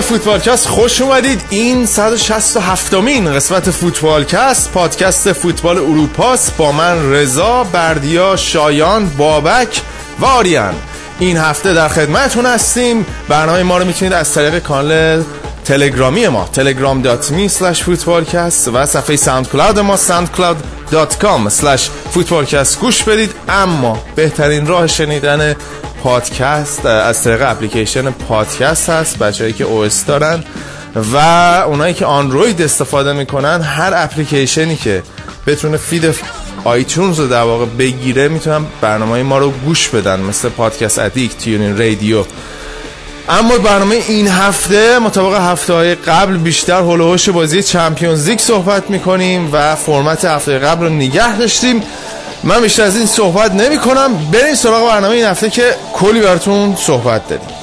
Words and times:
به 0.00 0.06
فوتبالکست 0.06 0.68
خوش 0.68 1.00
اومدید. 1.00 1.42
این 1.50 1.86
167 1.86 2.94
مین 2.94 3.34
قسمت 3.34 3.70
فوتبالکست 3.70 4.72
پادکست 4.72 5.32
فوتبال 5.32 5.78
اروپاست 5.78 6.56
با 6.56 6.72
من 6.72 7.12
رضا 7.12 7.64
بردیا 7.64 8.36
شایان 8.36 9.08
بابک 9.08 9.80
و 10.20 10.24
آریان. 10.24 10.74
این 11.18 11.36
هفته 11.36 11.74
در 11.74 11.88
خدمتتون 11.88 12.46
هستیم. 12.46 13.06
برنامه 13.28 13.62
ما 13.62 13.78
رو 13.78 13.84
می‌تونید 13.84 14.12
از 14.12 14.34
طریق 14.34 14.58
کانال 14.58 15.22
تلگرامی 15.64 16.28
ما 16.28 16.48
telegram.me 16.54 17.52
slash 17.58 17.78
footballcast 17.78 18.68
و 18.74 18.86
صفحه 18.86 19.16
ساوند 19.16 19.48
کلاود 19.48 19.78
ما 19.78 19.96
soundcloud.com 19.96 21.50
slash 21.60 21.82
footballcast 22.14 22.78
گوش 22.80 23.02
بدید. 23.02 23.34
اما 23.48 23.98
بهترین 24.16 24.66
راه 24.66 24.86
شنیدن 24.86 25.56
پادکست 26.02 26.86
از 26.86 27.24
طریق 27.24 27.42
اپلیکیشن 27.42 28.10
پادکست 28.10 28.90
هست 28.90 29.18
بچه‌ای 29.18 29.52
که 29.52 29.64
او 29.64 29.88
دارن 30.06 30.44
و 31.12 31.16
اونایی 31.66 31.94
که 31.94 32.06
آندروید 32.06 32.62
استفاده 32.62 33.12
می‌کنن 33.12 33.60
هر 33.60 33.92
اپلیکیشنی 33.94 34.76
که 34.76 35.02
بتونه 35.46 35.76
feed 35.76 36.14
آیتونز 36.64 37.20
رو 37.20 37.26
در 37.26 37.42
واقع 37.42 37.64
بگیره 37.64 38.28
می‌تونن 38.28 38.66
برنامه 38.80 39.22
ما 39.22 39.38
رو 39.38 39.50
گوش 39.50 39.88
بدن 39.88 40.20
مثل 40.20 40.48
Podcast 40.48 40.98
Addict 40.98 41.36
TuneIn 41.36 41.78
Radio. 41.78 42.24
اما 43.28 43.58
برنامه 43.58 43.96
این 44.08 44.28
هفته 44.28 44.98
مطابق 44.98 45.40
هفته 45.40 45.72
های 45.72 45.94
قبل 45.94 46.36
بیشتر 46.36 46.80
حول 46.80 46.98
و 46.98 47.04
حوش 47.04 47.28
بازی 47.28 47.62
Champions 47.62 48.28
League 48.28 48.38
صحبت 48.38 48.90
می‌کنیم 48.90 49.48
و 49.52 49.74
فرمت 49.74 50.24
هفته 50.24 50.58
قبل 50.58 50.84
رو 50.84 50.92
نگه 50.92 51.38
داشتیم. 51.38 51.82
من 52.44 52.60
بیشتر 52.60 52.82
از 52.82 52.96
این 52.96 53.06
صحبت 53.06 53.52
نمی 53.52 53.78
کنم 53.78 54.30
بریم 54.32 54.54
سراغ 54.54 54.88
برنامه 54.88 55.14
این 55.14 55.24
هفته 55.24 55.50
که 55.50 55.74
کلی 55.92 56.20
براتون 56.20 56.76
صحبت 56.76 57.28
داریم. 57.28 57.59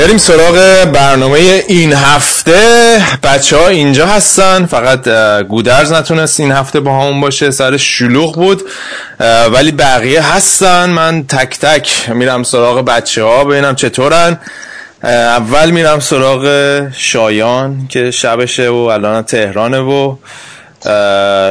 بریم 0.00 0.18
سراغ 0.18 0.84
برنامه 0.84 1.38
این 1.68 1.92
هفته. 1.92 3.02
بچه 3.22 3.56
ها 3.56 3.68
اینجا 3.68 4.06
هستن. 4.06 4.66
فقط 4.66 5.08
گودرز 5.42 5.92
نتونست 5.92 6.40
این 6.40 6.52
هفته 6.52 6.80
با 6.80 6.92
همون 6.92 7.20
باشه. 7.20 7.50
سر 7.50 7.76
شلوغ 7.76 8.34
بود. 8.34 8.62
ولی 9.52 9.72
بقیه 9.72 10.34
هستن. 10.34 10.90
من 10.90 11.26
تک 11.26 11.58
تک 11.58 12.10
میرم 12.10 12.42
سراغ 12.42 12.80
بچه 12.80 13.22
ها 13.22 13.44
ببینم 13.44 13.74
چطورن. 13.74 14.38
اول 15.04 15.70
میرم 15.70 16.00
سراغ 16.00 16.82
شایان 16.96 17.86
که 17.88 18.10
شبشه 18.10 18.68
و 18.68 18.74
الان 18.74 19.22
تهرانه 19.22 19.80
و 19.80 20.16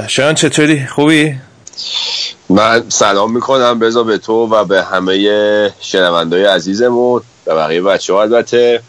شایان 0.07 0.35
چطوری؟ 0.35 0.87
خوبی؟ 0.87 1.35
من 2.49 2.83
سلام 2.89 3.33
می‌کنم. 3.33 3.79
بزا 3.79 4.03
به 4.03 4.17
تو 4.17 4.33
و 4.33 4.65
به 4.65 4.83
همه 4.83 5.73
شنوندای 5.81 6.45
عزیزمون. 6.45 7.21
و 7.49 7.55
بقیه 7.55 7.81
بچه 7.81 8.13
ها 8.13 8.21
البته 8.21 8.81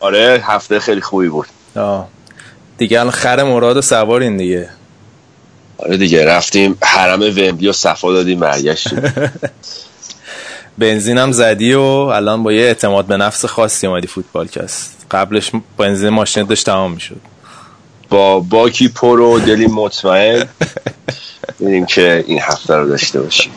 آره 0.00 0.42
هفته 0.44 0.80
خیلی 0.80 1.00
خوبی 1.00 1.28
بود. 1.28 1.46
آه. 1.76 2.08
دیگه 2.78 3.00
الان 3.00 3.12
خر 3.12 3.42
مراد 3.42 3.76
و 3.76 3.82
سوارین 3.82 4.36
دیگه. 4.36 4.68
آره 5.78 5.96
دیگه 5.96 6.24
رفتیم 6.24 6.78
حرم 6.82 7.22
ومبلی 7.22 7.68
و 7.68 7.72
صفا 7.72 8.12
دادیم 8.12 8.40
برگشتیم. 8.40 9.02
بنزینم 10.78 11.32
زدی 11.32 11.74
و 11.74 11.80
الان 11.80 12.42
با 12.42 12.52
یه 12.52 12.62
اعتماد 12.62 13.06
به 13.06 13.16
نفس 13.16 13.44
خاصی 13.44 13.86
اومدی 13.86 14.06
فوتبال 14.06 14.46
کست 14.46 15.06
قبلش 15.10 15.50
بنزین 15.76 16.08
ماشین 16.08 16.44
داشت 16.44 16.66
تمام 16.66 16.92
می‌شد. 16.92 17.20
با 18.08 18.40
باکی 18.40 18.88
پر 18.88 19.20
و 19.20 19.40
دلی 19.40 19.66
مطمئن. 19.66 20.48
ببینیم 21.60 21.86
که 21.86 22.24
این 22.26 22.40
هفته 22.40 22.74
رو 22.74 22.88
داشته 22.88 23.20
باشیم. 23.20 23.52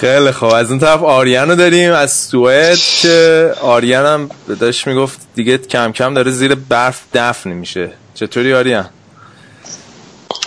خیلی 0.00 0.32
خوب. 0.32 0.54
از 0.54 0.70
اون 0.70 0.78
طرف 0.78 1.02
آریان 1.02 1.48
رو 1.48 1.56
داریم 1.56 1.92
از 1.92 2.12
سوئد 2.12 2.78
که 3.02 3.52
آریان 3.62 4.06
هم 4.06 4.30
داشت 4.60 4.86
می‌گفت 4.86 5.18
دیگه 5.34 5.58
کم 5.58 5.92
کم 5.92 6.14
داره 6.14 6.30
زیر 6.30 6.54
برف 6.54 7.00
دفن 7.14 7.50
میشه. 7.50 7.90
چطوری 8.14 8.54
آریان؟ 8.54 8.88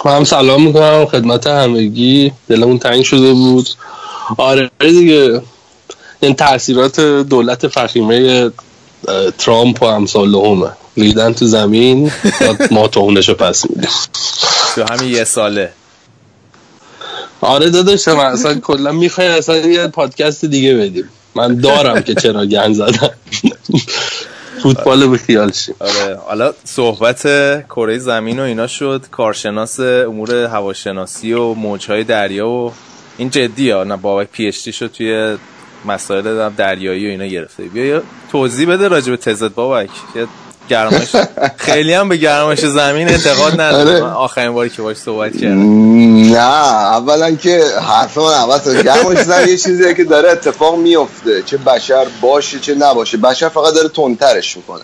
هم 0.06 0.24
سلام 0.24 0.64
می‌کنم 0.64 1.06
خدمت 1.06 1.48
همگی. 1.48 2.32
دلمون 2.50 2.80
تنگ 2.80 3.04
شده 3.04 3.34
بود. 3.34 3.70
آره 4.38 4.72
دیگه. 4.80 5.42
این 6.20 6.36
تاثیرات 6.36 7.00
دولت 7.00 7.68
فخیمه 7.68 8.52
ترامپ 9.38 9.82
و 9.82 9.86
امثال 9.86 10.36
همه 10.36 10.72
لیدن 10.98 11.34
تو 11.34 11.46
زمین 11.46 12.12
ما 12.72 12.88
رو 13.28 13.34
پس 13.34 13.70
میدیم. 13.70 13.90
تو 14.76 14.86
همین 14.94 15.10
یه 15.10 15.24
ساله. 15.24 15.74
آره 17.42 17.70
داداش 17.70 18.08
من 18.08 18.26
اصلا 18.26 18.60
کلا 18.60 18.92
می‌خوای 18.92 19.28
اصلا 19.28 19.58
یه 19.58 19.88
پادکست 19.88 20.46
دیگه 20.46 20.76
بدیم. 20.76 21.10
من 21.36 21.56
دارم 21.56 22.02
که 22.02 22.16
چرا 22.16 22.46
گن 22.46 22.74
زدم. 22.74 23.12
فوتبال 24.64 25.08
به 25.08 25.18
خیال 25.18 25.52
شیم. 25.52 25.76
آره 25.80 26.20
حالا 26.28 26.54
صحبت 26.64 27.22
کره 27.70 27.98
زمین 27.98 28.40
و 28.40 28.44
اینا 28.44 28.68
شد. 28.68 29.06
کارشناس 29.12 29.80
امور 29.80 30.36
هواشناسی 30.36 31.34
و 31.34 31.54
موجهای 31.54 32.04
دریا 32.04 32.50
و 32.50 32.74
این 33.18 33.30
جدی 33.30 33.70
ها. 33.70 33.84
نه 33.84 33.98
بابک 33.98 34.28
پی 34.32 34.48
اچ 34.48 34.70
شد 34.70 34.92
توی 34.92 35.38
مسائل 35.86 36.50
دریایی 36.50 37.08
و 37.08 37.10
اینا 37.10 37.26
گرفته. 37.26 37.64
بیا 37.64 38.04
توضیح 38.32 38.70
بده 38.70 38.88
راجع 38.88 39.12
به 39.12 39.18
تزت 39.18 39.52
بابک 39.56 39.90
گرمش 40.72 41.16
خیلی 41.68 41.94
هم 41.94 42.10
به 42.10 42.18
گرمش 42.18 42.60
زمین 42.60 43.10
انتقاد 43.10 43.62
ندارم 43.62 44.04
آره. 44.04 44.14
آخرین 44.14 44.52
باری 44.54 44.70
که 44.70 44.82
باش 44.82 44.98
صحبت 44.98 45.38
کردم. 45.38 45.92
نه 46.32 46.38
اولا 46.38 47.36
که 47.36 47.64
حرف 47.82 48.18
من 48.18 48.34
عوض 48.34 48.84
گرمش 48.84 49.18
زمین 49.18 49.48
یه 49.48 49.58
چیزیه 49.58 49.94
که 49.94 50.04
داره 50.04 50.32
اتفاق 50.32 50.78
میفته. 50.78 51.42
چه 51.42 51.58
بشر 51.58 52.06
باشه 52.22 52.60
چه 52.60 52.76
نباشه. 52.76 53.18
بشر 53.18 53.50
فقط 53.50 53.74
داره 53.74 53.90
تندترش 53.90 54.58
می‌کنه. 54.58 54.84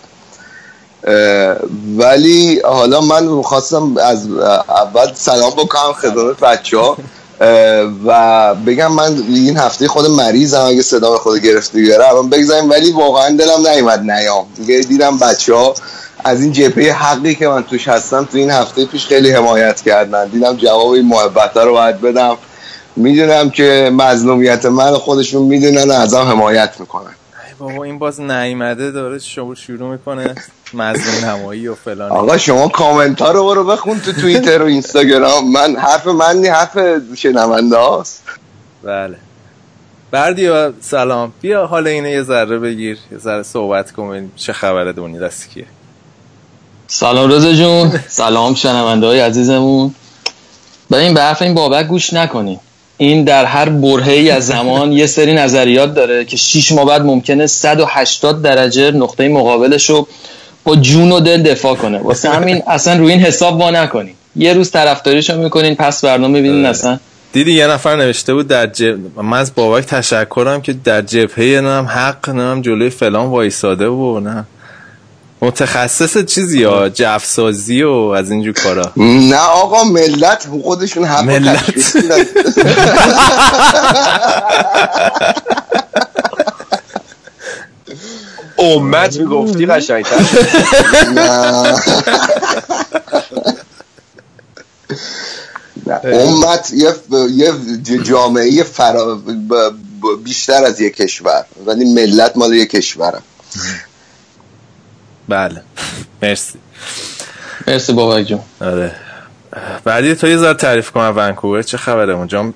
ولی 1.96 2.60
حالا 2.64 3.00
من 3.00 3.42
خواستم 3.42 3.96
از 3.96 4.28
اول 4.68 5.12
سلام 5.14 5.50
بکنم 5.50 5.92
خدمت 5.92 6.40
بچه 6.40 6.78
ها 6.78 6.96
و 8.04 8.54
بگم 8.54 8.92
من 8.92 9.22
این 9.28 9.56
هفته 9.56 9.88
خود 9.88 10.06
مریضم 10.06 10.64
اگه 10.66 10.82
صدا 10.82 11.16
خود 11.16 11.40
گرفته 11.40 11.82
گره 11.82 12.08
الان 12.08 12.30
بگذاریم 12.30 12.70
ولی 12.70 12.92
واقعا 12.92 13.36
دلم 13.36 13.68
نیومد 13.68 14.10
نیام. 14.10 14.46
دیگه 14.56 14.80
دیدم 14.80 15.18
بچه 15.18 15.54
ها 15.54 15.74
از 16.24 16.42
این 16.42 16.52
جپه 16.52 16.92
حقی 16.92 17.34
که 17.34 17.48
من 17.48 17.62
توش 17.64 17.88
هستم 17.88 18.24
تو 18.24 18.38
این 18.38 18.50
هفته 18.50 18.84
پیش 18.84 19.06
خیلی 19.06 19.30
حمایت 19.30 19.80
کردن. 19.80 20.28
دیدم 20.28 20.56
جواب 20.56 20.88
این 20.90 21.06
محبت 21.06 21.56
رو 21.56 21.72
باید 21.72 22.00
بدم. 22.00 22.36
می‌دونم 22.96 23.50
که 23.50 23.90
مظلومیت 23.92 24.66
من 24.66 24.92
خودشون 24.92 25.42
می‌دونن 25.42 25.90
ازم 25.90 26.18
حمایت 26.18 26.70
می‌کنن. 26.80 27.14
بابا 27.58 27.84
این 27.84 27.98
باز 27.98 28.20
نیمده 28.20 28.90
داره 28.90 29.18
شروع 29.18 29.92
می‌کنه. 29.92 30.34
مظلوم 30.74 31.30
نمایی 31.30 31.68
و 31.68 31.74
فلان. 31.74 32.10
آقا 32.10 32.38
شما 32.38 32.68
کامنت 32.68 33.22
ها 33.22 33.30
رو 33.30 33.44
برو 33.44 33.64
بخون 33.64 34.00
تو 34.00 34.12
توییتر 34.12 34.62
و 34.62 34.66
اینستاگرام. 34.66 35.52
من 35.52 35.76
حرف 35.76 36.06
من 36.06 36.36
نی 36.36 36.48
حرف 36.48 36.78
شنونده 37.16 37.76
هاست. 37.76 38.22
بله. 38.82 39.16
بردی 40.10 40.50
سلام. 40.80 41.32
بیا 41.40 41.66
حالا 41.66 41.90
اینه 41.90 42.10
یه 42.10 42.22
ذره 42.22 42.58
بگیر. 42.58 42.98
یه 43.12 43.18
ذره 43.18 43.42
صحبت 43.42 43.92
کن 43.92 44.30
چه 44.36 44.52
خبره 44.52 44.92
دونی 44.92 45.18
دست 45.18 45.50
کیه. 45.50 45.66
سلام 46.86 47.30
رضا 47.30 47.52
جون. 47.52 48.00
سلام 48.08 48.54
شنونده 48.54 49.06
های 49.06 49.20
عزیزمون. 49.20 49.94
این 50.92 51.14
به 51.14 51.20
حرف 51.20 51.42
این 51.42 51.54
بابک 51.54 51.86
گوش 51.86 52.12
نکنی. 52.12 52.60
این 52.96 53.24
در 53.24 53.44
هر 53.44 53.68
برهه 53.68 54.32
از 54.32 54.46
زمان 54.46 54.92
یه 54.92 55.06
سری 55.06 55.32
نظریات 55.32 55.94
داره 55.94 56.24
که 56.24 56.36
6 56.36 56.72
ماه 56.72 56.86
بعد 56.86 57.02
ممکنه 57.02 57.46
180 57.46 58.42
درجه 58.42 58.90
نقطه 58.90 59.28
مقابلش 59.28 59.90
رو 59.90 60.08
با 60.68 60.76
جون 60.76 61.12
و 61.12 61.20
دل 61.20 61.42
دفاع 61.42 61.74
کنه. 61.74 61.98
واسه 61.98 62.30
همین 62.30 62.62
اصلا 62.66 62.98
روی 62.98 63.12
این 63.12 63.20
حساب 63.20 63.58
با 63.58 63.70
نکنین. 63.70 64.14
یه 64.36 64.52
روز 64.52 64.70
طرفداریشو 64.70 65.38
می‌کنین 65.38 65.74
پس 65.74 66.04
برنامه 66.04 66.38
ببینین 66.38 66.66
اصلا. 66.66 66.98
دیدی 67.32 67.52
یه 67.52 67.66
نفر 67.66 67.96
نوشته 67.96 68.34
بود 68.34 68.48
در 68.48 68.66
جب... 68.66 68.96
من 69.22 69.38
از 69.38 69.54
بابک 69.54 69.86
تشکرم 69.86 70.60
که 70.60 70.72
در 70.72 71.02
جبهه 71.02 71.60
نم 71.60 71.86
حق 71.90 72.30
نم 72.30 72.62
جلوی 72.62 72.90
فلان 72.90 73.26
وایساده 73.26 73.88
و 73.88 74.20
نه. 74.20 74.44
متخصص 75.42 76.24
چیزی 76.24 76.62
ها؟ 76.62 76.88
جفسازی 76.88 77.82
و 77.82 77.90
از 77.90 78.30
اینجور 78.30 78.54
کارا. 78.54 78.92
نه 78.96 79.36
آقا 79.36 79.84
ملت 79.84 80.46
خودشون 80.62 81.04
حق 81.04 81.24
ملت. 81.24 81.64
امت 88.58 89.16
می‌گفتی 89.16 89.66
قشنگتر. 89.66 90.16
نه. 91.14 91.74
نه. 95.86 96.00
امت 96.04 96.72
یه 96.72 96.94
یه 97.88 98.02
جامعه 98.02 98.62
فرا 98.62 99.18
بیشتر 100.24 100.64
از 100.64 100.80
یک 100.80 100.96
کشور 100.96 101.44
ولی 101.66 101.94
ملت 101.94 102.36
مال 102.36 102.52
یک 102.52 102.70
کشوره. 102.70 103.18
بله. 105.28 105.62
مرسی. 106.22 106.58
مرسی 107.66 107.92
بابک 107.92 108.26
جون. 108.26 108.40
آره. 108.60 108.94
بعدی 109.84 110.14
تو 110.14 110.26
یه 110.26 110.36
ذره 110.36 110.54
تعریف 110.54 110.90
کنم 110.90 111.12
ونکوور 111.16 111.62
چه 111.62 111.76
خبره؟ 111.76 112.12
اونجا 112.12 112.52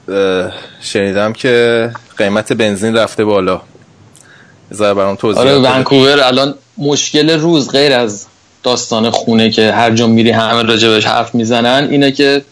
شنیدم 0.81 1.33
که 1.33 1.91
قیمت 2.17 2.53
بنزین 2.53 2.97
رفته 2.97 3.25
بالا. 3.25 3.61
ذره 4.73 4.95
برام 4.95 5.17
توضیح 5.17 5.41
آره. 5.41 5.59
ونکوور 5.59 6.21
الان 6.21 6.55
مشکل 6.79 7.31
روز 7.31 7.71
غیر 7.71 7.93
از 7.93 8.27
داستان 8.63 9.11
خونه 9.11 9.51
که 9.51 9.73
هر 9.73 9.91
جا 9.91 10.07
میری 10.07 10.31
همه 10.31 10.63
راجبش 10.63 11.07
حرف 11.07 11.35
می‌زنن 11.35 11.89
اینه 11.91 12.13
که 12.13 12.43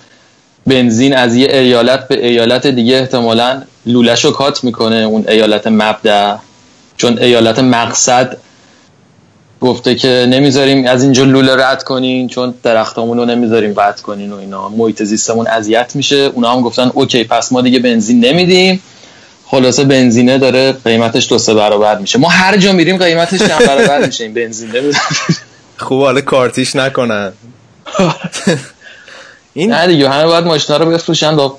بنزین 0.67 1.17
از 1.17 1.37
یه 1.37 1.49
ایالت 1.53 2.09
به 2.09 2.27
ایالت 2.27 2.67
دیگه 2.67 2.95
احتمالا 2.95 3.63
لولش 3.87 4.25
رو 4.25 4.31
کات 4.31 4.65
می‌کنه 4.65 4.97
اون 4.97 5.25
ایالت 5.29 5.67
مبدع. 5.67 6.37
چون 6.97 7.19
ایالت 7.19 7.59
مقصد 7.59 8.37
گفته 9.61 9.95
که 9.95 10.27
نمی‌ذاریم 10.29 10.87
از 10.87 11.03
اینجا 11.03 11.25
لوله 11.25 11.57
رد 11.57 11.83
کنین 11.83 12.29
چون 12.29 12.55
درختامون 12.63 13.19
رو 13.19 13.25
نمی‌ذاریم 13.25 13.75
قطع 13.75 14.03
کنین 14.03 14.33
و 14.33 14.37
اینا. 14.37 14.69
محیط 14.69 15.03
زیستمون 15.03 15.47
اذیت 15.47 15.97
میشه. 15.97 16.17
اونا 16.17 16.53
هم 16.53 16.61
گفتن 16.61 16.91
اوکی 16.95 17.25
پس 17.25 17.53
ما 17.53 17.61
دیگه 17.61 17.79
بنزین 17.79 18.25
نمیدیم. 18.25 18.83
خلاصه 19.51 19.85
بنزینه 19.85 20.39
داره 20.39 20.73
قیمتش 20.73 21.29
دو 21.29 21.39
سه 21.39 21.55
برابر 21.55 21.99
میشه. 21.99 22.19
ما 22.19 22.29
هر 22.29 22.57
جا 22.57 22.73
میریم 22.73 22.97
قیمتش 22.97 23.39
چند 23.39 23.67
برابر 23.67 24.07
میشه 24.07 24.25
این 24.25 24.35
بنزین 24.35 24.69
نمی‌دونم 24.69 25.01
خوب 25.79 26.03
حالا 26.03 26.21
کارتیش 26.21 26.77
نکنن. 26.77 27.33
این 29.55 29.71
نه 29.75 29.87
دیگه 29.87 30.11
همه 30.11 30.27
باید 30.27 30.45
ماشینا 30.45 30.79
رو 30.79 30.87
بفروشن 30.91 31.37
با 31.37 31.59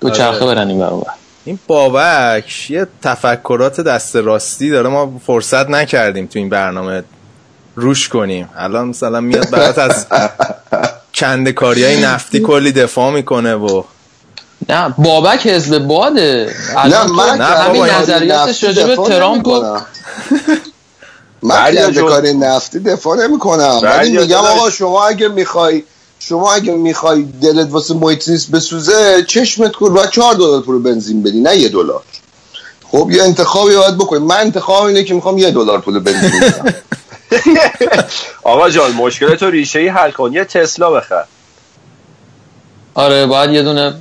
دو 0.00 0.10
چرخه 0.10 0.46
برن 0.46 0.68
این 0.68 0.78
برابر. 0.78 1.12
این 1.44 1.58
بابک 1.66 2.70
یه 2.70 2.86
تفکرات 3.02 3.80
دست 3.80 4.16
راستی 4.16 4.70
داره 4.70 4.88
ما 4.88 5.20
فرصت 5.26 5.70
نکردیم 5.70 6.26
تو 6.26 6.38
این 6.38 6.48
برنامه 6.48 7.02
روش 7.76 8.08
کنیم. 8.08 8.48
الان 8.56 8.88
مثلا 8.88 9.20
میاد 9.20 9.50
برات 9.50 9.78
از 9.78 10.06
کند 11.18 11.48
کاری 11.48 11.84
های 11.84 12.02
نفتی 12.02 12.40
کلی 12.40 12.72
دفاع 12.72 13.10
می‌کنه 13.12 13.54
و 13.54 13.82
نه 14.68 14.94
بابک 14.98 15.46
حزب 15.46 15.78
باده. 15.78 16.54
نه 16.84 17.06
من 17.06 17.38
نه، 17.38 17.44
همین 17.44 17.84
نظریاتش 17.84 18.64
نفتی 18.64 18.66
راجع 18.66 18.86
به 18.86 18.92
دفاع 18.92 19.08
ترامپ 19.08 19.46
و. 19.46 19.62
من. 21.42 21.92
کار 21.94 22.26
نفتی 22.26 22.78
دفاع 22.78 23.16
نمی 23.16 23.38
کنم. 23.38 23.80
ولی 23.82 24.18
میگم. 24.18 24.36
آقا 24.36 24.70
شما 24.70 25.06
اگه 25.06 25.28
می‌خوای 25.28 25.82
شما 26.18 26.52
اگه 26.52 26.72
می‌خوای 26.72 27.22
دلت 27.22 27.68
واسه 27.70 27.94
محیط 27.94 28.22
زیست 28.22 28.50
بسوزه 28.50 29.24
چشمت 29.28 29.72
کن 29.72 29.92
و 29.92 30.06
چهار 30.06 30.34
دلار 30.34 30.60
پول 30.60 30.82
بنزین 30.82 31.22
بدی 31.22 31.40
نه 31.40 31.56
یه 31.56 31.68
دلار. 31.68 32.02
خب 32.92 33.10
یه 33.10 33.22
انتخابی 33.22 33.76
باید 33.76 33.94
بکنی 33.94 34.18
من 34.18 34.36
انتخاب 34.36 34.84
اینه 34.84 35.04
که 35.04 35.14
می‌خوام 35.14 35.38
یه 35.38 35.50
دلار 35.50 35.80
پول 35.80 35.98
بنزین 35.98 36.40
بدم. 36.40 36.74
آقا 38.42 38.70
جان 38.70 38.92
مشکل 38.92 39.34
تو 39.34 39.50
ریشه 39.50 39.78
ای 39.78 39.88
حل 39.88 40.10
کن. 40.10 40.32
یه 40.32 40.44
تسلا 40.44 40.90
بخر. 40.90 41.24
آره 42.94 43.26
باید 43.26 43.50
یه 43.50 43.62
دونه 43.62 43.94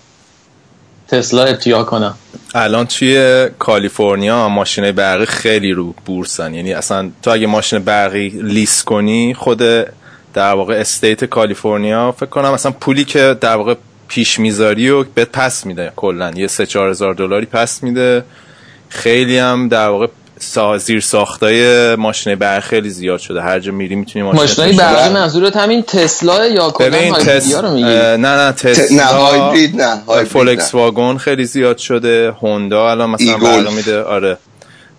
تسلا 1.08 1.44
ابتیا 1.44 1.84
کنم. 1.84 2.16
الان 2.56 2.86
توی 2.86 3.48
کالیفرنیا 3.60 4.48
ماشین 4.48 4.92
برقی 4.92 5.26
خیلی 5.26 5.72
رو 5.72 5.94
بورسن. 6.06 6.54
یعنی 6.54 6.74
اصلا 6.74 7.10
تو 7.22 7.32
اگه 7.32 7.48
ماشین 7.48 7.80
برقی 7.80 8.30
لیست 8.30 8.86
کنی 8.86 9.34
خود 9.34 9.62
در 10.34 10.54
واقع 10.54 10.74
state 10.74 11.26
کالیفرنیا 11.26 12.12
فکر 12.12 12.26
کنم 12.26 12.52
اصلا 12.52 12.72
پولی 12.72 13.06
که 13.06 13.38
در 13.42 13.56
واقع 13.56 13.76
پیش 14.08 14.40
می‌ذاری 14.40 14.90
و 14.90 15.04
بهت 15.04 15.32
پس 15.32 15.66
میده 15.66 15.92
کلا. 15.96 16.32
یه 16.36 16.48
سه 16.48 16.66
چهار 16.66 16.90
هزار 16.90 17.14
دلاری 17.14 17.46
پس 17.46 17.84
میده. 17.84 18.24
خیلی 18.90 19.38
هم 19.38 19.68
در 19.68 19.88
واقع 19.88 20.08
زیر 20.78 21.00
ساختای 21.00 21.96
ماشین 21.96 22.36
برقی 22.36 22.62
خیلی 22.62 22.90
زیاد 22.90 23.20
شده. 23.20 23.42
هر 23.42 23.60
جا 23.60 23.72
میری 23.72 23.96
می‌تونی 23.96 24.26
ماشین 24.26 24.46
تشتری 24.46 24.76
برقی. 24.76 25.14
منظورت 25.14 25.58
همین 25.58 25.82
تسلا 25.84 26.48
یا 26.48 26.72
کلا 26.72 27.12
تس... 27.12 27.56
رو 27.56 27.72
میگی؟ 27.72 27.86
نه 27.86 28.18
نه 28.18 28.52
تسلا 28.52 28.98
نه 28.98 29.04
هایبرید 29.04 29.82
نه. 29.82 30.24
فولکس 30.24 30.76
واگن 30.76 31.18
خیلی 31.18 31.46
زیاد 31.46 31.78
شده. 31.78 32.32
هوندا 32.42 32.92
الان 32.92 33.10
مثلا. 33.10 33.38
برنامه 33.38 33.76
میده. 33.76 34.04
آره. 34.04 34.38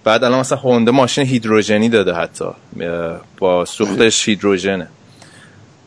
بعد 0.04 0.24
الان 0.24 0.40
مثلا 0.40 0.58
هوندا 0.58 0.92
ماشین 0.92 1.26
هیدروژنی 1.26 1.88
داده 1.88 2.14
حتی. 2.14 2.44
با 3.38 3.64
سوختش 3.64 4.28
هیدروژنه. 4.28 4.88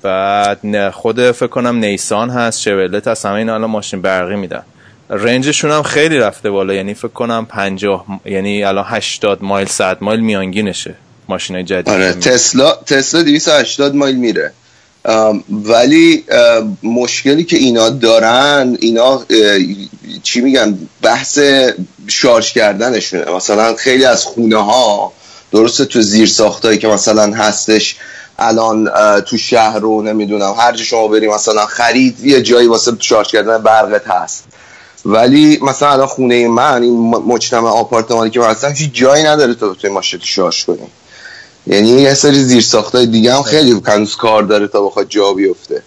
بعد 0.02 0.90
خود 0.90 1.32
فکر 1.32 1.48
کنم 1.48 1.76
نیسان 1.76 2.30
هست 2.30 2.62
شولت 2.62 3.08
هست 3.08 3.26
همه 3.26 3.36
اینا 3.36 3.56
الان 3.56 3.70
ماشین 3.70 4.02
برقی 4.02 4.36
میدن. 4.36 4.64
رنجشون 5.12 5.72
هم 5.72 5.84
خیلی 5.84 6.18
رفته 6.18 6.50
بالا. 6.50 6.74
یعنی 6.74 6.94
فکر 6.94 7.08
کنم 7.08 7.46
50 7.50 8.06
یعنی 8.26 8.64
الان 8.64 8.86
80 8.88 9.44
مایل 9.44 9.68
100 9.68 9.98
مایل 10.02 10.20
میانگینشه 10.20 10.96
ماشین 11.30 11.66
جدید. 11.66 11.90
آره. 11.90 12.14
تسلا 12.14 12.76
تسلا 12.76 13.24
280 13.24 13.96
مایل 13.96 14.16
میره. 14.16 14.54
ولی 15.50 16.24
مشکلی 16.84 17.44
که 17.44 17.58
اینا 17.58 17.90
دارن 17.90 18.78
اینا 18.80 19.22
چی 20.24 20.42
میگن 20.42 20.78
بحث 21.02 21.40
شارژ 22.08 22.54
کردنشونه. 22.54 23.32
مثلا 23.32 23.76
خیلی 23.76 24.06
از 24.06 24.26
خونه 24.26 24.64
ها 24.64 25.14
درسته 25.52 25.86
تو 25.86 26.02
زیر 26.02 26.28
ساختایی 26.28 26.78
که 26.78 26.88
مثلا 26.88 27.34
هستش 27.34 27.96
الان 28.40 28.90
تو 29.22 29.38
شهر 29.38 29.80
رو 29.80 30.02
نمی‌دونم 30.02 30.56
هر 30.58 30.72
جا 30.72 30.84
شما 30.84 31.08
بریم 31.08 31.34
مثلا 31.34 31.66
خرید 31.66 32.20
یه 32.20 32.42
جایی 32.42 32.68
واسه 32.68 32.92
شارژ 33.00 33.28
کردن 33.28 33.58
برقت 33.58 34.08
هست. 34.08 34.44
ولی 35.06 35.60
مثلا 35.62 35.92
الان 35.92 36.08
خونه 36.08 36.48
من 36.48 36.84
این 36.84 37.10
مجتمع 37.10 37.70
آپارتمانی 37.70 38.30
که 38.30 38.40
من 38.40 38.50
هستم 38.50 38.72
هیچ 38.72 38.94
جایی 38.94 39.24
نداره 39.24 39.54
تا 39.54 39.74
توی 39.74 39.90
ماشین 39.90 40.20
شارژ 40.24 40.66
کنی. 40.66 40.88
یعنی 41.68 41.88
یه 41.90 42.14
سری 42.14 42.44
زیر 42.44 42.62
ساختای 42.62 43.06
دیگه 43.06 43.36
هم 43.36 43.42
خیلی 43.42 43.82
هنوز 43.88 44.16
کار 44.16 44.44
داره 44.44 44.68
تا 44.68 44.82
بخواد 44.86 45.10
جا 45.10 45.34
بیفته. 45.34 45.84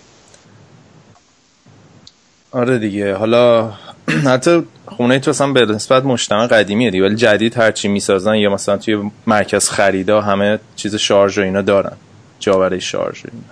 آره 2.52 2.78
دیگه. 2.78 3.14
حالا 3.14 3.72
حتی 4.32 4.62
خونه 4.86 5.18
تو 5.18 5.30
اصلا 5.30 5.52
به 5.52 5.66
نسبت 5.66 6.04
مجتمع 6.04 6.46
قدیمیه 6.46 6.90
دیگه. 6.90 7.04
ولی 7.04 7.16
جدید 7.16 7.56
هرچی 7.56 7.88
می‌سازن 7.88 8.34
یا 8.34 8.50
مثلا 8.50 8.76
توی 8.76 9.10
مرکز 9.26 9.68
خریدا 9.68 10.20
همه 10.20 10.58
چیز 10.76 10.94
شارژ 10.94 11.38
و 11.38 11.40
اینا 11.40 11.62
دارن. 11.62 11.96
جا 12.40 12.58
برای 12.58 12.80
شارژ 12.80 13.24
و 13.24 13.28
اینا. 13.32 13.44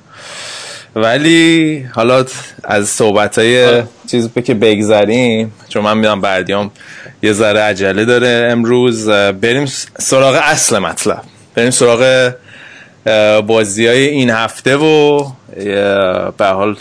ولی 0.94 1.78
حالا 1.92 2.24
از 2.64 2.88
صحبت 2.88 3.38
های 3.38 3.82
چیز 4.10 4.30
که 4.44 4.54
بگذریم 4.54 5.52
چون 5.68 5.82
من 5.82 5.96
می‌دونم 5.96 6.20
بردیام 6.20 6.70
یه 7.22 7.32
ذره 7.32 7.60
عجله 7.60 8.04
داره 8.04 8.48
امروز 8.52 9.08
بریم 9.10 9.66
سراغ 9.98 10.40
اصل 10.42 10.78
مطلب. 10.78 11.22
بریم 11.54 11.70
سراغ 11.70 12.32
بازی 13.46 13.86
های 13.86 14.06
این 14.06 14.30
هفته 14.30 14.76
و 14.76 15.28
به 16.38 16.46
حال 16.46 16.76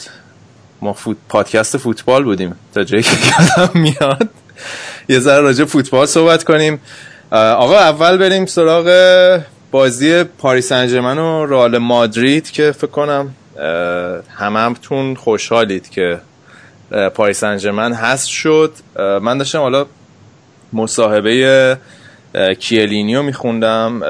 ما 0.82 0.94
فوت... 0.94 1.18
پادکست 1.30 1.78
فوتبال 1.78 2.24
بودیم 2.24 2.56
تا 2.74 2.84
جایی 2.84 3.04
که 3.04 3.12
یادم 3.28 3.80
میاد. 3.80 4.30
یه 5.10 5.20
ذره 5.20 5.42
راجع 5.42 5.66
فوتبال 5.66 6.06
صحبت 6.06 6.44
کنیم. 6.44 6.82
آقا 7.32 7.78
اول 7.78 8.18
بریم 8.18 8.46
سراغ 8.46 9.42
بازی 9.72 10.24
پاریس 10.24 10.70
سن 10.70 11.18
و 11.18 11.46
رئال 11.46 11.78
مادرید 11.78 12.52
که 12.52 12.72
فکر 12.72 12.88
کنم 12.88 13.36
همه 14.36 14.60
همتون 14.60 15.16
خوشحالید 15.16 15.90
که 15.90 16.20
پاریس 17.16 17.40
سن 17.40 17.94
هست 17.94 18.28
شد. 18.28 18.74
من 19.22 19.38
داشتم 19.38 19.60
حالا 19.60 19.86
مصاحبه 20.74 21.78
کیلینی 22.60 23.08
رو 23.08 23.22
میخوندم. 23.22 24.02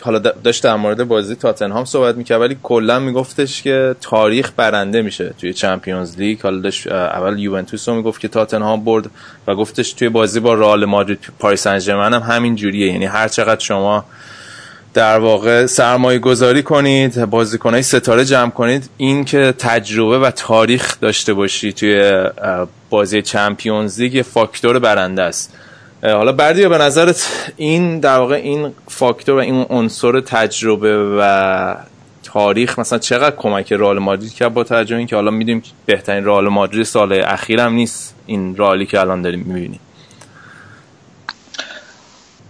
حالا 0.00 0.18
داشت 0.18 0.64
در 0.64 0.76
مورد 0.76 1.04
بازی 1.04 1.34
تاتنهام 1.34 1.84
صحبت 1.84 2.14
می‌کرد 2.14 2.40
ولی 2.40 2.56
کلا 2.62 2.98
میگفتش 2.98 3.62
که 3.62 3.96
تاریخ 4.00 4.52
برنده 4.56 5.02
میشه 5.02 5.34
توی 5.40 5.52
Champions 5.52 6.18
League. 6.18 6.40
حالا 6.40 6.60
داشت 6.60 6.86
اول 6.86 7.38
یوونتوس 7.38 7.88
رو 7.88 7.94
می‌گفت 7.94 8.20
که 8.20 8.28
تاتنهام 8.28 8.84
برد 8.84 9.10
و 9.46 9.54
گفتش 9.54 9.92
توی 9.92 10.08
بازی 10.08 10.40
با 10.40 10.54
رئال 10.54 10.84
مادرید 10.84 11.28
پاریس 11.38 11.62
سن 11.68 11.90
هم 11.90 12.22
همین 12.22 12.56
جوریه. 12.56 12.92
یعنی 12.92 13.06
هر 13.06 13.28
چقدر 13.28 13.60
شما 13.60 14.04
در 14.94 15.18
واقع 15.18 15.66
سرمایه 15.66 16.18
گذاری 16.18 16.62
کنید 16.62 17.24
بازیکنهای 17.24 17.82
ستاره 17.82 18.24
جمع 18.24 18.50
کنید. 18.50 18.90
این 18.96 19.24
که 19.24 19.54
تجربه 19.58 20.18
و 20.18 20.30
تاریخ 20.30 21.00
داشته 21.00 21.34
باشی 21.34 21.72
توی 21.72 22.24
بازی 22.90 23.22
چمپیونز 23.22 24.00
لیگ 24.00 24.22
فاکتور 24.22 24.78
برنده 24.78 25.22
است. 25.22 25.54
حالا 26.02 26.32
بردیا 26.32 26.68
به 26.68 26.78
نظرت 26.78 27.52
این 27.56 28.00
در 28.00 28.18
واقع 28.18 28.34
این 28.34 28.72
فاکتور 28.88 29.34
و 29.34 29.38
این 29.38 29.66
عنصر 29.70 30.20
تجربه 30.20 31.16
و 31.18 31.74
تاریخ 32.22 32.78
مثلا 32.78 32.98
چقدر 32.98 33.36
کمک 33.36 33.72
رئال 33.72 33.98
مادرید 33.98 34.34
کرد 34.34 34.54
با 34.54 34.64
توجه 34.64 34.96
اینکه 34.96 35.16
حالا 35.16 35.30
می‌دونیم 35.30 35.62
بهترین 35.86 36.24
رئال 36.24 36.48
مادرید 36.48 36.82
سال 36.82 37.12
اخیر 37.12 37.68
نیست 37.68 38.14
این 38.26 38.56
رئالی 38.56 38.86
که 38.86 39.00
الان 39.00 39.22
داریم 39.22 39.40
می‌بینیم. 39.40 39.80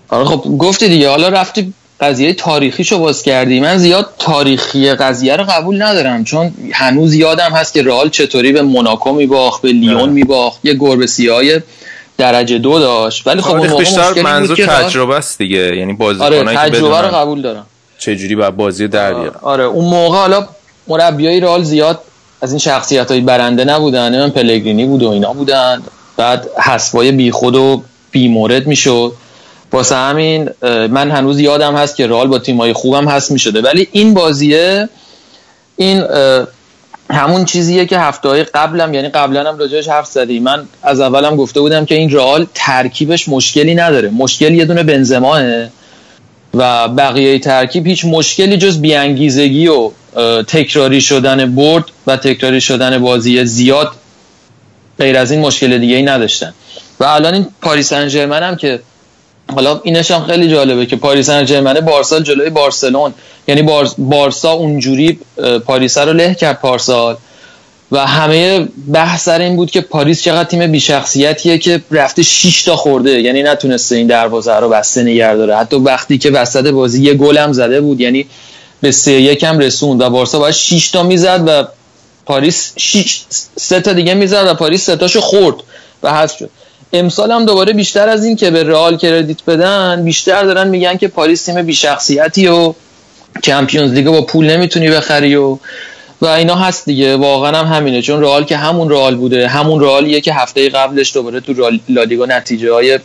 آره 0.08 0.24
خب 0.24 0.58
گفتی 0.58 0.88
دیگه. 0.88 1.10
حالا 1.10 1.28
رفتی 1.28 1.74
قضیه 2.00 2.32
تاریخیشو 2.32 2.98
باز 2.98 3.22
کردی. 3.22 3.60
من 3.60 3.78
زیاد 3.78 4.08
تاریخی 4.18 4.92
قضیه 4.94 5.36
رو 5.36 5.44
قبول 5.44 5.82
ندارم 5.82 6.24
چون 6.24 6.54
هنوز 6.72 7.14
یادم 7.14 7.50
هست 7.52 7.74
که 7.74 7.82
رئال 7.82 8.10
چطوری 8.10 8.52
به 8.52 8.62
موناکو 8.62 9.12
میباخت 9.12 9.62
به 9.62 9.72
لیون 9.72 10.08
میباخت 10.08 10.58
یه 10.64 10.74
گربه 10.74 11.06
سیاه 11.06 11.42
درجه 12.18 12.58
دو 12.58 12.78
داشت. 12.78 13.26
ولی 13.26 13.40
خب 13.40 13.54
اون 13.54 13.76
بیشتر 13.76 14.22
منظور 14.22 14.56
تجربه 14.56 15.16
است 15.16 15.38
دیگه. 15.38 15.76
یعنی 15.76 15.92
بازیکنایی 15.92 16.56
آره 16.56 16.70
تجربه 16.70 17.00
رو 17.00 17.08
قبول 17.08 17.42
دارم. 17.42 17.66
چه 17.98 18.36
بعد 18.36 18.56
بازی 18.56 18.88
در 18.88 19.12
آره, 19.12 19.30
آره 19.42 19.64
اون 19.64 19.84
موقع 19.84 20.16
حالا 20.18 20.46
مربیای 20.88 21.40
رئال 21.40 21.62
زیاد 21.62 22.00
از 22.42 22.50
این 22.50 22.58
شخصیت 22.58 23.10
های 23.10 23.20
برنده 23.20 23.64
نبودن. 23.64 24.20
من 24.20 24.30
پلگرینی 24.30 24.84
بود 24.84 25.02
و 25.02 25.08
اینا 25.08 25.32
بودن. 25.32 25.82
بعد 26.16 26.48
حسبای 26.62 27.12
بیخود 27.12 27.56
و 27.56 27.82
بیمورد 28.10 28.66
می‌شد. 28.66 29.12
واسه 29.72 29.96
همین 29.96 30.50
من 30.64 31.10
هنوز 31.10 31.40
یادم 31.40 31.76
هست 31.76 31.96
که 31.96 32.06
رئال 32.06 32.26
با 32.26 32.38
تیمای 32.38 32.72
خوبم 32.72 33.08
هست 33.08 33.30
می‌شده. 33.30 33.60
ولی 33.62 33.88
این 33.92 34.14
بازیه 34.14 34.88
این 35.76 36.04
همون 37.10 37.44
چیزیه 37.44 37.86
که 37.86 37.98
هفته 37.98 38.28
های 38.28 38.44
قبلم 38.44 38.94
یعنی 38.94 39.08
قبلا 39.08 39.48
هم 39.48 39.58
راجعش 39.58 39.88
حرف 39.88 40.06
زدی. 40.06 40.40
من 40.40 40.66
از 40.82 41.00
اولم 41.00 41.36
گفته 41.36 41.60
بودم 41.60 41.84
که 41.84 41.94
این 41.94 42.10
رئال 42.10 42.46
ترکیبش 42.54 43.28
مشکلی 43.28 43.74
نداره. 43.74 44.10
مشکل 44.10 44.54
یه 44.54 44.64
دونه 44.64 44.82
بنزماه 44.82 45.42
و 46.54 46.88
بقیه 46.88 47.38
ترکیب 47.38 47.86
هیچ 47.86 48.04
مشکلی 48.04 48.56
جز 48.56 48.80
بیانگیزگی 48.80 49.68
و 49.68 49.90
تکراری 50.42 51.00
شدن 51.00 51.54
برد 51.54 51.84
و 52.06 52.16
تکراری 52.16 52.60
شدن 52.60 52.98
بازی 52.98 53.44
زیاد 53.44 53.92
غیر 54.98 55.16
از 55.16 55.30
این 55.30 55.40
مشکل 55.40 55.78
دیگه 55.78 55.96
ای 55.96 56.02
نداشتن. 56.02 56.54
و 57.00 57.04
الان 57.04 57.34
این 57.34 57.46
پاریس 57.62 57.88
سن 57.88 58.32
هم 58.32 58.56
که 58.56 58.80
حالا 59.54 59.80
اینش 59.84 60.10
هم 60.10 60.24
خیلی 60.24 60.48
جالبه 60.48 60.86
که 60.86 60.96
پاریس 60.96 61.26
سن 61.26 61.80
بارسا 61.80 62.20
جلوی 62.20 62.50
بارسلون. 62.50 63.14
یعنی 63.48 63.62
بارسا 63.98 64.52
اونجوری 64.52 65.18
پاریس 65.66 65.98
رو 65.98 66.12
له 66.12 66.34
کرد 66.34 66.60
پارسال. 66.60 67.16
و 67.92 68.06
همه 68.06 68.68
بحث 68.92 69.24
سر 69.24 69.40
این 69.40 69.56
بود 69.56 69.70
که 69.70 69.80
پاریس 69.80 70.22
چقدر 70.22 70.44
تیم 70.44 70.72
بیشخصیتیه 70.72 71.58
که 71.58 71.82
رفته 71.90 72.22
6 72.22 72.62
تا 72.62 72.76
خورده. 72.76 73.20
یعنی 73.20 73.42
نتونسته 73.42 73.96
این 73.96 74.06
دروازه 74.06 74.54
رو 74.54 74.68
بسته 74.68 75.02
نگه 75.02 75.34
داره. 75.34 75.56
حتی 75.56 75.76
وقتی 75.76 76.18
که 76.18 76.30
وسط 76.30 76.66
بازی 76.66 77.02
یه 77.02 77.14
گل 77.14 77.38
هم 77.38 77.52
زده 77.52 77.80
بود 77.80 78.00
یعنی 78.00 78.26
به 78.80 78.90
سه 78.90 79.12
یکم 79.12 79.58
رسوند 79.58 80.00
و 80.00 80.10
بارسا 80.10 80.38
باید 80.38 80.54
6 80.54 80.90
تا 80.90 81.02
می‌زد 81.02 81.44
و 81.46 81.64
پاریس 82.26 82.72
6 82.76 83.20
سه 83.56 83.80
تا 83.80 83.92
دیگه 83.92 84.14
می‌زد 84.14 84.46
و 84.46 84.54
پاریس 84.54 84.86
سه 84.86 84.96
تاشو 84.96 85.20
خورد. 85.20 85.56
و 86.02 86.12
حذف 86.14 86.36
شد. 86.36 86.50
امسال 86.92 87.30
هم 87.30 87.44
دوباره 87.44 87.72
بیشتر 87.72 88.08
از 88.08 88.24
این 88.24 88.36
که 88.36 88.50
به 88.50 88.62
رئال 88.62 88.96
credit 88.96 89.44
بدن 89.44 90.04
بیشتر 90.04 90.44
دارن 90.44 90.68
میگن 90.68 90.96
که 90.96 91.08
پاریس 91.08 91.44
تیم 91.44 91.62
بیشخصیتی 91.62 92.48
و 92.48 92.74
Champions 93.42 93.92
League 93.92 94.06
با 94.06 94.22
پول 94.22 94.50
نمی‌تونی 94.50 94.90
بخری 94.90 95.36
و 95.36 95.58
و 96.22 96.26
اینا 96.26 96.54
هست 96.54 96.84
دیگه. 96.84 97.16
واقعا 97.16 97.56
هم 97.56 97.76
همینه. 97.76 98.02
چون 98.02 98.20
رئال 98.20 98.44
که 98.44 98.56
همون 98.56 98.90
رئال 98.90 99.16
بوده. 99.16 99.48
همون 99.48 99.80
رئالیه 99.80 100.20
که 100.20 100.34
هفته 100.34 100.68
قبلش 100.68 101.14
دوباره 101.14 101.40
تو 101.40 101.70
لالیگا 101.88 102.26
نتیجه 102.26 102.72
های 102.72 102.98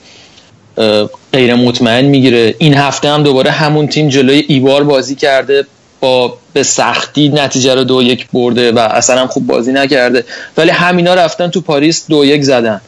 غیر 1.34 1.56
مطمئن 1.56 2.06
می‌گیره. 2.06 2.56
این 2.58 2.74
هفته 2.74 3.10
هم 3.10 3.24
دوباره 3.24 3.52
همون 3.52 3.88
تیم 3.88 4.10
جلوی 4.10 4.46
ایبار 4.48 4.84
بازی 4.84 5.16
کرده. 5.16 5.66
با 6.00 6.38
به 6.54 6.64
سختی 6.64 7.30
نتیجه 7.30 7.76
رو 7.76 7.84
دو 7.84 8.02
یک 8.04 8.28
برده 8.34 8.72
و 8.72 8.80
اصلا 8.80 9.22
هم 9.22 9.28
خوب 9.28 9.48
بازی 9.48 9.72
نکرده. 9.72 10.24
ولی 10.58 10.70
همینا 10.70 11.14
رفتن 11.14 11.50
تو 11.50 11.62
پاریس 11.62 12.06
دو 12.10 12.26
یک 12.26 12.44
زدن. 12.44 12.82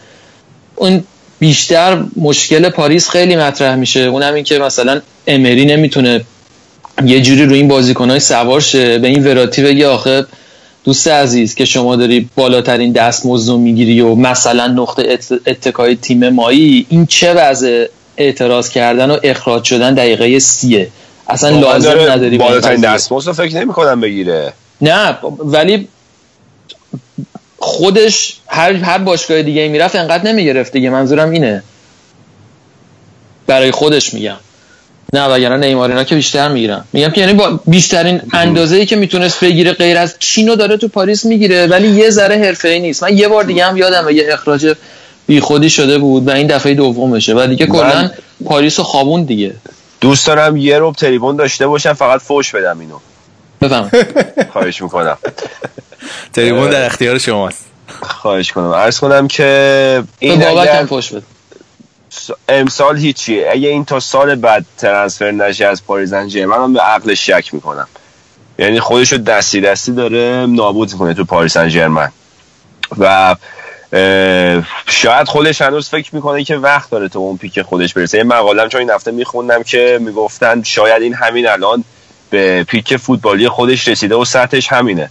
اون 0.78 1.04
بیشتر 1.40 2.04
مشکل 2.16 2.70
پاریس 2.70 3.10
خیلی 3.10 3.36
مطرح 3.36 3.76
میشه. 3.76 4.00
اون 4.00 4.24
این 4.24 4.44
که 4.44 4.60
مثلا 4.60 5.02
امری 5.28 5.66
نمی‌تونه 5.66 6.22
یه 7.06 7.22
جوری 7.22 7.46
رو 7.46 7.54
این 7.54 7.68
بازیکنهای 7.68 8.20
سوار 8.20 8.62
شه. 8.62 9.00
به 9.00 9.08
این 9.08 9.28
وراتی 9.28 9.64
بگی 9.64 9.84
آخه 9.84 10.26
دوست 10.84 11.08
عزیز 11.08 11.56
که 11.56 11.66
شما 11.66 11.96
داری 11.96 12.30
بالاترین 12.36 12.92
دست 12.92 13.26
رو 13.26 13.58
می‌گیری 13.58 14.02
و 14.02 14.16
مثلا 14.16 14.68
نقطه 14.68 15.20
اتکای 15.46 15.96
تیم 15.96 16.30
مایی 16.30 16.86
این 16.90 17.06
چه 17.06 17.34
وضع 17.34 17.86
اعتراض 18.18 18.70
کردن 18.70 19.12
و 19.12 19.18
اخراج 19.24 19.64
شدن 19.64 19.94
دقیقه 19.94 20.40
سیه؟ 20.40 20.88
اصلا 21.30 21.60
لازم 21.60 22.12
نداری 22.12 22.38
بالاترین 22.38 22.82
دستمزد 22.82 23.28
رو 23.28 23.34
فکر 23.34 23.56
نمی 23.56 23.74
کنم 23.74 24.02
بگیره. 24.02 24.54
نه 24.82 25.18
ولی 25.40 25.88
خودش 27.60 28.38
هر 28.48 28.74
هر 28.74 28.98
باشگاه 28.98 29.42
دیگه 29.42 29.68
می‌رفت 29.68 29.96
انقدر 29.96 30.24
نمی‌گرفت 30.24 30.72
دیگه. 30.72 30.90
منظورم 30.90 31.30
اینه. 31.30 31.64
برای 33.48 33.72
خودش 33.72 34.14
میگم. 34.14 34.38
نه 35.14 35.26
وگرنه 35.26 35.68
نیمار 35.68 35.90
اینا 35.90 36.04
که 36.04 36.16
بیشتر 36.16 36.48
می‌گیرن. 36.48 36.84
میگم 36.94 37.10
که 37.10 37.22
یعنی 37.22 37.34
با 37.34 37.60
بیشترین 37.68 38.22
اندازه‌ای 38.34 38.86
که 38.86 38.96
می‌تونست 38.96 39.44
بگیره 39.44 39.74
غیر 39.74 39.98
از 39.98 40.16
چینو 40.20 40.56
داره 40.56 40.78
تو 40.78 40.88
پاریس 40.88 41.26
می‌گیره 41.26 41.68
ولی 41.68 41.88
یه 41.88 42.10
ذره 42.10 42.36
حرفه‌ای 42.36 42.80
نیست. 42.80 43.04
من 43.04 43.18
یه 43.18 43.28
بار 43.28 43.44
دیگه 43.44 43.66
هم 43.66 43.78
یادم 43.78 44.10
یه 44.10 44.34
اخراج 44.34 44.76
بیخودی 45.28 45.70
شده 45.70 45.98
بود 45.98 46.28
و 46.28 46.32
این 46.32 46.48
دفعه 46.48 46.74
دومشه. 46.74 47.34
و 47.34 47.48
دیگه 47.48 47.66
کلا 47.66 48.12
پاریس 48.46 48.80
و 48.80 48.84
خوابون 48.84 49.24
دیگه. 49.24 49.54
دوست 50.02 50.28
دارم 50.28 50.58
یه 50.58 50.80
روب 50.80 50.96
تریبون 50.96 51.36
داشته 51.36 51.68
باشم 51.68 51.94
فقط 51.94 52.22
فوش 52.22 52.56
بدم 52.56 52.80
اینو. 52.80 52.98
بفهم. 53.62 53.92
خواهش 54.54 54.82
می‌کنم. 54.82 55.18
تریبون 56.34 56.70
در 56.70 56.86
اختیار 56.86 57.18
شماست 57.18 57.66
خواهش 58.02 58.52
کنم 58.52 58.72
عرض 58.72 59.00
کنم 59.00 59.28
که 59.28 60.04
این 60.20 60.48
اگر 60.48 60.84
بده. 60.84 61.22
امسال 62.50 62.98
هیچی. 62.98 63.46
اگه 63.46 63.70
این 63.70 63.86
تا 63.86 64.00
سال 64.00 64.36
بعد 64.36 64.66
ترنسفر 64.78 65.32
نشه 65.32 65.66
از 65.66 65.86
پاریس 65.86 66.14
من 66.14 66.64
هم 66.64 66.74
به 66.74 66.80
عقلش 66.80 67.26
شک 67.26 67.54
می‌کنم. 67.54 67.88
یعنی 68.60 68.80
خودشو 68.80 69.18
دستی 69.18 69.62
دستی 69.62 69.92
داره 69.92 70.46
نابود 70.50 70.92
می‌کنه 70.92 71.14
تو 71.14 71.24
پاریس 71.24 71.54
سن 71.54 72.10
و 72.98 73.36
شاید 74.88 75.28
خودش 75.28 75.62
هنوز 75.62 75.90
فکر 75.90 76.16
می‌کنه 76.16 76.44
که 76.44 76.56
وقت 76.56 76.90
داره 76.90 77.10
تو 77.10 77.20
اون 77.20 77.38
پیک 77.38 77.62
خودش 77.62 77.94
برسه. 77.94 78.18
یه 78.18 78.24
مقالم 78.24 78.70
چون 78.70 78.82
این 78.82 78.90
هفته 78.90 79.12
میخوندم 79.12 79.64
که 79.64 80.00
می‌گفتن 80.02 80.64
شاید 80.64 81.02
این 81.02 81.14
همین 81.14 81.48
الان 81.48 81.84
به 82.30 82.64
پیک 82.64 82.98
فوتبالی 82.98 83.50
خودش 83.50 83.88
رسیده 83.88 84.16
و 84.16 84.26
سطحش 84.26 84.68
همینه. 84.68 85.10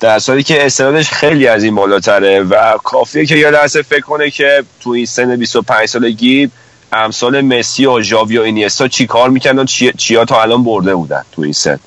در 0.00 0.18
صورتی 0.18 0.42
که 0.42 0.66
استعدادش 0.66 1.10
خیلی 1.10 1.46
از 1.46 1.64
این 1.64 1.74
بالاتره 1.74 2.40
و 2.40 2.78
کافیه 2.84 3.26
که 3.26 3.36
یه 3.36 3.50
لحظه 3.50 3.82
فکر 3.82 4.00
کنه 4.00 4.30
که 4.30 4.64
تو 4.80 4.90
این 4.90 5.06
سن 5.06 5.36
25 5.36 5.88
سالگی 5.88 6.50
امثال 6.92 7.40
مسی 7.40 7.86
و 7.86 8.02
ژاوی 8.02 8.38
و 8.38 8.42
اینیستا 8.42 8.88
چی 8.88 9.06
کار 9.06 9.30
می‌کنن 9.30 9.64
چی 9.64 9.92
چیا 9.92 10.24
تا 10.24 10.42
الان 10.42 10.64
برده 10.64 10.94
بودن 10.94 11.24
تو 11.32 11.42
این 11.42 11.52
سن. 11.52 11.78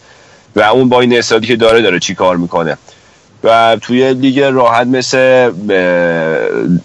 و 0.55 0.61
اون 0.61 0.89
با 0.89 1.01
این 1.01 1.17
استعدادی 1.17 1.47
که 1.47 1.55
داره 1.55 1.81
داره 1.81 1.99
چی 1.99 2.15
کار 2.15 2.37
می‌کنه. 2.37 2.77
و 3.43 3.77
توی 3.81 4.13
لیگ 4.13 4.39
راحت 4.39 4.87
مثل 4.87 5.51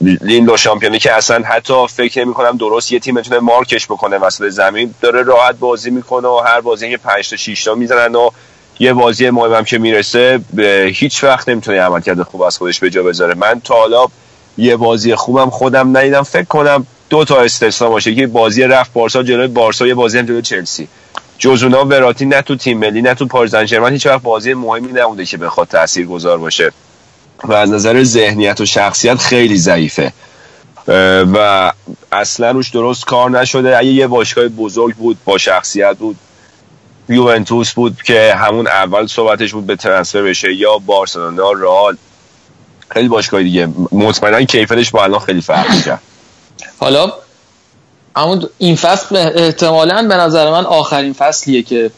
لین 0.00 0.44
دو 0.44 0.56
شامپیونی 0.56 0.98
که 0.98 1.12
اصلا 1.12 1.42
حتی 1.44 1.86
فکر 1.88 2.24
نمی 2.24 2.34
کنم 2.34 2.56
درست 2.56 2.92
یه 2.92 2.98
تیم 2.98 3.14
بتونه 3.14 3.38
مارکش 3.38 3.86
بکنه. 3.86 4.18
وسط 4.18 4.48
زمین 4.48 4.94
داره 5.00 5.22
راحت 5.22 5.54
بازی 5.58 5.90
می‌کنه 5.90 6.28
و 6.28 6.40
هر 6.46 6.60
بازی 6.60 6.96
5 6.96 7.30
تا 7.30 7.36
6 7.36 7.64
تا 7.64 7.74
می‌زنن 7.74 8.14
و 8.14 8.30
یه 8.78 8.92
بازی 8.92 9.30
مهمم 9.30 9.64
که 9.64 9.78
می‌رسه 9.78 10.40
به 10.54 10.90
هیچ 10.94 11.24
وقت 11.24 11.48
نمی‌تونه 11.48 11.80
عملکرد 11.80 12.22
خوب 12.22 12.42
از 12.42 12.58
خودش 12.58 12.80
به 12.80 12.90
جا 12.90 13.02
بذاره. 13.02 13.34
من 13.34 13.60
تا 13.60 13.74
حالا 13.74 14.06
یه 14.58 14.76
بازی 14.76 15.14
خوبم 15.14 15.50
خودم 15.50 15.96
ندیدم. 15.96 16.22
فکر 16.22 16.44
کنم 16.44 16.86
دو 17.10 17.24
تا 17.24 17.40
استثنا 17.40 17.88
باشه 17.88 18.14
که 18.14 18.26
بازی 18.26 18.62
رفت 18.62 18.92
بارسا 18.92 19.22
جلوی 19.22 19.46
بارسا 19.46 19.86
یه 19.86 19.94
بازی 19.94 20.18
هم 20.18 20.26
جلوی 20.26 20.42
چلسی. 20.42 20.88
جز 21.38 21.62
اونا 21.62 21.84
وراتی 21.84 22.26
نه 22.26 22.42
تو 22.42 22.56
تیم 22.56 22.78
ملی 22.78 23.02
نه 23.02 23.14
تو 23.14 23.26
پاریس 23.26 23.54
سن 23.54 23.92
هیچ 23.92 24.06
وقت 24.06 24.22
بازی 24.22 24.54
مهمی 24.54 24.92
نبوده 24.92 25.24
که 25.24 25.36
بخواد 25.36 25.68
تاثیرگذار 25.68 26.38
باشه. 26.38 26.72
و 27.44 27.52
از 27.52 27.70
نظر 27.70 28.02
ذهنیت 28.02 28.60
و 28.60 28.66
شخصیت 28.66 29.18
خیلی 29.18 29.58
ضعیفه. 29.58 30.12
و 31.34 31.72
اصلا 32.12 32.50
روش 32.50 32.70
درست 32.70 33.04
کار 33.04 33.30
نشده. 33.30 33.78
اگه 33.78 33.88
یه 33.88 34.06
باشگاه 34.06 34.48
بزرگ 34.48 34.94
بود 34.94 35.18
با 35.24 35.38
شخصیت 35.38 35.96
بود 35.98 36.16
یوونتوس 37.08 37.72
بود 37.72 38.02
که 38.02 38.34
همون 38.34 38.66
اول 38.66 39.06
صحبتش 39.06 39.52
بود 39.52 39.66
به 39.66 39.76
ترنسفر 39.76 40.22
بشه 40.22 40.54
یا 40.54 40.78
بارسلونا 40.78 41.52
رئال. 41.52 41.96
خیلی 42.88 43.08
باشگاه 43.08 43.42
دیگه. 43.42 43.68
مطمئنا 43.92 44.42
کیفیتش 44.42 44.90
با 44.90 45.04
الان 45.04 45.20
خیلی 45.20 45.40
فرق 45.40 45.84
کرد 45.84 46.00
حالا 46.78 47.12
اما 48.16 48.38
این 48.58 48.76
فصل 48.76 49.16
احتمالا 49.16 50.02
به 50.08 50.14
نظر 50.14 50.50
من 50.50 50.64
آخرین 50.64 51.12
فصلیه 51.12 51.62
که 51.62 51.90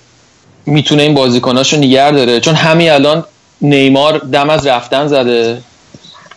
می‌تونه 0.66 1.02
این 1.02 1.14
بازیکناشو 1.14 1.76
نگر 1.76 2.10
داره. 2.10 2.40
چون 2.40 2.54
همین 2.54 2.90
الان 2.90 3.24
نیمار 3.60 4.18
دم 4.18 4.50
از 4.50 4.66
رفتن 4.66 5.06
زده. 5.06 5.58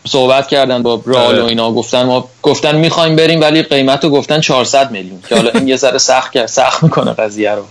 صحبت 0.08 0.48
کردن 0.48 0.84
با 0.84 1.02
رئال 1.06 1.40
و 1.40 1.46
اینا. 1.46 1.72
گفتن 1.72 2.04
ما 2.04 2.28
گفتن 2.42 2.76
می‌خوایم 2.76 3.16
بریم 3.16 3.42
ولی 3.42 3.64
قیمت 3.64 4.04
رو 4.04 4.10
گفتن 4.10 4.42
400 4.42 4.92
میلیون. 4.92 5.20
که 5.30 5.36
حالا 5.36 5.52
این 5.54 5.68
یه 5.68 5.76
ذره 5.76 5.98
سخت 5.98 6.32
کرد 6.32 6.46
سخت 6.46 6.84
می‌کنه 6.84 7.14
قضیه 7.14 7.52
رو. 7.52 7.64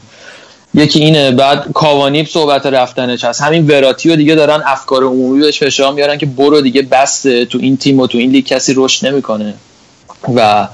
یکی 0.75 1.01
اینه. 1.01 1.31
بعد 1.31 1.67
کاوانی 1.75 2.25
صحبت 2.25 2.67
رفتنش 2.67 3.25
هست. 3.25 3.41
همین 3.41 3.67
وراتی 3.67 4.11
و 4.11 4.17
دیگه 4.17 4.35
دارن 4.35 4.63
افکار 4.67 5.05
عمومی 5.05 5.41
بهش 5.41 5.59
فشار 5.59 5.93
میارن 5.93 6.19
که 6.19 6.27
برو 6.27 6.61
دیگه 6.61 6.83
بسته. 6.83 7.45
تو 7.45 7.59
این 7.59 7.77
تیم 7.77 8.01
و 8.01 8.07
تو 8.07 8.19
این 8.19 8.31
لیگ 8.31 8.47
کسی 8.47 8.75
رشد 8.77 9.07
نمی‌کنه. 9.07 9.55
و 10.35 10.69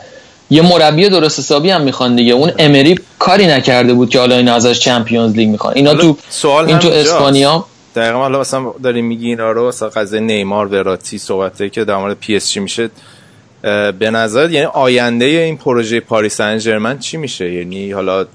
یه 0.50 0.62
مربی 0.62 1.08
درست 1.08 1.38
حسابی 1.38 1.70
هم 1.70 1.80
می‌خوان 1.80 2.16
دیگه. 2.16 2.32
اون 2.32 2.52
امری 2.58 2.98
کاری 3.18 3.46
نکرده 3.46 3.94
بود 3.94 4.10
که 4.10 4.18
حالا 4.18 4.36
اینا 4.36 4.54
ازش 4.54 4.80
Champions 4.80 5.34
League 5.34 5.48
می‌خوان. 5.48 5.72
اینا 5.76 5.94
تو 5.94 6.16
سویا 6.28 6.66
این 6.66 6.78
تو. 6.78 6.88
اسپانیا 6.88 7.64
دقیقا 7.96 8.18
حالا 8.18 8.40
مثلا 8.40 8.72
داریم 8.82 9.04
میگی 9.04 9.26
اینا 9.26 9.52
رو 9.52 9.68
مثلا 9.68 9.88
قضیه 9.88 10.20
نیمار 10.20 10.66
وراتی 10.66 11.18
صحبته 11.18 11.70
که 11.70 11.84
در 11.84 11.96
مورد 11.96 12.16
پی 12.20 12.36
اس 12.36 12.52
جی 12.52 12.60
میشه 12.60 12.90
به 13.98 14.10
نظر 14.10 14.50
یعنی 14.50 14.66
آینده 14.66 15.24
این 15.24 15.56
پروژه 15.56 16.00
پاریس 16.00 16.36
سن 16.36 16.98
چی 16.98 17.16
میشه؟ 17.16 17.52
یعنی 17.52 17.90
حالا 17.90 18.26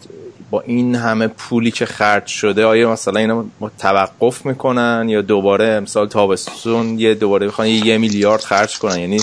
با 0.51 0.61
این 0.61 0.95
همه 0.95 1.27
پولی 1.27 1.71
که 1.71 1.85
خرج 1.85 2.25
شده 2.27 2.65
آیا 2.65 2.91
مثلا 2.91 3.19
اینا 3.19 3.45
توقف 3.79 4.45
می‌کنن 4.45 5.05
یا 5.09 5.21
دوباره 5.21 5.65
امسال 5.65 6.07
تابستون 6.07 6.99
یه 6.99 7.13
دوباره 7.13 7.47
بخوان 7.47 7.67
یه, 7.67 7.85
یه 7.87 7.97
میلیارد 7.97 8.41
خرج 8.41 8.79
کنن؟ 8.79 8.99
یعنی 8.99 9.21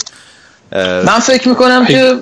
من 1.07 1.18
فکر 1.18 1.49
می‌کنم 1.49 1.87
که 1.87 2.16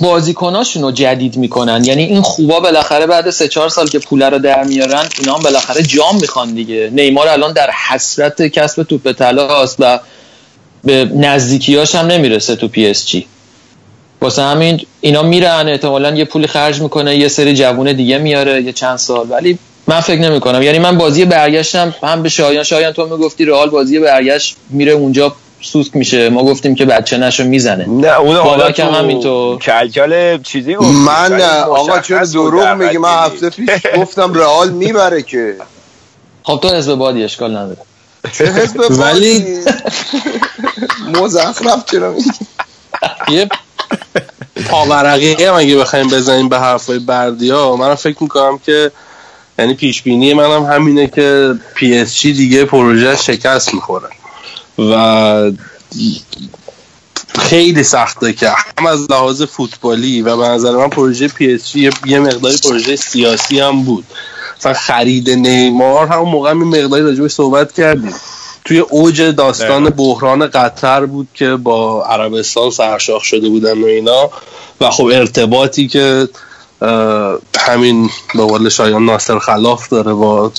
بازیکناشون 0.00 0.82
رو 0.82 0.90
جدید 0.90 1.36
می‌کنن. 1.36 1.84
یعنی 1.84 2.04
این 2.04 2.22
خوبا 2.22 2.60
بالاخره 2.60 3.06
بعد 3.06 3.30
سه 3.30 3.48
چهار 3.48 3.68
سال 3.68 3.88
که 3.88 3.98
پوله 3.98 4.28
رو 4.28 4.38
در 4.38 4.64
میارن 4.64 5.08
اینا 5.18 5.34
هم 5.34 5.42
بالاخره 5.42 5.82
جام 5.82 6.16
می‌خوان 6.20 6.54
دیگه. 6.54 6.90
نیمار 6.92 7.28
الان 7.28 7.52
در 7.52 7.70
حسرت 7.70 8.42
کسب 8.42 8.82
توپ 8.82 9.12
طلاست 9.12 9.76
و 9.78 10.00
به 10.84 11.04
نزدیکیاش 11.04 11.94
هم 11.94 12.06
نمی‌رسه 12.06 12.56
تو 12.56 12.68
پی 12.68 12.86
اس 12.86 13.06
جی. 13.06 13.26
واسه 14.20 14.42
همین 14.42 14.80
اینا 15.00 15.22
میرن 15.22 15.68
احتمالا 15.68 16.14
یه 16.14 16.24
پولی 16.24 16.46
خرج 16.46 16.80
می‌کنه 16.80 17.16
یه 17.16 17.28
سری 17.28 17.54
جوونه 17.54 17.92
دیگه 17.92 18.18
میاره 18.18 18.62
یه 18.62 18.72
چند 18.72 18.96
سال. 18.96 19.26
ولی 19.30 19.58
من 19.86 20.00
فکر 20.00 20.20
نمی 20.20 20.40
کنم 20.40 20.62
یعنی 20.62 20.78
من 20.78 20.98
بازی 20.98 21.24
برگشتم 21.24 21.94
هم 22.02 22.22
به 22.22 22.28
شایان 22.28 22.64
شایان 22.64 22.92
تو 22.92 23.06
می‌گفتی 23.06 23.44
رئال 23.44 23.70
بازی 23.70 23.98
برگشت 23.98 24.56
میره 24.70 24.92
اونجا 24.92 25.36
سوسک 25.64 25.96
میشه. 25.96 26.28
ما 26.28 26.44
گفتیم 26.44 26.74
که 26.74 26.84
بچه 26.84 27.16
نشو 27.16 27.44
می‌زنه. 27.44 27.86
نه 27.88 28.18
اون 28.18 28.36
حالا 28.36 28.70
تو 28.70 28.82
همینطور. 28.82 29.58
کلکل 29.58 30.42
چیزی 30.42 30.74
گفت 30.74 30.90
من 30.90 31.40
آقا 31.62 32.00
چرا 32.00 32.24
دروغ 32.24 32.68
میگی؟ 32.68 32.98
من 32.98 33.08
هفته 33.08 33.50
پیش 33.50 33.68
گفتم 33.96 34.34
رئال 34.34 34.70
می‌بره 34.70 35.22
که. 35.22 35.56
خب 36.42 36.58
تو 36.62 36.68
حزب 36.68 36.94
بادی 36.94 37.24
اشکال 37.24 37.56
نداره. 37.56 37.78
چه 38.32 38.44
حزب 38.44 38.90
ولی-؟ 38.90 39.44
مزخرف 41.14 41.84
چرا 41.90 42.12
میگی؟ 42.12 42.30
یه 43.28 43.48
پاورقی 44.70 45.44
هم 45.44 45.54
اگه 45.54 45.76
بخوایم 45.76 46.08
بزنیم 46.08 46.48
به 46.48 46.58
حرفای 46.58 46.98
بردیا 46.98 47.76
من 47.76 47.94
فکر 47.94 48.22
می‌کنم 48.22 48.58
که 48.66 48.90
یعنی 49.58 49.74
پیش 49.74 50.02
بینی 50.02 50.34
منم 50.34 50.64
همینه 50.64 51.06
که 51.06 51.54
پی 51.74 51.98
اس 51.98 52.20
جی 52.20 52.32
دیگه 52.32 52.64
پروژه 52.64 53.16
شکست 53.16 53.74
می‌خوره. 53.74 54.08
و 54.78 55.52
خیلی 57.38 57.82
سخته 57.82 58.32
که 58.32 58.50
هم 58.78 58.86
از 58.86 59.10
لحاظ 59.10 59.42
فوتبالی 59.42 60.22
و 60.22 60.36
به 60.36 60.48
نظر 60.48 60.76
من 60.76 60.88
پروژه 60.88 61.28
پی 61.28 61.54
اس 61.54 61.68
جی 61.68 61.90
یه 62.06 62.18
مقداری 62.18 62.56
پروژه 62.64 62.96
سیاسی 62.96 63.60
هم 63.60 63.82
بود. 63.82 64.04
مثلا 64.58 64.72
خرید 64.72 65.30
نیمار 65.30 66.06
همون 66.06 66.28
موقع 66.28 66.50
هم 66.50 66.74
یه 66.74 66.84
مقداری 66.84 67.02
راجبش 67.02 67.30
صحبت 67.30 67.72
کردیم. 67.72 68.14
توی 68.64 68.78
اوج 68.78 69.22
داستان 69.22 69.90
بحران 69.90 70.46
قطر 70.46 71.06
بود 71.06 71.28
که 71.34 71.56
با 71.56 72.04
عربستان 72.04 72.70
سرشاخ 72.70 73.22
شده 73.22 73.48
بودن 73.48 73.82
و 73.82 73.86
اینا. 73.86 74.30
و 74.80 74.90
خب 74.90 75.04
ارتباطی 75.04 75.88
که 75.88 76.28
همین 77.58 78.10
به 78.34 78.42
قول 78.42 78.68
شایان 78.68 79.04
ناصر 79.04 79.38
خلاف 79.38 79.88
داره 79.88 80.12
با 80.12 80.52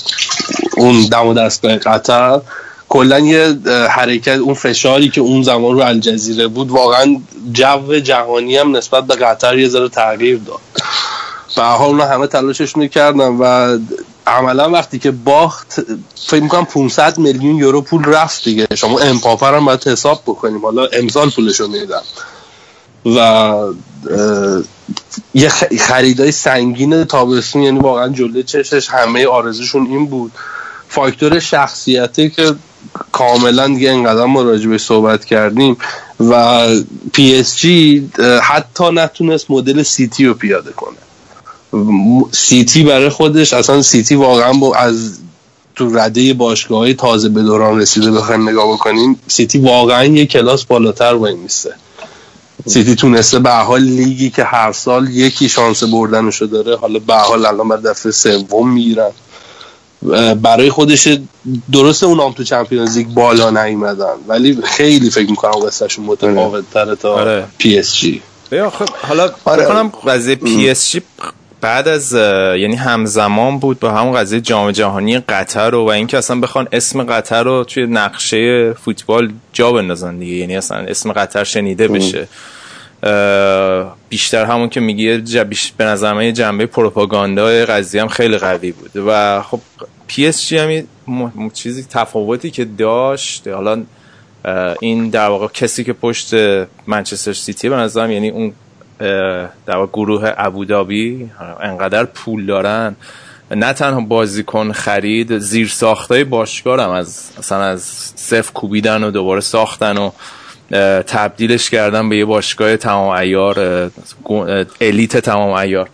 اون 0.76 1.02
دم 1.02 1.26
و 1.26 1.34
دستگاه 1.34 1.76
قطر. 1.76 2.40
کلا 2.88 3.18
یه 3.18 3.58
حرکت 3.90 4.38
اون 4.38 4.54
فشاری 4.54 5.08
که 5.08 5.20
اون 5.20 5.42
زمان 5.42 5.74
رو 5.74 5.82
الجزیره 5.82 6.48
بود 6.48 6.70
واقعا 6.70 7.16
جو 7.52 8.00
جهانی 8.00 8.56
هم 8.56 8.76
نسبت 8.76 9.04
به 9.04 9.14
قطر 9.14 9.58
یه 9.58 9.68
ذره 9.68 9.88
تغییر 9.88 10.38
داد. 10.38 10.60
به 11.56 11.62
حال 11.62 11.88
اونا 11.88 12.04
همه 12.04 12.26
تلاششون 12.26 12.88
کردن 12.88 13.28
و 13.28 13.78
عملا 14.26 14.70
وقتی 14.70 14.98
که 14.98 15.10
باخت 15.10 15.80
فکر 16.26 16.42
می‌کنم 16.42 16.64
500 16.64 17.18
میلیون 17.18 17.56
یورو 17.56 17.80
پول 17.80 18.04
رفت 18.04 18.44
دیگه. 18.44 18.66
شما 18.74 18.98
امپاپر 18.98 19.54
هم 19.54 19.64
باید 19.64 19.88
حساب 19.88 20.22
بکنیم. 20.26 20.62
حالا 20.62 20.86
امسال 20.92 21.30
پولشو 21.30 21.68
میدن. 21.68 22.02
و 23.06 23.52
یه 25.34 25.48
خریدای 25.78 26.32
سنگین 26.32 27.04
تابستون 27.04 27.62
یعنی 27.62 27.78
واقعا 27.78 28.08
جلوی 28.08 28.42
چشش 28.42 28.88
همه 28.90 29.26
آرزوشون 29.26 29.86
این 29.86 30.06
بود. 30.06 30.32
فاکتور 30.96 31.40
شخصیتی 31.40 32.30
که 32.30 32.54
کاملا 33.12 33.66
دیگه 33.66 33.90
اینقدر 33.90 34.24
ما 34.24 34.42
راجبش 34.42 34.84
صحبت 34.84 35.24
کردیم 35.24 35.76
و 36.20 36.66
پی 37.12 37.34
اس 37.34 37.56
جی 37.56 38.10
حتی 38.42 38.84
نتونست 38.92 39.50
مدل 39.50 39.82
سیتی 39.82 40.26
رو 40.26 40.34
پیاده 40.34 40.70
کنه. 40.72 40.96
سیتی 42.32 42.82
برای 42.84 43.08
خودش 43.08 43.52
اصلا 43.52 43.82
سیتی 43.82 44.14
واقعا 44.14 44.52
با 44.52 44.74
از 44.74 45.18
تو 45.74 45.96
رده 45.98 46.34
باشگاه 46.34 46.78
های 46.78 46.94
تازه 46.94 47.28
به 47.28 47.42
دوران 47.42 47.80
رسیده 47.80 48.10
بخوایم 48.10 48.48
نگاه 48.48 48.72
بکنیم 48.72 49.20
سیتی 49.28 49.58
واقعا 49.58 50.04
یه 50.04 50.26
کلاس 50.26 50.64
بالاتر 50.64 51.14
وای 51.14 51.34
میسته. 51.34 51.74
سیتی 52.66 52.94
تونسته 52.94 53.38
به 53.38 53.50
حال 53.50 53.82
لیگی 53.82 54.30
که 54.30 54.44
هر 54.44 54.72
سال 54.72 55.08
یکی 55.10 55.48
شانس 55.48 55.84
بردنشو 55.84 56.46
داره 56.46 56.76
حالا 56.76 56.98
به 56.98 57.14
حال 57.14 57.46
الان 57.46 57.68
بر 57.68 57.76
دفعه 57.76 58.12
سوم 58.12 58.72
می‌گیرن 58.72 59.10
برای 60.42 60.70
خودش 60.70 61.08
درسته 61.72 62.06
اونام 62.06 62.32
تو 62.32 62.44
Champions 62.44 62.96
League 62.96 63.06
بالا 63.06 63.50
نیومدن. 63.50 64.14
ولی 64.28 64.58
خیلی 64.64 65.10
فکر 65.10 65.30
می‌کنم 65.30 65.66
قصهشون 65.66 66.04
متفاوت 66.04 66.70
تره 66.70 66.96
تا 66.96 67.14
آره. 67.14 67.44
پی 67.58 67.78
اس 67.78 67.94
جی. 67.94 68.22
آخه 68.66 68.84
حالا 69.02 69.30
آره. 69.44 69.62
فکر 69.62 69.74
کنم 69.74 69.88
قضیه 69.88 70.34
پی 70.34 70.70
اس 70.70 70.90
جی 70.90 71.02
بعد 71.60 71.88
از 71.88 72.12
یعنی 72.12 72.76
همزمان 72.76 73.58
بود 73.58 73.80
با 73.80 73.90
همون 73.90 74.16
قضیه 74.16 74.40
جام 74.40 74.70
جهانی 74.70 75.18
قطر 75.18 75.70
رو 75.70 75.84
و 75.84 75.88
اینکه 75.88 76.18
اصلا 76.18 76.40
بخوان 76.40 76.68
اسم 76.72 77.02
قطر 77.02 77.42
رو 77.42 77.64
توی 77.64 77.86
نقشه 77.86 78.72
فوتبال 78.72 79.32
جا 79.52 79.72
بندازن 79.72 80.18
دیگه. 80.18 80.32
یعنی 80.32 80.56
اصلا 80.56 80.78
اسم 80.78 81.12
قطر 81.12 81.44
شنیده 81.44 81.88
بشه. 81.88 82.18
اه، 82.18 82.26
بیشتر 84.08 84.44
همون 84.44 84.68
که 84.68 84.80
بیش- 85.44 85.72
به 85.72 85.84
نظر 85.84 86.12
من 86.12 86.32
جنبه 86.32 86.66
پروپاگاندا 86.66 87.46
قضیه 87.46 88.02
هم 88.02 88.08
خیلی 88.08 88.38
قوی 88.38 88.72
بود 88.72 88.90
و 89.06 89.42
خب 89.42 89.60
پی 90.06 90.26
اس 90.26 90.48
جی 90.48 90.58
هم 90.58 90.84
م- 91.08 91.50
چیزی 91.50 91.86
تفاوتی 91.90 92.50
که 92.50 92.64
داشت 92.64 93.48
حالا 93.48 93.82
این 94.80 95.08
در 95.10 95.28
واقع 95.28 95.46
کسی 95.48 95.84
که 95.84 95.92
پشت 95.92 96.34
منچستر 96.86 97.32
سیتی 97.32 97.68
به 97.68 97.76
نظرم 97.76 98.10
یعنی 98.10 98.28
اون 98.30 98.52
در 99.66 99.76
واقع 99.76 99.86
گروه 99.92 100.32
ابودابی 100.36 101.30
انقدر 101.60 102.04
پول 102.04 102.46
دارن. 102.46 102.96
نه 103.50 103.72
تنها 103.72 104.00
بازیکن 104.00 104.72
خرید 104.72 105.38
زیر 105.38 105.68
ساختای 105.68 106.24
باشگاه 106.24 106.82
هم 106.82 106.90
از 106.90 107.30
مثلا 107.38 107.62
از 107.62 107.82
صفر 108.16 108.52
کوبیدن 108.52 109.04
و 109.04 109.10
دوباره 109.10 109.40
ساختن 109.40 109.96
و 109.98 110.10
تبدیلش 111.06 111.70
کردن 111.70 112.08
به 112.08 112.16
یه 112.16 112.24
باشگاه 112.24 112.76
تمام 112.76 113.08
عیار 113.08 113.90
elite 114.80 115.16
تمام 115.16 115.52
عیار 115.52 115.88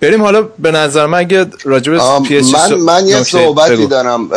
بریم 0.00 0.22
حالا 0.22 0.42
به 0.58 0.70
نظر 0.70 1.06
من 1.06 1.18
اگه 1.18 1.46
راجب 1.64 1.92
پی 2.22 2.40
من 2.40 2.74
من 2.74 3.06
یه 3.06 3.22
صحبتی 3.22 3.76
بگو. 3.76 3.86
دارم 3.86 4.28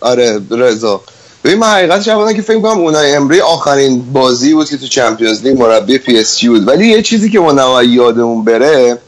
آره 0.00 0.40
رضا. 0.50 1.00
ببین 1.44 1.58
من 1.58 1.66
حقیقتش 1.66 2.08
اولا 2.08 2.32
که 2.32 2.42
فکر 2.42 2.60
کنم 2.60 2.78
اونای 2.78 3.14
امری 3.14 3.40
آخرین 3.40 4.12
بازی 4.12 4.54
بود 4.54 4.70
که 4.70 4.76
تو 4.76 4.86
Champions 4.86 5.42
League 5.42 5.58
مربی 5.58 5.98
پی 5.98 6.18
اس 6.18 6.38
جی 6.38 6.48
بود. 6.48 6.68
ولی 6.68 6.88
یه 6.88 7.02
چیزی 7.02 7.30
که 7.30 7.40
ما 7.40 7.52
نباید 7.52 7.90
یادمون 7.90 8.44
بره 8.44 8.98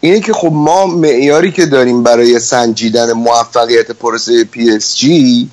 اینه 0.00 0.20
که 0.20 0.32
خب 0.32 0.50
ما 0.52 0.86
معیاری 0.86 1.52
که 1.52 1.66
داریم 1.66 2.02
برای 2.02 2.38
سنجیدن 2.38 3.12
موفقیت 3.12 3.90
پروسه 3.90 4.44
پی 4.44 4.70
اس 4.70 4.96
جی 4.96 5.48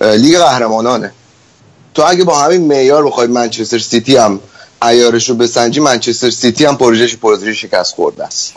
لیگ 0.00 0.38
قهرمانانه. 0.38 1.12
تو 1.98 2.04
اگه 2.06 2.24
با 2.24 2.38
همین 2.38 2.66
معیار 2.66 3.06
بخوای 3.06 3.26
منچستر 3.26 3.78
سیتی 3.78 4.16
هم 4.16 4.40
عیارش 4.82 5.28
رو 5.28 5.34
بسنجی 5.34 5.80
منچستر 5.80 6.30
سیتی 6.30 6.64
هم 6.64 6.76
پروژهش 6.76 7.16
پروژه 7.16 7.54
شکست 7.54 7.94
خورده 7.94 8.24
است. 8.24 8.54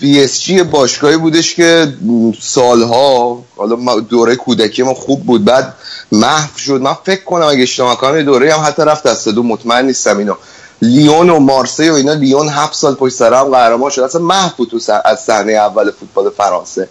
پی 0.00 0.20
اس 0.24 0.40
جی 0.42 0.62
باشگاهی 0.62 1.16
بودش 1.16 1.54
که 1.54 1.92
سالها 2.40 3.42
حالا 3.56 4.00
دوره 4.00 4.36
کودکی 4.36 4.82
ما 4.82 4.94
خوب 4.94 5.26
بود 5.26 5.44
بعد 5.44 5.74
محو 6.12 6.58
شد. 6.58 6.80
من 6.80 6.96
فکر 7.04 7.24
کنم 7.24 7.46
اگه 7.46 7.62
اشتباه 7.62 8.22
دوره 8.22 8.54
هم 8.54 8.60
حتی 8.66 8.82
رفت 8.82 9.02
دست 9.02 9.28
دو 9.28 9.42
مطمئن 9.42 9.86
نیستم 9.86 10.18
اینو. 10.18 10.34
لیون 10.82 11.30
و 11.30 11.38
مارسی 11.38 11.88
و 11.88 11.94
اینا 11.94 12.12
لیون 12.12 12.48
هفت 12.48 12.74
سال 12.74 12.94
پشت 12.94 13.14
سر 13.14 13.34
هم 13.34 13.50
قهرمان 13.50 13.90
شد. 13.90 14.00
اصلا 14.00 14.20
محو 14.20 14.50
بود 14.56 14.68
تو 14.70 14.92
از 15.04 15.20
صحنه 15.20 15.52
اول 15.52 15.90
فوتبال 15.90 16.30
فرانسه. 16.30 16.88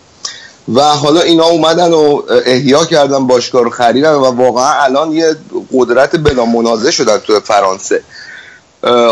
و 0.74 0.82
حالا 0.82 1.22
اینا 1.22 1.46
اومدن 1.46 1.94
و 1.94 2.22
احیا 2.46 2.86
کردن 2.86 3.28
باشگاه 3.28 3.64
رو 3.64 3.70
خریدن 3.70 4.12
و 4.14 4.26
واقعا 4.26 4.84
الان 4.84 5.12
یه 5.12 5.36
قدرت 5.74 6.16
بلامنازع 6.16 6.92
شدن 6.92 7.18
تو 7.18 7.40
فرانسه. 7.40 8.04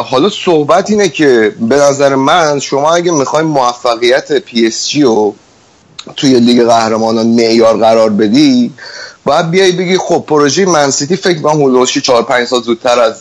حالا 0.05 0.29
صحبت 0.45 0.89
اینه 0.89 1.09
که 1.09 1.55
به 1.59 1.75
نظر 1.75 2.15
من 2.15 2.59
شما 2.59 2.93
اگه 2.93 3.11
می‌خوای 3.11 3.43
موفقیت 3.43 4.31
پی 4.31 4.67
اس 4.67 4.87
جی 4.87 5.01
رو 5.01 5.35
توی 6.17 6.39
لیگ 6.39 6.67
قهرمانان 6.67 7.27
معیار 7.27 7.77
قرار 7.77 8.09
بدی 8.09 8.73
باید 9.25 9.49
بیای 9.49 9.71
بگی 9.71 9.97
خب 9.97 10.23
پروژه 10.27 10.65
منسیتی 10.65 11.15
فکر 11.15 11.41
کنم 11.41 11.63
حدودش 11.63 11.97
4 11.97 12.23
5 12.23 12.47
سال 12.47 12.61
زودتر 12.61 12.99
از 12.99 13.15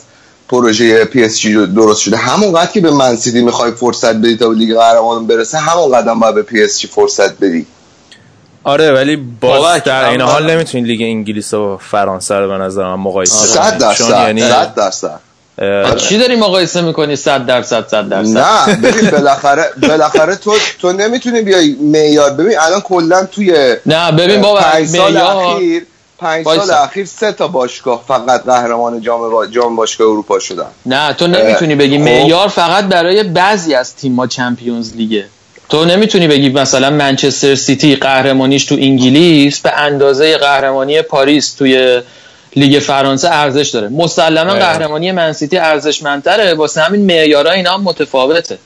پروژه 0.49 1.05
پی 1.05 1.23
اس 1.23 1.39
جی 1.39 1.65
درست 1.65 2.01
شده. 2.01 2.17
همون 2.17 2.53
قد 2.53 2.71
که 2.71 2.81
به 2.81 2.91
منسیتی 2.91 3.41
می‌خوای 3.41 3.71
فرصت 3.71 4.13
بدی 4.13 4.37
تا 4.37 4.49
به 4.49 4.55
لیگ 4.55 4.77
قهرمانان 4.77 5.27
برسه 5.27 5.57
همون 5.57 5.91
قدم 5.91 6.19
باید 6.19 6.35
به 6.35 6.43
پی 6.43 6.63
اس 6.63 6.79
جی 6.79 6.87
فرصت 6.87 7.37
بدی. 7.37 7.65
آره 8.63 8.91
ولی 8.91 9.15
باز 9.15 9.83
در 9.83 10.09
این 10.09 10.21
حال 10.21 10.51
نمی‌تونی 10.51 10.83
لیگ 10.83 11.01
انگلیس 11.01 11.53
و 11.53 11.77
فرانسه 11.77 12.35
رو 12.35 12.47
به 12.47 12.57
نظر 12.57 12.83
من 12.83 12.95
مقایسه 12.95 13.35
100 13.35 13.77
درصد 13.77 14.39
100 14.39 14.75
درصد. 14.75 15.19
چی 15.97 16.17
داری 16.17 16.35
مقایسه 16.35 16.81
می‌کنی؟ 16.81 17.15
100 17.15 17.45
درصد 17.45 17.87
100 17.87 18.09
درصد. 18.09 18.37
نه 18.37 18.75
ببین 18.75 19.09
بالاخره 19.09 19.65
بالاخره 19.81 20.35
تو 20.35 20.53
تو 20.79 20.93
نمی‌تونی 20.93 21.41
بیای 21.41 21.75
معیار. 21.81 22.29
ببین 22.29 22.59
الان 22.59 22.81
کلا 22.81 23.25
توی 23.25 23.75
نه 23.85 24.11
ببین 24.11 24.41
بابا 24.41 24.85
سال 24.85 25.17
اخیر 25.17 25.85
پنج 26.17 26.45
سال 26.45 26.71
اخیر 26.71 27.05
سه 27.05 27.31
تا 27.31 27.47
باشگاه 27.47 28.03
فقط 28.07 28.43
قهرمان 28.43 29.01
جام 29.01 29.31
با... 29.31 29.45
جام 29.45 29.75
باشگاه 29.75 30.07
اروپا 30.07 30.39
شدن. 30.39 30.65
نه 30.85 31.13
تو 31.13 31.27
نمی‌تونی 31.27 31.75
بگی 31.75 31.97
خب. 31.97 32.03
معیار 32.03 32.47
فقط 32.47 32.83
برای 32.83 33.23
بعضی 33.23 33.75
از 33.75 33.95
تیم‌ها 33.95 34.27
چمپیونز 34.27 34.95
لیگه. 34.95 35.25
تو 35.71 35.85
نمی‌تونی 35.85 36.27
بگی 36.27 36.49
مثلا 36.49 36.89
منچستر 36.89 37.55
سیتی 37.55 37.95
قهرمانیش 37.95 38.65
تو 38.65 38.75
انگلیس 38.75 39.59
به 39.59 39.71
اندازه 39.77 40.37
قهرمانی 40.37 41.01
پاریس 41.01 41.53
توی 41.53 42.01
لیگ 42.55 42.79
فرانسه 42.79 43.29
ارزش 43.31 43.69
داره. 43.69 43.87
مسلما 43.87 44.53
قهرمانی 44.53 45.11
منسیتی 45.11 45.57
ارزشمندتره. 45.57 46.53
واسه 46.53 46.81
همین 46.81 47.05
معیارا 47.05 47.51
اینا 47.51 47.73
هم 47.73 47.81
متفاوته. 47.81 48.57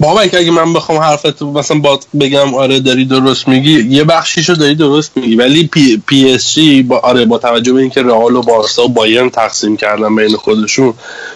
بابا 0.00 0.20
اگه 0.20 0.50
من 0.50 0.72
بخوام 0.72 0.98
حرفت 0.98 1.42
مثلا 1.42 1.78
با 1.78 2.00
بگم 2.20 2.54
آره 2.54 2.80
داری 2.80 3.04
درست 3.04 3.48
میگی 3.48 3.82
یه 3.82 4.04
بخشیشو 4.04 4.52
داری 4.52 4.74
درست 4.74 5.16
میگی. 5.16 5.36
ولی 5.36 5.66
پی, 5.66 6.02
پی 6.06 6.30
اس 6.30 6.54
جی 6.54 6.82
با 6.82 6.98
آره 6.98 7.24
با 7.24 7.38
توجه 7.38 7.72
به 7.72 7.80
اینکه 7.80 8.02
رئال 8.02 8.36
و 8.36 8.42
بارسا 8.42 8.84
و 8.84 8.88
بایرن 8.88 9.30
تقسیم 9.30 9.76
کردن 9.76 10.16
بین 10.16 10.36
خودشون 10.36 10.94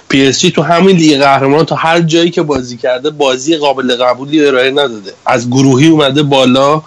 پی 0.09 0.27
اس 0.27 0.41
جی 0.41 0.51
تو 0.51 0.63
همین 0.63 0.97
لیگ 0.97 1.19
قهرمان 1.19 1.65
تا 1.65 1.77
هر 1.77 2.01
جایی 2.01 2.31
که 2.31 2.43
بازی 2.43 2.77
کرده 2.77 3.11
بازی 3.11 3.57
قابل 3.57 3.97
قبولی 3.97 4.47
ارائه 4.47 4.71
نداده. 4.71 5.13
از 5.27 5.51
گروهی 5.51 5.89
اومده 5.89 6.23
بالا 6.23 6.83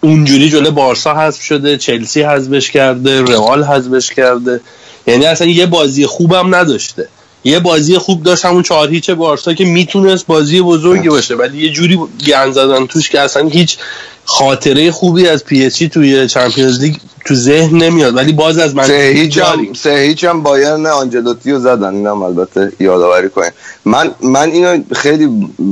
اونجوری 0.00 0.50
جلو 0.50 0.70
بارسا 0.70 1.14
حذف 1.14 1.42
شده 1.42 1.76
چلسی 1.76 2.22
حذفش 2.22 2.70
کرده 2.70 3.22
رئال 3.22 3.64
حذفش 3.64 4.10
کرده. 4.10 4.60
یعنی 5.06 5.26
اصلا 5.26 5.46
یه 5.46 5.66
بازی 5.66 6.06
خوبم 6.06 6.54
نداشته. 6.54 7.08
یه 7.48 7.60
بازی 7.60 7.98
خوب 7.98 8.22
داشت 8.22 8.44
همون 8.44 8.62
چهار 8.62 8.90
هیچ 8.90 9.10
بارسا 9.10 9.54
که 9.54 9.64
می‌تونست 9.64 10.26
بازی 10.26 10.60
بزرگی 10.60 11.08
باشه 11.08 11.34
ولی 11.34 11.58
یه 11.58 11.72
جوری 11.72 11.98
گند 12.26 12.52
زدن 12.52 12.86
توش 12.86 13.10
که 13.10 13.20
اصلا 13.20 13.48
هیچ 13.48 13.78
خاطره 14.24 14.90
خوبی 14.90 15.28
از 15.28 15.44
پی 15.44 15.66
اس 15.66 15.76
توی 15.76 16.28
چمپیونز 16.28 16.80
لیگ 16.80 16.94
تو 17.24 17.34
ذهن 17.34 17.76
نمیاد. 17.76 18.16
ولی 18.16 18.32
باز 18.32 18.58
از 18.58 18.74
من 18.74 18.86
سه 18.86 19.12
هیچ 19.14 19.38
هم 19.38 19.74
سه 19.74 19.90
هیچ 19.90 20.24
هم 20.24 20.42
بایرن 20.42 20.86
آنجلوتی 20.86 21.52
رو 21.52 21.60
زدن. 21.60 21.94
اینم 21.94 22.22
البته 22.22 22.72
یادآوری 22.80 23.28
کنیم 23.28 23.50
من 23.84 24.10
من 24.20 24.50
اینو 24.50 24.82
خیلی 24.92 25.28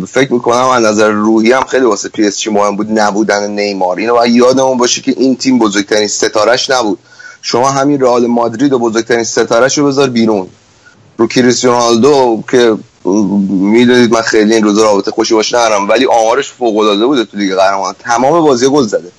فکر 0.09 0.33
می‌کنم 0.33 0.69
از 0.69 0.85
نظر 0.85 1.11
روحی 1.11 1.53
هم 1.53 1.65
خیلی 1.65 1.85
واسه 1.85 2.09
پی 2.09 2.27
اس 2.27 2.49
مهم 2.49 2.77
بود 2.77 2.99
نبودن 2.99 3.51
نیمار. 3.51 3.99
اینو 3.99 4.15
باید 4.15 4.35
یادمون 4.35 4.79
باشه 4.79 5.01
که 5.01 5.15
این 5.17 5.37
تیم 5.37 5.59
بزرگترین 5.59 6.09
ستارش 6.09 6.71
نبود. 6.71 6.99
شما 7.43 7.71
همین 7.71 8.01
رئال 8.01 8.27
مادرید 8.27 8.73
و 8.73 8.79
بزرگترین 8.79 9.25
ستارش 9.25 9.79
رو 9.79 9.87
بذار 9.87 10.11
بیرون. 10.11 10.47
رو 11.17 11.27
کریستیانو 11.27 11.79
رونالدو 11.79 12.43
که 12.51 12.77
می‌دونید 13.49 14.13
من 14.13 14.21
خیلی 14.21 14.55
این 14.55 14.65
روزا 14.65 14.83
رابطه 14.83 15.11
خوشی 15.11 15.35
باش 15.35 15.55
ندارم 15.55 15.89
ولی 15.89 16.07
آمارش 16.07 16.49
فوق 16.49 16.77
العاده 16.77 17.07
بوده 17.07 17.25
تو 17.25 17.37
لیگ 17.37 17.55
قهرمان. 17.55 17.95
تمام 17.99 18.45
بازی 18.45 18.69
گل 18.69 18.83
زده. 18.83 19.11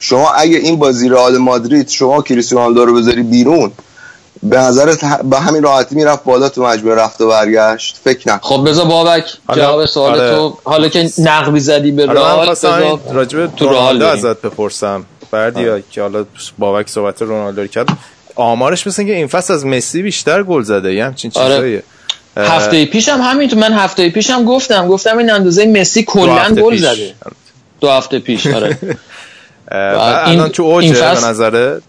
شما 0.00 0.30
اگه 0.30 0.56
این 0.56 0.76
بازی 0.76 1.08
رئال 1.08 1.38
مادرید 1.38 1.88
شما 1.88 2.22
کریستیانو 2.22 2.64
رونالدو 2.64 2.84
رو 2.84 2.94
بذاری 2.94 3.22
بیرون 3.22 3.72
به 4.42 4.58
نظر 4.58 4.96
به 5.24 5.38
همین 5.40 5.62
راحتی 5.62 5.94
می‌رفت 5.94 6.24
بالا 6.24 6.48
تو 6.48 6.64
مجموعه 6.64 6.96
رفت 6.96 7.20
و 7.20 7.28
برگشت؟ 7.28 8.00
فکر 8.04 8.32
نکن. 8.32 8.48
خب 8.48 8.68
بذار 8.68 8.86
بابک 8.86 9.24
جواب 9.56 9.86
سوال 9.86 10.20
آره. 10.20 10.30
تو. 10.30 10.58
حالا 10.64 10.88
که 10.88 11.10
نقبی 11.18 11.60
زدی 11.60 11.92
به 11.92 12.06
رئال 12.06 12.50
بذار 12.50 13.00
راجب 13.12 13.56
تو 13.56 13.68
رونالدو 13.68 14.06
ازت 14.06 14.42
بپرسم. 14.42 15.04
بردیا 15.30 15.80
که 15.80 16.02
حالا 16.02 16.24
بابک 16.58 16.88
صحبت 16.88 17.22
رونالدو 17.22 17.66
کرد. 17.66 17.88
آمارش 18.34 18.86
مثل 18.86 19.04
که 19.04 19.14
این 19.14 19.26
فصل 19.26 19.52
از 19.52 19.66
مسی 19.66 20.02
بیشتر 20.02 20.42
گل 20.42 20.62
زده 20.62 20.94
یه 20.94 21.04
همچین. 21.04 21.30
چیزاییه. 21.30 21.82
آره. 22.36 22.48
هفته 22.48 22.84
پیشم 22.84 23.20
همین 23.22 23.54
من 23.54 23.72
هفته 23.72 24.10
پیشم 24.10 24.44
گفتم 24.44 24.88
گفتم 24.88 25.18
این 25.18 25.30
اندازه 25.30 25.66
مسی 25.66 26.02
کلا 26.02 26.54
گل 26.54 26.76
زده. 26.76 27.14
دو 27.80 27.90
هفته 27.90 28.18
پیش 28.18 28.46
آره. 28.46 28.78
الان 29.70 30.48
تو 30.48 30.62
اوجه 30.62 30.92
به 30.92 31.26
نظره 31.26 31.80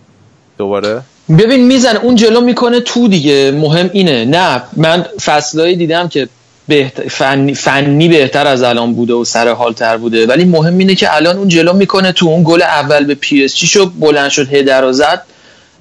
دوباره. 0.58 1.02
ببین 1.30 1.68
میزن 1.68 1.98
اون 1.98 2.16
جلو 2.16 2.42
می‌کنه 2.42 2.80
تو 2.80 3.08
دیگه. 3.08 3.52
مهم 3.52 3.90
اینه. 3.94 4.26
نه 4.26 4.64
من 4.78 5.06
فصلایی 5.26 5.76
دیدم 5.76 6.08
که 6.08 6.28
بهتر 6.68 7.08
فنی, 7.08 7.54
فنی 7.54 8.08
بهتر 8.08 8.48
از 8.48 8.64
الان 8.64 8.94
بوده 8.94 9.14
و 9.14 9.26
سر 9.26 9.50
حال 9.50 9.74
تر 9.74 9.98
بوده. 9.98 10.28
ولی 10.28 10.46
مهم 10.46 10.78
اینه 10.78 10.96
که 10.96 11.16
الان 11.16 11.38
اون 11.38 11.48
جلو 11.48 11.74
می‌کنه 11.74 12.12
تو. 12.12 12.28
اون 12.28 12.44
گل 12.44 12.62
اول 12.62 13.06
به 13.06 13.16
پی 13.16 13.44
اس 13.44 13.56
جی 13.56 13.68
شو 13.68 13.86
بلند 13.86 14.30
شد 14.30 14.54
header 14.54 14.84
و 14.84 14.92
زد. 14.92 15.24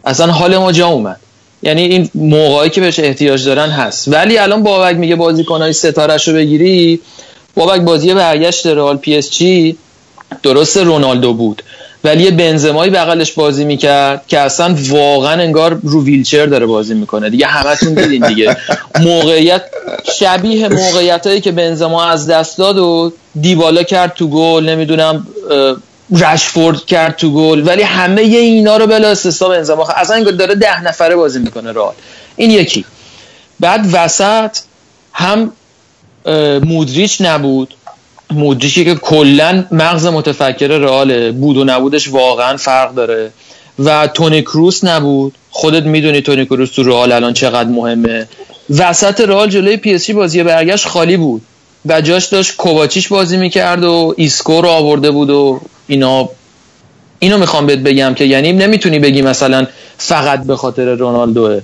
اصلا 0.05 0.33
حال 0.33 0.57
ما 0.57 0.73
جا 0.73 0.87
اومد. 0.87 1.21
یعنی 1.63 1.83
این 1.83 2.11
موقعی 2.15 2.71
که 2.71 2.81
بهش 2.81 2.99
احتیاج 2.99 3.45
دارن 3.45 3.71
هست. 3.71 4.09
ولی 4.09 4.39
الان 4.39 4.63
بابک 4.63 4.97
میگه 4.97 5.17
بازیکنای 5.17 5.73
ستارهشو 5.73 6.33
بگیری. 6.33 7.01
بابک 7.55 7.81
بازی 7.81 8.15
برگشت 8.15 8.67
رئال 8.67 8.97
پی 8.97 9.17
اس 9.17 9.31
جی. 9.31 9.77
درست 10.43 10.77
رونالدو 10.77 11.35
بود. 11.35 11.63
ولی 12.05 12.23
یه 12.23 12.31
بنزمایی 12.31 12.91
بغلش 12.91 13.33
بازی 13.33 13.65
می‌کرد 13.65 14.25
که 14.29 14.39
اصلا 14.41 14.77
واقعا 14.89 15.43
انگار 15.43 15.81
رو 15.83 16.05
ویلچر 16.05 16.47
داره 16.47 16.67
بازی 16.67 16.95
می‌کنه. 16.95 17.31
دیگه 17.31 17.47
همتون 17.47 17.95
دیدین 17.95 18.29
دیگه. 18.29 18.57
موقعیت 19.01 19.63
شبیه 20.19 20.69
موقعیت 20.69 21.27
هایی 21.27 21.41
که 21.41 21.53
بنزما 21.53 22.05
از 22.05 22.27
دست 22.27 22.59
داد 22.59 22.79
و 22.79 23.13
دیبالا 23.41 23.83
کرد 23.83 24.15
تو 24.15 24.29
گل. 24.29 24.69
نمی‌دونم 24.69 25.27
رشفورد 26.11 26.87
کرد 26.87 27.17
تو 27.17 27.35
گل 27.35 27.69
ولی 27.69 27.83
همه 27.83 28.21
اینا 28.23 28.77
رو 28.77 28.87
بلا 28.87 29.11
استثنا 29.11 29.49
بنزما 29.49 29.89
اصلا 29.97 30.17
انگار 30.17 30.33
داره 30.33 30.55
ده 30.55 30.83
نفره 30.83 31.17
بازی 31.17 31.39
می‌کنه 31.39 31.73
رئال. 31.73 31.95
این 32.37 32.51
یکی. 32.51 32.85
بعد 33.61 33.87
وسط 33.93 34.59
هم 35.13 35.53
مودریچ 36.65 37.21
نبود. 37.21 37.75
مودریچی 38.31 38.85
که 38.85 38.95
کلا 38.95 39.65
مغز 39.71 40.07
متفکر 40.07 40.67
رئال 40.67 41.33
بود 41.33 41.57
و 41.57 41.65
نبودش 41.65 42.09
واقعا 42.09 42.57
فرق 42.57 42.95
داره. 42.95 43.33
و 43.79 44.07
تونی 44.07 44.43
کروس 44.43 44.85
نبود. 44.85 45.35
خودت 45.51 45.83
می‌دونی 45.83 46.21
تونی 46.21 46.47
کروس 46.47 46.71
تو 46.71 46.83
رئال 46.83 47.13
الان 47.13 47.33
چقدر 47.33 47.69
مهمه. 47.69 48.29
وسط 48.79 49.21
رئال 49.21 49.49
جلوی 49.49 49.77
پی 49.77 50.13
بازی 50.13 50.43
برگشت 50.43 50.87
خالی 50.87 51.17
بود. 51.17 51.43
و 51.87 52.01
جاش 52.01 52.27
داشت 52.27 52.57
کوواچیش 52.57 53.09
بازی 53.09 53.37
می‌کرد 53.37 53.85
و 53.85 54.15
ایسکو 54.17 54.61
رو 54.61 54.69
آورده 54.69 55.11
بود 55.11 55.31
و 55.31 55.61
اینا. 55.87 56.29
اینو 57.19 57.39
می‌خوام 57.39 57.67
بهت 57.67 57.79
بگم 57.79 58.15
که 58.15 58.25
یعنی 58.25 58.53
نمی‌تونی 58.53 58.99
بگی 58.99 59.23
مثلا 59.23 59.67
فقط 59.99 60.43
به 60.47 60.57
خاطر 60.57 60.85
رونالدوه. 60.95 61.61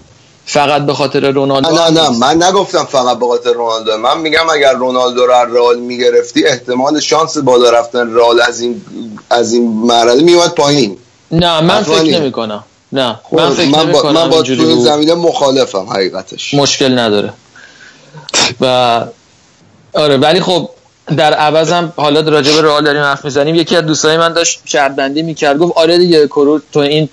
فقط 0.46 0.86
به 0.86 0.94
خاطر 0.94 1.30
رونالدو 1.30 1.70
نه 1.70 1.90
نه 1.90 2.18
من 2.18 2.42
نگفتم 2.42 2.84
فقط 2.84 3.18
به 3.18 3.26
خاطر 3.26 3.52
رونالدو. 3.52 3.96
من 3.96 4.20
میگم 4.20 4.50
اگر 4.54 4.72
رونالدو 4.72 5.26
رو 5.26 5.32
رئال 5.32 5.78
می‌گرفتی 5.78 6.46
احتمال 6.46 7.00
شانس 7.00 7.38
بالا 7.38 7.70
رفتن 7.70 8.14
رئال 8.14 8.40
از 8.40 8.60
این 8.60 8.82
از 9.30 9.52
این 9.52 9.68
مرحله 9.68 10.22
میومد 10.22 10.54
پایین. 10.54 10.96
نه 11.30 11.60
من 11.60 11.82
فکر 11.82 12.20
نمی 12.20 12.32
کنم 12.32 12.64
نه 12.92 13.16
من 13.32 13.48
خب، 13.48 13.54
فکر 13.54 13.68
من 13.68 13.92
با, 13.92 14.12
من 14.12 14.30
با 14.30 14.42
تو 14.42 14.52
این 14.52 14.80
زمینه 14.80 15.14
مخالفم 15.14 15.86
حقیقتش. 15.90 16.54
مشکل 16.54 16.98
نداره. 16.98 17.32
و 18.60 19.00
آره 19.92 20.16
ولی 20.16 20.40
خب 20.40 20.70
در 21.16 21.34
عوضم 21.34 21.92
حالا 21.96 22.20
راجع 22.20 22.54
به 22.54 22.62
رئال 22.62 22.84
داریم 22.84 23.02
حرف 23.02 23.24
می‌زنیم. 23.24 23.54
یکی 23.54 23.76
از 23.76 23.86
دوستای 23.86 24.16
من 24.16 24.32
داشت 24.32 24.60
شرط 24.64 24.94
بندی 24.94 25.22
می‌کرد 25.22 25.58
گفت 25.58 25.72
آره 25.76 25.98
دیگه 25.98 26.26
کرو 26.26 26.60
تو 26.72 26.80
این 26.80 27.08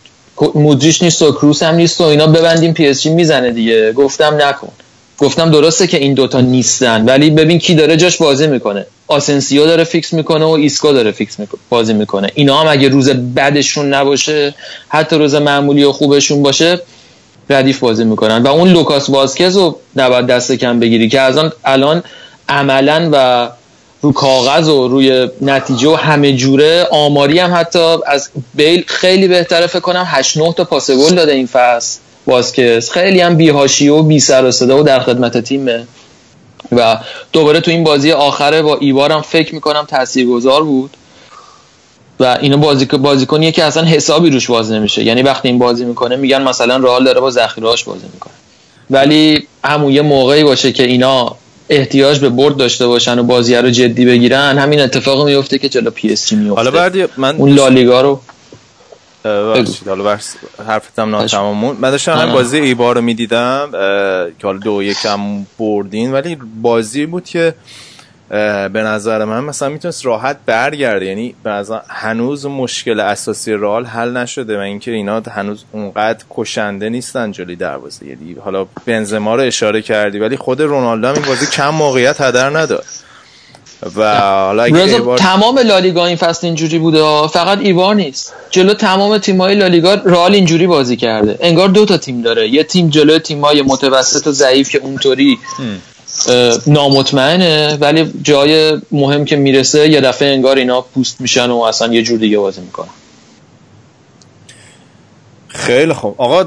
مودریچ 0.55 1.03
نیست 1.03 1.21
و 1.21 1.31
کروس 1.31 1.63
هم 1.63 1.75
نیست 1.75 2.01
و 2.01 2.03
اینا 2.03 2.27
ببندیم 2.27 2.73
پی 2.73 2.87
اس 2.87 3.05
می‌زنه 3.05 3.51
دیگه. 3.51 3.93
گفتم 3.93 4.37
نکن. 4.41 4.71
گفتم 5.17 5.51
درسته 5.51 5.87
که 5.87 5.97
این 5.97 6.13
دوتا 6.13 6.41
نیستن 6.41 7.05
ولی 7.05 7.29
ببین 7.29 7.59
کی 7.59 7.75
داره 7.75 7.97
جاش 7.97 8.17
بازی 8.17 8.47
می‌کنه. 8.47 8.85
آسنسیو 9.07 9.65
داره 9.65 9.83
فیکس 9.83 10.13
می‌کنه 10.13 10.45
و 10.45 10.49
ایسکو 10.49 10.93
داره 10.93 11.11
فیکس 11.11 11.37
بازی 11.69 11.93
می‌کنه. 11.93 12.31
اینا 12.33 12.57
هم 12.57 12.67
اگه 12.67 12.89
روز 12.89 13.09
بدشون 13.09 13.93
نباشه 13.93 14.55
حتی 14.87 15.15
روز 15.15 15.35
معمولی 15.35 15.83
و 15.83 15.91
خوبشون 15.91 16.43
باشه 16.43 16.81
ردیف 17.49 17.79
بازی 17.79 18.03
می‌کنن. 18.03 18.43
و 18.43 18.47
اون 18.47 18.69
لوکاس 18.69 19.09
واسکز 19.09 19.57
رو 19.57 19.79
نباید 19.95 20.25
دست 20.27 20.51
کم 20.51 20.79
بگیری 20.79 21.09
که 21.09 21.21
از 21.21 21.39
الان 21.65 22.03
عملا 22.49 23.09
و 23.11 23.49
رو 24.01 24.11
کاغذ 24.11 24.69
و 24.69 24.87
روی 24.87 25.29
نتیجه 25.41 25.89
و 25.89 25.95
همه 25.95 26.33
جوره 26.33 26.87
آماری 26.91 27.39
هم 27.39 27.55
حتی 27.55 27.97
از 28.05 28.29
بیل 28.53 28.83
خیلی 28.87 29.27
بهتره 29.27 29.67
فکر 29.67 29.79
کنم. 29.79 30.03
8 30.07 30.37
9 30.37 30.53
تا 30.53 30.63
پاس 30.63 30.91
گل 30.91 31.15
داده 31.15 31.31
این 31.31 31.47
فصل 31.47 31.99
واسکس 32.27 32.91
خیلی 32.91 33.21
هم 33.21 33.35
بی‌حاشیه 33.35 33.89
و 33.89 34.01
بی 34.01 34.19
سر 34.19 34.45
و 34.45 34.51
صدا 34.51 34.79
و 34.79 34.83
در 34.83 34.99
خدمت 34.99 35.37
تیمه. 35.37 35.87
و 36.71 36.97
دوباره 37.33 37.59
تو 37.59 37.71
این 37.71 37.83
بازی 37.83 38.11
آخره 38.11 38.61
با 38.61 38.77
ایبار 38.77 39.11
هم 39.11 39.21
فکر 39.21 39.55
می‌کنم 39.55 39.85
تاثیرگذار 39.85 40.63
بود. 40.63 40.97
و 42.19 42.37
اینو 42.41 42.57
بازی 42.57 42.85
بازیکنیه 42.85 43.51
که 43.51 43.63
اصلا 43.63 43.83
حسابی 43.83 44.29
روش 44.29 44.47
باز 44.47 44.71
نمیشه. 44.71 45.03
یعنی 45.03 45.21
وقتی 45.21 45.47
این 45.47 45.59
بازی 45.59 45.85
می‌کنه 45.85 46.15
میگن 46.15 46.41
مثلا 46.41 46.77
رئال 46.77 47.05
داره 47.05 47.19
با 47.19 47.31
ذخیرهاش 47.31 47.83
بازی 47.83 48.05
می‌کنه. 48.13 48.33
ولی 48.89 49.47
همون 49.63 49.91
یه 49.91 50.01
موقعی 50.01 50.43
باشه 50.43 50.71
که 50.71 50.83
اینا 50.83 51.35
احتیاج 51.69 52.19
به 52.19 52.29
برد 52.29 52.57
داشته 52.57 52.87
باشن 52.87 53.19
و 53.19 53.23
بازی 53.23 53.55
رو 53.55 53.69
جدی 53.69 54.05
بگیرن 54.05 54.57
همین 54.57 54.79
اتفاق 54.79 55.25
میفته 55.25 55.57
که 55.57 55.69
جلو 55.69 55.89
پی 55.89 56.13
اس 56.13 56.33
میفته. 56.33 56.55
حالا 56.55 56.71
بردی 56.71 57.05
من 57.17 57.35
اون 57.35 57.51
لالیگا 57.51 58.01
رو 58.01 58.21
حالا 59.85 60.03
برس 60.03 60.35
حرفتم 60.67 61.09
ناتمام 61.09 61.57
موند 61.57 61.79
من 61.79 61.91
داشتم 61.91 62.13
هم 62.13 62.31
بازی 62.31 62.57
ایبار 62.57 62.95
رو 62.95 63.01
می‌دیدم 63.01 63.69
که 64.39 64.47
حالا 64.47 64.59
دو 64.59 64.83
یکم 64.83 65.45
بردین 65.59 66.11
ولی 66.11 66.37
بازی 66.61 67.05
بود 67.05 67.25
که 67.25 67.53
به 68.29 68.83
نظر 68.83 69.25
من 69.25 69.43
مثلا 69.43 69.69
می‌تونست 69.69 70.05
راحت 70.05 70.37
برگرده. 70.45 71.05
یعنی 71.05 71.35
به 71.43 71.49
نظر 71.49 71.79
هنوز 71.89 72.45
مشکل 72.45 72.99
اساسی 72.99 73.53
رال 73.53 73.85
حل 73.85 74.17
نشده 74.17 74.57
و 74.57 74.61
اینکه 74.61 74.91
اینا 74.91 75.21
هنوز 75.31 75.63
اونقدر 75.71 76.23
کشنده 76.29 76.89
نیستن 76.89 77.31
جلوی 77.31 77.55
دروازه. 77.55 78.05
یعنی 78.05 78.35
حالا 78.45 78.65
بنزما 78.85 79.35
رو 79.35 79.41
اشاره 79.41 79.81
کردی 79.81 80.19
ولی 80.19 80.37
خود 80.37 80.61
رونالدو 80.61 81.07
هم 81.07 81.13
این 81.13 81.25
بازی 81.25 81.45
کم 81.45 81.69
موقعیت 81.69 82.21
هدر 82.21 82.49
نداد. 82.49 82.85
و 83.95 84.19
حالا 84.19 84.63
اگه 84.63 84.99
بار... 84.99 85.17
تمام 85.17 85.59
لالیگا 85.59 86.05
این 86.05 86.15
فصل 86.15 86.47
اینجوری 86.47 86.79
بوده؟ 86.79 87.27
فقط 87.27 87.57
ایوار 87.59 87.95
نیست. 87.95 88.33
جلو 88.49 88.73
تمام 88.73 89.17
تیم‌های 89.17 89.55
لالیگا 89.55 89.93
رئال 89.93 90.33
اینجوری 90.33 90.67
بازی 90.67 90.95
کرده. 90.95 91.37
انگار 91.41 91.69
دو 91.69 91.85
تا 91.85 91.97
تیم 91.97 92.21
داره. 92.21 92.49
یه 92.49 92.63
تیم 92.63 92.89
جلو 92.89 93.19
تیم‌های 93.19 93.61
متوسط 93.61 94.27
و 94.27 94.31
ضعیف 94.31 94.69
که 94.69 94.77
اونطوری 94.77 95.37
نامطمئنه 96.67 97.77
ولی 97.81 98.13
جای 98.23 98.81
مهم 98.91 99.25
که 99.25 99.35
می‌رسه 99.35 99.89
یه 99.89 100.01
دفعه 100.01 100.33
انگار 100.33 100.57
اینا 100.57 100.81
پوست 100.81 101.21
میشن 101.21 101.49
و 101.49 101.57
اصلا 101.57 101.93
یه 101.93 102.03
جور 102.03 102.19
دیگه 102.19 102.37
بازی 102.37 102.61
می‌کنن. 102.61 102.89
خیلی 105.47 105.93
خوب. 105.93 106.15
آقا 106.17 106.43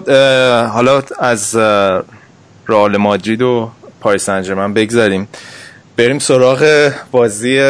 حالا 0.67 1.03
از 1.19 1.57
رئال 2.69 2.97
مادرید 2.97 3.43
و 3.43 3.71
پاریس 4.01 4.25
سن 4.25 4.73
بگذاریم 4.73 5.29
بریم 5.97 6.19
سراغ 6.19 6.93
بازی 7.11 7.61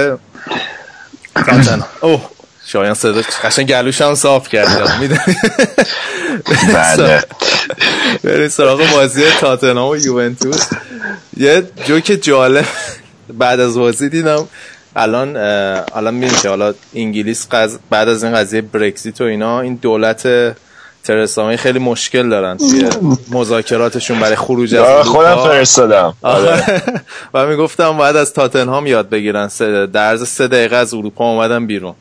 اوه. 2.00 2.20
شایان 2.72 2.94
صدا 2.94 3.22
قشنگ 3.44 3.68
گلوش 3.68 4.00
هم 4.00 4.14
صاف 4.14 4.48
کرد. 4.48 4.92
می‌دونی؟ 5.00 5.36
بله. 6.74 7.22
بریم 8.24 8.48
سراغ 8.48 8.90
بازی 8.92 9.22
تاتنهام 9.40 9.88
و 9.88 9.96
یوونتوس. 9.96 10.66
یه 11.36 11.62
جوک 11.86 12.18
جالب 12.22 12.64
بعد 13.28 13.60
از 13.60 13.78
بازی 13.78 14.08
دیدم. 14.08 14.48
الان 14.96 15.36
الان 15.36 16.14
می‌بینی 16.14 16.40
که 16.42 16.48
حالا 16.48 16.74
انگلیس 16.94 17.46
بعد 17.90 18.08
از 18.08 18.24
این 18.24 18.34
قضیه 18.34 18.60
برکزیت 18.60 19.20
و 19.20 19.24
اینا 19.24 19.60
این 19.60 19.74
دولت 19.74 20.28
ترسا 21.04 21.56
خیلی 21.56 21.78
مشکل 21.78 22.28
دارن. 22.28 22.56
توی 22.56 22.88
مذاکراتشون 23.30 24.20
برای 24.20 24.36
خروج 24.36 24.74
از 24.74 25.06
خودم 25.06 25.36
فرستادم. 25.36 26.14
و 27.34 27.46
می‌گفتم 27.46 27.96
باید 27.96 28.16
از 28.16 28.32
تاتنهام 28.32 28.86
یاد 28.86 29.08
بگیرن. 29.08 29.50
در 29.92 30.08
عرض 30.08 30.28
سه 30.28 30.48
دقیقه 30.48 30.76
از 30.76 30.94
اروپا 30.94 31.24
اومدن 31.24 31.66
بیرون. 31.66 31.94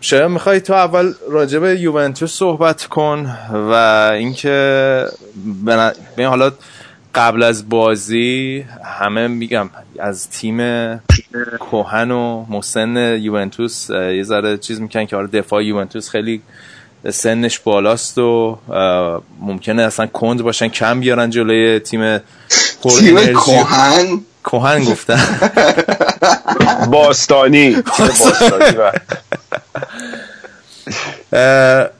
شاید 0.00 0.30
می‌خوای 0.30 0.60
تو 0.60 0.72
اول 0.72 1.12
راجع 1.30 1.58
به 1.58 1.80
یوونتوس 1.80 2.32
صحبت 2.32 2.84
کن 2.84 3.36
و 3.52 3.72
اینکه 4.14 5.06
ببین 5.66 6.26
حالا 6.26 6.52
قبل 7.14 7.42
از 7.42 7.68
بازی 7.68 8.64
همه 8.84 9.26
میگم 9.28 9.70
از 9.98 10.30
تیم 10.30 10.58
کوهن 11.60 12.10
و 12.10 12.44
مسن 12.48 12.96
یوونتوس 13.20 13.90
یه 13.90 14.22
ذره 14.22 14.58
چیز 14.58 14.80
می‌کنن 14.80 15.06
که 15.06 15.16
آره 15.16 15.26
دفاع 15.26 15.64
یوونتوس 15.64 16.08
خیلی 16.08 16.42
سنش 17.10 17.58
بالاست 17.58 18.18
و 18.18 18.58
ممکنه 19.40 19.82
اصلا 19.82 20.06
کند 20.06 20.42
باشن 20.42 20.68
کم 20.68 21.00
بیارن 21.00 21.30
جلوی 21.30 21.78
تیم 21.78 22.18
تیم 22.82 23.32
کوهن؟ 23.32 24.20
کوهن 24.44 24.84
گفتن. 24.84 25.20
باستانی. 26.90 27.76
باستانی 27.82 28.76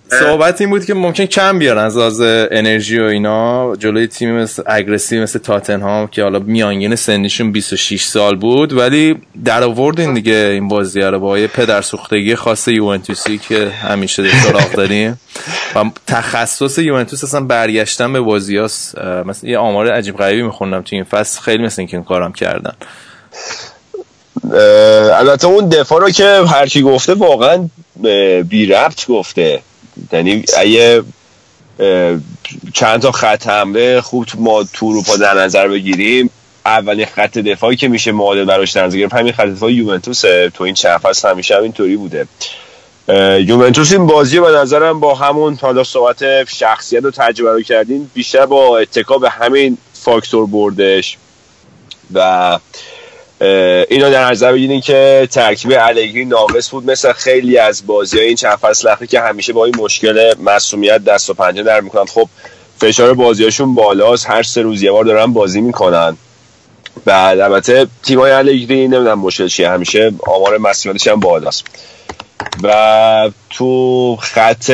صحبت 0.09 0.61
این 0.61 0.71
بود 0.71 0.85
که 0.85 0.95
ممکن 0.95 1.27
کم 1.27 1.59
بیارن 1.59 1.85
از 1.85 1.97
از 1.97 2.21
انرژی 2.51 3.01
و 3.01 3.05
اینا. 3.05 3.77
جلوی 3.77 4.07
تیم 4.07 4.33
مثل 4.33 4.63
اگرسیو 4.67 5.23
مثل 5.23 5.39
تاتنهام 5.39 6.07
که 6.07 6.23
حالا 6.23 6.39
میانگین 6.39 6.97
سنیشون 6.97 7.53
26 7.53 8.05
سال 8.05 8.37
بود 8.37 8.73
ولی 8.73 9.19
در 9.45 9.63
آوردین 9.63 10.15
دیگه 10.15 10.51
این 10.53 10.69
بازی 10.69 11.01
رو 11.01 11.19
با 11.19 11.39
یه 11.39 11.47
پدر 11.47 11.81
سوختگی 11.81 12.35
خاص 12.35 12.69
یوونتوسی 12.69 13.39
که 13.39 13.69
همیشه 13.69 14.41
سراغ 14.41 14.73
داریم 14.73 15.21
و 15.75 15.85
تخصص 16.07 16.79
یوونتوس 16.79 17.25
اصلا 17.25 17.41
برگشتن 17.41 18.13
به 18.13 18.21
بازی 18.21 18.57
هاست. 18.57 18.99
مثلا 18.99 19.51
یه 19.51 19.59
آمار 19.59 19.93
عجیب 19.93 20.17
غریبی 20.17 20.43
میخوندم 20.43 20.83
تو 20.83 20.97
این 20.97 21.05
فصل. 21.05 21.41
خیلی 21.41 21.63
مثل 21.63 21.83
اینکه 21.83 21.97
این 21.97 22.05
کارم 22.05 22.33
کردن. 22.33 22.73
البته 24.53 25.47
اون 25.47 25.69
دفاع 25.69 26.01
رو 26.01 26.11
که 26.11 26.43
هرکی 26.47 26.83
گفته 26.83 27.15
واقعا 27.15 27.69
بی 28.49 28.67
ربط 28.67 29.07
گفته. 29.07 29.63
یعنی 30.13 30.45
اگه 30.57 31.03
چند 32.75 33.01
تا 33.03 33.13
خط 33.13 33.47
حمله 33.47 34.01
خوب 34.01 34.27
ما 34.39 34.65
تو 34.73 34.87
اروپا 34.87 35.17
در 35.17 35.35
نظر 35.35 35.69
بگیریم 35.69 36.31
اولین 36.67 37.07
خط 37.07 37.39
دفاعی 37.39 37.77
که 37.77 37.89
میشه 37.89 38.13
معادل 38.13 38.45
براش 38.45 38.73
در 38.73 38.87
نظر 38.87 39.09
همین 39.13 39.33
خط 39.33 39.47
دفاع 39.47 39.73
یوونتوس 39.73 40.21
تو 40.55 40.65
این 40.65 40.75
چند 40.75 40.99
فصل 40.99 41.29
همیشه 41.31 41.59
اینطوری 41.59 41.97
بوده. 41.97 42.27
یوونتوس 43.39 43.93
این 43.93 44.07
بازی 44.07 44.41
به 44.41 44.51
نظرم 44.51 45.01
با 45.01 45.15
همون 45.15 45.59
حالا 45.63 45.85
صحبت 45.85 46.49
شخصیت 46.49 47.05
و 47.05 47.11
تجربه 47.11 47.53
رو 47.53 47.63
کردین 47.63 48.11
بیشتر 48.15 48.47
با 48.47 48.79
اتکا 48.79 49.19
به 49.19 49.31
همین 49.31 49.79
فاکتور 49.93 50.47
بردش. 50.47 51.19
و 52.15 52.59
اینو 53.91 54.11
در 54.11 54.31
نظر 54.31 54.53
بگیرین 54.53 54.81
که 54.81 55.29
ترکیب 55.31 55.73
الگری 55.79 56.25
ناقص 56.25 56.71
بود 56.71 56.91
مثل 56.91 57.13
خیلی 57.13 57.59
از 57.59 57.87
بازی 57.87 58.19
های 58.19 58.27
این 58.27 58.37
چند 58.37 58.57
فصل 58.57 58.89
اخیر 58.89 59.09
که 59.09 59.21
همیشه 59.21 59.53
با 59.53 59.65
این 59.65 59.77
مشکل 59.79 60.35
مسئولیت 60.43 61.05
دست 61.05 61.31
و 61.31 61.35
پنجه 61.35 61.63
در 61.63 61.81
می‌کنن. 61.81 62.05
خب 62.05 62.29
فشار 62.79 63.15
بازیاشون 63.15 63.75
بالاست. 63.75 64.31
هر 64.31 64.43
سه 64.43 64.63
روز 64.63 64.83
یه 64.83 64.93
بار 64.93 65.05
دارن 65.05 65.33
بازی 65.33 65.61
می‌کنن. 65.61 66.17
بعد 67.05 67.41
البته 67.41 67.87
تیمای 68.03 68.31
الگری 68.33 68.89
نمی‌دونم 68.89 69.19
مشکل 69.19 69.49
چیه 69.49 69.71
همیشه 69.71 70.13
آمار 70.27 70.59
مسئولیتش 70.59 71.09
هم 71.09 71.21
بالاست. 71.21 71.65
و 72.63 73.31
تو 73.51 74.17
خط 74.21 74.71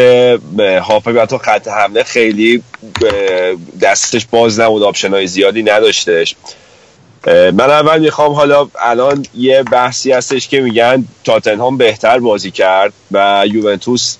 هافه 0.82 1.26
تو 1.26 1.38
خط 1.38 1.68
حمله 1.68 2.02
خیلی 2.02 2.62
دستش 3.82 4.26
باز 4.30 4.60
نبود 4.60 4.82
آپشن 4.82 5.26
زیادی 5.26 5.62
نداشتش. 5.62 6.36
من 7.26 7.60
اول 7.70 8.00
می‌خوام 8.00 8.32
حالا 8.32 8.68
الان 8.78 9.26
یه 9.34 9.62
بحثی 9.62 10.12
هستش 10.12 10.48
که 10.48 10.60
میگن 10.60 11.04
تاتنهام 11.24 11.76
بهتر 11.76 12.18
بازی 12.18 12.50
کرد 12.50 12.92
و 13.10 13.44
یوونتوس 13.46 14.16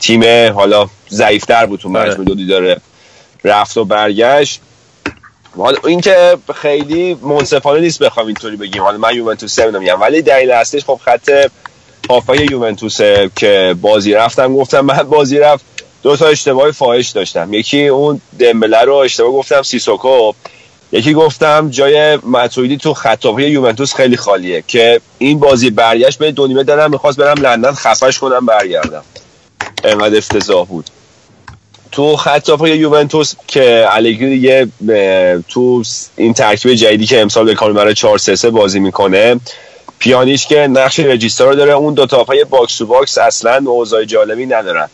تیم 0.00 0.52
حالا 0.54 0.88
ضعیفتر 1.10 1.66
بود 1.66 1.80
تو 1.80 1.88
مجموع 1.88 2.24
دودی 2.24 2.46
داره 2.46 2.80
رفت 3.44 3.76
و 3.76 3.84
برگشت. 3.84 4.60
حالا 5.56 5.78
این 5.84 6.00
که 6.00 6.38
خیلی 6.54 7.14
منصفانه 7.14 7.80
نیست 7.80 7.98
بخوام 8.02 8.26
اینطوری 8.26 8.56
بگیم. 8.56 8.82
حالا 8.82 8.98
من 8.98 9.14
یوونتوس 9.14 9.58
نمی‌دونم 9.58 10.00
ولی 10.00 10.22
دلیل 10.22 10.50
اصلیش 10.50 10.84
خب 10.84 11.00
خط 11.04 11.50
هافای 12.10 12.46
یوونتوس 12.50 13.00
که 13.36 13.76
بازی 13.80 14.12
رفتم 14.12 14.56
گفتم 14.56 14.80
من 14.80 15.02
بازی 15.02 15.38
رفت 15.38 15.64
دو 16.02 16.16
تا 16.16 16.26
اشتباه 16.26 16.70
فاحش 16.70 17.10
داشتم. 17.10 17.54
یکی 17.54 17.86
اون 17.86 18.20
دمبله 18.38 18.80
رو 18.80 18.94
اشتباه 18.94 19.32
گفتم 19.32 19.62
سیسوکو. 19.62 20.32
یکی 20.92 21.14
گفتم 21.14 21.70
جای 21.70 22.16
ماتویدی 22.16 22.76
تو 22.76 22.94
خط 22.94 23.28
هاف 23.28 23.50
یوونتوس 23.50 23.94
خیلی 23.94 24.16
خالیه 24.16 24.64
که 24.68 25.00
این 25.18 25.38
بازی 25.38 25.70
برگشت 25.70 26.18
به 26.18 26.32
دو 26.32 26.46
نیمه 26.46 26.88
می‌خواست 26.88 27.18
برم 27.18 27.40
لندن 27.42 27.72
خفش 27.72 28.18
کنم 28.18 28.46
برگردم. 28.46 29.02
انقدر 29.84 30.16
افتضاح 30.16 30.66
بود. 30.66 30.90
تو 31.92 32.16
خط 32.16 32.52
هاف 32.52 32.76
یوونتوس 32.76 33.34
که 33.46 33.86
الگری 33.90 34.30
دیگه 34.30 34.68
تو 35.48 35.82
این 36.16 36.34
ترکیب 36.34 36.74
جدیدی 36.74 37.06
که 37.06 37.20
امسال 37.20 37.54
به 37.54 37.72
برای 37.72 37.94
4 37.94 38.18
3 38.18 38.50
بازی 38.50 38.80
می‌کنه 38.80 39.40
پیانیش 39.98 40.46
که 40.46 40.58
نقش 40.58 41.00
regista 41.00 41.52
داره 41.52 41.72
اون 41.72 41.94
دو 41.94 42.06
تا 42.06 42.19
پای 42.19 42.44
box 42.44 42.76
to 42.78 42.86
box 42.86 43.18
اصلا 43.18 43.70
اوضاع 43.70 44.04
جالبی 44.04 44.46
ندارن. 44.46 44.88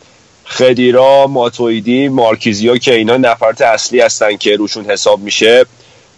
خدیرا 0.45 1.27
ماتویدی 1.27 2.07
مارکیزیو 2.07 2.77
که 2.77 2.93
اینا 2.93 3.17
نفرت 3.17 3.61
اصلی 3.61 3.99
هستن 3.99 4.37
که 4.37 4.55
روشون 4.55 4.85
حساب 4.85 5.19
میشه. 5.19 5.65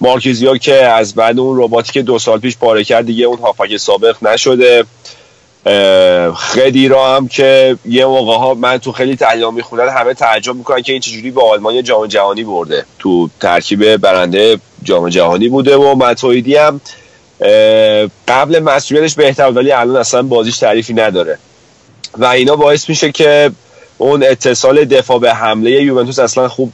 مارکیزیا 0.01 0.57
که 0.57 0.75
از 0.75 1.15
بعد 1.15 1.39
اون 1.39 1.63
رباتی 1.63 1.91
که 1.91 2.01
دو 2.01 2.19
سال 2.19 2.39
پیش 2.39 2.57
پاره 2.57 2.83
کرد 2.83 3.05
دیگه 3.05 3.25
اون 3.25 3.39
هافک 3.39 3.77
سابق 3.77 4.15
نشده. 4.21 4.83
خدیرا 6.35 7.15
هم 7.15 7.27
که 7.27 7.77
یه 7.85 8.05
موقع 8.05 8.37
ها 8.37 8.53
من 8.53 8.77
تو 8.77 8.91
خیلی 8.91 9.15
تحلیل 9.15 9.53
می‌خونن 9.53 9.89
همه 9.89 10.13
تعجب 10.13 10.55
می‌کنن 10.55 10.81
که 10.81 10.91
این 10.91 11.01
چجوری 11.01 11.31
با 11.31 11.51
آلمان 11.51 11.83
جام 11.83 12.07
جهانی 12.07 12.43
برده. 12.43 12.85
تو 12.99 13.29
ترکیب 13.41 13.97
برنده 13.97 14.59
جام 14.83 15.09
جهانی 15.09 15.49
بوده 15.49 15.77
و 15.77 15.95
متویدی 15.95 16.55
هم 16.55 16.81
قبل 18.27 18.59
مسئولیتش 18.59 19.15
بهتر 19.15 19.51
ولی 19.51 19.71
الان 19.71 19.95
اصلا 19.95 20.21
بازیش 20.21 20.57
تعریفی 20.57 20.93
نداره. 20.93 21.37
و 22.17 22.25
اینا 22.25 22.55
باعث 22.55 22.89
میشه 22.89 23.11
که 23.11 23.51
اون 23.97 24.23
اتصال 24.23 24.85
دفاع 24.85 25.19
به 25.19 25.33
حمله 25.33 25.71
یوونتوس 25.71 26.19
اصلا 26.19 26.47
خوب 26.47 26.71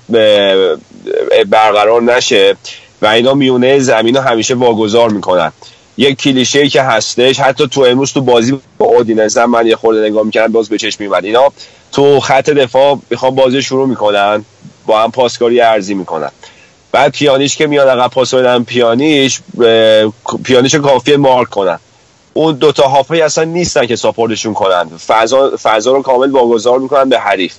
برقرار 1.50 2.02
نشه. 2.02 2.56
و 3.02 3.08
اینا 3.08 3.34
میونه 3.34 3.80
زمین 3.80 4.16
رو 4.16 4.22
همیشه 4.22 4.56
واگذار 4.56 5.10
می‌کنن. 5.10 5.52
یک 5.98 6.18
کلیشه 6.18 6.60
ای 6.60 6.70
که 6.70 6.82
هستش 6.82 7.40
حتی 7.40 7.68
تو 7.68 7.82
امروز 7.82 8.14
تو 8.14 8.22
بازی 8.22 8.60
با 8.78 8.86
اودینزه 8.86 9.46
من 9.46 9.68
یه 9.68 9.76
خورده 9.76 10.10
نگاه 10.10 10.24
می‌کردم 10.24 10.54
باز 10.54 10.70
به 10.70 10.78
چشم 10.78 11.04
میومد 11.04 11.26
اینا 11.26 11.52
تو 11.92 12.20
خط 12.20 12.50
دفاع 12.50 13.00
می‌خوان 13.10 13.36
بازی 13.36 13.62
شروع 13.62 13.88
می‌کنن 13.88 14.46
با 14.86 15.04
هم 15.04 15.12
پاسکاری 15.12 15.62
ارزی 15.62 15.94
می‌کنن. 15.94 16.32
بعد 16.92 17.12
پیانیش 17.12 17.58
که 17.58 17.68
میاد 17.68 17.88
عقب 17.88 18.12
پاس 18.12 18.34
بدن 18.34 18.64
پیانیش 18.64 19.40
پیانیش 20.44 20.76
کافیه 20.76 21.18
مارک 21.18 21.50
کنن. 21.50 21.80
اون 22.34 22.56
دوتا 22.56 22.88
هافه 22.88 23.16
اصلا 23.16 23.44
نیستن 23.44 23.86
که 23.86 23.96
support 23.96 24.33
شون 24.33 24.54
کنن. 24.54 24.90
فضا, 25.08 25.58
فضا 25.64 25.92
رو 25.92 26.02
کامل 26.02 26.32
واگذار 26.32 26.80
می‌کنن 26.80 27.10
به 27.10 27.20
حریف. 27.20 27.54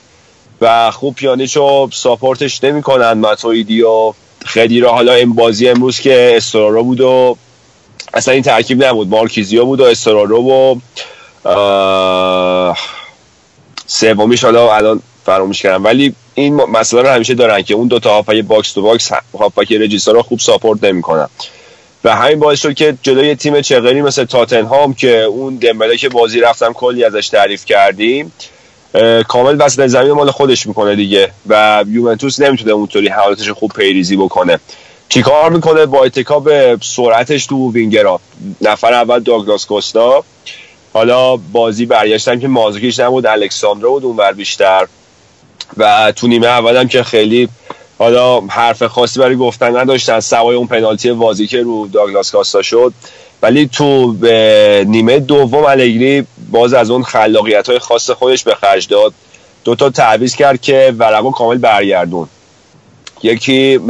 و 0.61 0.91
خوب 0.91 1.15
پیانیش 1.15 1.57
رو 1.57 1.89
support 1.93 2.49
ش 2.49 2.65
نمی‌کنن. 2.65 3.13
ماتویدی 3.13 3.83
و 3.83 4.13
خدیرا 4.45 4.93
حالا 4.93 5.15
این 5.15 5.35
بازی 5.35 5.69
امروز 5.69 6.01
که 6.01 6.33
استورارو 6.37 6.85
بود 6.85 7.01
و 7.01 7.37
اصلا 8.15 8.35
این 8.35 8.43
ترکیب 8.43 8.85
نبود. 8.85 9.09
مارکیزیو 9.09 9.65
بود 9.65 9.81
و 9.81 9.85
استورارو 9.85 10.51
و 10.51 10.75
سومیش 13.87 14.45
حالا 14.45 14.75
الان 14.75 15.03
فراموش 15.27 15.63
کردم. 15.63 15.85
ولی 15.85 16.15
این 16.35 16.55
مسئله 16.55 17.03
رو 17.03 17.09
همیشه 17.09 17.35
دارن 17.35 17.63
که 17.63 17.75
اون 17.75 17.89
دو 17.89 17.99
تا 17.99 18.23
box 18.23 18.73
to 18.73 18.83
box 18.83 19.11
هافبک 19.39 19.73
regista 19.73 20.13
رو 20.13 20.23
خوب 20.23 20.39
support 20.39 20.85
نمی‌کنن. 20.85 21.29
و 22.05 22.17
همین 22.17 22.41
باعث 22.41 22.61
شد 22.61 22.75
که 22.75 22.97
جلوی 23.03 23.35
تیم 23.35 23.61
چغری 23.61 24.03
مثل 24.03 24.25
تاتنهام 24.25 24.95
که 24.95 25.23
اون 25.23 25.57
دمبله 25.57 25.97
که 25.97 26.09
بازی 26.09 26.41
رفتم 26.41 26.73
کلی 26.73 27.05
ازش 27.05 27.29
تعریف 27.29 27.65
کردیم 27.65 28.33
کامل 29.29 29.57
وسط 29.59 29.87
زمین 29.87 30.13
مال 30.13 30.31
خودش 30.31 30.67
می‌کنه 30.67 30.97
دیگه 30.97 31.31
و 31.49 31.85
یوونتوس 31.89 32.41
نمی‌تونه 32.41 32.73
اونطوری 32.73 33.09
حالتش 33.09 33.51
خوب 33.51 33.73
پیریزی 33.73 34.17
بکنه. 34.17 34.59
چیکار 35.09 35.51
می‌کنه؟ 35.51 35.87
با 35.87 36.09
به 36.45 36.79
سرعتش 36.83 37.47
تو 37.47 37.73
وینگرا. 37.73 38.21
نفر 38.61 38.95
اول 38.95 39.21
داگلاس 39.21 39.67
کوستا. 39.67 40.25
حالا 40.93 41.37
بازی 41.37 41.87
برگشتن 41.87 42.41
که 42.41 42.49
مازوکیش 42.49 43.01
نبود 43.01 43.27
الکساندرو 43.27 43.91
بود 43.91 44.05
اونور 44.05 44.33
بیشتر. 44.33 44.87
و 45.77 46.13
تو 46.17 46.27
نیمه 46.27 46.47
اولم 46.47 46.89
که 46.89 47.03
خیلی 47.03 47.49
حالا 47.99 48.41
حرف 48.41 48.83
خاصی 48.83 49.21
برای 49.21 49.37
گفتن 49.37 49.77
نداشتن. 49.77 50.21
سوای 50.21 50.57
اون 50.57 50.67
پنالتی 50.67 51.11
وازی 51.11 51.47
که 51.47 51.63
رو 51.63 51.89
داگلاس 51.89 52.31
کاستا 52.31 52.63
شد. 52.63 52.93
ولی 53.43 53.67
تو 53.67 54.17
نیمه 54.87 55.19
دوم 55.19 55.65
الگری 55.65 56.27
باز 56.53 56.75
از 56.75 56.91
اون 56.91 57.03
خلاقیت 57.03 57.69
های 57.69 57.79
خاص 57.79 58.11
خودش 58.11 58.45
به 58.45 58.55
خرج 58.55 58.89
داد. 58.89 59.13
دوتا 59.65 59.91
تعویض 59.91 60.35
کرد 60.35 60.61
که 60.61 60.95
ورقو 60.99 61.31
کامل 61.31 61.59
برگردون. 61.59 62.29
یکی 63.23 63.81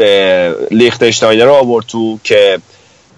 لیختشتاینر 0.70 1.44
رو 1.44 1.53
آورد 1.53 1.87
تو 1.87 2.18
که 2.25 2.59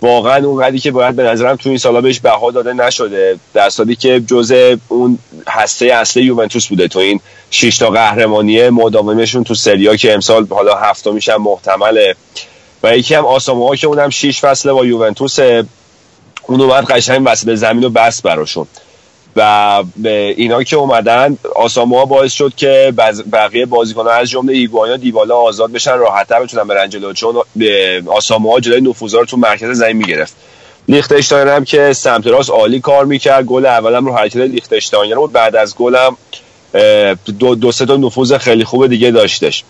واقعا 0.00 0.46
اون 0.46 0.62
قدی 0.62 0.78
که 0.78 0.90
باید 0.90 1.16
به 1.16 1.22
نظرم 1.22 1.56
تو 1.56 1.68
این 1.68 1.78
سالا 1.78 2.00
بهش 2.00 2.20
بها 2.20 2.50
داده 2.50 2.72
نشده. 2.72 3.38
در 3.54 3.70
صورتی 3.70 3.96
که 3.96 4.20
جزء 4.20 4.76
اون 4.88 5.18
هسته 5.48 5.86
اصلی 5.86 6.22
یوونتوس 6.22 6.66
بوده. 6.66 6.88
تو 6.88 6.98
این 6.98 7.20
شش 7.50 7.78
تا 7.78 7.90
قهرمانی 7.90 8.68
مداومشون 8.68 9.44
تو 9.44 9.54
سریا 9.54 9.96
که 9.96 10.14
امسال 10.14 10.46
حالا 10.50 10.74
هفته 10.74 11.10
میشن 11.10 11.36
محتمله. 11.36 12.16
و 12.82 12.96
یکی 12.96 13.14
هم 13.14 13.26
آساموها 13.26 13.76
که 13.76 13.86
اونم 13.86 14.10
6 14.10 14.40
فصله 14.40 14.72
با 14.72 14.86
یوونتوس 14.86 15.38
اون 16.46 16.60
اومد 16.60 16.84
قشنگ 16.84 17.22
وسط 17.24 17.54
زمین 17.54 17.82
رو 17.82 17.90
بس 17.90 18.22
براشون. 18.22 18.66
و 19.36 19.82
اینا 20.36 20.62
که 20.62 20.76
اومدن 20.76 21.38
آساموها 21.54 22.04
باعث 22.04 22.32
شد 22.32 22.52
که 22.56 22.92
بقیه 23.32 23.66
بازیکن‌ها 23.66 24.12
از 24.12 24.30
جمله 24.30 24.52
ایگوانا 24.52 24.96
دیبالا 24.96 25.36
آزاد 25.36 25.72
بشن 25.72 25.98
راحت‌تر 25.98 26.42
بتونن 26.42 26.64
برن 26.64 26.90
جلو 26.90 27.12
چون 27.12 27.42
آساموها 28.06 28.60
جلوی 28.60 28.80
نفوذا 28.80 29.18
رو 29.18 29.24
تو 29.24 29.36
مرکز 29.36 29.70
زمین 29.70 29.96
می‌گرفت. 29.96 30.34
لیختشتاین 30.88 31.48
هم 31.48 31.64
که 31.64 31.92
سمت 31.92 32.26
راست 32.26 32.50
عالی 32.50 32.80
کار 32.80 33.04
می‌کرد 33.04 33.44
گل 33.44 33.66
اولم 33.66 34.06
رو 34.06 34.16
حرکت 34.16 34.36
لیختشتاین 34.36 35.14
بود 35.14 35.32
بعد 35.32 35.56
از 35.56 35.76
گلم 35.76 36.16
دو, 37.38 37.54
دو 37.54 37.72
سه 37.72 37.86
تا 37.86 37.96
نفوذ 37.96 38.32
خیلی 38.32 38.64
خوب 38.64 38.86
دیگه 38.86 39.10
داشتش. 39.10 39.64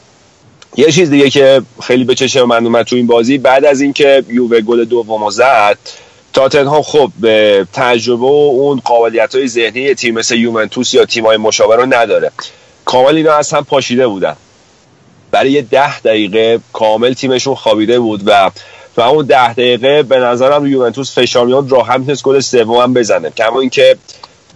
یه 0.77 0.93
چیز 0.93 1.11
دیگه 1.11 1.31
که 1.31 1.63
خیلی 1.83 2.05
به 2.05 2.15
چشم 2.15 2.43
من 2.43 2.67
اومد 2.67 2.87
تو 2.87 2.97
این 2.97 3.07
بازی 3.07 3.39
بعد 3.39 3.65
از 3.65 3.81
اینکه 3.81 4.25
یووه 4.29 4.61
گل 4.61 4.85
دومو 4.85 5.31
زد 5.31 5.79
تاتنهام 6.35 6.83
خب 6.83 7.11
به 7.21 7.67
تجربه 7.73 8.27
و 8.27 8.51
اون 8.53 8.81
قابلیت 8.85 9.35
های 9.35 9.49
ذهنی 9.49 9.95
تیم 9.95 10.15
مثل 10.15 10.37
یوونتوس 10.37 10.95
یا 10.95 11.05
تیم 11.05 11.27
های 11.27 11.37
مشابه 11.37 11.77
رو 11.77 11.87
نداره. 11.87 12.31
کامل 12.85 13.17
اینا 13.17 13.33
از 13.33 13.53
هم 13.53 13.65
پاشیده 13.65 14.07
بودن. 14.07 14.37
برای 15.31 15.53
یه 15.53 15.63
ده 15.63 16.01
دقیقه 16.01 16.61
کامل 16.73 17.13
تیمشون 17.13 17.55
خوابیده 17.55 18.01
بود 18.01 18.23
و 18.27 18.51
و 18.97 19.01
اون 19.01 19.27
ده 19.27 19.53
دقیقه 19.53 20.03
به 20.03 20.19
نظرم 20.19 20.67
یوونتوس 20.67 21.19
فشار 21.19 21.47
میاد 21.47 21.73
راحت 21.73 21.99
می‌تونست 21.99 22.23
گل 22.23 22.41
سوم 22.41 22.77
هم 22.77 22.95
بزنه. 22.95 23.31
کما 23.31 23.61
اینکه 23.61 23.97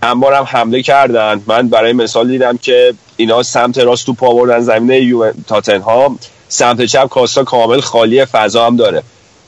انبار 0.02 0.34
هم 0.34 0.44
حمله 0.44 0.82
کردن. 0.82 1.42
من 1.46 1.68
برای 1.68 1.92
مثال 1.92 2.28
دیدم 2.28 2.56
که 2.56 2.94
اینا 3.16 3.42
سمت 3.42 3.78
راست 3.78 4.06
تو 4.06 4.12
پا 4.12 4.34
بردن 4.34 4.60
زمینه 4.60 5.32
تاتنهام. 5.46 6.18
سمت 6.48 6.84
چپ 6.84 7.08
کاستا 7.08 7.44
کامل 7.44 7.80
خالی 7.80 8.24
فضا 8.24 8.66
هم 8.66 8.76
داره. 8.76 9.02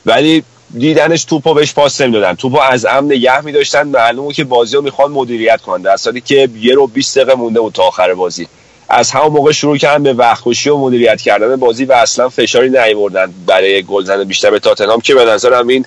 ولی 0.07 0.45
دیدنش 0.79 1.25
توپو 1.25 1.55
بهش 1.55 1.73
پاس 1.75 2.01
نمی‌دادن. 2.01 2.35
توپو 2.35 2.61
از 2.61 2.87
امن 2.87 3.07
نگه 3.07 3.41
میداشتن. 3.41 3.83
معلومه 3.83 4.33
که 4.33 4.45
بازی 4.45 4.77
رو 4.77 4.83
می‌خوان 4.83 5.11
مدیریت 5.11 5.61
کنن. 5.61 5.83
در 5.83 5.97
صورتی 5.97 6.21
که 6.21 6.49
یه 6.61 6.75
رو 6.75 6.87
20 6.87 7.19
دقیقه 7.19 7.35
مونده 7.35 7.61
بود 7.61 7.73
تا 7.73 7.83
آخر 7.83 8.15
بازی. 8.15 8.49
از 8.89 9.11
همون 9.11 9.33
موقع 9.33 9.53
شروع 9.53 9.77
کردن 9.79 10.03
به 10.03 10.13
وقتکشی 10.13 10.71
و 10.71 10.77
مدیریت 10.77 11.21
کردن 11.21 11.57
بازی 11.57 11.85
و 11.85 11.93
اصلا 11.93 12.29
فشاری 12.29 12.71
نیوردن 12.71 13.35
برای 13.47 13.83
گلزن 13.83 14.25
بیشتر 14.25 14.51
به 14.51 14.59
تاتنهام 14.59 15.01
که 15.01 15.15
به 15.15 15.25
نظرم 15.25 15.69
این 15.69 15.85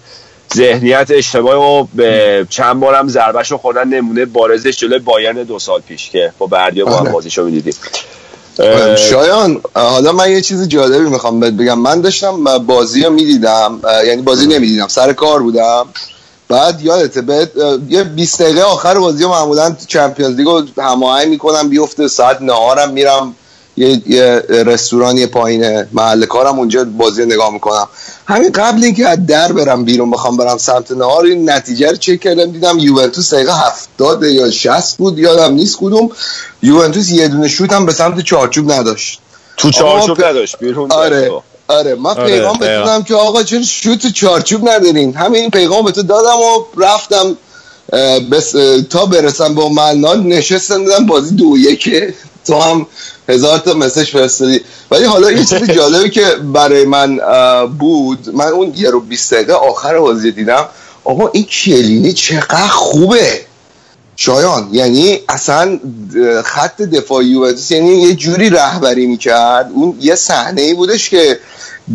ذهنیت 0.56 1.12
اشتباه 1.12 1.56
و 1.56 1.88
به 1.93 2.46
چند 2.50 2.80
بارم 2.80 3.08
ضربهش 3.08 3.52
رو 3.52 3.58
خوردن 3.58 3.88
نمونه 3.88 4.26
بارزش 4.26 4.78
جلوی 4.78 5.00
بایرن 5.00 5.43
دو 5.43 5.60
سال 5.60 5.82
پیش 5.82 6.10
که 6.10 6.34
با 6.38 6.46
بردیا 6.46 6.86
با 6.86 6.98
هم 6.98 7.12
بازیشو 7.12 7.46
می‌دیدیم. 7.46 7.74
شایان 8.98 9.62
حالا 9.74 10.12
من 10.12 10.32
یه 10.32 10.42
چیز 10.42 10.68
جالبی 10.68 11.10
می‌خوام 11.10 11.39
بهت 11.39 11.54
بگم. 11.54 11.80
من 11.80 12.02
داشتم 12.02 12.58
بازی 12.58 13.04
رو 13.04 13.10
می‌دیدم 13.10 13.80
یعنی 14.08 14.22
بازی 14.22 14.48
نمی‌دیدم 14.48 14.88
سر 14.88 15.13
کار 15.13 15.44
بودم. 15.44 15.86
بعد 16.50 16.82
یادته 16.82 17.22
به 17.22 17.50
یه 17.89 18.04
20 18.04 18.42
دقیقه 18.42 18.62
آخر 18.62 19.00
بازی 19.00 19.26
معمولا 19.26 19.76
چمپیونز 19.88 20.36
لیگو 20.36 20.62
هماهنگ 20.78 21.28
می‌کنم 21.28 21.70
بیفته 21.70 22.08
ساعت 22.08 22.42
نهارم 22.42 22.92
میرم 22.92 23.36
یه, 23.78 24.02
یه 24.08 24.44
رستورانی 24.50 25.26
پایین 25.26 25.86
محل 25.94 26.26
کارم 26.26 26.60
اونجا 26.60 26.84
بازی 26.84 27.26
نگاه 27.26 27.54
می‌کنم. 27.54 27.88
همین 28.28 28.52
قبل 28.52 28.84
اینکه 28.84 29.08
از 29.08 29.26
در 29.26 29.52
برم 29.52 29.86
بیرون 29.86 30.12
بخوام 30.12 30.38
برم 30.38 30.58
سمت 30.58 30.92
نهار 30.92 31.26
این 31.26 31.50
نتیجه 31.50 31.90
رو 31.90 31.96
چک 31.96 32.20
کردم 32.20 32.52
دیدم 32.52 32.80
یوونتوس 32.80 33.34
دقیقه 33.34 33.54
70 33.54 34.24
یا 34.24 34.52
60 34.52 34.97
بود 34.97 35.20
یادم 35.20 35.54
نیست 35.54 35.78
کدوم. 35.78 36.10
یوونتوس 36.62 37.10
یه 37.10 37.28
دونه 37.28 37.47
شوت 37.47 37.74
هم 37.74 37.86
به 37.86 37.93
سمت 37.93 38.22
چارچوب 38.22 38.72
نداشت. 38.72 39.20
تو 39.58 39.72
چارچوب 39.72 40.26
نداشت 40.26 40.60
بیرون 40.60 40.91
آره 40.91 41.32
آره. 41.68 41.95
من 41.95 42.10
آره، 42.10 42.26
پیغام 42.26 42.58
بتونم 42.58 43.04
که 43.04 43.16
آقا 43.16 43.43
چرا 43.43 43.62
شوت 43.62 44.08
چارچوب 44.08 44.70
ندارین؟ 44.70 45.16
همین 45.16 45.50
پیغام 45.50 45.86
به 45.86 45.91
تو 45.91 46.04
دادم 46.04 46.38
و 46.38 46.82
رفتم 46.84 47.38
بس 48.32 48.52
تا 48.89 49.06
برسم 49.06 49.56
به 49.56 49.70
ملنان 49.70 50.28
نشستم 50.28 50.84
دیدم 50.84 51.06
بازی 51.06 51.36
دو 51.36 51.58
یکه 51.58 52.14
تو 52.46 52.60
هم 52.60 52.88
هزار 53.30 53.60
تا 53.60 53.74
مسج 53.74 54.04
فرستادی. 54.04 54.62
ولی 54.91 55.04
حالا 55.04 55.32
یه 55.32 55.46
چیز 55.46 55.72
جالبی 55.72 56.10
که 56.10 56.26
برای 56.54 56.86
من 56.86 57.20
بود. 57.68 58.30
من 58.34 58.48
اون 58.48 58.74
یه 58.76 58.89
رو 58.89 59.00
20 59.00 59.34
دقیقه 59.34 59.54
آخر 59.54 60.00
بازی 60.00 60.32
دیدم. 60.32 60.66
آقا 61.04 61.28
این 61.28 61.44
کلینی 61.44 62.14
چقدر 62.14 62.68
خوبه. 62.68 63.46
شایان 64.16 64.70
یعنی 64.72 65.20
اصلا 65.30 65.80
خط 66.46 66.82
دفاعی 66.82 67.28
یوونتوس 67.28 67.72
یعنی 67.72 68.02
یه 68.02 68.16
جوری 68.16 68.50
رهبری 68.50 69.06
می‌کرد. 69.06 69.70
اون 69.74 69.98
یه 70.02 70.16
صحنه 70.16 70.62
ای 70.62 70.74
بودش 70.74 71.10
که 71.10 71.39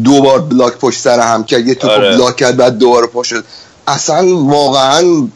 دوبار 0.04 0.40
بلاک 0.40 0.78
پشت 0.78 1.00
سر 1.00 1.20
هم 1.20 1.44
کرد. 1.44 1.66
یه 1.66 1.74
توپ 1.74 1.90
آره. 1.90 2.16
بلاک 2.16 2.36
کرد 2.36 2.56
بعد 2.56 2.78
دوباره 2.78 3.06
پشت 3.06 3.34
اصلا 3.88 4.36
واقعا 4.36 5.28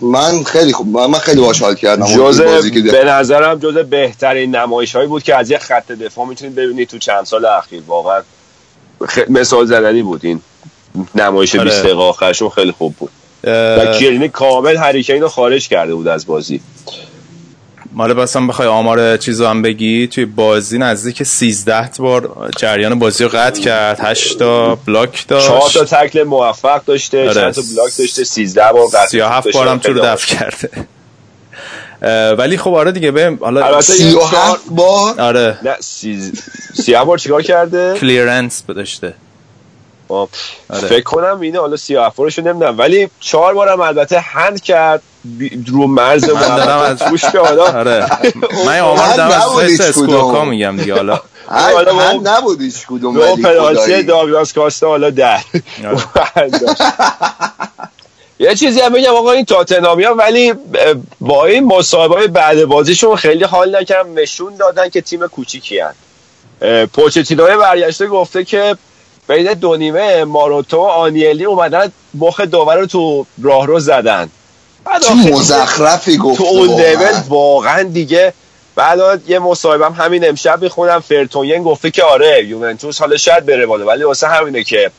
من 0.00 0.44
خیلی 0.44 0.72
خوب 0.72 0.98
من 0.98 1.18
خیلی 1.18 1.40
باحال 1.40 1.74
کردم. 1.74 2.06
جزء 2.06 2.60
به 2.92 3.04
نظرم 3.04 3.58
جزء 3.58 3.82
بهترین 3.82 4.56
نمایش 4.56 4.96
هایی 4.96 5.08
بود 5.08 5.22
که 5.22 5.36
از 5.36 5.50
یه 5.50 5.58
خط 5.58 5.92
دفاع 5.92 6.26
می‌تونید 6.26 6.54
ببینید 6.54 6.88
تو 6.88 6.98
چند 6.98 7.24
سال 7.24 7.44
اخیر. 7.44 7.82
واقعا 7.86 8.20
خ... 9.08 9.18
مثال 9.28 9.66
زدنی 9.66 10.02
بود 10.02 10.20
این 10.24 10.40
نمایش 11.14 11.54
آره. 11.54 11.64
20 11.64 11.82
دقیقه 11.82 12.02
آخرشون 12.02 12.48
خیلی 12.48 12.72
خوب 12.72 12.94
بود. 12.98 13.10
و 13.44 13.94
کیلینی 13.98 14.28
کامل 14.28 14.76
هریکین 14.76 15.22
رو 15.22 15.28
خارج 15.28 15.68
کرده 15.68 15.94
بود 15.94 16.08
از 16.08 16.26
بازی. 16.26 16.60
مال 17.92 18.14
بسم 18.14 18.46
بخوای 18.46 18.68
آمار 18.68 19.16
چیزو 19.16 19.46
هم 19.46 19.62
بگی؟ 19.62 20.06
توی 20.06 20.24
بازی 20.24 20.78
نزدیک 20.78 21.22
13 21.22 21.90
بار 21.98 22.50
جریان 22.56 22.98
بازی 22.98 23.24
رو 23.24 23.30
قطع 23.30 23.60
کرد. 23.60 24.00
8 24.00 24.38
تا 24.38 24.74
بلاک 24.74 25.24
چهار 25.28 25.60
داشت 25.60 25.78
تا 25.78 25.84
تکل 25.84 26.22
موفق 26.22 26.84
داشته 26.84 27.22
آره. 27.22 27.34
چند 27.34 27.50
تا 27.54 27.62
بلاک 27.76 27.96
داشته 27.98 28.24
13 28.24 28.72
بار 28.72 28.86
قطع 28.86 29.06
37 29.06 29.44
داشته. 29.44 29.58
بارم 29.58 29.78
تو 29.78 29.92
رو 29.92 30.00
دفع 30.00 30.36
کرده. 30.36 30.70
ولی 32.38 32.56
خب 32.56 32.74
آره 32.74 32.92
دیگه 32.92 33.10
به 33.10 33.36
حالا 33.40 33.66
البته 33.66 33.92
سی 33.92 34.04
یه 34.04 34.16
و 34.16 34.20
چهار- 34.20 34.50
هفت 34.54 34.64
بار؟ 34.70 35.20
آره. 35.20 35.58
نه 35.62 35.76
سی 35.80 36.32
سی 36.74 36.94
بار 36.94 37.18
چیکار 37.18 37.42
کرده؟ 37.42 37.94
کلیرنس 38.00 38.62
داشته. 38.68 39.14
آه، 40.08 40.28
آره. 40.70 40.80
فکر 40.88 41.02
کنم 41.02 41.40
اینه 41.40 41.58
حالا 41.60 41.76
سی 41.76 41.94
رو 41.94 42.30
نمی‌دونم. 42.38 42.78
ولی 42.78 43.08
چهار 43.20 43.54
بارم 43.54 43.80
البته 43.80 44.20
هند 44.20 44.62
کرد. 44.62 45.02
رو 45.66 45.86
مرز 45.86 46.30
من 46.30 46.56
دارم 46.56 46.78
از- 46.78 47.02
روش 47.02 47.22
که 47.22 47.38
حالا. 47.38 47.64
آره. 47.64 48.06
من 48.66 48.80
آمار 48.90 49.16
دارم 49.16 49.30
از 49.30 49.42
کدوم. 49.44 49.88
اسکوکا 49.88 50.44
میگم 50.44 50.76
دیگه. 50.76 50.94
حالا 50.94 51.20
حالا 51.74 51.94
هر 51.94 52.12
ما- 52.12 52.20
نبود 52.24 52.60
هیچ 52.60 52.86
کدوم 52.86 53.14
دو 53.14 53.20
ولی 53.20 53.42
پنالتی 53.42 53.82
خدایی. 53.82 54.02
داگلاس 54.02 54.52
کاستا 54.52 54.88
حالا 54.88 55.10
در. 55.10 55.40
یه 58.38 58.54
چیزی 58.54 58.80
هم 58.80 58.92
بگم 58.92 59.14
آقا 59.14 59.32
این 59.32 59.44
تاتنامی 59.44 60.04
ها 60.04 60.14
ولی 60.14 60.54
با 61.20 61.46
این 61.46 61.64
مصاحبه 61.64 62.14
های 62.14 62.28
بعد 62.28 62.64
بازیشون 62.64 63.16
خیلی 63.16 63.44
حال 63.44 63.76
نکردم. 63.80 64.18
نشون 64.18 64.56
دادن 64.56 64.88
که 64.88 65.00
تیم 65.00 65.26
کوچیکی 65.26 65.78
هن. 65.80 65.94
پوچتینوی 66.86 67.56
برگشته 67.56 68.06
گفته 68.06 68.44
که 68.44 68.76
بین 69.28 69.52
دو 69.54 69.76
نیمه 69.76 70.24
ماروتو 70.24 70.76
و 70.76 70.80
آنیلی 70.80 71.44
اومدن 71.44 71.92
مخ 72.14 72.40
داور 72.40 72.76
رو 72.76 72.86
تو 72.86 73.26
راهرو 73.42 73.80
زدن. 73.80 74.28
چه 75.02 75.14
مزخرفی 75.14 76.16
گفت 76.16 76.38
تو 76.38 76.44
اون 76.44 76.68
واقعا. 76.68 76.92
لول 76.92 77.20
واقعا 77.28 77.82
دیگه 77.82 78.32
بعد 78.76 78.98
یه 79.28 79.38
مصاحبه 79.38 79.86
هم 79.86 79.92
همین 79.92 80.28
امشب 80.28 80.62
می‌خونم 80.62 81.00
فرتونین 81.00 81.62
گفته 81.62 81.90
که 81.90 82.02
آره 82.02 82.44
یوونتوس 82.44 83.00
حالا 83.00 83.16
شاید 83.16 83.46
بره 83.46 83.66
بالا 83.66 83.86
ولی 83.86 84.04
واسه 84.04 84.26
همینه 84.28 84.64
که 84.64 84.90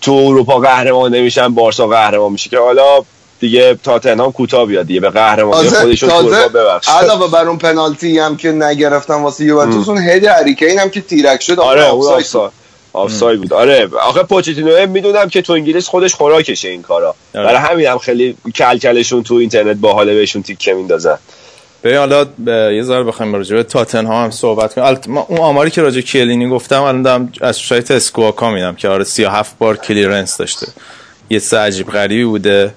تو 0.00 0.12
اروپا 0.12 0.58
قهرمان 0.58 1.14
نمیشن 1.14 1.54
بارسا 1.54 1.86
قهرمان 1.86 2.32
میشه 2.32 2.50
که 2.50 2.58
حالا 2.58 3.04
دیگه 3.40 3.78
تاتنهام 3.84 4.32
کوتاه 4.32 4.66
بیاد 4.66 4.86
دیگه 4.86 5.00
به 5.00 5.10
قهرمانی 5.10 5.68
خودشون 5.68 6.10
اروپا 6.10 6.30
تازه 6.30 6.48
ببخش 6.48 6.88
علاوه 6.88 7.30
بر 7.30 7.48
اون 7.48 7.58
پنالتی 7.58 8.18
هم 8.18 8.36
که 8.36 8.52
نگرفتن 8.52 9.14
واسه 9.14 9.44
یوونتوس 9.44 9.88
اون 9.88 9.98
هد 9.98 10.24
هری 10.24 10.47
کین 10.47 10.78
هم 10.78 10.90
که 10.90 11.00
تیرک 11.00 11.42
شد 11.42 11.60
آره 11.60 11.90
اون 11.90 12.22
آفساید 12.92 13.40
بود. 13.40 13.52
آره 13.52 13.88
آخه 14.02 14.22
پوچتینو 14.22 14.86
می‌دونم 14.86 15.28
که 15.28 15.42
تو 15.42 15.52
انگلیس 15.52 15.88
خودش 15.88 16.14
خوراکشه 16.14 16.68
این 16.68 16.82
کارا. 16.82 17.14
آره. 17.34 17.44
برای 17.44 17.56
همین 17.56 17.86
هم 17.86 17.98
خیلی 17.98 18.36
کلکلشون 18.54 19.22
تو 19.22 19.34
اینترنت 19.34 19.76
باحاله 19.76 20.14
بهشون 20.14 20.42
تیکه 20.42 20.74
میندازن. 20.74 21.18
به 21.82 21.98
حالا 21.98 22.24
به 22.38 22.72
یه 22.76 22.82
ذره 22.82 23.04
بخوایم 23.04 23.34
راجع 23.34 23.56
به 23.56 23.62
تاتنهام 23.62 24.24
هم 24.24 24.30
صحبت 24.30 24.74
کنیم. 24.74 25.18
اون 25.18 25.38
آماری 25.38 25.70
که 25.70 25.82
راجع 25.82 26.00
کیلینی 26.00 26.48
گفتم 26.48 26.82
الان 26.82 27.02
دارم 27.02 27.32
از 27.40 27.56
سایت 27.56 27.90
اسکواکا 27.90 28.50
میدم 28.50 28.74
که 28.74 28.88
آره 28.88 29.04
37 29.04 29.58
بار 29.58 29.76
clearance 29.76 30.36
داشته. 30.36 30.66
یه 31.30 31.38
سه 31.38 31.58
عجیب 31.58 31.90
غریبی 31.90 32.24
بوده. 32.24 32.74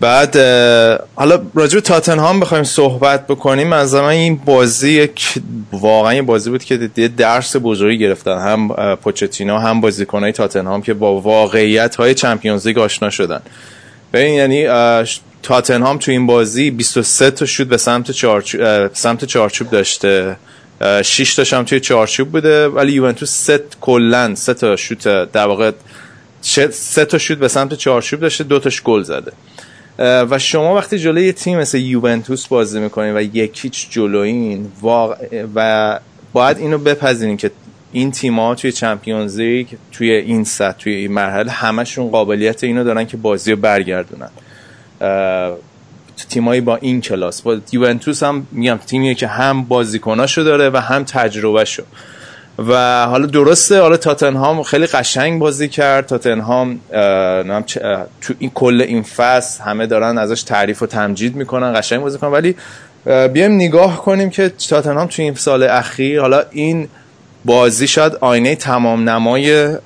بعد 0.00 0.36
حالا 1.14 1.42
راجع 1.54 1.74
به 1.74 1.80
تاتنهام 1.80 2.40
بخوایم 2.40 2.64
صحبت 2.64 3.26
بکنیم. 3.26 3.72
از 3.72 3.94
من 3.94 4.04
این 4.04 4.36
بازی 4.36 4.90
یک 4.90 5.34
واقعا 5.72 6.14
یه 6.14 6.22
بازی 6.22 6.50
بود 6.50 6.64
که 6.64 6.90
یه 6.96 7.08
درس 7.08 7.56
بزرگی 7.62 7.98
گرفتن. 7.98 8.38
هم 8.38 8.96
پوچتینو 8.96 9.58
هم 9.58 9.80
بازیکنهای 9.80 10.32
تاتنهام 10.32 10.82
که 10.82 10.94
با 10.94 11.20
واقعیت 11.20 11.96
های 11.96 12.14
چمپیونز 12.14 12.66
لیگ 12.66 12.78
آشنا 12.78 13.10
شدن. 13.10 13.40
ببین 14.12 14.34
یعنی 14.34 14.66
تاتنهام 15.42 15.98
تو 15.98 16.10
این 16.10 16.26
بازی 16.26 16.70
23 16.70 17.30
تا 17.30 17.46
شوت 17.46 17.66
به 17.66 17.76
سمت 17.76 18.10
چارچوب, 18.10 18.94
سمت 18.94 19.24
چارچوب 19.24 19.70
داشته. 19.70 20.36
6 21.02 21.34
تاش 21.34 21.52
هم 21.52 21.64
توی 21.64 21.80
چارچوب 21.80 22.28
بوده 22.28 22.68
ولی 22.68 22.92
یوونتوس 22.92 23.30
سه 23.30 23.64
کلا 23.80 24.34
سه 24.34 24.54
تا 24.54 24.76
شوت 24.76 25.04
در 25.32 25.46
واقع 25.46 25.72
سه 26.70 27.04
تا 27.04 27.18
شوت 27.18 27.38
به 27.38 27.48
سمت 27.48 27.74
چارچوب 27.74 28.20
داشته 28.20 28.44
دو 28.44 28.58
تاش 28.58 28.82
گل 28.82 29.02
زده. 29.02 29.32
و 30.00 30.38
شما 30.38 30.74
وقتی 30.74 30.98
جلوی 30.98 31.26
یه 31.26 31.32
تیم 31.32 31.58
مثل 31.58 31.78
یوونتوس 31.78 32.46
بازی 32.46 32.80
می‌کنین 32.80 33.16
و 33.16 33.22
یک 33.22 33.64
هیچ 33.64 33.90
جلوین 33.90 34.72
واقع 34.80 35.44
و 35.54 36.00
باید 36.32 36.58
اینو 36.58 36.78
بپذیرین 36.78 37.36
که 37.36 37.50
این 37.92 38.10
تیم‌ها 38.10 38.54
توی 38.54 38.72
چمپیونز 38.72 39.40
لیگ 39.40 39.66
توی 39.92 40.12
این 40.12 40.44
سطح 40.44 40.78
توی 40.78 40.94
این 40.94 41.12
مرحله 41.12 41.50
همشون 41.50 42.10
قابلیت 42.10 42.64
اینو 42.64 42.84
دارن 42.84 43.06
که 43.06 43.16
بازی 43.16 43.50
رو 43.50 43.56
برگردونن. 43.56 44.30
تیمایی 46.28 46.60
با 46.60 46.76
این 46.76 47.00
کلاس. 47.00 47.42
با 47.42 47.58
یوونتوس 47.72 48.22
هم 48.22 48.46
میگم 48.52 48.78
تیمیه 48.86 49.14
که 49.14 49.26
هم 49.26 49.62
بازیکناشو 49.64 50.42
داره 50.42 50.70
و 50.70 50.76
هم 50.76 51.04
تجربهشو. 51.04 51.82
و 52.58 53.06
حالا 53.06 53.26
درسته 53.26 53.80
حالا 53.80 53.96
تاتنهام 53.96 54.62
خیلی 54.62 54.86
قشنگ 54.86 55.40
بازی 55.40 55.68
کرد. 55.68 56.06
تاتنهام 56.06 56.80
تو 58.20 58.34
این 58.38 58.50
کل 58.54 58.84
این 58.88 59.02
فصل 59.02 59.62
همه 59.64 59.86
دارن 59.86 60.18
ازش 60.18 60.42
تعریف 60.42 60.82
و 60.82 60.86
تمجید 60.86 61.36
می‌کنن 61.36 61.72
قشنگ 61.80 62.00
بازی 62.00 62.18
کنن 62.18 62.30
ولی 62.30 62.56
بیایم 63.04 63.52
نگاه 63.52 63.96
کنیم 64.02 64.30
که 64.30 64.48
تاتنهام 64.48 65.06
تو 65.06 65.22
این 65.22 65.34
سال 65.34 65.62
اخیر 65.62 66.20
حالا 66.20 66.42
این 66.50 66.88
بازی 67.44 67.86
شاید 67.86 68.12
آینه 68.20 68.54
تمام 68.54 69.08
نمای 69.08 69.76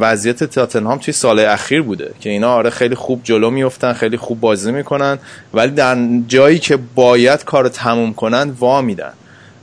وضعیت 0.00 0.44
تاتنهام 0.44 0.98
توی 0.98 1.12
سال 1.14 1.40
اخیر 1.40 1.82
بوده 1.82 2.10
که 2.20 2.30
اینا 2.30 2.52
آره 2.52 2.70
خیلی 2.70 2.94
خوب 2.94 3.20
جلو 3.24 3.50
میفتن 3.50 3.92
خیلی 3.92 4.16
خوب 4.16 4.40
بازی 4.40 4.72
می‌کنن. 4.72 5.18
ولی 5.54 5.70
در 5.70 5.96
جایی 6.26 6.58
که 6.58 6.78
باید 6.94 7.44
کار 7.44 7.68
تموم 7.68 8.14
کنن 8.14 8.50
وا 8.60 8.82
میدن. 8.82 9.12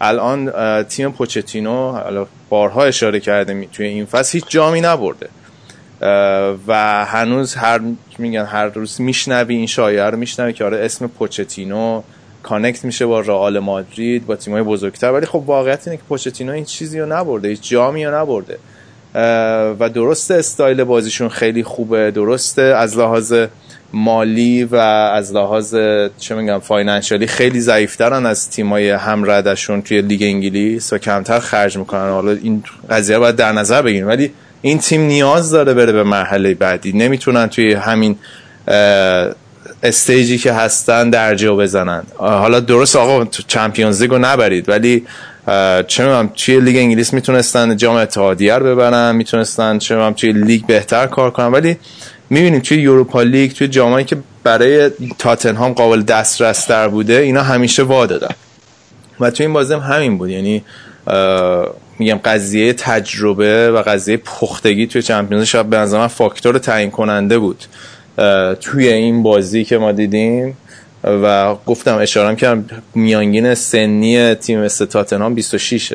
الان 0.02 0.84
تیم 0.84 1.12
پوچتینو 1.12 2.00
بارها 2.50 2.84
اشاره 2.84 3.20
کرده 3.20 3.68
توی 3.74 3.86
این 3.86 4.06
فصل 4.06 4.32
هیچ 4.32 4.46
جامی 4.50 4.82
نبرده. 4.82 5.30
و 6.68 7.06
هنوز 7.06 7.56
هر 7.56 7.80
میگن 8.18 8.46
هر 8.46 8.66
روز 8.66 9.02
میشنوی 9.02 9.56
این 9.56 9.68
شایعه 9.68 10.04
رو 10.04 10.18
میشنوی 10.18 10.54
که 10.54 10.66
آره 10.66 10.86
اسم 10.86 11.08
پوچتینو 11.08 12.02
connect 12.44 12.86
میشه 12.86 13.06
با 13.06 13.20
رئال 13.20 13.60
مادرید 13.60 14.26
با 14.26 14.36
تیمای 14.36 14.64
بزرگتر. 14.64 15.12
ولی 15.12 15.26
خب 15.26 15.44
واقعیت 15.46 15.88
اینه 15.88 15.98
که 15.98 16.04
پوچتینو 16.10 16.52
این 16.52 16.66
چیزی 16.66 17.00
رو 17.00 17.06
نبرده 17.14 17.48
هیچ 17.48 17.70
جامی 17.70 18.06
رو 18.06 18.16
نبرده 18.16 18.58
و 19.80 19.90
درسته 19.90 20.34
استایل 20.34 20.84
بازیشون 20.84 21.30
خیلی 21.30 21.64
خوبه 21.64 22.12
درسته 22.12 22.62
از 22.62 22.98
لحاظ 22.98 23.34
مالی 23.94 24.64
و 24.64 24.76
از 24.76 25.34
لحاظ 25.34 25.76
چه 26.18 26.36
میگم 26.36 26.60
financially 26.60 27.28
خیلی 27.28 27.60
ضعیفترن 27.60 28.26
از 28.26 28.50
تیمای 28.50 28.90
هم‌ردشون 28.90 29.82
توی 29.82 30.02
لیگ 30.02 30.24
انگلیس 30.24 30.94
و 30.94 30.98
کمتر 30.98 31.40
خرج 31.40 31.78
می‌کنن. 31.78 32.10
حالا 32.10 32.32
این 32.32 32.64
قضیه 32.90 33.16
رو 33.16 33.22
باید 33.22 33.36
در 33.36 33.52
نظر 33.52 33.82
بگیریم. 33.82 34.08
ولی 34.08 34.32
این 34.62 34.80
تیم 34.80 35.02
نیاز 35.02 35.52
داره 35.52 35.74
بره 35.74 35.92
به 35.92 36.04
مرحله 36.04 36.54
بعدی. 36.54 36.92
نمی‌تونن 36.92 37.48
توی 37.48 37.74
همین 37.74 38.16
stage 39.84 40.29
ی 40.29 40.38
که 40.38 40.54
هستن 40.54 41.10
درجا 41.10 41.52
بزنن. 41.52 42.04
حالا 42.18 42.60
درست 42.60 42.96
آقا 42.96 43.26
چمپیونز 43.48 44.02
لیگو 44.02 44.18
نبرید 44.18 44.70
ولی 44.70 45.06
چه 45.88 46.04
می‌دونم 46.04 46.32
توی 46.36 46.60
لیگ 46.60 46.76
انگلیس 46.76 47.14
می‌تونستن 47.14 47.78
جام 47.78 47.96
اتحادیه 47.96 48.54
رو 48.54 48.66
ببرن 48.66 49.16
می‌تونستن 49.16 49.78
چه 49.78 49.96
می‌دونم 49.96 50.14
توی 50.14 50.32
لیگ 50.32 50.66
بهتر 50.66 51.08
کار 51.08 51.32
کنن. 51.32 51.48
ولی 51.48 51.78
می‌بینیم 52.30 52.60
توی 52.60 52.78
یوروپا 52.78 53.22
لیگ 53.22 53.52
توی 53.52 53.68
جامایی 53.68 54.06
که 54.06 54.18
برای 54.44 54.92
تاتنهام 55.18 55.74
قابل 55.74 56.02
دسترس 56.02 56.66
تر 56.66 56.88
بوده 56.88 57.14
اینا 57.14 57.44
همیشه 57.44 57.84
وا 57.84 58.06
دادن. 58.06 58.36
و 59.20 59.32
توی 59.32 59.46
این 59.46 59.54
بازی 59.54 59.74
هم 59.74 59.80
همین 59.80 60.18
بود. 60.18 60.30
یعنی 60.30 60.64
میگم 62.00 62.20
قضیه 62.26 62.74
تجربه 62.74 63.72
و 63.72 63.82
قضیه 63.82 64.18
پختگی 64.18 64.88
توی 64.88 65.02
چمپیونز 65.02 65.46
شاید 65.46 65.70
به 65.70 65.78
نظر 65.78 65.98
من 65.98 66.08
فاکتور 66.08 66.58
تعیین 66.58 66.92
کننده 66.92 67.40
بود 67.40 67.66
توی 68.62 68.88
این 68.88 69.24
بازی 69.24 69.64
که 69.64 69.78
ما 69.78 69.92
دیدیم. 69.92 70.58
و 71.04 71.56
گفتم 71.66 71.98
اشاره 71.98 72.36
کردم 72.36 72.66
میانگین 72.96 73.54
سنی 73.54 74.34
تیم 74.36 74.60
مثل 74.60 74.86
تاتنهام 74.86 75.34
26 75.34 75.94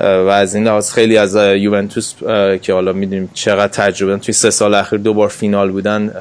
و 0.00 0.04
از 0.28 0.54
این 0.54 0.64
لحاظ 0.64 0.92
خیلی 0.92 1.16
از 1.16 1.34
یوونتوس 1.36 2.14
که 2.62 2.72
حالا 2.72 2.92
می‌دونیم 2.92 3.30
چقدر 3.34 3.68
تجربه 3.68 4.16
توی 4.16 4.34
سه 4.34 4.50
سال 4.50 4.74
اخیر 4.74 4.98
دو 4.98 5.14
بار 5.14 5.28
فینال 5.28 5.70
بودن 5.70 6.12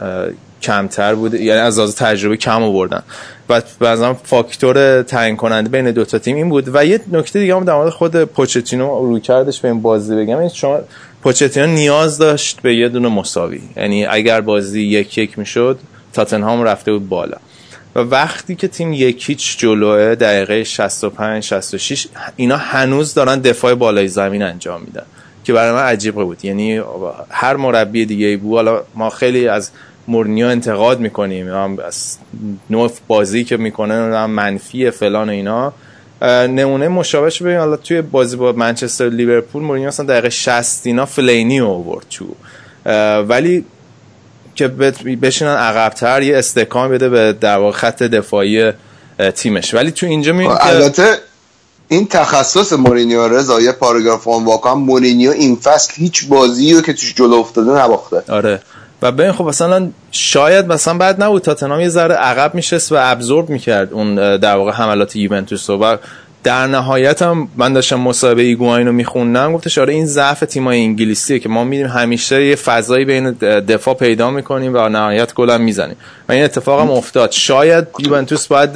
کمتر 0.62 1.16
بوده 1.16 1.44
یعنی 1.44 1.60
از 1.60 1.78
لحاظ 1.78 1.96
تجربه 1.96 2.38
کم 2.38 2.64
آوردن. 2.64 3.04
و 3.50 3.62
بعضا 3.80 4.14
فاکتور 4.14 5.02
تعیین 5.02 5.36
کننده 5.36 5.70
بین 5.70 5.92
دو 5.92 6.06
تا 6.06 6.20
تیم 6.20 6.36
این 6.36 6.50
بود. 6.50 6.76
و 6.76 6.86
یه 6.86 7.00
نکته 7.12 7.40
دیگه 7.40 7.56
هم 7.56 7.64
در 7.64 7.74
مورد 7.74 7.90
خود 7.90 8.24
پوچتینو 8.24 9.06
روی 9.06 9.22
کردش 9.22 9.60
به 9.60 9.68
این 9.68 9.82
بازی 9.82 10.16
بگم. 10.16 10.38
این 10.38 10.50
شما 10.50 10.80
پوچتینو 11.24 11.68
نیاز 11.68 12.18
داشت 12.18 12.62
به 12.62 12.76
یه 12.76 12.90
دونه 12.90 13.08
مساوی. 13.10 13.62
یعنی 13.78 14.06
اگر 14.06 14.42
بازی 14.42 14.82
یک 14.82 15.18
یک 15.18 15.40
می‌شد 15.40 15.80
تاتنهام 16.14 16.64
رفته 16.64 16.92
بود 16.92 17.10
بالا. 17.10 17.38
و 17.96 18.00
وقتی 18.00 18.56
که 18.56 18.68
تیم 18.68 18.94
یک 18.94 19.30
هیچ 19.30 19.58
جلوه 19.58 20.16
دقیقه 20.16 20.64
65 20.64 21.44
66 21.44 22.08
اینا 22.36 22.58
هنوز 22.58 23.14
دارن 23.14 23.40
دفاع 23.40 23.74
بالای 23.74 24.08
زمین 24.08 24.44
انجام 24.44 24.82
میدن 24.82 25.06
که 25.44 25.54
برای 25.54 25.72
من 25.72 25.84
عجیبه 25.84 26.24
بود. 26.24 26.46
یعنی 26.46 26.82
هر 27.30 27.56
مربی 27.56 28.06
دیگه 28.06 28.26
ای 28.26 28.38
بود. 28.38 28.56
حالا 28.56 28.84
ما 28.96 29.10
خیلی 29.10 29.48
از 29.48 29.72
مورنیو 30.08 30.48
انتقاد 30.48 31.00
می‌کنیم. 31.00 31.48
هم 31.48 31.78
از 31.88 32.18
نوع 32.70 32.92
بازی 33.08 33.44
که 33.44 33.58
می‌کنه 33.58 33.94
هم 33.94 34.32
منفی 34.32 34.92
فلان 34.92 35.30
اینا. 35.30 35.74
نمونه 36.22 36.88
مشابهش 36.88 37.42
ببین 37.42 37.58
حالا 37.58 37.78
توی 37.78 38.02
بازی 38.02 38.36
با 38.36 38.52
منچستر 38.52 39.10
لیورپول 39.10 39.64
مورینیو 39.64 39.88
اصلا 39.88 40.06
دقیقه 40.06 40.30
60 40.30 40.88
اینا 40.88 41.06
فلینی 41.06 41.60
اوورد 41.60 42.06
تو. 42.10 42.26
ولی 43.22 43.66
که 44.60 44.68
بشینن 45.22 45.56
عقبتر 45.56 46.22
یه 46.22 46.38
استکان 46.38 46.90
بده 46.92 47.10
به 47.10 47.34
در 47.34 47.58
واقع 47.58 47.72
خط 47.72 48.04
دفاعی 48.04 48.72
تیمش. 49.36 49.74
ولی 49.74 49.92
تو 49.92 50.06
اینجا 50.06 50.34
می‌بینیم 50.34 50.58
البته 50.62 51.18
این 51.88 52.08
تخصص 52.08 52.74
مورینیو 52.74 53.28
رضا 53.28 53.62
یه 53.62 53.72
پاراگراف 53.72 54.28
اون 54.28 54.46
واقعا 54.46 54.76
مورینیو 54.76 55.32
این 55.32 55.56
فصل 55.56 55.94
هیچ 55.96 56.28
بازی 56.28 56.74
رو 56.74 56.82
که 56.82 56.94
توش 56.94 57.14
جلو 57.16 57.34
افتاده 57.34 57.72
نباخته. 57.72 58.24
آره. 58.30 58.62
و 59.02 59.12
ببین 59.12 59.32
خب 59.32 59.44
مثلا 59.44 59.90
شاید 60.12 60.68
مثلا 60.68 60.98
بعد 60.98 61.24
نبود. 61.24 61.42
تاتنهام 61.42 61.80
یه 61.80 61.90
ذره 61.90 62.16
عقب 62.16 62.56
میشست 62.56 62.92
و 62.92 62.96
absorb 63.00 63.50
می‌کرد 63.50 63.94
اون 63.94 64.38
در 64.38 64.56
واقع 64.56 64.72
حملات 64.72 65.16
یوونتوس 65.16 65.70
و 65.70 65.98
در 66.44 66.68
نهایت 66.68 67.22
هم 67.22 67.48
من 67.56 67.74
داشتم 67.74 68.00
مصاحبه 68.00 68.42
ایگواین 68.42 68.88
رو 68.88 68.94
میخوندم 68.94 69.54
گفتش 69.54 69.78
آره 69.78 69.94
این 69.94 70.06
ضعف 70.06 70.40
تیمای 70.40 70.82
انگلیسیه 70.82 71.40
که 71.40 71.50
ما 71.50 71.64
میدیم 71.64 71.88
همیشه 71.88 72.46
یه 72.46 72.56
فضایی 72.56 73.06
بین 73.06 73.32
دفاع 73.32 73.94
پیدا 73.94 74.30
می‌کنیم 74.30 74.76
و 74.76 74.90
نهایت 74.90 75.34
گل 75.34 75.50
هم 75.50 75.62
می‌زنیم. 75.62 75.96
و 76.30 76.32
این 76.32 76.44
اتفاق 76.44 76.82
هم 76.82 76.92
افتاد. 76.92 77.32
شاید 77.32 77.88
یوونتوس 78.00 78.48
باید 78.48 78.70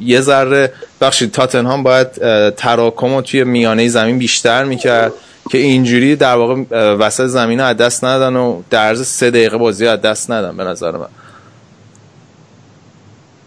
یه 0.00 0.20
ذره 0.20 0.72
بخشید 1.00 1.32
تاتنهام 1.32 1.82
باید 1.82 2.08
تراکم 2.50 3.14
رو 3.14 3.22
توی 3.22 3.44
میانه 3.44 3.88
زمین 3.88 4.18
بیشتر 4.18 4.64
می‌کرد 4.64 5.12
که 5.50 5.58
اینجوری 5.58 6.16
در 6.16 6.34
واقع 6.34 6.54
وسط 6.92 7.26
زمین 7.26 7.60
از 7.60 7.76
دست 7.76 8.04
ندن 8.04 8.36
و 8.36 8.62
در 8.70 8.86
عرض 8.86 9.06
سه 9.06 9.30
دقیقه 9.30 9.56
بازی 9.56 9.86
از 9.86 10.00
دست 10.00 10.30
ندن 10.30 10.56
به 10.56 10.64
نظر 10.64 10.90
من. 10.90 11.06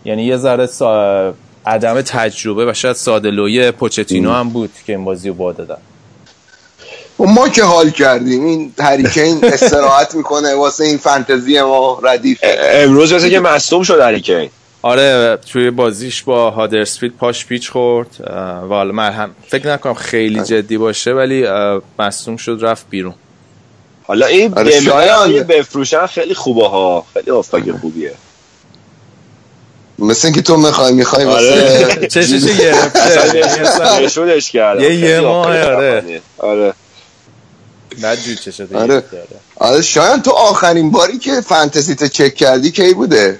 یعنی 0.05 0.23
یه 0.23 0.37
ذره 0.37 0.67
عدم 1.67 2.01
تجربه 2.01 2.71
و 2.71 2.73
شاید 2.73 2.95
ساده 2.95 3.31
لوی 3.31 3.71
پوچتینو 3.71 4.31
هم 4.31 4.49
بود 4.49 4.71
که 4.85 4.93
این 4.93 5.05
بازی 5.05 5.27
رو 5.27 5.33
با 5.33 5.53
دادن. 5.53 5.77
ما 7.19 7.49
که 7.49 7.63
حال 7.63 7.89
کردیم 7.89 8.45
این 8.45 8.73
هریکین 8.79 9.39
استراحت 9.53 10.15
می‌کنه 10.15 10.55
واسه 10.55 10.83
این 10.83 10.97
فانتزی 10.97 11.61
ما 11.61 11.99
ردیف 12.03 12.39
امروز 12.43 13.11
واسه 13.11 13.29
که 13.29 13.39
مصدوم 13.39 13.83
شد 13.83 13.99
هریکین. 13.99 14.49
آره 14.81 15.37
توی 15.51 15.71
بازیش 15.71 16.23
با 16.23 16.51
هادرسفیلد 16.51 17.13
پاش 17.13 17.45
پیچ 17.45 17.69
خورد. 17.69 18.07
و 18.63 18.67
حالا 18.69 18.91
من 18.91 19.11
هم 19.11 19.35
فکر 19.47 19.73
نکنم 19.73 19.93
خیلی 19.93 20.43
جدی 20.43 20.77
باشه 20.77 21.11
ولی 21.11 21.47
مصدوم 21.99 22.37
شد 22.37 22.59
رفت 22.61 22.85
بیرون. 22.89 23.13
حالا 24.03 24.25
این 24.25 24.53
آره 24.53 25.43
بفروشن 25.43 26.05
خیلی 26.05 26.33
خوبه 26.33 26.67
ها. 26.67 27.05
خیلی 27.13 27.31
آفاق 27.31 27.71
خوبیه. 27.81 28.13
مثل 29.99 30.27
اینکه 30.27 30.41
تو 30.41 30.57
می‌خوای 30.57 30.93
می‌خوای 30.93 31.25
واسه 31.25 32.07
چشش 32.13 32.43
گرفته؟ 32.61 34.39
کرد 34.39 34.81
یه 34.81 34.95
یه 34.95 35.19
ماه 35.27 35.45
آره. 35.47 36.21
آره. 36.37 36.73
چشت 38.45 38.61
آره. 38.73 39.03
آره 39.55 39.81
شاید 39.81 40.21
تو 40.21 40.31
آخرین 40.31 40.91
باری 40.91 41.17
که 41.17 41.41
فانتزی 41.41 41.95
تو 41.95 42.07
چک 42.07 42.35
کردی 42.35 42.71
کی 42.71 42.93
بوده؟ 42.93 43.39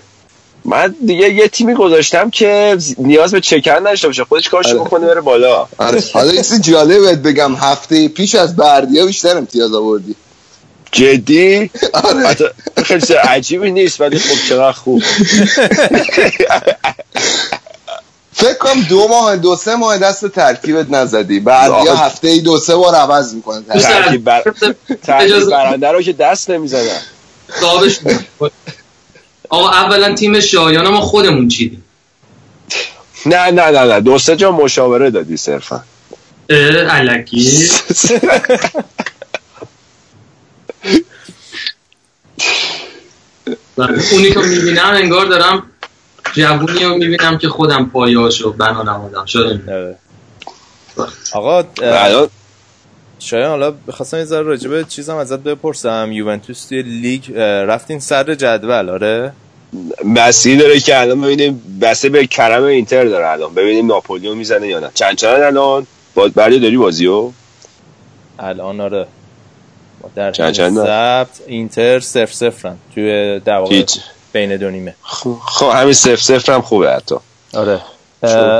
من 0.65 0.95
دیگه 1.05 1.33
یه 1.33 1.47
تیمی 1.47 1.73
گذاشتم 1.73 2.29
که 2.29 2.77
نیاز 2.97 3.31
به 3.31 3.41
چکر 3.41 3.79
نداشته 3.79 4.07
باشه. 4.07 4.23
خودش 4.23 4.49
کارش 4.49 4.65
آره. 4.67 4.79
بکنه 4.79 5.05
بره 5.07 5.21
بالا. 5.21 5.67
آره. 5.77 6.03
حالا 6.13 6.33
یه 6.33 6.43
جالب 6.61 7.27
بگم. 7.27 7.55
هفته 7.55 8.07
پیش 8.07 8.35
از 8.35 8.55
بردیا 8.55 9.05
بیشتر 9.05 9.37
امتیاز 9.37 9.73
آوردی. 9.73 10.15
جدی؟ 10.97 11.69
آره. 11.93 12.35
خیلی 12.85 13.13
عجیبی 13.13 13.71
نیست 13.71 14.01
ولی 14.01 14.19
خب 14.19 14.49
چقدر 14.49 14.71
خوب. 14.71 15.03
فکر 18.33 18.53
کنم 18.53 18.81
دو 18.89 19.07
ماه 19.07 19.35
دو 19.37 19.55
سه 19.55 19.75
ماه 19.75 19.97
دست 19.97 20.27
ترکیبت 20.27 20.91
نزدی. 20.91 21.39
بعد 21.39 21.71
یا 21.85 21.95
هفته 21.95 22.27
ای 22.27 22.39
دو 22.39 22.59
سه 22.59 22.75
بار 22.75 22.95
عوض 22.95 23.33
می‌کنه 23.33 23.61
ترکیب 23.79 24.23
بر... 24.23 24.43
برنده 25.51 25.91
رو 25.91 26.01
که 26.01 26.13
دست 26.13 26.49
نمی‌زدن. 26.49 27.01
آقا 29.49 29.69
اولا 29.69 30.13
تیم 30.15 30.39
شایان 30.39 30.87
ما 30.87 31.01
خودمون 31.01 31.47
چیدیم 31.47 31.83
نه 33.25 33.51
نه 33.51 33.71
نه 33.71 33.83
نه. 33.83 33.99
دو 33.99 34.19
سه 34.19 34.35
جا 34.35 34.51
مشاوره 34.51 35.09
دادی 35.09 35.37
صرفا. 35.37 35.83
علکی 36.49 37.69
اونی 44.11 44.31
که 44.31 44.39
می‌بینم 44.39 44.91
انگار 44.93 45.25
دارم 45.25 45.63
جوونی 46.33 46.83
رو 46.83 46.97
می‌بینم 46.97 47.37
که 47.37 47.49
خودم 47.49 47.89
پایهاشو 47.93 48.53
بنا 48.53 48.83
نمودم. 48.83 49.25
شده 49.25 49.95
آقا 51.33 51.63
شاید 53.19 53.45
حالا 53.45 53.71
بخواستم 53.87 54.17
یه 54.17 54.25
ذره 54.25 54.41
راجبه 54.41 54.83
چیزم 54.83 55.15
ازت 55.15 55.39
بپرسم. 55.39 56.09
یوونتوس 56.11 56.65
توی 56.65 56.81
لیگ 56.81 57.33
رفتین 57.37 57.99
سر 57.99 58.35
جدول 58.35 58.89
آره؟ 58.89 59.33
بسی 60.15 60.57
داره 60.57 60.79
که 60.79 61.01
الان 61.01 61.21
ببینیم 61.21 61.79
بسته 61.81 62.09
به 62.09 62.27
کرم 62.27 62.63
اینتر 62.63 63.05
داره 63.05 63.27
الان. 63.27 63.53
ببینیم 63.53 63.87
ناپولیو 63.87 64.35
می‌زنه 64.35 64.67
یا 64.67 64.79
نه. 64.79 64.89
چند 64.93 65.15
چند 65.15 65.41
الان؟ 65.41 65.87
باز 66.15 66.31
بردی 66.31 66.59
داری 66.59 66.77
بازیو؟ 66.77 67.31
الان 68.39 68.81
آره. 68.81 69.07
در 70.15 70.31
چند 70.31 71.27
اینتر 71.47 71.99
صفر 71.99 72.33
صفرن. 72.33 72.77
توی 72.95 73.39
دواقع 73.39 73.83
بین 74.33 74.57
دو 74.57 74.69
نیمه. 74.69 74.95
خب 75.01 75.71
همین 75.73 75.93
صفر 75.93 76.15
صفر 76.15 76.53
هم 76.53 76.61
خوبه 76.61 76.93
حتی. 76.93 77.15
آره. 77.53 77.81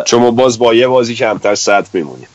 چون 0.06 0.22
ما 0.22 0.32
باز 0.32 0.60
با 0.60 0.74
یه 0.74 0.88
بازی 0.88 1.16
کمتر 1.16 1.56
صد 1.56 1.88
میمونیم. 1.94 2.28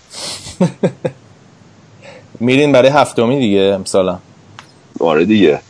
میرین 2.41 2.73
برای 2.73 2.89
هفتمی 2.89 3.39
دیگه 3.39 3.61
امسالا 3.61 4.19
آره 5.01 5.25
دیگه. 5.25 5.61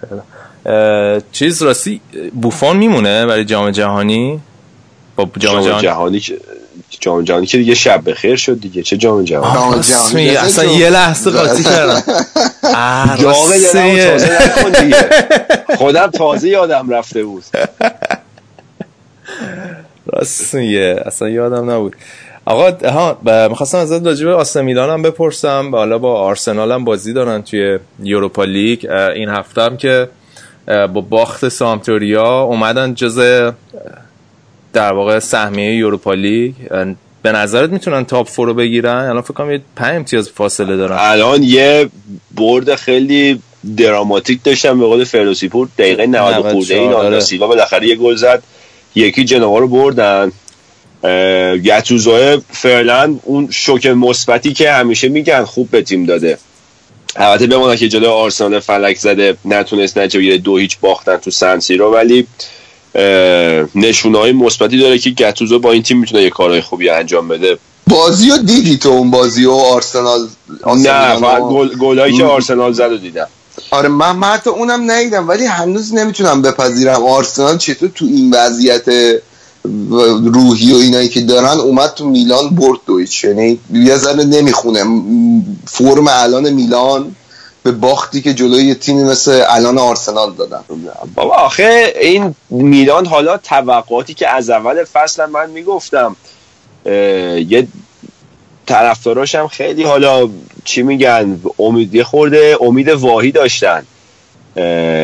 خیلی. 0.00 1.22
چیز 1.32 1.62
راستی 1.62 2.00
بوفون 2.42 2.76
میمونه 2.76 3.26
برای 3.26 3.44
جام 3.44 3.70
جهانی؟ 3.70 4.40
با 5.16 5.30
جام, 5.38 5.60
جهانی, 5.60 5.82
جهانی 5.82 6.20
که 6.20 6.38
جام 7.00 7.24
جهانی 7.24 7.46
که 7.46 7.58
دیگه 7.58 7.74
شب 7.74 8.10
بخیر 8.10 8.36
شد 8.36 8.60
دیگه. 8.60 8.82
چه 8.82 8.96
جام 8.96 9.24
جهانی؟ 9.24 10.36
اصلا 10.36 10.64
یه 10.64 10.90
لحظه 10.90 11.30
قاطی 11.30 11.64
کردم. 11.64 12.02
جام 13.16 13.56
جهانی 13.72 14.04
تازه 14.04 14.38
نکن 14.42 14.82
دیگه. 14.82 15.08
خودم 15.76 16.06
تازه 16.06 16.48
یادم 16.48 16.90
رفته 16.90 17.24
بود. 17.24 17.44
راستیه 20.06 21.02
اصلا 21.06 21.28
یادم 21.28 21.70
نبود. 21.70 21.96
آقا 22.44 22.88
ها 22.88 23.18
می‌خواستم 23.48 23.78
ازت 23.78 24.06
راجع 24.06 24.26
به 24.26 24.34
آسه 24.34 24.62
میلان 24.62 24.90
هم 24.90 25.02
بپرسم 25.02 25.70
حالا 25.72 25.98
با 25.98 26.20
آرسنال 26.20 26.72
هم 26.72 26.84
بازی 26.84 27.12
دارن 27.12 27.42
توی 27.42 27.78
یوروپا 28.02 28.44
لیگ. 28.44 28.90
این 28.90 29.28
هفته 29.28 29.62
هم 29.62 29.76
که 29.76 30.08
با 30.66 31.00
باخت 31.00 31.48
سامتوریا 31.48 32.40
اومدن 32.40 32.94
جز 32.94 33.18
در 34.72 34.92
واقع 34.92 35.18
سهمیه 35.18 35.74
یوروپا 35.74 36.14
لیگ 36.14 36.52
به 37.22 37.32
نظرت 37.32 37.70
می‌تونن 37.70 38.04
تاپ 38.04 38.28
فورو 38.28 38.54
بگیرن؟ 38.54 38.94
الان 38.94 39.22
فکر 39.22 39.32
کنم 39.32 39.50
یه 39.50 39.60
5 39.76 39.96
امتیاز 39.96 40.30
فاصله 40.30 40.76
دارن. 40.76 40.96
الان 41.00 41.42
یه 41.42 41.88
برد 42.34 42.74
خیلی 42.74 43.42
دراماتیک 43.76 44.42
داشتن 44.44 44.80
به 44.80 44.86
قول 44.86 45.04
فردوسی 45.04 45.48
پور 45.48 45.68
دقیقه 45.78 46.06
90 46.06 46.52
خورده 46.52 46.74
این 46.74 46.92
آن 46.92 47.20
سیوا 47.20 47.46
بالاخره 47.46 47.86
یه 47.86 47.96
گل 47.96 48.14
زد 48.14 48.42
یکی 48.94 49.24
جنوا 49.24 49.58
رو 49.58 49.68
بردن. 49.68 50.32
گتوزو 51.64 52.40
فعلا 52.50 53.14
اون 53.22 53.48
شوک 53.50 53.86
مثبتی 53.86 54.52
که 54.52 54.72
همیشه 54.72 55.08
میگن 55.08 55.44
خوب 55.44 55.70
به 55.70 55.82
تیم 55.82 56.06
داده. 56.06 56.38
البته 57.16 57.46
بمونه 57.46 57.76
که 57.76 57.88
جلو 57.88 58.10
آرسنال 58.10 58.60
فلک 58.60 58.96
زده 58.96 59.36
نتونست 59.44 59.98
نتیجه 59.98 60.36
دو 60.36 60.56
هیچ 60.56 60.78
باختن 60.80 61.16
تو 61.16 61.30
سنسی 61.30 61.76
رو 61.76 61.94
ولی 61.94 62.26
نشونه 63.74 64.18
های 64.18 64.32
مثبتی 64.32 64.78
داره 64.78 64.98
که 64.98 65.10
گتوزو 65.10 65.58
با 65.58 65.72
این 65.72 65.82
تیم 65.82 65.98
می‌تونه 65.98 66.22
یه 66.22 66.30
کارهای 66.30 66.60
خوبی 66.60 66.88
انجام 66.88 67.28
بده. 67.28 67.58
بازی 67.86 68.30
رو 68.30 68.36
دیدی 68.36 68.76
تو 68.76 68.88
اون 68.88 69.10
بازی 69.10 69.44
و 69.44 69.52
آرسنال, 69.52 70.28
نه 70.76 71.20
گل 71.40 71.76
گلایی 71.76 72.16
که 72.16 72.24
آرسنال 72.24 72.72
زد 72.72 72.92
و 72.92 72.98
دیدم. 72.98 73.26
آره 73.70 73.88
من, 73.88 74.16
من 74.16 74.28
حتی 74.28 74.50
اونم 74.50 74.90
ندیدم 74.90 75.28
ولی 75.28 75.46
هنوز 75.46 75.94
نمی‌تونم 75.94 76.42
بپذیرم. 76.42 77.04
آرسنال 77.04 77.58
چطور 77.58 77.88
تو 77.94 78.04
این 78.04 78.30
وضعیت 78.34 78.84
روحی 80.24 80.72
و 80.72 80.76
اینایی 80.76 81.08
که 81.08 81.20
دارن 81.20 81.60
اومد 81.60 81.94
تو 81.94 82.08
میلان 82.08 82.48
برد 82.48 82.78
دویچ. 82.86 83.24
یعنی 83.24 83.58
یه 83.74 83.96
ذره 83.96 84.24
نمی‌خونه. 84.24 84.84
فرم 85.66 86.04
الان 86.08 86.50
میلان. 86.50 87.16
به 87.62 87.72
باختی 87.72 88.22
که 88.22 88.34
جلوی 88.34 88.74
تیمی 88.74 89.02
مثل 89.02 89.44
الان 89.48 89.78
آرسنال 89.78 90.32
دادن. 90.34 90.64
بابا 91.14 91.34
آخه 91.34 91.94
این 92.00 92.34
میلان 92.50 93.06
حالا 93.06 93.36
توقعاتی 93.36 94.14
که 94.14 94.28
از 94.28 94.50
اول 94.50 94.84
فصل 94.84 95.26
من 95.26 95.50
می‌گفتم 95.50 96.16
یه 96.86 97.66
طرفداراش 98.66 99.34
هم 99.34 99.48
خیلی 99.48 99.82
حالا 99.82 100.28
چی 100.64 100.82
میگن 100.82 101.40
امید 101.58 102.02
خورده 102.02 102.56
امید 102.60 102.88
واهی 102.88 103.32
داشتن. 103.32 103.86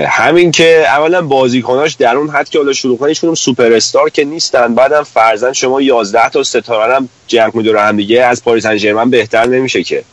همین 0.06 0.50
که 0.50 0.84
اولا 0.88 1.22
بازیکناش 1.22 1.94
در 1.94 2.16
اون 2.16 2.30
حد 2.30 2.48
که 2.48 2.58
حالا 2.58 2.72
شروع 2.72 2.98
کنن 2.98 3.08
هیچ 3.08 3.24
سوپر 3.34 3.72
استار 3.72 4.10
که 4.10 4.24
نیستن. 4.24 4.74
بعدم 4.74 5.02
فرزن 5.02 5.52
شما 5.52 5.80
11 5.80 6.28
تا 6.28 6.42
ستاره 6.42 6.94
هم 6.94 7.08
جمع 7.26 7.50
میداره. 7.54 7.80
هم 7.80 7.96
دیگه 7.96 8.22
از 8.22 8.44
پاریس 8.44 8.66
سن 8.66 9.10
بهتر 9.10 9.46
نمیشه 9.46 9.82
که. 9.82 10.04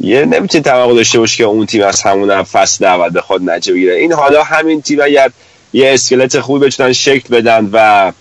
یه 0.00 0.24
نمی‌تونی 0.24 0.64
توقع 0.64 0.94
داشته 0.94 1.18
باشی 1.18 1.36
که 1.36 1.44
اون 1.44 1.66
تیم 1.66 1.82
از 1.82 2.02
همون 2.02 2.42
فصل 2.42 2.84
اول 2.84 3.10
بخواد 3.18 3.50
نجه 3.50 3.72
بگیره. 3.72 3.94
این 3.94 4.12
حالا 4.12 4.42
همین 4.42 4.82
تیم 4.82 5.00
اگر 5.02 5.30
یه 5.72 5.94
اسکلت 5.94 6.40
خوبی 6.40 6.66
بتونن 6.66 6.92
شکل 6.92 7.36
بدن 7.36 7.70
و 7.72 8.12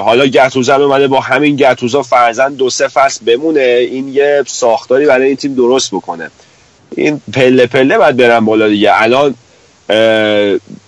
حالا 0.00 0.26
گتوزا 0.26 0.76
اومده 0.76 1.08
با 1.08 1.20
همین 1.20 1.56
گتوزا 1.56 2.02
فرزن 2.02 2.54
دو 2.54 2.70
سه 2.70 2.88
فصل 2.88 3.24
بمونه 3.24 3.60
این 3.60 4.08
یه 4.08 4.44
ساختاری 4.46 5.06
برای 5.06 5.26
این 5.26 5.36
تیم 5.36 5.54
درست 5.54 5.90
بکنه. 5.90 6.30
این 6.96 7.20
پله 7.34 7.66
پله 7.66 7.98
باید 7.98 8.16
برن 8.16 8.44
بالا 8.44 8.68
دیگه. 8.68 8.90
الان 9.02 9.34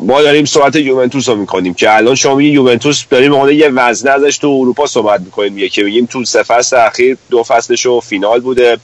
ما 0.00 0.22
داریم 0.22 0.44
صحبت 0.44 0.76
یوونتوس 0.76 1.28
رو 1.28 1.34
می‌کنیم 1.34 1.74
که 1.74 1.96
الان 1.96 2.14
شما 2.14 2.42
یه 2.42 2.50
یوونتوس 2.50 3.04
داریم 3.10 3.48
یه 3.48 3.68
وزنه 3.68 4.10
ازش 4.10 4.38
تو 4.38 4.48
اروپا 4.48 4.86
صحبت 4.86 5.20
می‌کنیم. 5.20 5.52
میگه 5.52 5.68
که 5.68 5.84
بگیم 5.84 6.06
تو 6.06 6.24
سه 6.24 6.42
فصل 6.42 6.76
اخیر 6.76 7.16
دو 7.30 7.42
فصلش 7.42 7.86
و 7.86 8.00
فینال 8.00 8.40
بوده. 8.40 8.78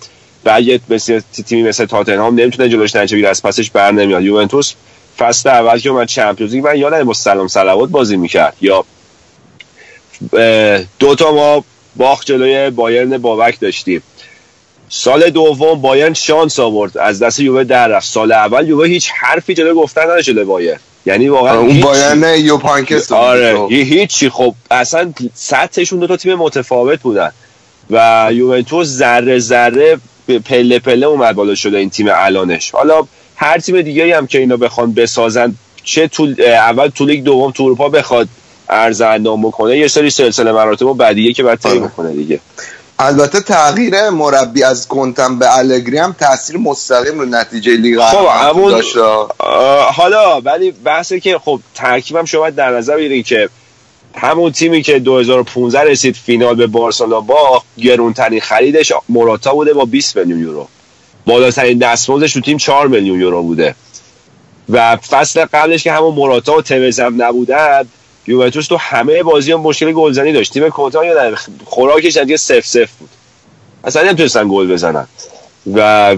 بعد 0.47 0.81
مثل 0.89 1.21
تیمی 1.47 1.63
مثل 1.63 1.87
تاتنهام 1.87 2.41
نمی‌تونه 2.41 2.69
جلوش 2.69 2.97
نجه 2.97 3.29
از 3.29 3.43
پسش 3.43 3.71
بر 3.71 3.93
نمیاد. 3.93 4.23
یوونتوس 4.23 4.75
فصل 5.19 5.49
اول 5.49 5.79
که 5.79 5.91
اومد 5.91 6.09
چمپیونز 6.09 6.55
لیگ 6.55 6.65
من 6.65 6.79
یادم 6.79 7.05
با 7.05 7.13
سلام 7.13 7.49
صلوات 7.49 7.89
بازی 7.91 8.17
می‌کرد 8.17 8.57
یا 8.61 8.85
دو 10.99 11.15
تا 11.15 11.33
ما 11.33 11.65
باخت 11.97 12.27
جلوی 12.27 12.71
بایرن 12.71 13.19
بابک 13.19 13.61
داشتیم. 13.61 14.03
سال 14.89 15.31
دوم 15.31 15.81
بایرن 15.81 16.15
شانس 16.15 16.61
آورد. 16.61 16.99
از 16.99 17.23
دست 17.23 17.41
یووه 17.41 17.65
در 17.65 17.89
رفت. 17.89 18.09
سال 18.09 18.33
اول 18.33 18.69
یووه 18.69 18.87
هیچ 18.87 19.11
حرفی 19.11 19.55
جلوی 19.55 19.75
گفتن 19.75 20.03
نداشت 20.03 20.27
جلوی 20.27 20.45
بایرن. 20.45 20.79
یعنی 21.07 21.29
واقعا 21.29 21.59
اون 21.59 21.81
بایرن 21.81 22.39
یو 22.39 22.57
پانکس 22.57 23.13
آره 23.13 23.67
یه 23.71 23.85
هیچی. 23.85 24.31
خب 24.31 24.55
اصلا 24.71 25.13
سطحشون 25.35 25.99
دو 25.99 26.07
تا 26.07 26.17
تیم 26.17 26.35
متفاوت 26.35 27.01
بودن. 27.01 27.33
و 27.91 28.29
یوونتوس 28.33 28.87
ذره 28.87 29.39
ذره 29.39 29.99
پله 30.31 30.79
پله 30.79 31.07
اومد 31.07 31.35
بالا 31.35 31.55
شده 31.55 31.79
این 31.79 31.91
تیم 31.91 32.07
الانش. 32.11 32.71
حالا 32.71 33.07
هر 33.37 33.59
تیم 33.59 33.83
دیگه 33.83 34.17
هم 34.17 34.27
که 34.27 34.39
اینا 34.39 34.57
بخوان 34.57 34.93
بسازن 34.95 35.55
چه 35.85 36.09
تو 36.09 36.35
اول 36.39 36.89
تو 36.89 37.07
لیگ 37.07 37.25
دوم 37.25 37.51
تو 37.51 37.63
اروپا 37.63 37.89
بخواد 37.89 38.29
ارز 38.69 39.01
اندام 39.01 39.43
بکنه 39.43 39.79
یه 39.79 39.89
سری 39.89 40.11
سلسله 40.11 40.53
مراتب 40.53 40.87
و 40.87 40.95
بعدیه 40.95 41.33
که 41.33 41.43
بعد 41.43 41.61
طی 41.61 41.69
آره. 41.69 41.81
بکنه 41.81 42.13
دیگه. 42.13 42.41
البته 42.99 43.41
تغییر 43.41 44.11
مربی 44.11 44.63
از 44.63 44.89
کنتم 44.89 45.39
به 45.39 45.59
الگری 45.59 45.99
هم 45.99 46.17
تاثیر 46.21 46.57
مستقیم 46.57 47.19
رو 47.19 47.25
نتیجه 47.25 47.77
لیگ 47.77 48.01
خب 48.01 48.27
همون 48.27 48.83
حالا 49.93 50.41
ولی 50.41 50.71
بحثه 50.71 51.21
که 51.21 51.39
خب 51.39 51.61
ترکیبم 51.75 52.25
شما 52.25 52.51
در 52.51 52.71
نظر 52.71 52.97
بگیرید 52.97 53.27
که 53.27 53.49
همون 54.17 54.53
تیمی 54.53 54.83
که 54.83 54.99
2015 54.99 55.81
رسید 55.81 56.17
فینال 56.17 56.55
به 56.55 56.67
بارسلونا 56.67 57.21
با 57.21 57.63
گرونترین 57.79 58.41
خریدش 58.41 58.93
موراتا 59.09 59.55
بوده 59.55 59.73
با 59.73 59.85
20 59.85 60.17
میلیون 60.17 60.41
یورو. 60.41 60.69
بالاترین 61.27 61.79
دستمزدش 61.79 62.33
تو 62.33 62.41
تیم 62.41 62.57
4 62.57 62.89
میلیون 62.89 63.21
یورو 63.21 63.43
بوده. 63.43 63.75
و 64.69 64.97
فصل 64.97 65.45
قبلش 65.45 65.85
که 65.85 65.93
همون 65.93 66.15
موراتا 66.15 66.57
و 66.57 66.63
توزم 66.63 67.23
نبودن 67.23 67.89
یوونتوس 68.27 68.67
تو 68.67 68.77
همه 68.77 69.23
بازی 69.23 69.53
هم 69.53 69.61
مشکل 69.61 69.93
گلزنی 69.93 70.33
داشت. 70.33 70.53
تیم 70.53 70.71
کنتا 70.71 71.05
یا 71.05 71.35
خوراکش 71.65 72.17
دیگه 72.17 72.37
سف 72.37 72.67
سف 72.67 72.91
بود. 72.99 73.09
اصلا 73.85 74.03
نمی‌تونستن 74.03 74.49
گل 74.49 74.73
بزنن. 74.73 75.07
و 75.75 76.17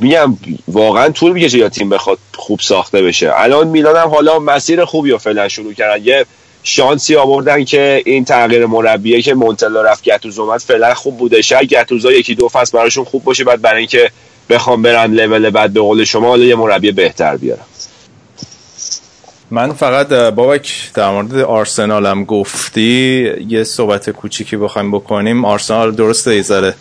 میگم 0.00 0.36
واقعا 0.68 1.08
طول 1.08 1.32
می‌کشه 1.32 1.58
یا 1.58 1.68
تیم 1.68 1.88
بخواد 1.88 2.18
خوب 2.34 2.60
ساخته 2.60 3.02
بشه. 3.02 3.32
الان 3.34 3.68
میلان 3.68 3.96
هم 3.96 4.08
حالا 4.08 4.38
مسیر 4.38 4.84
خوبی 4.84 5.10
رو 5.10 5.18
فعلا 5.18 5.48
شروع 5.48 5.72
کردن 5.72 6.04
یه 6.04 6.26
شانسی 6.64 7.16
آوردن 7.16 7.64
که 7.64 8.02
این 8.06 8.24
تغییر 8.24 8.66
مربیه 8.66 9.22
که 9.22 9.34
مونتلا 9.34 9.82
رفت 9.82 10.04
گتوز 10.04 10.38
اومد 10.38 10.60
فعلا 10.60 10.94
خوب 10.94 11.18
بوده. 11.18 11.42
شاید 11.42 11.68
گتوزا 11.68 12.12
یکی 12.12 12.34
دو 12.34 12.48
فصل 12.48 12.78
براشون 12.78 13.04
خوب 13.04 13.24
باشه 13.24 13.44
بعد 13.44 13.60
برای 13.60 13.78
اینکه 13.78 14.10
بخوام 14.50 14.82
برن 14.82 15.12
لول 15.12 15.50
بعد 15.50 15.72
به 15.72 15.80
قول 15.80 16.04
شما 16.04 16.28
حالا 16.28 16.44
یه 16.44 16.54
مربی 16.54 16.92
بهتر 16.92 17.36
بیارم. 17.36 17.66
من 19.50 19.72
فقط 19.72 20.08
بابک 20.08 20.90
در 20.94 21.10
مورد 21.10 21.38
آرسنالم 21.38 22.24
گفتی 22.24 23.30
یه 23.48 23.64
صحبت 23.64 24.10
کوچیکی 24.10 24.56
بخوایم 24.56 24.90
بکنیم. 24.90 25.44
آرسنال 25.44 25.94
درسته 25.94 26.30
ایزاره 26.30 26.74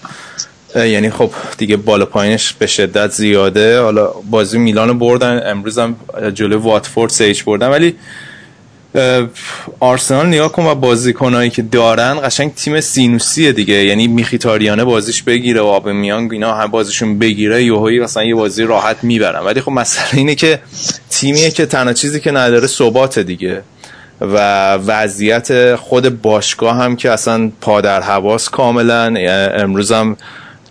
یعنی 0.75 1.09
خب 1.09 1.31
دیگه 1.57 1.77
بالا 1.77 2.05
پایینش 2.05 2.53
به 2.53 2.67
شدت 2.67 3.11
زیاده. 3.11 3.81
حالا 3.81 4.13
بازی 4.29 4.57
میلان 4.59 4.99
بردن 4.99 5.41
امروز 5.45 5.79
هم 5.79 5.95
جلو 6.33 6.59
واتفورد 6.59 7.11
سیج 7.11 7.43
بردن. 7.43 7.67
ولی 7.67 7.95
آرسنال 9.79 10.27
نگاه 10.27 10.51
کن 10.51 10.65
و 10.65 10.75
بازیکنایی 10.75 11.49
که 11.49 11.61
دارن 11.61 12.19
قشنگ 12.23 12.55
تیم 12.55 12.81
سینوسیه 12.81 13.51
دیگه. 13.51 13.73
یعنی 13.73 14.07
میخیتاریانه 14.07 14.83
بازیش 14.83 15.23
بگیره 15.23 15.61
و 15.61 15.65
آب 15.65 15.89
میان 15.89 16.29
اینا 16.31 16.53
هم 16.53 16.67
بازیشون 16.67 17.19
بگیره 17.19 17.63
یوهایی 17.63 17.99
مثلا 17.99 18.23
یه 18.23 18.35
بازی 18.35 18.63
راحت 18.63 19.03
می‌برن. 19.03 19.39
ولی 19.39 19.61
خب 19.61 19.71
مسئله 19.71 20.19
اینه 20.19 20.35
که 20.35 20.59
تیمیه 21.09 21.51
که 21.51 21.65
تنها 21.65 21.93
چیزی 21.93 22.19
که 22.19 22.31
نداره 22.31 22.67
ثبات 22.67 23.19
دیگه. 23.19 23.61
و 24.21 24.73
وضعیت 24.73 25.75
خود 25.75 26.21
باشگاه 26.21 26.75
هم 26.75 26.95
که 26.95 27.11
اصلا 27.11 27.51
پادر 27.61 28.01
حواس 28.01 28.49
کاملا 28.49 29.15
امروز 29.55 29.91
هم 29.91 30.17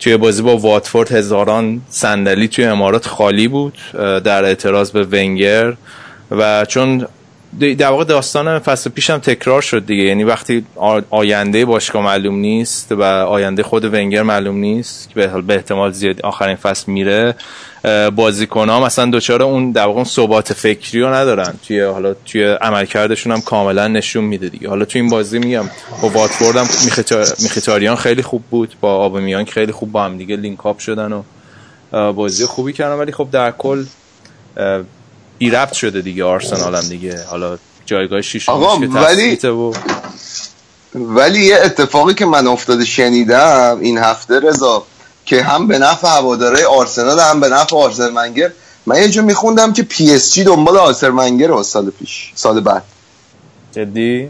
توی 0.01 0.17
بازی 0.17 0.43
با 0.43 0.57
واتفورد 0.57 1.13
هزاران 1.13 1.81
صندلی 1.89 2.49
توی 2.49 2.65
امارات 2.65 3.07
خالی 3.07 3.49
بود 3.49 3.79
در 4.25 4.45
اعتراض 4.45 4.91
به 4.91 5.05
ونگر. 5.05 5.75
و 6.31 6.65
چون 6.65 7.07
در 7.79 7.89
واقع 7.91 8.05
داستان 8.05 8.59
فصل 8.59 8.91
پیشم 8.91 9.19
تکرار 9.19 9.63
شد 9.63 9.87
دیگه. 9.87 10.03
یعنی 10.03 10.25
وقتی 10.25 10.67
آینده 11.11 11.65
باشگاه 11.65 12.03
معلوم 12.05 12.35
نیست 12.35 12.93
و 12.93 13.03
آینده 13.03 13.63
خود 13.63 13.85
ونگر 13.85 14.23
معلوم 14.23 14.57
نیست 14.57 15.11
که 15.11 15.29
به 15.29 15.55
احتمال 15.55 15.93
زیاد 15.93 16.21
آخرین 16.21 16.57
فصل 16.57 16.93
میره 16.93 17.35
بازیکن 18.17 18.69
ها 18.69 18.85
مثلا 18.85 19.07
دوچاره 19.07 19.45
اون 19.45 19.73
در 19.73 19.87
واقع 19.87 20.05
ثبات 20.05 20.53
فکری 20.53 21.01
رو 21.01 21.15
ندارن. 21.15 21.55
توی 21.67 21.81
حالا 21.81 22.15
توی 22.27 22.45
عملکردشون 22.45 23.33
هم 23.33 23.41
کاملا 23.41 23.89
نشون 23.89 24.25
میده 24.25 24.49
دیگه. 24.49 24.69
حالا 24.69 24.85
توی 24.85 25.01
این 25.01 25.11
بازی 25.11 25.39
میگم 25.39 25.65
با 26.03 26.09
واتفورد 26.09 26.57
هم 26.57 26.67
میخیتاریان 27.43 27.97
خیلی 27.97 28.23
خوب 28.23 28.43
بود 28.51 28.75
با 28.81 28.95
آبمیان 28.95 29.45
خیلی 29.45 29.73
خوب 29.73 29.93
با 29.93 30.05
هم 30.05 30.19
دیگه 30.19 30.37
لینک 30.37 30.67
اپ 30.67 30.79
شدن 30.79 31.13
و 31.13 31.23
بازی 32.13 32.47
خوبی 32.47 32.73
کردن. 32.73 32.95
ولی 32.95 33.13
خب 33.13 33.29
در 33.33 33.51
کل 33.51 33.85
بی 35.41 35.51
رفت 35.51 35.73
شده 35.73 36.01
دیگه 36.01 36.25
آرسنال 36.25 36.75
هم 36.75 36.89
دیگه. 36.89 37.25
حالا 37.25 37.59
جایگاه 37.87 38.23
شیش 38.23 38.49
آقا 38.49 38.79
ولی 38.79 39.37
و... 39.37 39.73
ولی 40.95 41.45
یه 41.45 41.57
اتفاقی 41.57 42.15
که 42.15 42.27
من 42.27 42.47
افتاده 42.47 42.85
شنیدم 42.85 43.79
این 43.81 43.99
هفته 43.99 44.41
رضا 44.41 44.85
که 45.25 45.43
هم 45.43 45.69
به 45.69 45.79
نفع 45.79 46.09
هواداره 46.09 46.67
آرسنال 46.67 47.21
هم 47.21 47.41
به 47.41 47.49
نفع 47.49 47.77
آرسن 47.77 48.11
ونگر 48.11 48.51
من 48.87 48.97
یه 49.03 49.09
جا 49.09 49.23
میخوندم 49.23 49.73
که 49.73 49.83
پی 49.83 50.11
اس 50.11 50.35
جی 50.35 50.45
دنبال 50.45 50.77
آرسن 50.77 51.13
ونگر 51.13 51.63
سال 51.63 51.91
پیش 51.91 52.33
سال 52.35 52.61
بعد. 52.61 52.83
جدی؟ 53.73 54.29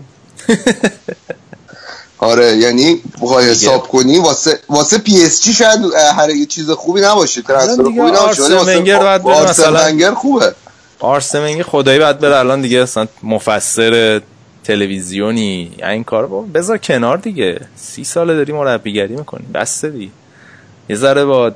آره 2.18 2.56
یعنی 2.56 3.00
بخوای 3.22 3.50
حساب 3.50 3.88
کنی 3.88 4.18
واسه 4.18 4.61
واسه 4.68 4.98
پی 4.98 5.24
اس 5.24 5.42
جی 5.42 5.52
شاید 5.52 5.80
هر 6.16 6.30
یه 6.30 6.46
چیز 6.46 6.70
خوبی 6.70 7.00
نباشه 7.00 7.42
transfer 7.42 7.82
خوبی 7.82 8.00
نباشه 8.00 8.42
واسه 8.42 9.70
ونگر 9.70 10.14
خوبه. 10.14 10.54
آرسمنگ 11.01 11.62
خدایی 11.62 11.98
بعد 11.98 12.20
بره 12.20 12.36
الان 12.36 12.61
دیگه 12.61 12.82
اصلا 12.82 13.07
مفسر 13.22 14.20
تلویزیونی. 14.64 15.70
این 15.82 16.05
کار 16.05 16.26
با 16.26 16.40
بذار 16.40 16.78
کنار 16.78 17.16
دیگه. 17.16 17.61
سی 17.76 18.05
ساله 18.05 18.36
داری 18.36 18.53
مربیگری 18.53 19.16
می‌کنی. 19.16 19.46
بسه 19.55 19.90
دی. 19.90 20.11
یه 20.88 20.96
ذره 20.96 21.24
با 21.24 21.53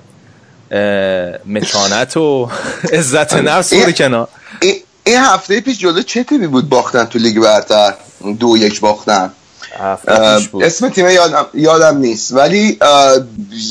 متانت 1.46 2.16
و 2.16 2.48
عزت 2.92 3.34
نفس 3.34 3.74
برو 3.74 3.92
کنار. 3.92 4.28
این 5.04 5.18
هفته 5.18 5.60
پیش 5.60 5.78
جلو 5.78 6.02
چه 6.02 6.24
تیمی 6.24 6.46
بود 6.46 6.68
باختن 6.68 7.04
تو 7.04 7.18
لیگ 7.18 7.38
برتر؟ 7.38 7.94
دو 8.40 8.56
یک 8.56 8.80
باختن. 8.80 9.32
اسم 10.60 10.88
تیم 10.88 11.08
یادم, 11.08 11.46
یادم 11.54 11.96
نیست. 11.96 12.32
ولی 12.32 12.78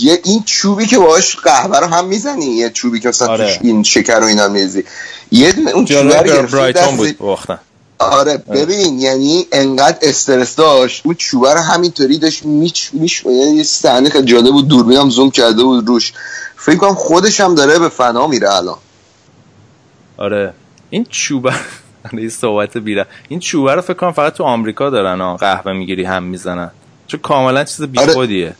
یه 0.01 0.19
این 0.23 0.43
چوبی 0.45 0.85
که 0.85 0.97
باش 0.97 1.35
قهوه 1.35 1.79
رو 1.79 1.87
هم 1.87 2.05
می‌زنی؟ 2.05 2.45
یه 2.45 2.69
چوبی 2.69 2.99
که 2.99 3.09
مثلا 3.09 3.27
آره. 3.27 3.59
این 3.61 3.83
شکر 3.83 4.19
رو 4.19 4.25
اینا 4.25 4.47
میزی 4.47 4.83
یه 5.31 5.53
اون 5.73 5.85
چوبه 5.85 6.21
برایتون 6.21 6.97
بود 6.97 7.17
باختن. 7.17 7.59
آره 7.99 8.37
ببین 8.37 8.99
یعنی 8.99 9.47
انقدر 9.51 9.97
استرس 10.01 10.55
داشت. 10.55 11.01
اون 11.05 11.15
چوبه 11.15 11.53
رو 11.53 11.59
همینطوری 11.59 12.17
داشت 12.17 12.45
میچ 12.45 12.89
میش 12.93 13.23
یعنی 13.25 13.57
یه 13.57 13.63
صحنه 13.63 14.09
خیلی 14.09 14.25
جالب 14.25 14.51
بود. 14.51 14.67
دوربینم 14.67 15.09
زوم 15.09 15.31
کرده 15.31 15.63
بود 15.63 15.87
روش. 15.87 16.13
فکر 16.55 16.75
کنم 16.75 16.95
خودش 16.95 17.41
هم 17.41 17.55
داره 17.55 17.79
به 17.79 17.89
فنا 17.89 18.27
میره 18.27 18.55
الان. 18.55 18.77
آره. 20.17 20.53
این 20.89 21.05
چوبه 21.09 21.53
این 22.11 22.29
صحبت 22.29 22.77
بیره 22.77 23.05
این 23.29 23.39
چوبه 23.39 23.75
رو 23.75 23.81
فکر 23.81 23.93
کنم 23.93 24.11
فقط 24.11 24.33
تو 24.33 24.43
آمریکا 24.43 24.89
دارن 24.89 25.21
ها 25.21 25.37
قهوه 25.37 25.73
می‌گیری 25.73 26.03
هم 26.03 26.23
می‌زنن. 26.23 26.71
چون 27.07 27.19
کاملا 27.19 27.63
چیز 27.63 27.81
بیخودیه. 27.81 28.45
آره. 28.45 28.55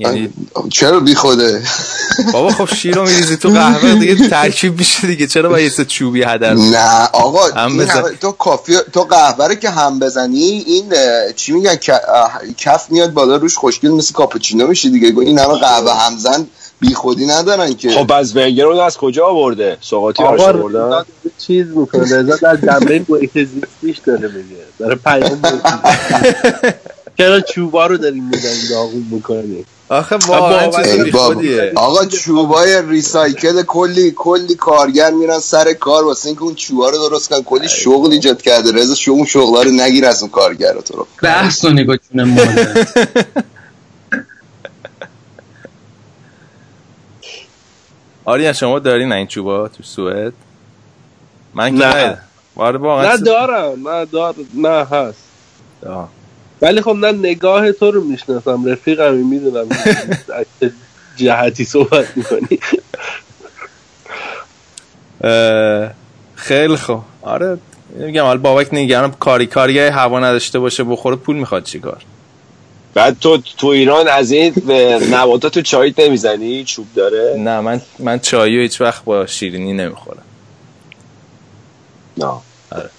یعنی 0.00 0.32
چرا 0.72 1.00
بی 1.00 1.14
خوده 1.14 1.62
بابا 2.32 2.50
خب 2.50 2.74
شیر 2.74 2.94
رو 2.94 3.02
میریزی 3.02 3.36
تو 3.36 3.48
قهوه 3.48 3.94
دیگه 3.94 4.28
ترکیب 4.28 4.78
میشه 4.78 5.06
دیگه. 5.06 5.26
چرا 5.26 5.48
با 5.48 5.60
یه 5.60 5.68
سه 5.68 5.84
چوبی 5.84 6.22
هدر 6.22 6.54
نه 6.54 7.06
آقا 7.06 7.46
هم 7.56 7.78
بزن. 7.78 8.02
تو 8.20 8.32
کافی 8.32 8.76
تو 8.92 9.04
قهوه 9.04 9.46
رو 9.46 9.54
که 9.54 9.70
هم 9.70 9.98
بزنی 9.98 10.64
این 10.66 10.94
چی 11.36 11.52
میگن؟ 11.52 11.76
کف 12.58 12.90
میاد 12.90 13.12
بالا 13.12 13.36
روش 13.36 13.56
خوشگل 13.56 13.90
مثل 13.90 14.14
کاپوچینو 14.14 14.66
میشه 14.66 14.88
دیگه. 14.88 15.20
این 15.20 15.38
همه 15.38 15.58
قهوه 15.58 15.92
همزن 15.92 16.46
بی 16.80 16.94
خودی 16.94 17.26
ندارن 17.26 17.74
که. 17.74 17.90
خب 17.90 18.12
از 18.12 18.36
ونگر 18.36 18.66
اون 18.66 18.80
از 18.80 18.96
کجا 18.96 19.26
آورده؟ 19.26 19.78
آقا 19.92 20.06
آوردن؟ 20.44 20.86
رضا 20.86 21.04
چیز 21.38 21.66
می‌کنه 21.76 22.02
رضا 22.02 22.36
در 22.36 22.56
جنبه 22.56 23.04
محیط 23.08 23.38
زیستیش 23.38 23.98
داره 24.06 24.28
میگه. 24.28 24.64
داره 24.78 24.94
پیام. 24.94 25.40
چرا 27.18 27.40
چوبا 27.40 27.86
رو 27.86 27.96
داریم 27.96 28.24
می‌زنیم 28.24 28.68
داغون 28.70 29.06
می‌کنیم؟ 29.10 29.66
آخه 29.88 30.16
واقعا 30.16 30.70
بابا. 30.70 31.34
خودیه 31.34 31.72
آقا 31.76 32.04
چوبای 32.04 32.82
ریسایکل 32.88 33.62
کلی 33.62 34.12
کلی 34.16 34.54
کارگر 34.54 35.10
میرن 35.10 35.38
سر 35.38 35.72
کار. 35.72 36.04
واسه 36.04 36.26
اینکه 36.26 36.42
اون 36.42 36.54
چوبا 36.54 36.88
رو 36.88 37.08
درست 37.08 37.28
کنن. 37.28 37.42
کلی 37.42 37.68
شغل 37.68 38.12
ایجاد 38.12 38.42
کرده. 38.42 38.72
رضا 38.72 38.94
شما 38.94 39.14
اون 39.14 39.24
شغلا 39.24 39.62
رو 39.62 39.70
نگیر 39.70 40.06
از 40.06 40.22
اون 40.22 40.30
کارگر 40.30 40.80
تو 40.80 40.96
رو. 40.96 41.06
بحث 41.22 41.64
نگاه 41.64 41.96
جون 42.12 42.24
مادر 42.24 42.86
آریا 48.28 48.52
شما 48.52 48.78
دارین 48.78 49.12
این 49.12 49.26
چوبا 49.26 49.68
تو 49.68 49.82
سوئد؟ 49.82 50.32
من 51.54 51.78
که 51.78 51.86
نه. 51.86 52.18
آره 52.56 52.78
واقعا 52.78 53.12
نه 53.12 53.16
دارم. 53.16 53.88
نه 53.88 54.04
دار 54.04 54.34
نه 54.54 54.68
هست. 54.68 55.18
آه. 55.86 56.08
ولی 56.62 56.80
خب 56.80 56.90
نه 56.96 57.12
نگاه 57.12 57.72
تو 57.72 57.90
رو 57.90 58.04
می‌شناسم. 58.04 58.64
رفیقمی 58.64 59.22
می‌دونم. 59.22 59.66
جهتی 61.16 61.64
صحبت 61.64 62.16
می‌کنی. 62.16 62.58
خیلی 66.34 66.76
خوب. 66.76 67.02
آره 67.22 67.58
میگم 67.90 68.24
حالا 68.24 68.40
بابک 68.40 68.68
نگران 68.74 69.10
کاری 69.10 69.46
کاری 69.46 69.78
هوا 69.78 70.20
نداشته 70.20 70.58
باشه 70.58 70.84
بخوره 70.84 71.16
پول 71.16 71.36
می‌خواد 71.36 71.62
چیکار؟ 71.64 72.02
بعد 72.94 73.18
تو 73.18 73.38
تو 73.58 73.66
ایران 73.66 74.08
از 74.08 74.30
این 74.30 74.54
نباتات 75.10 75.54
تو 75.54 75.62
چایت 75.62 76.00
نمی‌زنی؟ 76.00 76.64
چوب 76.64 76.86
داره؟ 76.94 77.34
نه 77.38 77.60
من 77.60 77.80
من 77.98 78.18
چایی 78.18 78.58
هیچ 78.58 78.80
وقت 78.80 79.04
با 79.04 79.26
شیرینی 79.26 79.72
نمی‌خورم. 79.72 80.22
نه. 82.16 82.32
آره. 82.70 82.90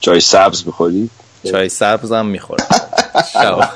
چای 0.00 0.20
سبز 0.20 0.64
بخوری 0.64 1.10
چای 1.50 1.68
سبزم 1.68 2.26
می‌خورم. 2.26 2.66
شب. 3.32 3.70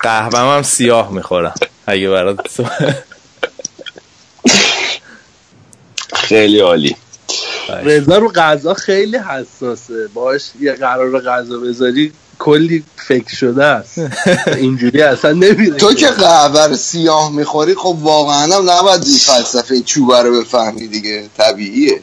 قهوهم 0.00 0.56
هم 0.56 0.62
سیاه 0.62 1.12
می‌خورم. 1.12 1.54
اگه 1.86 2.10
برات 2.10 2.60
خیلی 6.14 6.60
عالی. 6.60 6.96
رضا 7.68 8.18
رو 8.18 8.28
غذا 8.28 8.74
خیلی 8.74 9.16
حساسه. 9.16 10.08
باش 10.14 10.42
یه 10.60 10.72
قرار 10.72 11.20
غذا 11.20 11.58
بذاری 11.58 12.12
کلی 12.38 12.84
فکر 12.96 13.36
شده 13.36 13.64
است. 13.64 13.98
اینجوری 14.56 15.02
اصلا 15.02 15.32
نمیره 15.32 15.76
تو 15.76 15.94
که 15.94 16.06
قهوه 16.06 16.76
سیاه 16.76 17.32
می‌خوری 17.32 17.74
خب 17.74 17.96
واقعا 18.00 18.56
هم 18.56 18.70
نباید 18.70 19.02
این 19.04 19.18
فلسفه 19.18 19.80
چوبه 19.80 20.22
رو 20.22 20.40
بفهمی 20.40 20.86
دیگه. 20.86 21.28
طبیعیه. 21.38 22.00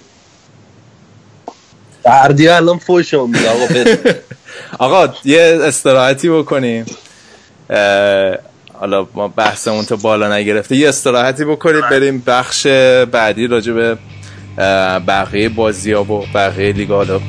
بردی 2.03 2.47
الان 2.47 2.77
فوشم 2.77 3.29
میده. 3.29 3.49
آقا 3.49 3.65
بده. 3.65 4.23
آقا 4.79 5.13
یه 5.25 5.59
استراحتی 5.61 6.29
بکنیم. 6.29 6.85
حالا 8.73 9.07
ما 9.13 9.27
بحثمون 9.27 9.85
تا 9.85 9.95
بالا 9.95 10.37
نگرفته. 10.37 10.75
یه 10.75 10.89
استراحتی 10.89 11.45
بکنیم 11.45 11.81
بریم 11.81 12.23
بخش 12.27 12.67
بعدی 13.11 13.47
راجع 13.47 13.73
به 13.73 13.97
بقیه 15.07 15.49
بازی 15.49 15.91
ها 15.91 16.03
و 16.03 16.25
بقیه 16.33 16.71
لیگ 16.71 16.89
حالا 16.91 17.19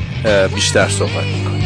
بیشتر 0.54 0.88
صحبت 0.88 1.24
می‌کنیم. 1.24 1.63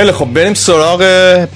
خیلی 0.00 0.12
خب 0.12 0.24
بریم 0.24 0.54
سراغ 0.54 1.00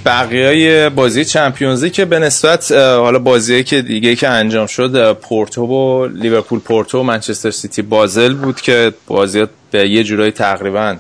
بقیه 0.07 0.88
بازی 0.88 1.24
چمپیونزی 1.24 1.90
که 1.90 2.05
به 2.05 2.18
نسبت 2.18 2.72
حالا 2.72 3.18
بازی 3.18 3.64
که 3.64 3.82
دیگه 3.82 4.16
که 4.16 4.28
انجام 4.28 4.66
شد 4.66 5.12
پورتو 5.12 5.66
و 5.66 6.07
لیورپول 6.07 6.61
پورتو 6.61 7.01
و 7.01 7.03
منچستر 7.03 7.51
سیتی 7.51 7.82
بازل 7.82 8.34
بود 8.34 8.61
که 8.61 8.92
بازی 9.07 9.47
به 9.70 9.88
یه 9.88 10.05
جورایی 10.05 10.30
تقریبا 10.30 10.97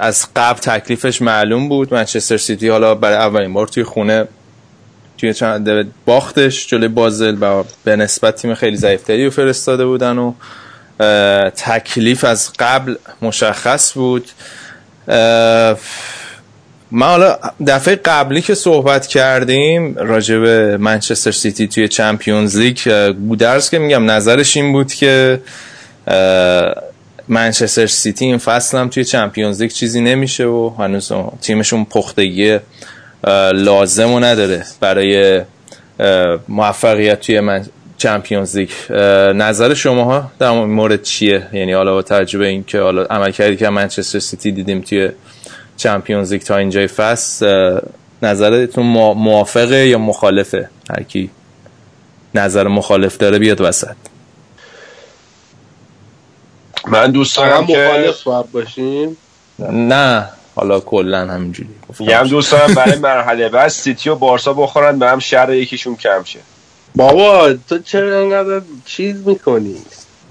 از 0.00 0.26
قبل 0.36 0.58
تکلیفش 0.58 1.22
معلوم 1.22 1.68
بود. 1.68 1.94
منچستر 1.94 2.36
سیتی 2.36 2.68
حالا 2.68 2.94
برای 2.94 3.16
اولین 3.16 3.52
بار 3.52 3.68
توی 3.68 3.84
خونه 3.84 4.28
توی 5.18 5.34
چند 5.34 5.92
باختش 6.04 6.66
جلوی 6.66 6.88
بازل 6.88 7.36
و 7.40 7.64
به 7.84 7.96
نسبت 7.96 8.36
تیم 8.36 8.54
خیلی 8.54 8.76
ضعیفتری 8.76 9.24
رو 9.24 9.30
فرستاده 9.30 9.86
بودن 9.86 10.18
و 10.18 10.32
تکلیف 11.50 12.24
از 12.24 12.52
قبل 12.58 12.94
مشخص 13.22 13.92
بود. 13.94 14.30
من 16.90 17.06
حالا 17.06 17.38
دفعه 17.66 17.96
قبلی 17.96 18.40
که 18.40 18.54
صحبت 18.54 19.06
کردیم 19.06 19.94
راجع 19.94 20.38
به 20.38 20.76
منچستر 20.76 21.30
سیتی 21.30 21.68
توی 21.68 21.88
Champions 21.88 22.56
League 22.56 22.78
گودرز 23.28 23.70
که 23.70 23.78
میگم 23.78 24.10
نظرش 24.10 24.56
این 24.56 24.72
بود 24.72 24.92
که 24.92 25.40
منچستر 27.28 27.86
سیتی 27.86 28.24
این 28.24 28.38
فصل 28.38 28.78
هم 28.78 28.88
توی 28.88 29.04
Champions 29.04 29.62
League 29.62 29.70
چیزی 29.70 30.00
نمیشه 30.00 30.44
و 30.44 30.70
هنوز 30.78 31.12
تیمشون 31.42 31.84
پختگی 31.84 32.58
لازم 33.54 34.10
و 34.10 34.20
نداره 34.20 34.64
برای 34.80 35.42
موفقیت 36.48 37.20
توی 37.20 37.40
من 37.40 37.66
Champions 37.98 38.56
League. 38.56 38.68
نظر 39.34 39.74
شماها 39.74 40.30
در 40.38 40.50
مورد 40.50 41.02
چیه؟ 41.02 41.46
یعنی 41.52 41.72
حالا 41.72 41.92
با 41.92 42.02
توجه 42.02 42.38
به 42.38 42.46
اینکه 42.46 42.80
حالا 42.80 43.04
عملکردی 43.04 43.56
که 43.56 43.68
منچستر 43.68 44.18
سیتی 44.18 44.52
دیدیم 44.52 44.80
توی 44.80 45.10
Champions 45.76 46.32
League 46.32 46.42
تا 46.42 46.56
اینجای 46.56 46.86
فصل 46.86 47.78
نظرتون 48.22 48.84
موا- 48.86 49.14
موافقه 49.16 49.86
یا 49.88 49.98
مخالفه؟ 49.98 50.68
هر 50.90 51.02
کی 51.02 51.30
نظر 52.34 52.68
مخالف 52.68 53.16
داره 53.16 53.38
بیاد 53.38 53.60
وسط. 53.60 53.96
من 56.86 57.10
دوست 57.10 57.36
دارم 57.36 57.64
مخالف 57.64 58.22
باید 58.22 58.50
باشیم. 58.52 59.16
نه 59.72 60.28
حالا 60.54 60.80
کلا 60.80 61.26
همینجوری. 61.26 61.68
گفتم. 61.88 62.04
میگم 62.04 62.22
دوست 62.28 62.52
دارم 62.52 62.74
برای 62.74 62.98
مرحله 63.10 63.48
بعد 63.48 63.68
سیتی 63.68 64.10
و 64.10 64.14
بارسا 64.14 64.52
بخورن 64.52 64.98
به 64.98 65.08
هم 65.10 65.18
شر 65.18 65.54
یکیشون 65.54 65.96
کم 65.96 66.22
شه. 66.24 66.38
بابا 66.96 67.54
تو 67.68 67.78
چرا 67.78 68.20
انقدر 68.20 68.60
چیز 68.84 69.26
می‌کنی؟ 69.26 69.76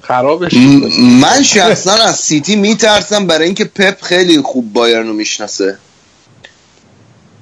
خرابش 0.08 0.54
من 1.22 1.44
شخصا 1.44 1.92
از 1.92 2.16
سیتی 2.16 2.56
میترسم 2.56 3.28
برای 3.28 3.46
اینکه 3.46 3.66
پپ 3.66 4.02
خیلی 4.02 4.42
خوب 4.42 4.74
بایرن 4.74 5.08
رو 5.08 5.14
می‌شناسه. 5.14 5.78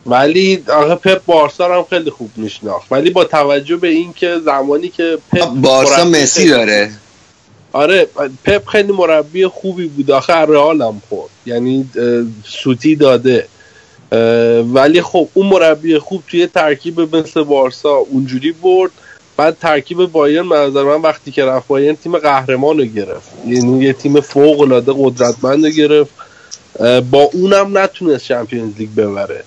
ولی 0.06 0.64
آخه 0.68 0.96
پپ 0.96 1.26
بارسا 1.26 1.68
رو 1.68 1.74
هم 1.74 1.86
خیلی 1.90 2.10
خوب 2.10 2.30
میشناخت. 2.36 2.92
ولی 2.92 3.10
با 3.10 3.24
توجه 3.24 3.76
به 3.76 3.88
اینکه 3.88 4.40
زمانی 4.46 4.90
که 4.90 5.18
پپ 5.32 5.46
بارسا 5.46 6.06
مسی 6.06 6.50
داره. 6.50 6.92
آره 7.72 8.08
پپ 8.44 8.66
خیلی 8.66 8.92
مربی 8.92 9.48
خوبی 9.48 9.88
بود. 9.88 10.12
آخه 10.12 10.34
رئال 10.34 10.82
هم 10.82 11.02
خورد. 11.10 11.30
یعنی 11.46 11.90
سوتی 12.46 12.96
داده. 12.96 13.48
ولی 14.74 15.02
خب 15.02 15.30
اون 15.34 15.48
مربی 15.48 16.00
خوب 16.00 16.24
توی 16.28 16.48
ترکیب 16.48 17.16
مثل 17.16 17.44
بارسا 17.44 17.94
اونجوری 17.96 18.52
برد. 18.52 18.92
بعد 19.38 19.58
ترکیب 19.60 20.06
بایرن 20.06 20.50
به 20.50 20.56
نظر 20.56 20.84
من 20.84 21.02
وقتی 21.02 21.32
که 21.32 21.46
رفت 21.46 21.68
بایرن 21.68 21.96
تیم 21.96 22.18
قهرمان 22.18 22.78
رو 22.78 22.86
گرفت. 22.86 23.32
یعنی 23.48 23.86
یه 23.86 23.94
تیم 23.94 24.22
فوق 24.22 24.60
العاده 24.60 24.94
قدرتمند 24.98 25.66
رو 25.66 25.72
گرفت. 25.72 26.12
با 27.12 27.30
اونم 27.34 27.78
نتونست 27.78 28.26
چمپیونز 28.26 28.74
لیگ 28.78 28.90
ببره. 28.90 29.44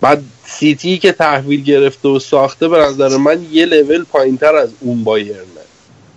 بعد 0.00 0.22
سیتی 0.44 0.98
که 0.98 1.12
تحویل 1.12 1.62
گرفته 1.62 2.08
و 2.08 2.18
ساخته 2.18 2.68
به 2.68 2.78
نظر 2.78 3.16
من 3.16 3.46
یه 3.52 3.64
لول 3.64 4.04
پایین 4.04 4.36
تر 4.36 4.56
از 4.56 4.68
اون 4.80 5.04
بایرنه. 5.04 5.42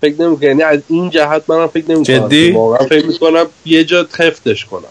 فکر 0.02 0.22
نمی 0.22 0.38
یعنی 0.42 0.64
از 0.64 0.80
این 0.88 1.10
جهت 1.10 1.44
منم 1.48 1.68
فکر 1.68 1.92
نمی 1.92 2.04
جدی؟ 2.04 2.52
واقعا 2.52 2.88
فکر 2.88 3.06
می‌کنم 3.06 3.46
یه 3.66 3.84
جا 3.84 4.08
خفتش 4.12 4.66
کنم. 4.66 4.84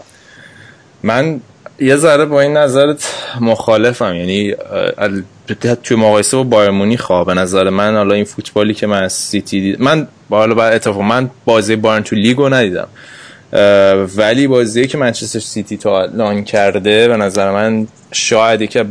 من 1.03 1.41
یه 1.81 1.97
ذره 1.97 2.25
با 2.25 2.41
این 2.41 2.57
نظرت 2.57 3.15
مخالفم. 3.41 4.15
یعنی 4.15 4.55
توی 5.55 5.97
مقایسه 5.97 6.37
با 6.37 6.43
بایر 6.43 6.71
مونیخ 6.71 7.11
به 7.11 7.35
نظر 7.35 7.71
من 7.71 7.97
حالا 7.97 8.15
این 8.15 8.25
فوتبالی 8.25 8.75
که 8.75 8.87
من 8.87 9.03
از 9.03 9.13
سیتی 9.13 9.61
دید 9.61 9.81
من 9.81 10.09
با 10.29 10.39
حالا 10.39 10.55
بعد 10.55 10.73
اتفاق 10.73 11.01
من 11.01 11.31
بازی 11.45 11.77
بایرن 11.77 12.03
تو 12.03 12.17
لیگو 12.17 12.49
ندیدم. 12.49 12.89
ولی 14.17 14.47
بازی 14.47 14.87
که 14.87 14.99
منچستر 14.99 15.39
سیتی 15.39 15.77
تا 15.77 16.03
الان 16.03 16.45
کرده 16.45 17.09
به 17.09 17.17
نظر 17.17 17.51
من 17.51 17.87
شاید 18.13 18.61
یکی 18.61 18.83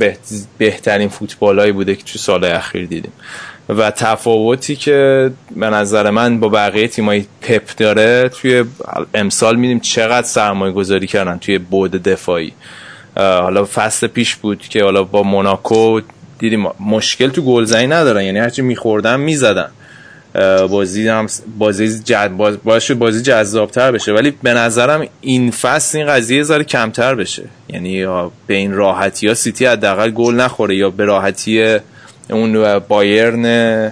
بهترین 0.57 1.09
فوتبالایی 1.09 1.71
بوده 1.71 1.95
که 1.95 2.03
تو 2.03 2.19
سال 2.19 2.43
اخیر 2.43 2.85
دیدیم. 2.85 3.13
و 3.69 3.91
تفاوتی 3.91 4.75
که 4.75 5.31
به 5.55 5.69
نظر 5.69 6.09
من 6.09 6.39
با 6.39 6.49
بقیه 6.49 6.87
تیمای 6.87 7.25
پپ 7.41 7.75
داره 7.77 8.29
توی 8.29 8.63
امسال 9.13 9.55
میدیم 9.55 9.79
چقدر 9.79 10.27
سرمایه 10.27 10.73
گذاری 10.73 11.07
کردن 11.07 11.37
توی 11.37 11.57
بود 11.57 11.91
دفاعی. 11.91 12.53
حالا 13.15 13.65
فصل 13.65 14.07
پیش 14.07 14.35
بود 14.35 14.61
که 14.61 14.83
حالا 14.83 15.03
با 15.03 15.23
موناکو 15.23 16.01
دیدیم 16.39 16.67
مشکل 16.79 17.29
تو 17.29 17.41
گلزنی 17.41 17.87
ندارن. 17.87 18.23
یعنی 18.23 18.39
هرچی 18.39 18.61
میخوردن 18.61 19.19
می‌زدن. 19.19 19.69
بازی 20.69 21.07
هم 21.07 21.27
بازی 21.57 21.99
جد 21.99 22.27
باز 22.27 22.57
باعث 22.63 22.83
شد 22.83 22.93
بازی 22.93 23.21
جذابتر 23.21 23.91
بشه. 23.91 24.13
ولی 24.13 24.33
به 24.43 24.53
نظرم 24.53 25.07
این 25.21 25.51
فصل 25.51 25.97
این 25.97 26.07
قضیه 26.07 26.43
ذره 26.43 26.63
کمتر 26.63 27.15
بشه. 27.15 27.43
یعنی 27.69 28.05
به 28.47 28.53
این 28.53 28.73
راحتی 28.73 29.27
ها 29.27 29.33
سیتی 29.33 29.65
حداقل 29.65 30.11
گل 30.11 30.35
نخوره 30.35 30.75
یا 30.75 30.89
به 30.89 31.05
راحتی 31.05 31.77
اون 32.29 32.79
بایرن 32.79 33.89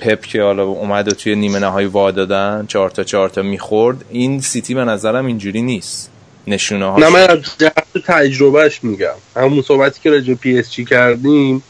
پپ 0.00 0.20
که 0.20 0.42
حالا 0.42 0.64
اومد 0.64 1.08
و 1.08 1.10
توی 1.10 1.34
نیمه 1.34 1.58
نهایی 1.58 1.86
وا 1.86 2.10
دادن 2.10 2.64
چهار 2.68 2.90
تا 2.90 3.02
چهار 3.02 3.28
تا 3.28 3.42
می‌خورد. 3.42 3.96
این 4.10 4.40
سیتی 4.40 4.74
به 4.74 4.84
نظرم 4.84 5.26
اینجوری 5.26 5.62
نیست. 5.62 6.10
نشونه 6.46 6.84
ها 6.84 6.98
نه 6.98 7.08
من 7.08 7.30
از 7.30 7.38
جهت 7.58 8.04
تجربهش 8.06 8.80
میگم. 8.84 9.14
همون 9.36 9.62
صحبتی 9.62 10.00
که 10.02 10.10
راجع 10.10 10.34
پی 10.34 10.58
اس 10.58 10.72
جی 10.72 10.84
کردیم 10.84 11.62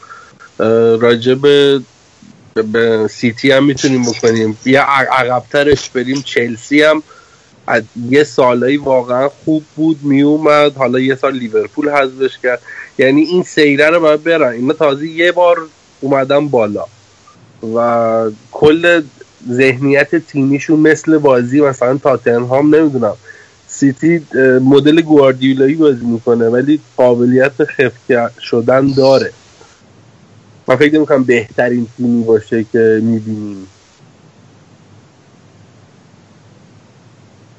راجع 0.99 1.33
به 1.33 1.81
به- 2.71 3.07
سیتی 3.07 3.51
هم 3.51 3.65
می‌تونیم 3.65 4.03
بکنیم. 4.03 4.57
ع- 4.65 4.79
عقبترش 5.11 5.89
بریم. 5.89 6.21
چلسی 6.21 6.81
هم 6.81 7.03
از 7.67 7.83
یه 8.09 8.23
سالایی 8.23 8.77
واقعا 8.77 9.29
خوب 9.29 9.63
بود 9.75 9.99
میومد 10.03 10.75
حالا 10.75 10.99
یه 10.99 11.15
سال 11.15 11.33
لیورپول 11.33 11.89
حذفش 11.89 12.37
کرد. 12.43 12.61
یعنی 12.97 13.21
این 13.21 13.43
سیره 13.43 13.89
رو 13.89 13.99
باید 13.99 14.23
برن. 14.23 14.51
اینا 14.53 14.73
تازه 14.73 15.07
یه 15.07 15.31
بار 15.31 15.57
اومدن 16.01 16.47
بالا. 16.47 16.85
و 17.75 18.29
کل 18.51 19.01
ذهنیت 19.51 20.15
تیمیشون 20.15 20.79
مثل 20.79 21.17
بازی 21.17 21.61
مثلا 21.61 21.97
تاتنهام 21.97 22.75
نمی‌دونم. 22.75 23.17
سیتی 23.79 24.19
مدل 24.61 25.01
گواردیولایی 25.01 25.75
بازی 25.75 26.05
می‌کنه 26.05 26.49
ولی 26.49 26.79
قابلیت 26.97 27.63
خفت 27.65 28.39
شدن 28.39 28.87
داره. 28.97 29.33
من 30.67 30.75
فکر 30.75 30.95
نمی‌کنم 30.95 31.23
بهترین 31.23 31.87
تیمی 31.97 32.23
باشه 32.23 32.63
که 32.63 32.99
می‌بینیم. 33.03 33.67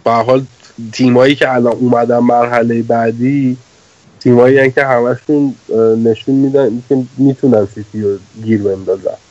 به 0.05 0.11
حال 0.13 0.47
تیمایی 0.93 1.35
که 1.35 1.55
الان 1.55 1.73
اومدن 1.73 2.19
مرحله 2.19 2.83
بعدی 2.83 3.57
تیمایی 4.21 4.73
که 4.73 4.85
همشون 4.85 5.55
نشون 6.05 6.35
میدن 6.35 6.83
که 6.89 6.97
می‌تونن 7.19 7.67
سیتی 7.67 8.01
رو 8.03 8.19
گیر 8.45 8.63
بندازن. 8.63 9.26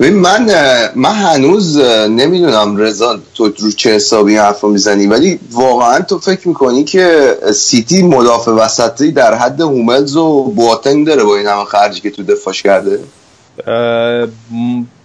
ببین 0.00 0.14
من 0.14 0.50
من 0.94 1.12
هنوز 1.12 1.78
نمی‌دونم 2.08 2.76
رضا 2.76 3.18
تو 3.34 3.52
رو 3.58 3.70
چه 3.70 3.90
حسابی 3.90 4.32
این 4.32 4.40
حرف 4.40 4.60
رو 4.60 4.68
می‌زنی 4.68 5.06
ولی 5.06 5.40
واقعا 5.50 6.00
تو 6.00 6.18
فکر 6.18 6.48
می‌کنی 6.48 6.84
که 6.84 7.36
سیتی 7.54 8.02
مدافع 8.02 8.50
وسطی 8.50 9.12
در 9.12 9.34
حد 9.34 9.60
هوملز 9.60 10.16
و 10.16 10.42
بواتنگ 10.42 11.06
داره 11.06 11.24
با 11.24 11.36
این 11.36 11.46
همه 11.46 11.64
خرجی 11.64 12.00
که 12.00 12.10
تو 12.10 12.22
دفاعش 12.22 12.62
کرده؟ 12.62 13.00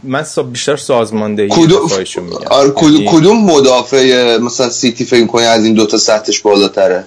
من 0.04 0.26
بیشتر 0.52 0.78
سازماندهی 0.78 1.50
کدوم 1.50 1.90
آره، 2.50 2.72
کدوم 2.76 2.94
یعنی 2.94 3.08
کدوم 3.12 3.46
مدافع 3.46 4.38
مثلا 4.38 4.70
سیتی 4.70 5.06
فکر 5.06 5.22
می‌کنی 5.22 5.46
از 5.46 5.66
این 5.66 5.74
دوتا 5.74 5.98
سطحش 5.98 6.40
بالاتره؟ 6.40 7.04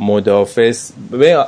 مدافع 0.00 0.72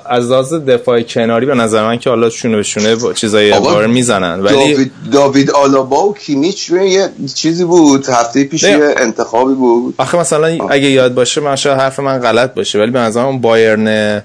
از 0.06 0.30
لحاظ 0.30 0.54
دفاع 0.54 1.02
کناری 1.02 1.46
به 1.46 1.54
نظر 1.54 1.86
من 1.86 1.98
که 1.98 2.10
حالا 2.10 2.30
شونه 2.30 2.56
به 2.56 2.62
شونه 2.62 2.96
با 2.96 3.12
چیزای 3.12 3.60
بار 3.60 3.86
می‌زنن 3.86 4.40
ولی 4.40 4.54
داوید, 4.54 4.92
داوید 5.12 5.50
آلابا 5.50 6.06
و 6.06 6.14
کیمیچ 6.14 6.70
یه 6.70 7.08
چیزی 7.34 7.64
بود. 7.64 8.08
هفته 8.08 8.44
پیش. 8.44 8.62
یه 8.62 8.94
انتخابی 8.96 9.54
بود. 9.54 9.94
آخه 9.98 10.18
مثلا 10.18 10.46
اگه 10.46 10.90
یاد 10.90 11.14
باشه 11.14 11.40
من 11.40 11.56
شاید 11.56 11.78
حرف 11.78 12.00
من 12.00 12.18
غلط 12.18 12.54
باشه 12.54 12.78
ولی 12.78 12.90
به 12.90 12.98
نظر 12.98 13.24
من 13.24 13.40
بایرن 13.40 14.22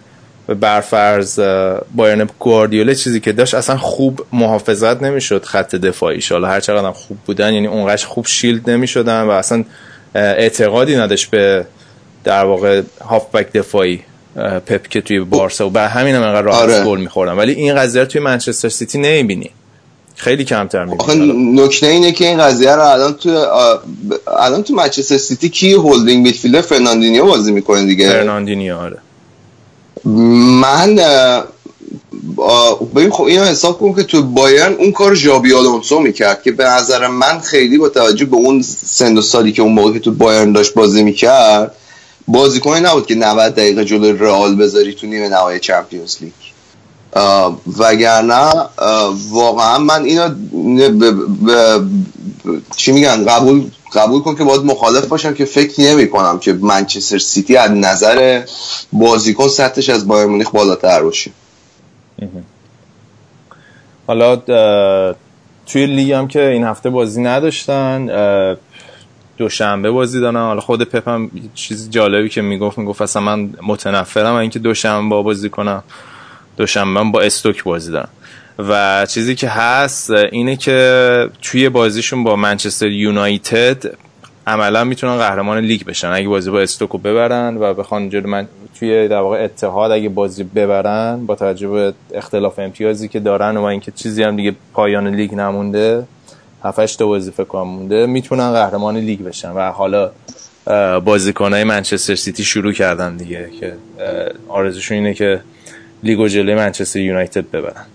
برفرض 0.60 1.40
بایرن 1.96 2.30
گواردیولا 2.40 2.94
چیزی 2.94 3.20
که 3.20 3.32
داشت 3.32 3.54
اصلا 3.54 3.78
خوب 3.78 4.26
محافظت 4.34 5.04
نمی‌شد 5.04 5.44
خط 5.44 5.76
دفاعیش. 5.76 6.32
حالا 6.32 6.48
هر 6.48 6.60
چقدر 6.60 6.92
خوب 6.92 7.18
بودن 7.26 7.54
یعنی 7.54 7.68
اونقدر 7.68 8.06
خوب 8.06 8.26
شیلد 8.26 8.70
نمی‌شدن 8.70 9.22
و 9.22 9.30
اصلا 9.30 9.64
اعتقادی 10.16 10.96
نداشت 10.96 11.30
به 11.30 11.66
در 12.24 12.46
واقع 12.46 12.82
هافبک 13.10 13.52
دفاعی. 13.52 14.04
پپ 14.38 14.88
که 14.88 15.02
توی 15.02 15.20
بارسا 15.20 15.68
و 15.68 15.70
به 15.70 15.82
همین 15.82 16.16
هم 16.16 16.24
انقدر 16.24 16.42
راحت 16.42 16.62
آره. 16.62 16.84
گل 16.84 17.00
میخوردن 17.00 17.34
ولی 17.34 17.54
این 17.54 17.76
قضیه 17.76 18.02
رو 18.02 18.08
توی 18.08 18.22
منچستر 18.22 18.70
سیتی 18.70 18.98
نمی‌بینی. 18.98 19.50
خیلی 20.16 20.46
کمتر 20.46 20.88
آخه 21.00 21.16
می‌بینی 21.16 21.62
نکته 21.62 21.88
اینه 21.88 22.12
که 22.12 22.28
این 22.28 22.38
قضیه 22.38 22.72
رو 22.72 22.82
الان 22.82 23.14
تو 23.14 23.30
الان 24.38 24.64
تو 24.64 24.74
منچستر 24.74 25.18
سیتی 25.18 25.50
کی 25.50 25.74
holding 25.74 26.24
midfielder 26.24 26.62
فرناندینیو 26.62 27.26
بازی 27.26 27.52
می‌کنه 27.52 27.86
دیگه؟ 27.86 28.10
فرناندینیو 28.10 28.76
آره. 28.78 28.98
من 30.62 30.96
ببین 32.96 33.10
خب 33.12 33.24
اینو 33.24 33.44
حساب 33.44 33.80
کن 33.80 33.94
که 33.94 34.04
تو 34.04 34.24
بایرن 34.24 34.74
اون 34.74 34.92
کار 34.92 35.16
ژابی 35.16 35.54
آلونسو 35.54 36.00
می‌کرد 36.00 36.44
که 36.44 36.52
به 36.52 36.64
نظر 36.64 37.08
من 37.08 37.40
خیلی 37.40 37.78
با 37.78 37.90
توجه 37.90 38.26
به 38.26 38.36
اون 38.36 38.62
سن 38.86 39.18
و 39.18 39.22
سالی 39.22 39.52
که 39.52 39.62
اون 39.62 39.74
موقع 39.74 39.94
که 39.94 40.00
تو 40.00 40.12
بایرن 40.12 40.52
داشت 40.52 40.74
بازی 40.74 41.04
می‌کرد 41.04 41.76
بازیکنی 42.28 42.82
نبود 42.82 43.06
که 43.06 43.16
90 43.16 43.56
دقیقه 43.56 43.86
جلوی 43.86 44.12
رئال 44.12 44.56
بذاری 44.56 44.94
تو 44.94 45.08
نیمه 45.08 45.30
نهایی 45.30 45.60
چمپیونز 45.60 46.18
لیگ. 46.22 46.34
وگرنه 47.80 48.52
واقعا 49.32 49.78
من 49.78 50.04
اینو 50.04 50.30
چی 52.76 52.92
میگن 52.92 53.26
قبول 53.26 53.72
قبول 53.94 54.22
کن 54.22 54.36
که 54.36 54.44
باید 54.44 54.62
مخالف 54.62 55.06
باشم 55.06 55.34
که 55.34 55.46
فکر 55.46 55.82
نمی 55.82 56.10
کنم 56.10 56.40
که 56.40 56.54
منچستر 56.54 57.18
سیتی 57.18 57.58
از 57.58 57.72
نظر 57.72 58.44
بازیکن 58.94 59.48
سطحش 59.48 59.90
از 59.90 60.08
بایر 60.08 60.26
مونیخ 60.26 60.52
بالاتر 60.52 61.04
باشه. 61.04 61.32
حالا 64.08 64.36
توی 65.66 65.86
لیگ 65.86 66.12
هم 66.12 66.28
که 66.28 66.48
این 66.48 66.64
هفته 66.64 66.90
بازی 66.90 67.22
نداشتن 67.22 68.08
دوشنبه 69.38 69.92
بازی 69.92 70.20
دارن. 70.20 70.36
حالا 70.36 70.62
خود 70.62 70.84
پپ 70.84 71.08
هم 71.08 71.32
یه 71.36 71.42
چیز 71.56 71.90
جالبی 71.90 72.30
که 72.30 72.42
می‌گفت 72.42 72.78
می‌گفت 72.78 73.02
اصلا 73.02 73.22
من 73.22 73.50
متنفرم 73.64 74.36
اینکه 74.36 74.60
دوشنبه 74.60 75.10
با 75.10 75.22
بازی 75.22 75.50
کنم. 75.50 75.84
دوشنبه 76.58 77.12
با 77.12 77.22
استوک 77.22 77.64
بازی 77.64 77.92
دارن 77.92 78.10
و 78.60 79.06
چیزی 79.06 79.36
که 79.36 79.50
هست 79.50 80.12
اینه 80.12 80.56
که 80.56 81.30
توی 81.42 81.70
بازیشون 81.70 82.24
با 82.24 82.36
منچستر 82.36 82.88
یونایتد 82.88 83.84
عملا 84.48 84.84
می‌تونن 84.84 85.18
قهرمان 85.18 85.60
لیگ 85.60 85.84
بشن. 85.84 86.12
اگه 86.12 86.28
بازی 86.28 86.52
با 86.52 86.60
استوکو 86.60 86.98
ببرن 86.98 87.58
و 87.58 87.74
بخوان 87.74 88.10
جلو 88.10 88.28
من 88.28 88.48
توی 88.80 89.08
در 89.08 89.20
واقع 89.20 89.44
اتحاد 89.44 89.92
اگه 89.92 90.10
بازی 90.10 90.44
ببرن 90.44 91.26
با 91.26 91.36
توجه 91.36 91.68
به 91.68 91.94
اختلاف 92.14 92.60
امتیازی 92.60 93.08
که 93.08 93.20
دارن 93.20 93.58
و 93.58 93.64
اینکه 93.64 93.92
چیزی 93.92 94.24
هم 94.24 94.36
دیگه 94.36 94.56
پایان 94.74 95.08
لیگ 95.08 95.36
نمونده 95.36 96.04
7 96.64 96.98
تا 96.98 97.08
بازی 97.08 97.32
فکر 97.32 97.44
کنم 97.44 97.68
مونده 97.68 98.06
می‌تونن 98.06 98.52
قهرمان 98.52 98.98
لیگ 98.98 99.22
بشن 99.22 99.52
و 99.52 99.72
حالا 99.72 100.12
اه، 100.68 101.00
بازیکنای 101.00 101.64
منچستر 101.64 102.16
سیتی 102.16 102.44
شروع 102.44 102.74
کردن 102.74 103.18
دیگه 103.18 103.50
که 103.60 103.76
آرزوشون 104.48 104.98
اینه 104.98 105.14
که 105.14 105.42
لیگو 106.04 106.28
جلوی 106.28 106.56
منچستر 106.56 107.00
یونایتد 107.00 107.52
ببرن. 107.52 107.86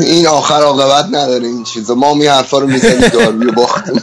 این 0.00 0.26
آخر 0.26 0.54
عاقبت 0.54 1.04
نداره 1.08 1.46
این 1.46 1.64
چیزا. 1.64 1.94
ما 1.94 2.10
این 2.10 2.26
حرفا 2.26 2.58
رو 2.58 2.66
می‌زنیم 2.66 3.08
داربی 3.08 3.50
باختیم. 3.50 4.00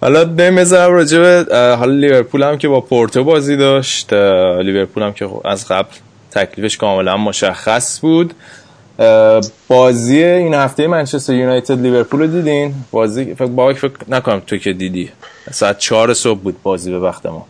حالا 0.00 0.24
بریم 0.24 0.56
بذارم 0.56 0.92
راجع 0.92 1.18
به 1.18 1.46
حالا 1.78 1.92
لیورپول 1.92 2.42
هم 2.42 2.58
که 2.58 2.68
با 2.68 2.80
پورتو 2.80 3.24
بازی 3.24 3.56
داشت. 3.56 4.12
لیورپول 4.12 5.02
هم 5.02 5.12
که 5.12 5.28
از 5.44 5.68
قبل 5.68 5.88
تکلیفش 6.30 6.76
کاملا 6.76 7.16
مشخص 7.16 8.00
بود. 8.00 8.34
بازی 9.68 10.24
این 10.24 10.54
هفته 10.54 10.86
منچستر 10.86 11.34
یونایتد 11.34 11.80
لیورپول 11.80 12.20
رو 12.20 12.26
دیدین؟ 12.26 12.74
بازی 12.90 13.34
فکر 13.34 13.46
باک 13.46 13.78
فکر 13.78 13.92
نکنم 14.08 14.40
تو 14.46 14.56
که 14.56 14.72
دیدی. 14.72 15.10
ساعت 15.50 15.78
چهار 15.78 16.14
صبح 16.14 16.40
بود 16.40 16.62
بازی 16.62 16.90
به 16.90 16.98
وقت 16.98 17.26
ما. 17.26 17.46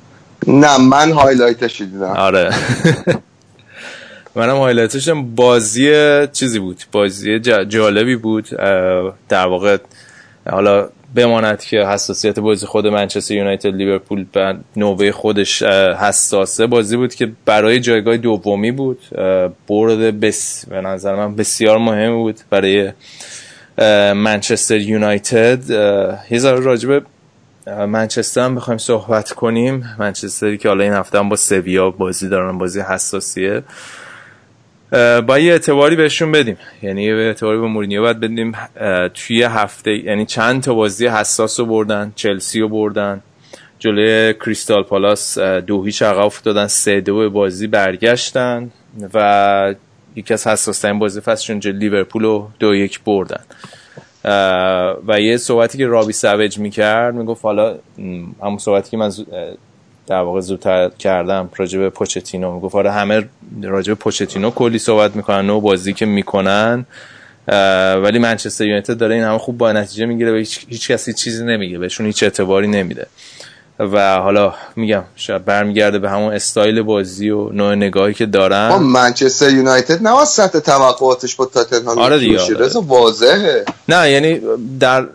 نه 0.47 0.79
من 0.79 1.13
highlight 1.12 1.68
ش 1.68 1.81
دیدم. 1.81 2.03
آره. 2.03 2.51
منم 4.35 4.57
highlight 4.57 4.95
ش. 4.95 5.09
بازی 5.09 5.93
چیزی 6.33 6.59
بود. 6.59 6.83
بازی 6.93 7.41
جالبی 7.41 8.17
بود. 8.17 8.49
در 9.29 9.47
واقع 9.47 9.77
حالا 10.51 10.89
بماند 11.15 11.63
که 11.63 11.87
حساسیت 11.87 12.39
بازی 12.39 12.67
خود 12.67 12.87
منچستر 12.87 13.35
یونایتد 13.35 13.75
لیورپول 13.75 14.27
به 14.33 14.57
نوبه 14.77 15.13
خودش 15.13 15.63
حساسه 15.63 16.67
بازی 16.67 16.97
بود 16.97 17.15
که 17.15 17.33
برای 17.45 17.81
جایگاه 17.81 18.17
دومی 18.17 18.71
بود. 18.71 18.99
برد 19.69 20.21
بس 20.21 20.67
به 20.69 20.81
نظر 20.81 21.15
من 21.15 21.37
بسیار 21.37 21.79
مهم 21.79 22.13
بود 22.13 22.41
برای 22.51 22.93
منچستر 24.15 24.77
یونایتد. 24.77 25.73
اه، 25.73 26.33
یه 26.33 26.39
ذره 26.39 26.61
راجع 26.61 26.89
به 26.89 27.03
اه، 27.67 27.87
منچستر 27.87 28.41
هم 28.41 28.55
بخوایم 28.55 28.79
صحبت 28.79 29.33
کنیم. 29.33 29.97
منچستری 29.99 30.59
که 30.59 30.69
حالا 30.69 30.85
این 30.85 30.93
هفته 30.93 31.19
هم 31.19 31.29
با 31.29 31.37
سویا 31.37 31.91
بازی 31.91 32.29
دارن 32.29 32.59
بازی 32.59 32.81
حساسیه. 32.81 33.63
با 35.26 35.38
یه 35.38 35.53
اعتباری 35.53 35.97
بهشون 35.97 36.32
بدیم. 36.32 36.57
یعنی 36.82 37.03
یه 37.03 37.14
اعتباری 37.14 37.59
به 37.59 37.66
مورینیو 37.66 38.03
باید 38.03 38.20
بدیم 38.20 38.53
توی 39.14 39.43
هفته 39.43 39.90
یعنی 39.90 40.26
چند 40.26 40.62
تا 40.62 40.74
بازی 40.74 41.07
حساس 41.07 41.61
رو 41.61 41.66
بردن 41.66 42.12
چلسی 42.16 42.61
رو 42.61 42.68
بردن 42.68 43.22
جلوی 43.78 44.34
کریستال 44.34 44.82
پالاس 44.82 45.38
دو 45.38 45.84
هیچ 45.84 46.03
عقب 46.03 46.24
افتادن 46.24 46.66
سه 46.66 47.01
دو 47.01 47.30
بازی 47.30 47.66
برگشتن 47.66 48.70
و 49.14 49.74
یکی 50.16 50.34
از 50.34 50.47
حساس 50.47 50.80
ترین 50.80 50.99
بازی 50.99 51.20
فصلشون 51.20 51.61
جلوی 51.61 51.78
لیورپول 51.78 52.22
رو 52.22 52.51
دو 52.59 52.74
یک 52.74 53.01
بردن. 53.01 53.40
و 55.09 55.20
یه 55.20 55.36
صحبتی 55.36 55.78
که 55.78 55.86
رابی 55.86 56.12
سوج 56.12 56.59
می‌کرد 56.59 57.14
می‌گفت 57.14 57.45
حالا 57.45 57.78
همون 58.43 58.59
صحبتی 58.59 58.90
که 58.90 58.97
من 58.97 59.11
در 60.07 60.21
واقع 60.21 60.41
زودتر 60.41 60.89
کردم 60.99 61.51
راجع 61.57 61.79
به 61.79 61.91
پوچتینو 61.91 62.55
می‌گفت 62.55 62.75
آره 62.75 62.93
همه 62.93 63.29
راجع 63.63 63.93
به 63.93 63.95
پوچتینو 63.95 64.51
کلی 64.51 64.79
صحبت 64.79 65.17
می‌کنن 65.17 65.51
و 65.51 65.61
بازی 65.61 65.93
که 65.93 66.07
می‌کنن 66.07 66.87
ولی 68.03 68.19
منچستر 68.19 68.65
یونایتد 68.65 68.99
داره 68.99 69.15
این 69.15 69.25
همه 69.25 69.39
خوب 69.39 69.59
با 69.59 69.73
نتیجه 69.73 70.07
می‌گیره 70.07 70.33
و 70.33 70.35
هیچ, 70.35 70.67
هیچ 70.69 70.91
کسی 70.91 71.13
چیزی 71.13 71.45
نمیگه 71.45 71.79
بهشون 71.79 72.07
هیچ 72.07 72.23
اعتباری 72.23 72.69
نمیده 72.69 73.07
و 73.79 74.17
حالا 74.17 74.55
میگم 74.77 75.03
شاید 75.17 75.45
برمیگرده 75.45 75.99
به 75.99 76.11
همون 76.11 76.33
استایل 76.33 76.83
بازی 76.83 77.31
و 77.31 77.49
نوع 77.49 77.75
نگاهی 77.75 78.15
که 78.15 78.27
دارن 78.27 78.69
منچستر 78.77 79.51
یونایتد 79.51 80.03
نه 80.03 80.25
سطح 80.25 80.59
توقعاتش 80.59 81.35
با 81.35 81.47
تاتنهام 81.47 81.99
آره 81.99 82.19
دیگه،. 82.19 82.41
آره. 82.41 82.69
واضحه 82.75 83.65
نه 83.89 84.11
یعنی 84.11 84.41
در 84.81 85.07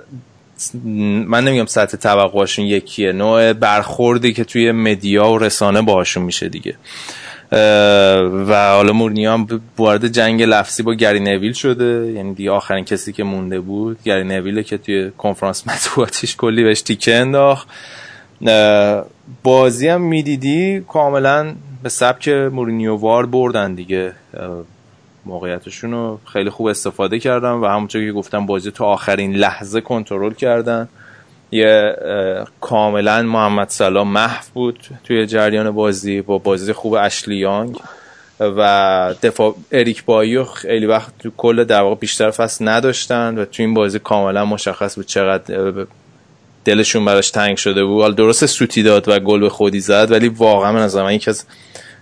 من 1.28 1.44
نمیگم 1.44 1.66
سطح 1.66 1.98
توقعشون 1.98 2.66
یکیه 2.66 3.12
نوع 3.12 3.54
برخوردی 3.54 4.34
که 4.34 4.44
توی 4.44 4.72
مدیا 4.72 5.30
و 5.30 5.38
رسانه 5.38 5.82
باهاشون 5.82 6.24
میشه 6.24 6.50
دیگه. 6.50 6.76
و 8.48 8.72
حالا 8.72 8.94
مورینیو 8.94 9.32
هم 9.32 9.48
وارد 9.78 10.08
جنگ 10.08 10.44
لفظی 10.44 10.84
با 10.84 10.94
گری 10.94 11.20
نویل 11.20 11.54
شده 11.54 12.12
یعنی 12.12 12.34
دیگه 12.34 12.52
آخرین 12.52 12.86
کسی 12.86 13.14
که 13.14 13.24
مونده 13.24 13.60
بود 13.60 14.04
گری 14.04 14.24
نویله 14.24 14.64
که 14.64 14.78
توی 14.78 15.12
کنفرانس 15.18 15.68
مطبوعاتیش 15.68 16.36
کلی 16.36 16.64
بهش 16.64 16.82
تیکه 16.82 17.16
انداخت. 17.16 17.68
بازی 19.44 19.88
هم 19.88 20.02
می‌دیدی 20.02 20.82
کاملا 20.88 21.56
به 21.84 21.90
سبک 21.90 22.28
مورینیو 22.28 22.96
وار 22.96 23.26
بردن 23.26 23.74
دیگه. 23.74 24.14
موقعیتشون 25.28 25.92
رو 25.92 26.20
خیلی 26.34 26.50
خوب 26.50 26.68
استفاده 26.68 27.20
کردن 27.20 27.52
و 27.52 27.68
همونطور 27.68 28.06
که 28.06 28.12
گفتم 28.12 28.46
بازی 28.46 28.72
تا 28.72 28.86
آخرین 28.86 29.36
لحظه 29.36 29.82
کنترل 29.82 30.34
کردن. 30.34 30.90
یه 31.52 31.96
کاملا 32.62 33.22
محمد 33.22 33.70
سلام 33.70 34.08
محو 34.08 34.44
بود 34.54 34.80
توی 35.04 35.26
جریان 35.26 35.72
بازی 35.72 36.22
با 36.22 36.38
بازی 36.38 36.74
خوب 36.74 36.94
اشلی 36.94 37.36
یانگ 37.36 37.80
و 38.40 39.14
دفاع 39.24 39.56
اریک 39.72 40.06
بایی 40.06 40.36
رو 40.36 40.44
خیلی 40.44 40.86
وقت 40.86 41.18
تو 41.20 41.32
کل 41.38 41.64
در 41.64 41.82
واقع 41.82 41.96
بیشتر 41.96 42.32
فصل 42.32 42.68
نداشتن 42.68 43.38
و 43.38 43.46
تو 43.46 43.64
این 43.64 43.74
بازی 43.74 44.00
کاملا 44.00 44.46
مشخص 44.46 44.96
بود 44.96 45.06
چقدر 45.06 45.74
دلشون 46.66 47.06
براش 47.06 47.32
تنگ 47.32 47.58
شده 47.58 47.86
بود. 47.86 48.02
حالا 48.02 48.14
درست 48.14 48.46
سوتی 48.46 48.84
داد 48.84 49.10
و 49.10 49.20
گل 49.20 49.40
به 49.40 49.50
خودی 49.50 49.80
زد 49.80 50.12
ولی 50.12 50.28
واقعا 50.28 50.72
من 50.72 50.82
از 50.82 50.96
من 50.96 51.14
یکی 51.14 51.30
از 51.30 51.44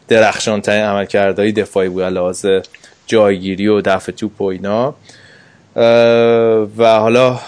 درخشان 0.08 0.62
ترین 0.62 0.84
عملکردهای 0.84 1.52
دفاعی 1.52 1.90
بود. 1.90 2.04
لحاظ 2.04 2.46
جایگیری 3.08 3.68
و 3.68 3.82
دفع 3.82 4.12
توپ 4.12 4.42
و 4.42 4.46
اینا. 4.46 4.96
و 6.78 7.00
حالا 7.00 7.40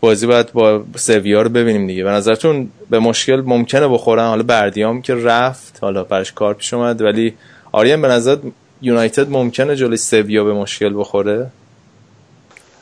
بازی 0.00 0.26
باید 0.26 0.52
با 0.52 0.84
سویا 0.96 1.42
رو 1.42 1.48
ببینیم 1.48 1.86
دیگه. 1.86 2.04
به 2.04 2.10
نظرتون 2.10 2.70
به 2.90 2.98
مشکل 2.98 3.42
ممکنه 3.46 3.88
بخورن؟ 3.88 4.28
حالا 4.28 4.42
بردیام 4.42 5.02
که 5.02 5.14
رفت 5.14 5.78
حالا 5.80 6.04
برش 6.04 6.32
کار 6.32 6.54
پیش 6.54 6.74
اومد 6.74 7.02
ولی 7.02 7.34
آریان 7.72 8.02
به 8.02 8.08
نظر 8.08 8.36
یونایتد 8.82 9.30
ممکنه 9.30 9.76
جلوی 9.76 9.96
سویا 9.96 10.44
به 10.44 10.52
مشکل 10.52 10.92
بخوره؟ 10.96 11.50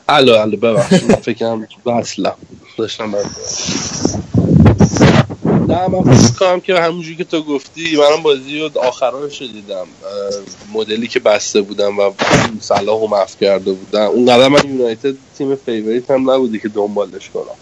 الو 0.09 0.33
الو 0.33 0.57
ببخشید 0.57 1.15
فکرم 1.15 1.67
اصلا 1.85 2.31
داشتم 2.77 3.13
نه 5.77 5.87
من 5.87 6.03
فکر 6.15 6.39
کنم 6.39 6.61
که 6.61 6.75
همونجوری 6.81 7.15
که 7.15 7.23
تو 7.23 7.43
گفتی 7.43 7.97
منم 7.97 8.23
بازی 8.23 8.59
رو 8.59 8.79
آخرانش 8.79 9.41
رو 9.41 9.47
دیدم 9.47 9.87
مدلی 10.73 11.07
که 11.07 11.19
بسته 11.19 11.61
بودم 11.61 11.99
و 11.99 12.11
صلاح 12.61 13.01
رو 13.01 13.07
مف 13.07 13.39
کرده 13.41 13.71
بودم. 13.73 14.05
اونقدر 14.05 14.47
من 14.47 14.61
یونایتد 14.69 15.15
تیم 15.37 15.55
فیوریت 15.55 16.11
هم 16.11 16.31
نبودی 16.31 16.59
که 16.59 16.69
دنبالش 16.69 17.29
کنم. 17.29 17.57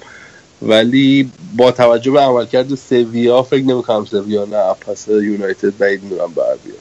ولی 0.62 1.32
با 1.58 1.72
توجه 1.72 2.12
به 2.12 2.22
عملکرد 2.22 2.76
سویا 2.76 3.44
فکر 3.44 3.64
نمی‌کنم 3.66 4.06
سویا 4.06 4.46
نه 4.46 4.74
پس 4.74 5.08
یونایتد 5.08 5.78
بعید 5.78 6.04
میرم 6.04 6.34
بر 6.34 6.56
بیاد. 6.66 6.78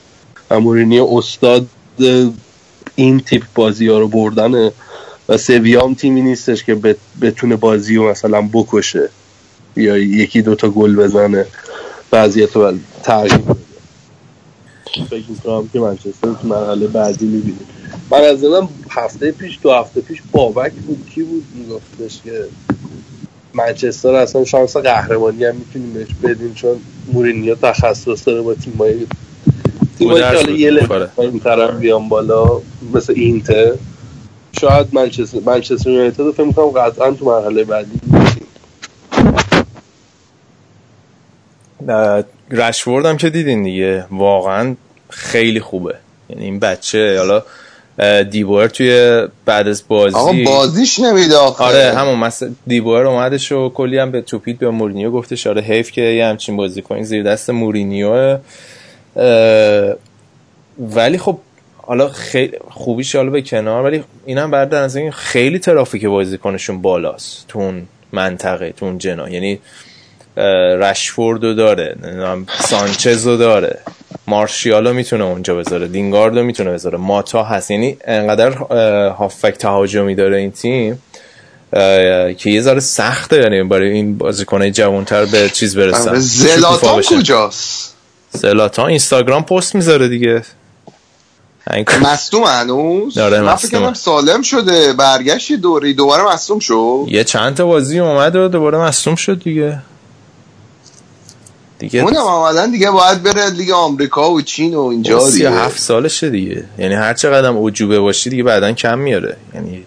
و 0.50 0.60
مورینیو 0.60 1.06
استاد 1.12 1.66
این 2.96 3.20
تیپ 3.20 3.42
بازی 3.54 3.88
ها 3.88 3.98
رو 3.98 4.08
بردنه 4.08 4.72
و 5.28 5.38
سویا 5.38 5.82
هم 5.82 5.94
تیمی 5.94 6.22
نیستش 6.22 6.64
که 6.64 6.74
بت- 6.74 6.96
بتونه 7.22 7.56
بازی 7.56 7.96
رو 7.96 8.10
مثلا 8.10 8.42
بکشه. 8.52 9.10
یا 9.76 9.98
یکی 9.98 10.42
دوتا 10.42 10.68
گل 10.68 10.96
بزنه. 10.96 11.46
وضعیت 12.12 12.56
رو 12.56 12.72
تغییر 13.02 13.36
بده 13.36 13.56
فکر 15.10 15.24
می‌کنم 15.28 15.68
که 15.72 15.80
منچستر 15.80 16.32
تو 16.42 16.48
مرحله 16.48 16.86
بعدی 16.86 17.26
می‌بینیم 17.26 17.66
من 18.10 18.20
از 18.20 18.40
دادم 18.40 18.68
هفته 18.90 19.32
پیش 19.32 19.58
دو 19.62 19.72
هفته 19.72 20.00
پیش 20.00 20.22
بابک 20.32 20.72
بود. 20.72 21.10
کی 21.14 21.22
بود؟ 21.22 21.44
میگفتش 21.54 22.20
که 22.24 22.44
منچستر 23.54 24.14
اصلا 24.14 24.44
شانس 24.44 24.76
قهرمانی 24.76 25.44
هم 25.44 25.56
می‌تونیم 25.56 25.92
بهش 25.92 26.08
بدیم 26.22 26.54
چون 26.54 26.76
مورینیو 27.12 27.54
تخصص 27.54 28.28
داره 28.28 28.42
با 28.42 28.54
تیمایی 28.54 29.06
تیمایی 29.98 30.44
که 30.44 30.52
یه. 30.52 30.70
لول 30.70 31.06
این 31.18 31.40
طرف 31.40 31.74
بیان 31.76 32.08
بالا 32.08 32.60
مثل 32.94 33.12
اینتر. 33.16 33.72
شاید 34.52 34.86
منچستر 34.92 35.40
منچستر 35.46 35.90
یونایتد 35.90 36.20
رو 36.20 36.32
فکر 36.32 36.44
می‌کنم 36.44 36.66
قطعا 36.66 37.10
تو 37.10 37.24
مرحله 37.24 37.64
بعدی 37.64 37.90
می‌بینیم. 38.02 38.46
اه، 39.12 39.64
رشورد 42.50 43.06
هم 43.06 43.16
که 43.16 43.30
دیدین 43.30 43.62
دیگه. 43.62 44.04
واقعا 44.10 44.74
خیلی 45.10 45.60
خوبه. 45.60 45.94
یعنی 46.30 46.44
این 46.44 46.58
بچه 46.58 47.18
حالا 47.18 47.42
دیبور 48.22 48.68
توی 48.68 49.22
بعد 49.44 49.68
از 49.68 49.82
بازی 49.88 50.16
آقا 50.16 50.32
بازیش 50.44 51.00
نمیده 51.00 51.36
آخه. 51.36 51.64
آره 51.64 51.92
همون 51.96 52.18
مثلا 52.18 52.50
دیبور 52.66 53.06
اومدش 53.06 53.52
و 53.52 53.68
کلی 53.68 53.98
هم 53.98 54.10
به 54.10 54.20
توپیت 54.20 54.58
به 54.58 54.70
مورینیو 54.70 55.10
گفتش. 55.10 55.46
آره 55.46 55.62
حیف 55.62 55.90
که 55.90 56.00
یه 56.00 56.26
همچین 56.26 56.56
بازی 56.56 56.82
کنین 56.82 57.04
زیر 57.04 57.22
دست 57.22 57.50
مورینیو 57.50 58.38
ولی 60.78 61.18
خب 61.18 61.38
حالا 61.76 62.08
خیلی 62.08 62.52
خوبیش 62.70 63.16
حالا 63.16 63.30
به 63.30 63.42
کنار 63.42 63.84
ولی 63.84 64.04
اینم 64.26 64.50
بعد 64.50 64.74
از 64.74 64.96
این 64.96 65.10
خیلی 65.10 65.58
ترافیک 65.58 66.04
بازیکنشون 66.04 66.82
بالاست 66.82 67.44
تو 67.48 67.58
اون 67.58 67.82
منطقه 68.12 68.72
تو 68.72 68.86
اون 68.86 68.98
جنا 68.98 69.28
یعنی 69.28 69.58
اه، 70.36 70.44
رشفوردو 70.76 71.54
داره 71.54 71.96
نمی‌دونم 72.02 72.46
سانچزو 72.60 73.36
داره 73.36 73.80
مارشیالو 74.26 74.92
می‌تونه 74.92 75.24
اونجا 75.24 75.54
بذاره 75.54 75.86
لینگاردو 75.86 76.42
می‌تونه 76.42 76.72
بذاره 76.72 76.98
ماتا 76.98 77.42
هست. 77.44 77.70
یعنی 77.70 77.96
انقدر 78.04 78.50
هافک 79.08 79.54
تهاجمی 79.54 80.14
داره 80.14 80.36
این 80.36 80.50
تیم 80.50 81.02
که 82.38 82.50
یه 82.50 82.60
ذره 82.60 82.80
سخته 82.80 83.36
یعنی 83.36 83.62
برای 83.62 83.90
این 83.90 84.18
بازیکنای 84.18 84.70
جوانتر 84.70 85.24
به 85.24 85.48
چیز 85.48 85.76
برسن 85.76 86.08
آره، 86.08 86.18
زلاتان. 86.18 87.02
کجاست؟ 87.02 87.94
زلاتان 88.30 88.88
اینستاگرام 88.88 89.44
پست 89.44 89.74
می‌ذاره 89.74 90.08
دیگه. 90.08 90.42
مصدوم 92.02 92.44
هنوز؟ 92.44 93.18
آره، 93.18 93.40
من 93.40 93.54
فکر 93.54 93.94
سالم 93.94 94.42
شده 94.42 94.92
برگشتی 94.92 95.56
دوری 95.56 95.94
دوباره 95.94 96.22
مصدوم 96.22 96.58
شد. 96.58 97.04
یه 97.08 97.24
چند 97.24 97.54
تا 97.54 97.66
بازی 97.66 97.98
اومد 97.98 98.36
و 98.36 98.48
دوباره 98.48 98.78
مصوم 98.78 99.14
شد 99.14 99.42
دیگه. 99.42 99.78
دیگه 101.78 102.00
اونم 102.00 102.16
عملا 102.16 102.66
دیگه 102.66 102.90
باید 102.90 103.22
بره 103.22 103.50
لیگ 103.50 103.70
آمریکا 103.70 104.30
و 104.30 104.40
چین 104.40 104.74
و 104.74 104.80
اینجا 104.80 105.30
دیگه. 105.30 105.50
هفت 105.50 105.78
سالشه 105.78 106.30
دیگه. 106.30 106.64
یعنی 106.78 106.94
هر 106.94 107.14
چقدر 107.14 107.52
عجوبه 107.56 108.00
باشی 108.00 108.30
دیگه 108.30 108.42
بعدا 108.42 108.72
کم 108.72 108.98
میاره. 108.98 109.36
یعنی 109.54 109.84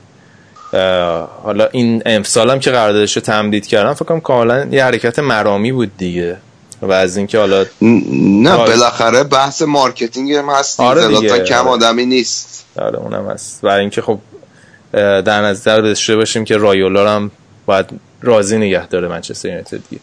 حالا 1.43 1.67
این 1.71 2.03
امسال 2.05 2.49
هم 2.49 2.59
که 2.59 2.71
قراردادش 2.71 3.15
رو 3.15 3.21
تمدید 3.21 3.67
کردن 3.67 3.93
فکر 3.93 4.05
کنم 4.05 4.19
کاملا 4.19 4.67
یه 4.71 4.83
حرکت 4.83 5.19
مرامی 5.19 5.71
بود 5.71 5.97
دیگه. 5.97 6.37
و 6.81 6.91
از 6.91 7.17
اینکه 7.17 7.37
حالا 7.37 7.65
نه 7.81 8.51
آره. 8.51 8.71
بالاخره 8.71 9.23
بحث 9.23 9.61
marketing 9.61 10.33
هم 10.33 10.49
هست 10.49 10.79
آره 10.79 11.05
آره 11.05 11.19
دیگه. 11.19 11.43
کم 11.43 11.67
آدمی 11.67 12.05
نیست. 12.05 12.65
آره 12.79 12.99
اونم 12.99 13.29
هست. 13.29 13.59
و 13.63 13.67
اینکه 13.67 14.01
خب 14.01 14.19
در 14.93 15.41
نظر 15.41 15.81
داشته 15.81 16.15
باشیم 16.15 16.45
که 16.45 16.57
رایولا 16.57 17.15
هم 17.15 17.31
باید 17.65 17.85
راضی 18.21 18.57
نگه 18.57 18.87
داره 18.87 19.07
منچستر 19.07 19.47
یونایتد 19.47 19.79
دیگه. 19.89 20.01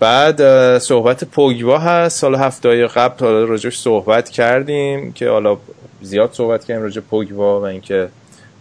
بعد 0.00 0.78
صحبت 0.78 1.24
پوگبا 1.24 1.78
هست. 1.78 2.18
سال 2.18 2.34
هفته 2.34 2.86
قبل 2.86 3.24
حالا 3.24 3.44
راجعش 3.44 3.78
صحبت 3.78 4.28
کردیم 4.28 5.12
که 5.12 5.28
حالا 5.28 5.56
زیاد 6.02 6.30
صحبت 6.32 6.64
کردیم 6.64 6.82
راجع 6.82 7.00
پوگبا 7.00 7.60
و 7.60 7.64
اینکه 7.64 8.08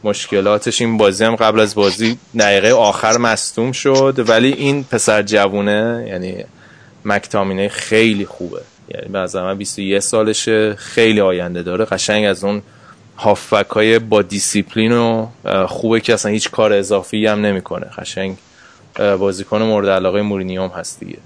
مشکلاتش. 0.04 0.82
این 0.82 0.98
بازی 0.98 1.24
هم 1.24 1.36
قبل 1.36 1.60
از 1.60 1.76
بازی 1.76 2.18
دقیقه 2.40 2.72
آخر 2.72 3.18
مصدوم 3.18 3.72
شد. 3.72 4.26
ولی 4.28 4.54
این 4.54 4.84
پسر 4.84 5.22
جوونه 5.22 6.06
یعنی 6.08 6.36
مکتامینه 7.06 7.68
خیلی 7.68 8.26
خوبه. 8.26 8.62
یعنی 8.96 9.08
به 9.08 9.20
نظر 9.20 9.44
من 9.44 9.58
21 9.58 10.00
سالشه. 10.00 10.76
خیلی 10.76 11.22
آینده 11.22 11.64
داره. 11.64 11.86
قشنگ 11.86 12.26
از 12.26 12.44
اون 12.44 12.62
هافبک 13.18 13.70
های 13.70 14.00
با 14.00 14.22
دیسیپلین 14.22 14.92
و 14.92 15.28
خوبه 15.68 16.00
که 16.00 16.14
اصلا 16.14 16.32
هیچ 16.32 16.52
کار 16.52 16.74
اضافی 16.74 17.28
هم 17.28 17.46
نمی‌کنه. 17.46 17.86
قشنگ 17.98 18.38
بازیکن 19.00 19.62
مورد 19.62 19.90
علاقه 19.90 20.22
مورینیوم 20.22 20.68
هست 20.68 21.00
دیگه. 21.00 21.18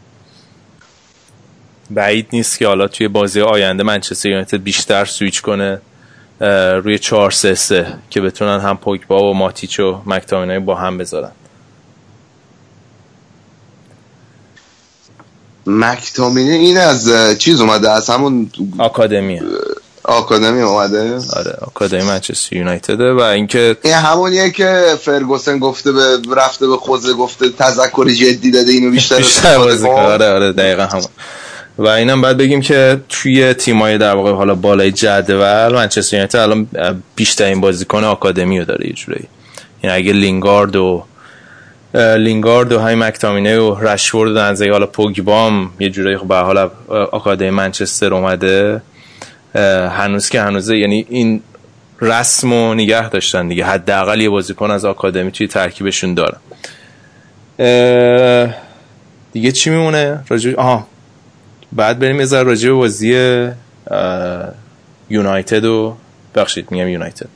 بعید 1.92 2.28
نیست 2.34 2.60
که 2.60 2.68
حالا 2.68 2.88
توی 2.88 3.08
بازی 3.08 3.42
آینده 3.42 3.84
منچستر 3.84 4.30
یونایتد 4.30 4.64
بیشتر 4.64 5.06
سویچ 5.06 5.42
کنه 5.42 5.82
روی 6.84 7.00
4 7.00 7.32
3 7.32 7.56
3 7.56 7.98
که 8.10 8.22
بتونن 8.22 8.60
هم 8.60 8.78
پوگبا 8.78 9.32
و 9.32 9.34
ماتیچ 9.34 9.80
و 9.80 10.02
مکتامینای 10.06 10.60
با 10.60 10.76
هم 10.76 10.98
بذارن. 10.98 11.32
مکتامینه 15.66 16.54
این 16.54 16.78
از 16.78 17.12
چیز 17.40 17.62
اومده 17.62 17.92
از 17.92 18.10
همون 18.10 18.52
آکادمی 18.78 19.42
آکادمی 20.04 20.62
اومده. 20.62 21.20
آره 21.36 21.58
آکادمی 21.62 22.02
منچستر 22.02 22.56
یونایتد 22.56 23.02
و 23.02 23.20
اینکه 23.20 23.78
این 23.84 23.94
همونیه 23.94 24.52
که 24.52 24.84
فرگوسن 25.02 25.60
گفته 25.60 25.92
به 25.92 26.18
رفته 26.36 26.68
به 26.68 26.78
خوزه 26.78 27.14
گفته 27.14 27.50
تذکر 27.50 28.10
جدی 28.10 28.52
داده 28.52 28.72
اینو 28.72 28.92
بیشتر 28.92 29.18
بیشتر 29.28 29.58
بازی. 29.58 29.88
آره 29.88 30.30
آره 30.30 30.54
دقیقا 30.54 30.84
همون. 30.84 31.06
و 31.78 31.88
اینم 31.88 32.22
باید 32.22 32.38
بگیم 32.38 32.62
که 32.62 33.02
توی 33.10 33.54
تیمای 33.54 33.98
در 33.98 34.16
واقع 34.16 34.32
حالا 34.32 34.56
بالای 34.56 34.92
جدول 34.92 35.74
منچستر 35.74 36.16
یونایتد 36.16 36.38
الان 36.38 36.68
بیشترین 37.16 37.62
بازیکن 37.62 38.04
آکادمی 38.04 38.60
رو 38.60 38.66
داره 38.66 38.88
یه 38.88 38.94
جورایی 38.94 39.28
یعنی 39.84 39.96
اگه 39.96 40.14
لینگارد 40.14 40.76
و 40.76 41.04
لینگارد 41.96 42.72
و 42.72 42.80
های 42.80 42.96
مکتامینه 42.96 43.60
و 43.60 43.76
رشورد 43.80 44.32
و 44.32 44.36
دنزه 44.36 44.70
حالا 44.72 44.86
پوگبام 44.86 45.72
یه 45.80 45.90
جورایی 45.90 46.18
خب 46.18 46.28
به 46.28 46.36
حال 46.36 46.70
آکادمی 47.12 47.50
منچستر 47.50 48.14
اومده. 48.14 48.82
هنوز 49.90 50.30
که 50.30 50.42
هنوزه 50.42 50.78
یعنی 50.78 51.06
این 51.10 51.42
رسم 52.02 52.54
و 52.54 52.74
نگه 52.74 53.10
داشتن 53.10 53.48
دیگه. 53.48 53.66
حداقل 53.66 54.22
یه 54.22 54.30
بازیکن 54.30 54.72
از 54.72 54.86
آکادمی 54.86 55.32
توی 55.32 55.48
ترکیبشون 55.48 56.14
دارن. 56.14 56.38
اه، 57.60 58.56
دیگه 59.34 59.52
چی 59.52 59.70
میمونه؟ 59.70 60.24
راجع 60.30 60.54
آها. 60.56 60.88
بعد 61.72 62.00
بریم 62.00 62.20
یه 62.20 62.26
ذره 62.26 62.44
راجع 62.44 62.70
به 62.70 62.76
بازی 62.76 63.50
یونایتد 65.10 65.66
و 65.66 65.96
بخشید 66.36 66.72
میگم 66.72 66.88
یونایتد. 66.88 67.28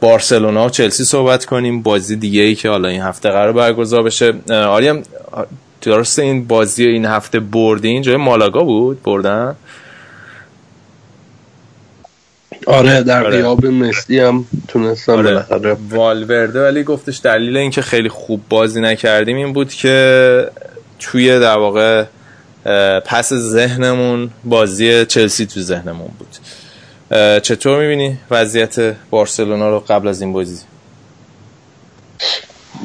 بارسلونا 0.00 0.66
و 0.66 0.70
چلسی 0.70 1.04
صحبت 1.04 1.44
کنیم. 1.44 1.82
بازی 1.82 2.16
دیگه 2.16 2.42
ای 2.42 2.54
که 2.54 2.68
حالا 2.68 2.88
این 2.88 3.02
هفته 3.02 3.30
قرار 3.30 3.52
برگزار 3.52 4.02
بشه. 4.02 4.32
آریم 4.50 5.02
آه، 5.32 5.46
درسته 5.82 6.22
این 6.22 6.46
بازی 6.46 6.86
این 6.86 7.04
هفته 7.04 7.40
بردین؟ 7.40 8.02
جای 8.02 8.16
مالاگا 8.16 8.60
بود؟ 8.60 9.02
بردن؟ 9.02 9.56
آره 12.66 13.02
در 13.02 13.24
آره. 13.24 13.36
غیاب 13.36 13.66
مسی 13.66 14.18
هم 14.18 14.44
تونستم 14.68 15.12
آره. 15.12 15.22
بالاخره 15.22 15.76
والورده 15.90 16.62
ولی 16.62 16.82
گفتش 16.82 17.20
دلیل 17.24 17.56
اینکه 17.56 17.82
خیلی 17.82 18.08
خوب 18.08 18.40
بازی 18.48 18.80
نکردیم 18.80 19.36
این 19.36 19.52
بود 19.52 19.68
که 19.68 20.50
توی 20.98 21.40
در 21.40 21.58
واقع 21.58 22.04
پس 23.04 23.32
ذهنمون 23.32 24.30
بازی 24.44 25.04
چلسی 25.04 25.46
تو 25.46 25.60
ذهنمون 25.60 26.10
بود 26.18 26.38
چطور 27.42 27.80
می‌بینی 27.80 28.18
وضعیت 28.30 28.96
بارسلونا 29.10 29.70
رو 29.70 29.80
قبل 29.88 30.08
از 30.08 30.22
این 30.22 30.32
بازی 30.32 30.56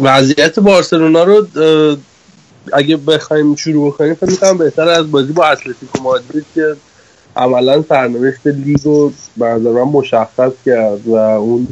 وضعیت 0.01 0.59
بارسلونا 0.59 1.23
رو 1.23 1.47
اگه 2.73 2.97
بخوایم 2.97 3.55
شروع 3.55 3.93
بکنیم 3.93 4.13
فکر 4.13 4.29
می‌کنم 4.29 4.57
بهتر 4.57 4.89
از 4.89 5.11
بازی 5.11 5.33
با 5.33 5.45
اتلتیکو 5.45 6.03
مادرید 6.03 6.45
که 6.55 6.75
عملا 7.35 7.83
سرنوشت 7.89 8.47
لیگ 8.47 8.77
رو 8.83 9.11
به 9.37 9.45
نظر 9.45 9.71
من 9.71 9.81
مشخص 9.81 10.51
کرد 10.65 11.07
و 11.07 11.13
اون 11.15 11.67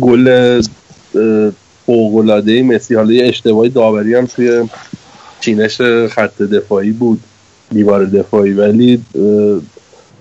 گل 0.00 0.62
فوق‌العاده 1.86 2.62
مسی 2.62 2.94
حالا 2.94 3.12
یه 3.12 3.28
اشتباهی 3.28 3.70
داوری 3.70 4.14
هم 4.14 4.26
توی 4.26 4.68
چینش 5.40 5.80
خط 6.10 6.42
دفاعی 6.42 6.90
بود 6.90 7.20
دیوار 7.70 8.04
دفاعی 8.04 8.52
ولی 8.52 9.02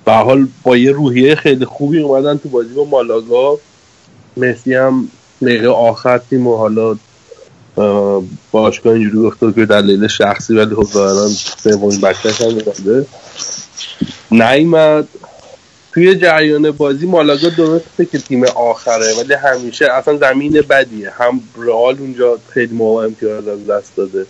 به 0.05 0.11
حال 0.11 0.47
با 0.63 0.77
یه 0.77 0.91
روحیه 0.91 1.35
خیلی 1.35 1.65
خوبی 1.65 1.99
اومدن 1.99 2.37
تو 2.37 2.49
بازی 2.49 2.73
با 2.73 2.83
مالاگا. 2.83 3.59
مسی 4.37 4.73
هم 4.73 5.07
دقیقه 5.41 5.67
آخر 5.67 6.17
تیم 6.17 6.47
و 6.47 6.57
حالا 6.57 6.95
اه، 7.77 8.23
باشگاه 8.51 8.93
اینجوری 8.93 9.17
گفته 9.29 9.51
که 9.53 9.65
دلیل 9.65 10.07
شخصی 10.07 10.53
ولی 10.53 10.75
خب 10.75 10.83
ظاهرا 10.83 11.27
سومین 11.27 12.01
بچه‌ش 12.01 12.41
هم 12.41 12.47
اومده. 12.47 13.05
نیومد. 14.33 15.07
توی 15.93 16.15
جریان 16.15 16.71
بازی 16.71 17.05
مالاگا 17.05 17.49
درسته 17.49 18.05
که 18.05 18.17
تیم 18.17 18.43
آخره 18.43 19.05
ولی 19.19 19.33
همیشه 19.33 19.91
اصلا 19.91 20.17
زمین 20.17 20.61
بدیه. 20.69 21.09
هم 21.09 21.41
رئال 21.57 21.97
اونجا 21.99 22.37
خیلی 22.49 22.75
موقع 22.75 23.05
امتیاز 23.05 23.47
از 23.47 23.67
دست 23.67 23.95
داده 23.95 24.25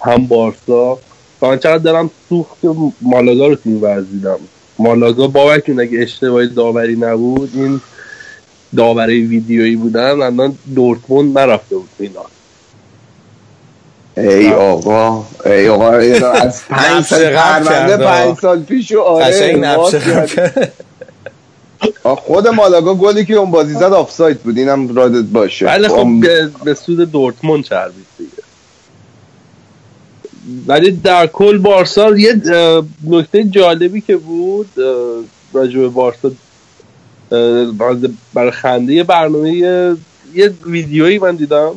هم 0.00 0.26
بارسا. 0.26 0.98
من 1.42 1.58
چقدر 1.58 1.78
دارم 1.78 2.10
سوخت 2.28 2.58
مالاگا 3.00 3.46
رو 3.46 3.54
تیم 3.54 3.82
ورزیدم. 3.82 4.38
مالاگا 4.78 5.26
باورتون 5.26 5.80
اگه 5.80 6.02
اشتباهی 6.02 6.48
داوری 6.48 6.96
نبود 6.96 7.50
این 7.54 7.80
داوری 8.76 9.26
ویدیویی 9.26 9.76
بودن 9.76 10.22
الان 10.22 10.58
دورتموند 10.74 11.38
نرفته 11.38 11.76
بود 11.76 11.88
فینال. 11.98 12.26
ای 14.18 14.48
آقا 14.52 15.24
ای 15.46 15.68
آقا. 15.68 15.90
از 15.90 16.62
پنج 16.70 17.04
سال 17.04 17.30
پرونده. 17.30 17.96
پنج 17.96 18.38
سال 18.38 18.62
پیش 18.62 18.92
و 18.92 19.00
آره 19.00 19.24
خود 22.04 22.48
مالاگا 22.48 22.94
گلی 22.94 23.24
که 23.24 23.34
اون 23.34 23.50
بازی 23.50 23.74
زد 23.74 23.82
آفساید 23.82 24.40
بود 24.40 24.58
اینم 24.58 24.94
رادت 24.94 25.24
باشه 25.24 25.66
ولی 25.66 25.88
خب 25.88 25.94
ام- 25.98 26.20
به, 26.64 26.74
سود 26.74 27.10
دورتموند 27.12 27.64
چربید 27.64 28.06
دیگه 28.18 28.30
ولی 30.66 30.90
در 30.90 31.26
کل 31.26 31.58
بارسا 31.58 32.16
یه 32.18 32.34
نکته 33.06 33.44
جالبی 33.44 34.00
که 34.00 34.16
بود 34.16 34.68
راجع 35.52 35.80
به 35.80 35.88
بارسا 35.88 36.30
برای 38.34 38.50
خنده 38.50 38.92
یه 38.94 39.04
برنامه 39.04 39.52
یه, 39.52 39.96
یه 40.34 40.52
ویدیویی 40.66 41.18
من 41.18 41.36
دیدم 41.36 41.72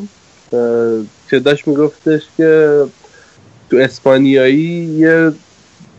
که 1.32 1.40
داشت 1.40 1.68
میگفتش 1.68 2.22
که 2.38 2.82
تو 3.70 3.78
اسپانیایی 3.78 4.96
یه 4.98 5.32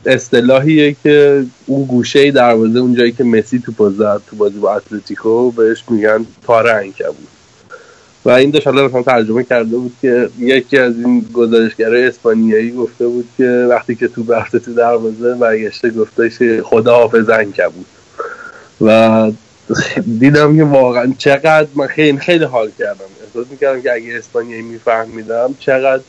اصطلاحیه 0.07 0.97
که 1.03 1.45
اون 1.67 1.85
گوشه 1.85 2.31
دروازه 2.31 2.79
اون 2.79 2.95
جایی 2.95 3.13
که 3.13 3.25
مسی 3.25 3.59
تو 3.59 3.91
زد 3.91 4.21
تو 4.27 4.37
بازی 4.37 4.59
با 4.59 4.75
اتلتیکو 4.75 5.51
بهش 5.51 5.85
میگن 5.91 6.27
تار 6.47 6.71
عنکبوت 6.71 7.33
و 8.25 8.31
این 8.31 8.51
داشت 8.51 8.67
حالا 8.67 8.89
مثلا 8.89 9.03
ترجمه 9.03 9.45
کرده 9.45 9.77
بود 9.77 9.93
که 10.03 10.29
یکی 10.39 10.79
از 10.79 10.95
این 10.99 11.27
گزارشگرای 11.33 12.07
اسپانیایی 12.07 12.71
گفته 12.71 13.07
بود 13.07 13.29
که 13.37 13.67
وقتی 13.71 13.95
که 13.95 14.09
تو 14.09 14.33
رفته 14.33 14.59
تو 14.59 14.75
دروازه 14.75 15.35
برگشته 15.35 15.91
گفتش 15.91 16.39
که 16.39 16.63
خدا 16.65 16.95
حافظ 16.95 17.31
عنکبوت 17.31 17.87
و 18.81 19.31
دیدم 20.19 20.57
که 20.57 20.65
واقعا 20.65 21.13
چقدر 21.19 21.67
من 21.75 21.87
خیلی 21.87 22.19
خیلی 22.19 22.45
حال 22.45 22.71
کردم. 22.79 23.05
احساس 23.27 23.47
می‌کردم 23.51 23.83
که 23.83 23.93
اگه 23.93 24.19
اسپانیایی 24.19 24.63
میفهمیدم 24.63 25.55
چقدر 25.59 26.03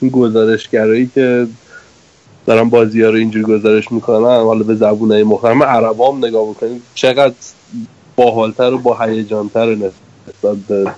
این 0.00 0.10
گزارشگرایی 0.10 1.10
که 1.14 1.46
دارن 2.46 2.68
بازی 2.68 3.02
ها 3.02 3.10
رو 3.10 3.16
اینجوری 3.16 3.44
گزارش 3.44 3.92
می‌کنن 3.92 4.24
حالا 4.44 4.62
به 4.64 4.74
زبون 4.74 5.12
های 5.12 5.22
مختلف 5.22 5.62
عربام 5.62 6.24
نگاه 6.24 6.50
بکنیم 6.50 6.82
چقدر 6.94 7.34
باحالتر 8.16 8.74
و 8.74 8.78
با 8.78 8.98
هیجانتر 9.04 9.74
نسبت 9.74 10.56
به 10.68 10.92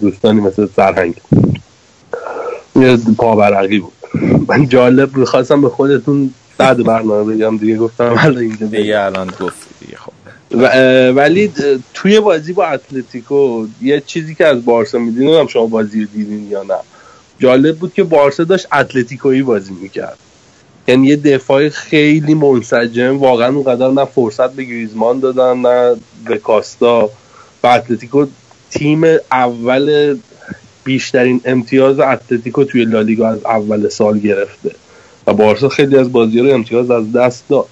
دوستانی 0.00 0.40
مثل 0.40 0.68
سرهنگ 0.76 1.14
یه 2.76 2.96
پاورقی 3.18 3.78
بود. 3.78 3.92
من 4.48 4.68
جالب 4.68 5.24
خواستم 5.24 5.60
به 5.60 5.68
خودتون 5.68 6.34
بعد 6.58 6.84
برنامه 6.84 7.34
بگم 7.34 7.56
دیگه 7.56 7.76
گفتم 7.76 8.14
حالا 8.14 8.40
اینجا. 8.40 8.66
دیگه 8.66 9.00
الان 9.00 9.26
گفتی 9.26 9.66
دیگه 9.80 9.96
خب 9.96 10.08
و- 10.08 10.28
اه، 10.28 10.34
ولی 11.16 11.52
توی 11.94 12.20
بازی 12.20 12.52
با 12.52 12.66
اتلتیکو 12.66 13.66
یه 13.82 14.02
چیزی 14.06 14.34
که 14.34 14.46
از 14.46 14.64
بارسا 14.64 14.98
می‌دونم 14.98 15.40
هم 15.40 15.46
شما 15.46 15.66
بازی 15.66 16.00
رو 16.00 16.06
دیدین 16.14 16.50
یا 16.50 16.62
نه. 16.62 16.74
جالب 17.38 17.76
بود 17.76 17.94
که 17.94 18.02
بارسا 18.02 18.44
داشت 18.44 18.66
اتلتیکویی 18.72 19.42
بازی 19.42 19.72
می‌کرد. 19.72 20.18
یعنی 20.88 21.06
یه 21.06 21.16
دفاع 21.16 21.68
خیلی 21.68 22.34
منسجم 22.34 23.18
واقعا 23.18 23.54
اونقدر 23.54 23.88
نه 23.88 24.04
فرصت 24.04 24.52
به 24.52 24.64
گریزمان 24.64 25.20
دادن 25.20 25.56
نه 25.56 25.96
به 26.26 26.38
کاستا. 26.38 27.10
و 27.62 27.66
اتلتیکو 27.66 28.26
تیم 28.70 29.04
اول 29.32 30.16
بیشترین 30.84 31.40
امتیاز 31.44 32.00
اتلتیکو 32.00 32.64
توی 32.64 32.84
لالیگا 32.84 33.28
از 33.28 33.44
اول 33.44 33.88
سال 33.88 34.18
گرفته. 34.18 34.70
و 35.26 35.32
بارسا 35.32 35.68
خیلی 35.68 35.96
از 35.98 36.12
بازی 36.12 36.40
رو 36.40 36.54
امتیاز 36.54 36.90
از 36.90 37.12
دست 37.12 37.44
داد. 37.48 37.66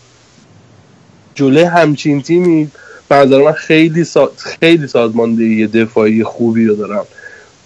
جلوی 1.34 1.62
همچین 1.62 2.22
تیمی 2.22 2.70
به 3.08 3.16
نظر 3.16 3.42
من 3.44 3.52
خیلی 3.52 4.04
سا... 4.04 4.32
خیلی 4.36 4.86
سازماندهی 4.86 5.66
دفاعی 5.66 6.24
خوبی 6.24 6.66
رو 6.66 6.74
دارم. 6.74 7.06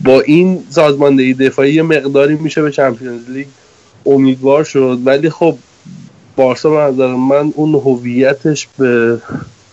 با 0.01 0.20
این 0.20 0.64
سازماندهی 0.70 1.34
دفاعی 1.34 1.82
مقداری 1.82 2.34
میشه 2.34 2.62
به 2.62 2.70
چمپیونز 2.70 3.30
لیگ 3.30 3.47
امیدوار 4.06 4.64
شد 4.64 4.98
ولی 5.05 5.30
خب 5.30 5.59
بارسا 6.36 6.70
به 6.70 6.76
نظر 6.76 7.14
من 7.14 7.52
اون 7.56 7.74
هویتش 7.74 8.68
به 8.78 9.18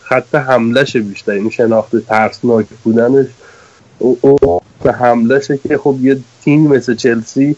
خط 0.04 0.36
حملش 0.36 0.98
بیشتر 0.98 1.32
این 1.32 1.50
شناخت 1.50 1.98
ترسناک 2.08 2.66
بودنش 2.84 3.28
او- 4.00 4.20
به 4.84 4.92
حملشه 4.94 5.60
که 5.68 5.78
خب 5.78 5.96
یه 6.02 6.18
تیم 6.44 6.68
مثل 6.68 6.96
چلسی 6.96 7.56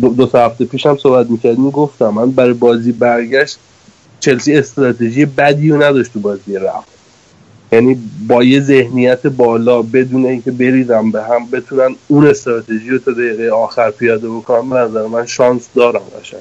دو, 0.00 0.08
دو 0.08 0.26
تا 0.26 0.46
هفته 0.46 0.64
پیش 0.64 0.86
هم 0.86 0.98
صحبت 0.98 1.30
می‌کردیم 1.30 1.70
گفتم 1.70 2.08
من 2.08 2.30
برای 2.30 2.52
بازی 2.52 2.92
برگشت 2.92 3.58
چلسی 4.20 4.56
استراتژی 4.56 5.26
بدی 5.26 5.70
رو 5.70 5.82
نداشت 5.82 6.12
تو 6.12 6.20
بازی 6.20 6.54
رفت. 6.54 6.88
یعنی 7.72 7.98
با 8.28 8.44
یه 8.44 8.60
ذهنیت 8.60 9.26
بالا 9.26 9.82
بدون 9.82 10.26
اینکه 10.26 10.50
بریزم 10.50 11.10
به 11.10 11.22
هم 11.22 11.50
بتونن 11.50 11.96
اون 12.08 12.26
استراتژی 12.26 12.90
رو 12.90 12.98
تا 12.98 13.12
دقیقه 13.12 13.50
آخر 13.50 13.90
پیاده 13.90 14.28
بکنم 14.28 14.70
به 14.70 14.76
نظر 14.76 15.06
من 15.06 15.26
شانس 15.26 15.68
دارم 15.74 16.02
قشنگ. 16.20 16.40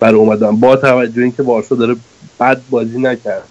برای 0.00 0.14
اومدن. 0.14 0.56
با 0.56 0.76
توجه 0.76 1.22
اینکه 1.22 1.42
بارسا 1.42 1.74
داره 1.74 1.96
بد 2.40 2.60
بازی 2.70 2.98
نکرد. 2.98 3.48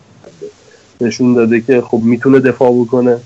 نشون 1.01 1.33
داده 1.33 1.61
که 1.61 1.81
خب 1.81 1.99
می‌تونه 2.03 2.39
دفاع 2.39 2.73
بکنه. 2.81 3.17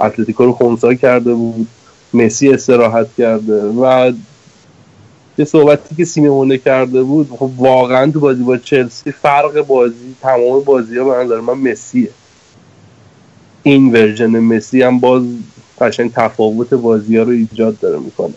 اتلتیکو 0.00 0.44
رو 0.44 0.52
خونسا 0.52 0.94
کرده 0.94 1.34
بود. 1.34 1.68
مسی 2.14 2.48
استراحت 2.48 3.06
کرده 3.18 3.62
و 3.62 4.12
یه 5.38 5.44
صحبتی 5.44 5.94
که 5.94 6.04
سیمونه 6.04 6.58
کرده 6.58 7.02
بود 7.02 7.30
خب 7.30 7.50
واقعا 7.56 8.10
تو 8.10 8.20
بازی 8.20 8.42
با 8.42 8.56
چلسی 8.56 9.12
فرق 9.12 9.60
بازی 9.60 10.14
تمام 10.22 10.64
بازی 10.64 10.98
ها 10.98 11.04
به 11.04 11.24
نظر 11.24 11.40
من 11.40 11.54
مسیه 11.54 12.10
این 13.62 13.92
ورژن 13.92 14.26
مسی 14.26 14.82
هم 14.82 15.00
باز 15.00 15.22
قشنگ 15.80 16.12
تفاوت 16.12 16.74
بازی 16.74 17.16
ها 17.16 17.22
رو 17.22 17.30
ایجاد 17.30 17.80
داره 17.80 17.98
می‌کنه. 17.98 18.34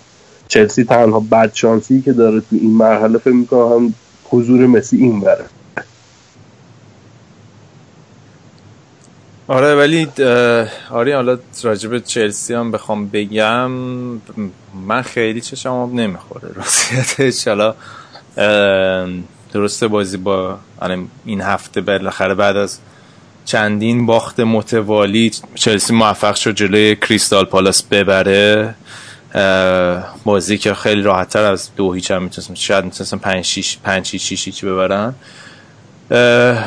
چلسی 0.48 0.84
تنها 0.84 1.20
بد 1.20 1.54
شانسی 1.54 2.02
که 2.02 2.14
داره 2.14 2.40
تو 2.40 2.56
این 2.62 2.72
مرحله 2.72 3.18
فکر 3.18 3.34
می‌کنم 3.34 3.74
هم 3.74 3.94
حضور 4.24 4.68
مسی 4.68 4.98
این 4.98 5.20
بره 5.20 5.46
آره 9.48 9.76
ولی 9.76 10.08
آره 10.90 11.16
حالا 11.16 11.38
راجع 11.64 11.90
به 11.90 12.00
چلسی 12.00 12.54
هم 12.54 12.72
بخوام 12.72 13.08
بگم 13.08 13.72
من 14.88 15.02
خیلی 15.02 15.42
چشم 15.42 15.70
آب 15.70 15.94
نمی‌خوره 15.94 16.50
راستیتش 16.56 17.48
حالا 17.48 17.76
درسته 19.54 19.88
بازی 19.88 20.18
با 20.18 20.58
الان 20.82 21.08
این 21.26 21.42
هفته 21.42 21.82
بالاخره 21.82 22.34
بعد 22.34 22.58
از 22.58 22.80
چندین 23.46 24.06
باخت 24.06 24.40
متوالی 24.40 25.32
چلسی 25.56 25.94
موفق 25.94 26.36
شد 26.36 26.56
جلوی 26.56 26.96
کریستال 26.96 27.46
پالاس 27.46 27.84
ببره. 27.84 28.76
بازی 30.24 30.58
که 30.58 30.74
خیلی 30.74 31.02
راحتتر 31.02 31.44
از 31.44 31.70
دو 31.76 31.94
هیچ 31.94 32.12
هم 32.12 32.24
می‌تونستم 32.24 32.54
شاید 32.54 32.86
می‌تونستم 32.86 33.18
پنج 33.18 33.46
شیش 33.46 33.78
پنج 33.84 34.06
شیش 34.06 34.46
هیچ 34.46 34.66
ببرن. 34.66 35.14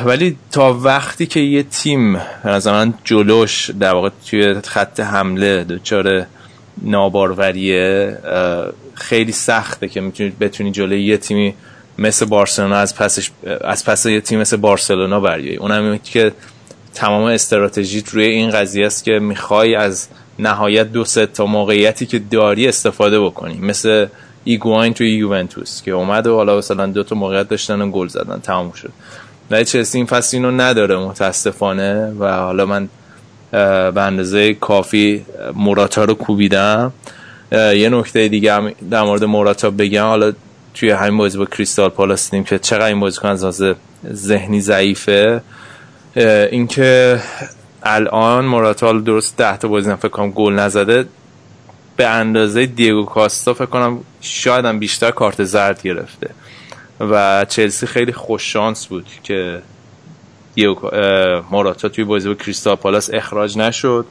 ولی 0.04 0.36
تا 0.52 0.72
وقتی 0.74 1.26
که 1.26 1.40
یه 1.40 1.62
تیم 1.62 2.20
نظر 2.44 2.72
من 2.72 2.94
جلوش 3.04 3.70
در 3.70 3.94
واقع 3.94 4.10
توی 4.30 4.60
خط 4.60 5.00
حمله 5.00 5.64
دچار 5.64 6.26
ناباروریه 6.82 8.18
خیلی 8.94 9.32
سخته 9.32 9.88
که 9.88 10.00
می‌تونی 10.00 10.32
بتونی 10.40 10.70
جلوی 10.70 11.02
یه 11.02 11.16
تیمی 11.16 11.54
مثل 11.98 12.26
بارسلونا 12.26 12.76
از 12.76 12.96
پسش 12.96 13.30
از 13.64 13.84
پس 13.84 14.06
یه 14.06 14.20
تیم 14.20 14.40
مثل 14.40 14.56
بارسلونا 14.56 15.20
بریایی. 15.20 15.56
اونم 15.56 15.98
که 15.98 16.32
تمام 16.94 17.22
استراتژیت 17.22 18.08
روی 18.08 18.24
این 18.24 18.50
قضیه 18.50 18.86
است 18.86 19.04
که 19.04 19.18
می‌خوای 19.18 19.74
از 19.74 20.08
نهایت 20.38 20.92
دو 20.92 21.04
سه 21.04 21.26
تا 21.26 21.46
موقعیتی 21.46 22.06
که 22.06 22.18
داری 22.18 22.68
استفاده 22.68 23.20
بکنی. 23.20 23.58
مثل 23.58 24.06
ایگواین 24.44 24.94
توی 24.94 25.16
یوونتوس 25.16 25.82
که 25.82 25.90
اومد 25.90 26.26
و 26.26 26.34
حالا 26.34 26.58
مثلا 26.58 26.86
دو 26.86 27.02
تا 27.02 27.16
موقعیت 27.16 27.48
داشتن 27.48 27.80
و 27.80 27.90
گل 27.90 28.08
زدن 28.08 28.40
تموم 28.40 28.72
شد. 28.72 28.92
ولی 29.50 29.64
چلسی 29.64 29.98
این 29.98 30.06
فصل 30.06 30.36
اینو 30.36 30.50
نداره 30.50 30.96
متاسفانه 30.96 32.12
و 32.18 32.32
حالا 32.32 32.66
من 32.66 32.88
به 33.92 34.00
اندازه 34.00 34.54
کافی 34.54 35.24
موراتا 35.54 36.04
رو 36.04 36.14
کوبیدم. 36.14 36.92
یه 37.52 37.88
نکته 37.88 38.28
دیگه 38.28 38.54
هم 38.54 38.72
در 38.90 39.02
مورد 39.02 39.24
موراتا 39.24 39.70
بگم. 39.70 40.04
حالا 40.04 40.32
توی 40.74 40.90
همین 40.90 41.18
بازی 41.18 41.38
با 41.38 41.44
کریستال 41.44 41.88
پالاس 41.88 42.30
دیدیم 42.30 42.44
که 42.44 42.58
چقدر 42.58 42.86
این 42.86 43.00
بازیکن 43.00 43.28
از 43.28 43.62
ذهنی 44.12 44.60
ضعیفه. 44.60 45.42
اینکه 46.50 47.20
الان 47.82 48.44
موراتا 48.44 48.92
درست 48.92 49.36
ده 49.36 49.56
تا 49.56 49.68
بازی 49.68 49.94
فکر 49.94 50.08
کنم 50.08 50.30
گل 50.30 50.52
نزده 50.52 51.04
به 51.96 52.06
اندازه 52.06 52.66
دیگو 52.66 53.04
کاستا 53.04 53.54
فکر 53.54 53.66
کنم 53.66 54.00
شاید 54.20 54.64
هم 54.64 54.78
بیشتر 54.78 55.10
کارت 55.10 55.44
زرد 55.44 55.82
گرفته. 55.82 56.30
و 57.00 57.44
چلسی 57.48 57.86
خیلی 57.86 58.12
خوش 58.12 58.52
شانس 58.52 58.86
بود 58.86 59.06
که 59.22 59.62
موراتا 61.50 61.88
توی 61.88 62.04
بازی 62.04 62.28
با 62.28 62.34
کریستال 62.34 62.76
پالاس 62.76 63.10
اخراج 63.12 63.58
نشد. 63.58 64.06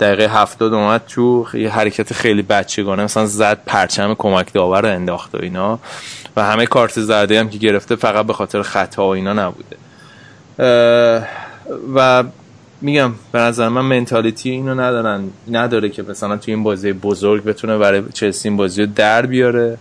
دقیقه 0.00 0.26
هفتاد 0.26 0.74
اومد 0.74 1.02
تو 1.08 1.46
یه 1.54 1.70
حرکت 1.70 2.12
خیلی 2.12 2.42
بچگانه 2.42 3.04
مثلا 3.04 3.26
زد 3.26 3.58
پرچم 3.66 4.14
کمک 4.18 4.52
داور 4.52 4.86
انداخت 4.86 5.34
و 5.34 5.38
اینا. 5.42 5.78
و 6.36 6.44
همه 6.44 6.66
کارت 6.66 7.00
زرده 7.00 7.40
هم 7.40 7.48
که 7.48 7.58
گرفته 7.58 7.96
فقط 7.96 8.26
به 8.26 8.32
خاطر 8.32 8.62
خطا 8.62 9.06
و 9.06 9.08
اینا 9.08 9.32
نبوده. 9.32 9.76
و 11.94 12.24
میگم 12.80 13.12
به 13.32 13.38
نظر 13.38 13.68
من 13.68 13.80
منتالیتی 13.80 14.50
اینو 14.50 14.74
ندارن 14.74 15.24
نداره 15.50 15.88
که 15.88 16.02
مثلا 16.02 16.36
توی 16.36 16.54
این 16.54 16.62
بازی 16.62 16.92
بزرگ 16.92 17.44
بتونه 17.44 17.78
برای 17.78 18.02
چلسی 18.14 18.48
این 18.48 18.56
بازی 18.56 18.82
رو 18.82 18.88
در 18.94 19.26
بیاره. 19.26 19.78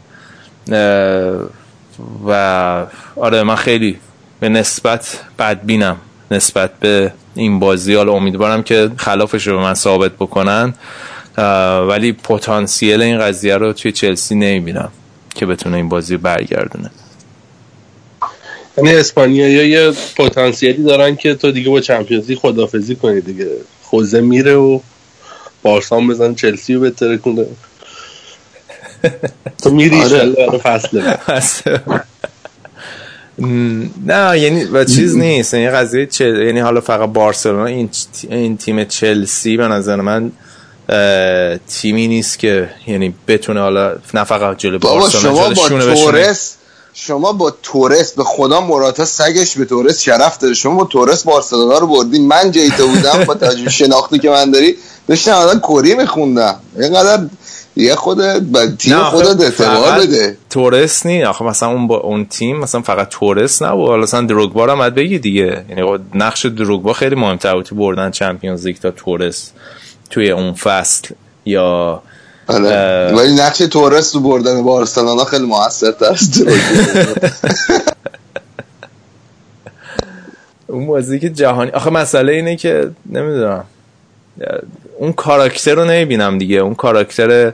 و 2.27 2.85
آره 3.15 3.43
من 3.43 3.55
خیلی 3.55 3.99
به 4.39 4.49
نسبت 4.49 5.19
بدبینم 5.39 5.97
نسبت 6.31 6.71
به 6.79 7.13
این 7.35 7.59
بازی. 7.59 7.93
حالا 7.93 8.13
امیدوارم 8.13 8.63
که 8.63 8.91
خلافش 8.97 9.47
رو 9.47 9.57
به 9.57 9.63
من 9.63 9.73
ثابت 9.73 10.11
بکنن. 10.11 10.73
ولی 11.87 12.11
پتانسیل 12.11 13.01
این 13.01 13.19
قضیه 13.19 13.57
رو 13.57 13.73
توی 13.73 13.91
چلسی 13.91 14.35
نمی‌بینم 14.35 14.91
که 15.35 15.45
بتونه 15.45 15.77
این 15.77 15.89
بازی 15.89 16.17
برگردونه. 16.17 16.91
یعنی 18.77 18.95
اسپانیایی 18.95 19.69
یه 19.69 19.91
پتانسیلی 20.17 20.83
دارن 20.83 21.15
که 21.15 21.35
تو 21.35 21.51
دیگه 21.51 21.69
با 21.69 21.79
چمپیونز 21.79 22.29
لیگ 22.29 22.39
خدافزی 22.39 22.95
کنی 22.95 23.21
دیگه. 23.21 23.47
خوزه 23.83 24.21
میره 24.21 24.55
و 24.55 24.79
بارسا 25.63 25.99
بزن 25.99 26.35
چلسی 26.35 26.73
رو 26.73 26.81
بتره 26.81 27.17
تو 29.63 29.69
میری 29.69 29.95
آره. 29.95 30.03
ایشالله 30.03 30.47
برای 30.47 30.59
فصل 30.59 31.01
بعد. 31.01 31.19
هست. 31.27 31.63
م، 33.39 33.85
نه 34.05 34.39
یعنی 34.39 34.63
و 34.63 34.85
چیز 34.85 35.17
نیست 35.17 35.53
یعنی 35.53 35.69
قضیه 35.69 36.05
چل... 36.05 36.41
یعنی 36.41 36.59
حالا 36.59 36.81
فقط 36.81 37.09
بارسلونا 37.09 37.65
این, 37.65 37.89
این 38.29 38.57
تیم 38.57 38.83
چلسی 38.83 39.57
به 39.57 39.67
نظر 39.67 39.95
من 39.95 40.31
تیمی 41.67 42.07
نیست 42.07 42.39
که 42.39 42.69
یعنی 42.87 43.13
بتونه 43.27 43.59
حالا 43.59 43.95
نه 44.13 44.23
فقط 44.23 44.57
جلو 44.57 44.79
بارسلونا 44.79 45.53
شما 45.53 45.69
با. 45.69 45.93
تورس 45.93 46.55
شما 46.93 47.33
با 47.33 47.53
تورس 47.63 48.13
به 48.13 48.23
خدا 48.23 48.61
مراتا 48.61 49.05
سگش 49.05 49.57
به 49.57 49.65
تورس 49.65 50.01
شرف 50.01 50.37
داره 50.37 50.53
شما 50.53 50.75
با 50.75 50.85
تورس 50.85 51.23
بارسلونا 51.23 51.77
رو 51.77 51.87
بردین 51.87 52.27
من 52.27 52.51
جیتا 52.51 52.87
بودم 52.87 53.23
با 53.23 53.33
تجربه 53.33 53.69
شناختی 53.69 54.19
که 54.19 54.29
من 54.29 54.51
داری 54.51 54.75
داشتم 55.07 55.35
الان 55.35 55.59
کری 55.59 55.95
میخوندم 55.95 56.55
اینقدر 56.79 57.25
دیگه 57.79 57.95
خودت 57.95 58.39
با 58.39 58.65
تیم 58.65 59.03
خودت 59.03 59.41
اعتبار 59.41 59.99
بده. 59.99 60.37
تورس 60.49 61.05
نی. 61.05 61.23
آخه 61.23 61.45
مثلا 61.45 61.69
اون 61.69 61.87
با 61.87 61.97
اون 61.97 62.25
تیم 62.25 62.59
مثلا 62.59 62.81
فقط 62.81 63.09
تورس 63.09 63.61
نبود. 63.61 63.89
حالا 63.89 64.01
مثلا 64.01 64.21
دروگبا 64.21 64.65
رو 64.65 64.71
هم 64.71 64.89
بگی 64.89 65.19
دیگه. 65.19 65.65
یعنی 65.69 65.83
خب 65.83 65.99
نقش 66.15 66.45
دروگبا 66.45 66.93
خیلی 66.93 67.15
مهمتر 67.15 67.53
بود 67.53 67.69
بردن 67.69 68.11
چمپیونز 68.11 68.65
لیگ 68.65 68.77
تا 68.77 68.91
تورس 68.91 69.51
توی 70.09 70.31
اون 70.31 70.53
فصل. 70.53 71.07
یا 71.45 72.01
آره. 72.47 73.13
ولی 73.15 73.35
نقش 73.35 73.57
تورس 73.57 74.11
تو 74.11 74.19
بردن 74.19 74.63
بارسلونا 74.63 75.23
خیلی 75.23 75.45
موثر 75.45 75.91
دروگبا. 75.91 77.27
اون 80.67 80.87
بازی 80.87 81.19
که 81.19 81.29
جهانی 81.29 81.71
آخه 81.71 81.89
مسئله 81.89 82.33
اینه 82.33 82.55
که 82.55 82.91
نمی‌دونم. 83.05 83.63
اون 84.97 85.13
کاراکتر 85.13 85.75
رو 85.75 85.85
نمی‌بینم 85.85 86.37
دیگه. 86.37 86.57
اون 86.57 86.75
کاراکتر 86.75 87.53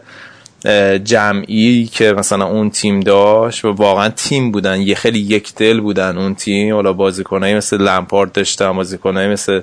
جمعی 1.03 1.85
که 1.85 2.13
مثلا 2.13 2.45
اون 2.45 2.69
تیم 2.69 2.99
داشت 2.99 3.65
و 3.65 3.71
واقعا 3.71 4.09
تیم 4.09 4.51
بودن. 4.51 4.81
یه 4.81 4.95
خیلی 4.95 5.19
یک 5.19 5.55
دل 5.55 5.79
بودن 5.79 6.17
اون 6.17 6.35
تیم. 6.35 6.75
حالا 6.75 6.93
بازیکنایی 6.93 7.55
مثل 7.55 7.81
لمپارد 7.81 8.31
داشتن 8.31 8.71
بازیکنایی 8.71 9.29
مثل 9.29 9.61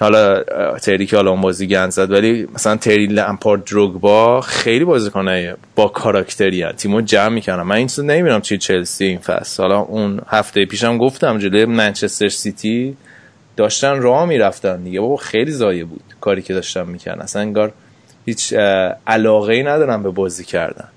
حالا 0.00 0.42
تری 0.82 1.06
که 1.06 1.16
حالا 1.16 1.30
اون 1.30 1.40
بازی 1.40 1.66
گند 1.66 1.90
زد. 1.90 2.10
ولی 2.10 2.48
مثلا 2.54 2.76
تری 2.76 3.06
لمپارد 3.06 3.64
دروگبا 3.64 4.40
خیلی 4.40 4.84
بازیکنای 4.84 5.54
با 5.74 5.88
کاراکتری 5.88 6.62
هن. 6.62 6.72
تیمو 6.72 7.00
جمع 7.00 7.28
می‌کنن 7.28 7.62
من 7.62 7.76
این 7.76 7.88
نمی‌بینم 7.98 8.40
چی 8.40 8.58
چلسی 8.58 9.04
این 9.04 9.18
فصل. 9.18 9.62
حالا 9.62 9.78
اون 9.78 10.20
هفته 10.28 10.64
پیشم 10.64 10.98
گفتم 10.98 11.38
جلوی 11.38 11.64
منچستر 11.64 12.28
سیتی. 12.28 12.96
داشتن 13.60 14.02
راه 14.02 14.26
می‌رفتن 14.26 14.82
دیگه. 14.82 15.00
بابا 15.00 15.16
خیلی 15.16 15.50
زایه 15.50 15.84
بود 15.84 16.02
کاری 16.20 16.42
که 16.42 16.54
داشتن 16.54 16.86
می‌کنن 16.86 17.20
اصلا 17.20 17.42
انگار 17.42 17.72
هیچ 18.26 18.52
علاقه 19.06 19.52
ای 19.54 19.62
ندارن 19.62 20.02
به 20.02 20.10
بازی 20.10 20.44
کردن. 20.44 20.88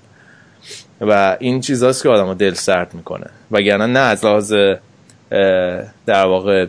و 1.00 1.36
این 1.40 1.60
چیزاست 1.60 2.02
که 2.02 2.08
آدم 2.08 2.34
دل 2.34 2.54
سرد 2.54 2.94
می‌کنه. 2.94 3.26
وگرنه 3.50 3.86
نه 3.86 3.98
از 3.98 4.24
لحاظ 4.24 4.52
در 6.06 6.24
واقع 6.26 6.66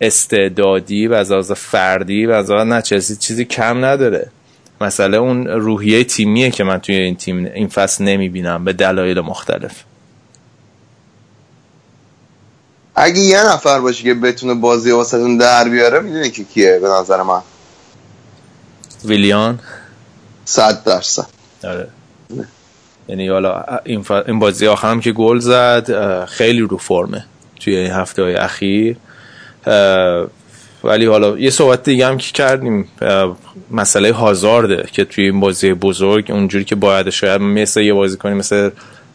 استعدادی 0.00 1.06
و 1.06 1.14
از 1.14 1.32
لحاظ 1.32 1.52
فردی 1.52 2.26
و 2.26 2.30
از 2.30 2.50
لحاظ 2.50 2.66
نه 2.66 2.82
چیزی 2.82 3.16
چیزی 3.16 3.44
کم 3.44 3.84
نداره. 3.84 4.30
مسئله 4.80 5.16
اون 5.16 5.46
روحیه 5.46 6.04
تیمیه 6.04 6.50
که 6.50 6.64
من 6.64 6.78
توی 6.78 6.94
این 6.94 7.16
تیم 7.16 7.44
این 7.44 7.68
فصل 7.68 8.04
نمی‌بینم 8.04 8.64
به 8.64 8.72
دلایل 8.72 9.20
مختلف. 9.20 9.84
اگه 13.00 13.20
یه 13.20 13.52
نفر 13.52 13.80
باشه 13.80 14.02
که 14.02 14.14
بتونه 14.14 14.54
بازی 14.54 14.90
واسهتون 14.90 15.36
در 15.36 15.68
بیاره 15.68 16.00
می‌دونی 16.00 16.30
که 16.30 16.44
کیه 16.44 16.78
به 16.82 16.88
نظر 16.88 17.22
من؟ 17.22 17.40
ویلیان؟ 19.04 19.58
صد 20.44 20.84
درصد. 20.84 21.26
آره. 21.64 21.88
یعنی 23.08 23.28
حالا 23.28 23.64
این, 23.84 24.02
ف... 24.02 24.10
این 24.10 24.38
بازی 24.38 24.66
آخرم 24.66 25.00
که 25.00 25.12
گل 25.12 25.38
زد 25.38 26.24
خیلی 26.24 26.60
رو 26.60 26.76
فرمه 26.76 27.24
توی 27.60 27.76
این 27.76 27.90
هفته 27.90 28.22
های 28.22 28.34
اخیر. 28.34 28.96
ولی 30.84 31.06
حالا 31.06 31.38
یه 31.38 31.50
صحبت 31.50 31.82
دیگه 31.82 32.06
هم 32.06 32.18
که 32.18 32.32
کردیم 32.32 32.88
مسئله 33.70 34.12
هازارده 34.12 34.88
که 34.92 35.04
توی 35.04 35.24
این 35.24 35.40
بازی 35.40 35.74
بزرگ 35.74 36.30
اونجوری 36.30 36.64
که 36.64 36.74
باید 36.74 37.10
شاید 37.10 37.40
مثل 37.40 37.80
یه 37.80 37.94
بازی 37.94 38.16
کنیم 38.16 38.36
مثل 38.36 38.70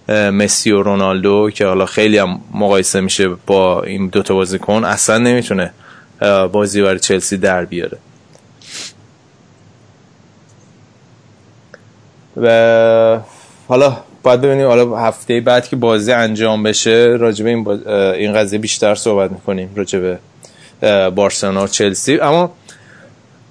مسی 0.08 0.72
و 0.72 0.84
رونالدو 0.84 1.50
که 1.54 1.66
حالا 1.66 1.86
خیلی 1.86 2.18
هم 2.18 2.42
مقایسه 2.54 3.02
میشه 3.02 3.28
با 3.28 3.84
این 3.84 4.08
دوتا 4.08 4.34
بازیکن 4.34 4.84
اصلا 4.84 5.18
نمی‌تونه 5.18 5.74
بازی 6.52 6.82
برای 6.82 7.00
چلسی 7.00 7.38
در 7.38 7.66
بیاره. 7.66 7.98
و 12.38 13.20
حالا 13.68 13.98
باید 14.24 14.42
ببینیم 14.42 14.68
حالا 14.68 14.98
هفته 14.98 15.42
بعد 15.42 15.68
که 15.68 15.76
بازی 15.76 16.12
انجام 16.12 16.64
بشه 16.64 17.18
راجبه 17.20 17.50
این, 17.50 17.68
این 17.90 18.34
قضیه 18.34 18.60
بیشتر 18.60 18.96
صحبت 18.96 19.32
می‌کنیم 19.32 19.70
راجبه 19.76 20.20
بارسلونا 21.16 21.64
و 21.64 21.68
چلسی. 21.68 22.20
اما 22.20 22.52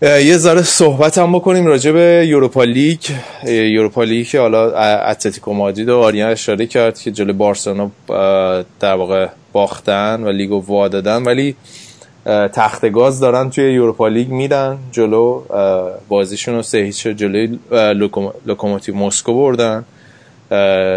یه 0.03 0.37
ذره 0.37 0.63
صحبت 0.63 1.19
هم 1.19 1.33
بکنیم 1.33 1.67
راجع 1.67 1.93
به 1.93 2.27
Europa 2.29 2.65
League. 2.65 3.01
Europa 3.47 4.05
League 4.05 4.27
که 4.27 4.41
حالا 4.41 4.71
اتلتیکو 4.81 5.53
مادرید 5.53 5.89
و 5.89 5.99
آریان 5.99 6.31
اشاره 6.31 6.67
کرد 6.67 6.99
که 6.99 7.11
جلوی 7.11 7.33
بارسلونا 7.33 7.91
در 8.81 8.95
واقع 8.95 9.27
باختن 9.53 10.25
و 10.25 10.29
لیگو 10.29 10.65
وا 10.67 10.89
دادن 10.89 11.23
ولی 11.23 11.57
تخت 12.53 12.93
گاز 12.93 13.21
دارن 13.21 13.51
توی 13.51 13.73
Europa 13.73 14.09
League 14.09 14.29
میدن 14.29 14.79
جلو 14.93 15.43
بازیشون 16.09 16.55
رو 16.55 16.63
سه 16.63 16.79
هیچ 16.79 17.07
جلوی 17.07 17.59
لوکوموتیو 18.47 18.95
مسکو 18.95 19.35
بردن. 19.35 19.85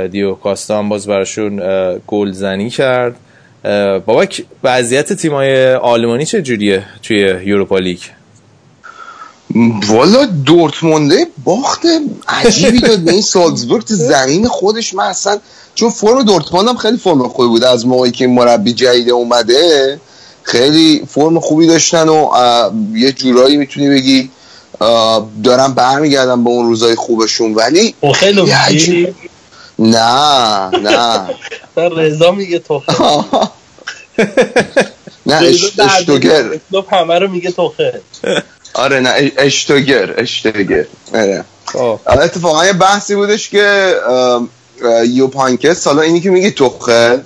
دیگو 0.07 0.33
کاستا 0.33 0.79
هم 0.79 0.89
باز 0.89 1.07
براشون 1.07 1.59
اه، 1.59 1.97
گلزنی 2.07 2.69
کرد. 2.69 3.15
بابک 4.05 4.43
وضعیت 4.63 5.13
تیمای 5.13 5.73
آلمانی 5.73 6.25
چه 6.25 6.41
جوریه 6.41 6.83
توی 7.03 7.17
Europa 7.43 7.77
League؟ 7.77 7.99
والا 9.89 10.25
دورتمونده 10.25 11.27
باخت 11.43 11.81
عجیبی 12.27 12.79
داد 12.79 12.99
به 12.99 13.11
این 13.11 13.21
سالزبورگ 13.21 13.83
تو 13.85 13.95
زمین 13.95 14.47
خودش 14.47 14.93
من 14.93 15.03
اصلا 15.03 15.39
چون 15.75 15.89
فرم 15.89 16.23
دورتموند 16.23 16.67
هم 16.67 16.77
خیلی 16.77 16.97
فرم 16.97 17.27
خوبی 17.27 17.47
بود 17.47 17.63
از 17.63 17.85
موقعی 17.87 18.11
که 18.11 18.27
مربی 18.27 18.73
جدید 18.73 19.09
اومده 19.09 19.99
خیلی 20.43 21.03
فرم 21.09 21.39
خوبی 21.39 21.67
داشتن 21.67 22.09
و 22.09 22.29
یه 22.93 23.11
جورایی 23.11 23.57
می‌تونی 23.57 23.89
بگی 23.89 24.29
اه، 24.81 25.29
دارن 25.43 25.73
برمیگردن 25.73 26.43
به 26.43 26.49
اون 26.49 26.65
روزای 26.67 26.95
خوبشون 26.95 27.53
ولی 27.53 27.95
خیلی 28.13 28.51
عجیب- 28.51 29.15
نه 29.79 30.69
نه 30.69 31.29
رضا 31.75 32.31
میگه 32.31 32.59
تو 32.59 32.81
نه 35.25 35.35
اش- 35.35 35.79
اشتوگر 35.79 36.59
همه 36.91 37.19
رو 37.19 37.27
میگه 37.31 37.51
تو 37.51 37.73
آره 38.75 38.99
نه 38.99 39.09
اش- 39.09 39.31
اشتوگر 39.37 40.13
اشتوگر. 40.17 40.85
آره. 41.13 41.43
خب. 41.65 41.99
اتفاقا 42.07 42.65
یه 42.65 42.73
بحثی 42.73 43.15
بودش 43.15 43.49
که 43.49 43.95
ام، 44.09 44.49
اه، 44.85 45.05
یوپانکس 45.07 45.87
حالا 45.87 46.01
اینی 46.01 46.21
که 46.21 46.29
میگی 46.29 46.51
توخل 46.51 47.19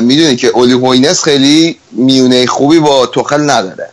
می‌دونی 0.00 0.36
که 0.36 0.48
اولی 0.54 0.72
هوینس 0.72 1.22
خیلی 1.22 1.78
میونه 1.92 2.46
خوبی 2.46 2.78
با 2.78 3.06
توخل 3.06 3.50
نداره. 3.50 3.90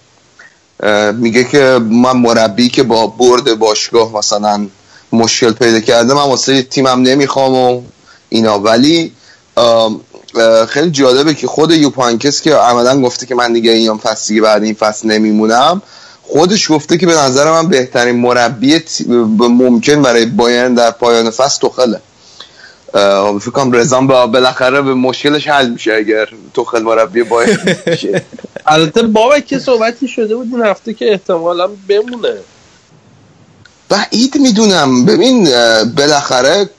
میگه 1.14 1.43
که 1.43 1.80
من 1.89 2.18
مربی 2.18 2.69
که 2.69 2.84
با 2.84 3.07
برد 3.07 3.60
باشگاه 3.60 4.18
مثلا 4.18 4.68
مشکل 5.14 5.52
پیدا 5.53 5.80
کرده 5.80 6.14
من 6.14 6.22
واسه 6.22 6.61
تیمم 6.61 7.02
نمی‌خوام 7.02 7.56
و 7.56 7.81
اینا. 8.30 8.60
ولی 8.60 9.11
خیلی 10.68 10.91
جالبه 10.91 11.34
که 11.34 11.48
خود 11.48 11.72
یوپانکس 11.72 12.41
که 12.41 12.56
عملا 12.56 13.02
گفته 13.02 13.26
که 13.26 13.35
من 13.35 13.53
دیگه 13.53 13.72
این 13.72 13.98
فصل 13.98 14.27
دیگه 14.27 14.41
بعد 14.41 14.64
این 14.64 14.73
فصل 14.73 15.07
نمیمونم 15.07 15.81
خودش 16.32 16.72
گفته 16.72 16.98
که 16.98 17.06
به 17.06 17.14
نظر 17.14 17.52
من 17.52 17.68
بهترین 17.68 18.16
مربی 18.16 18.82
ممکن 19.40 20.02
برای 20.02 20.26
بایرن 20.26 20.74
در 20.74 20.91
پایان 20.91 21.30
فصل 21.30 21.60
توخله. 21.60 22.02
اه، 22.94 23.40
فکر 23.40 23.52
کنم 23.52 23.72
رزان 23.72 24.08
با 24.08 24.28
بالاخره 24.28 24.82
به 24.82 24.94
مشکلش 24.94 25.48
حل 25.48 25.70
میشه 25.70 25.94
اگر 25.94 26.28
توخل 26.53 26.82
مربی 26.82 27.24
بایرن 27.24 27.78
میشه 27.86 28.22
البته 28.66 29.02
بابا 29.02 29.40
که 29.40 29.60
صحبتی 29.60 30.08
شده 30.08 30.36
بود 30.36 30.48
این 30.53 30.66
هفته 30.66 30.94
که 30.94 31.12
احتمالا 31.12 31.70
بمونه. 31.88 32.34
بعید 33.90 34.38
می‌دونم. 34.38 35.06
ببین 35.06 35.49
بالاخره 35.98 36.70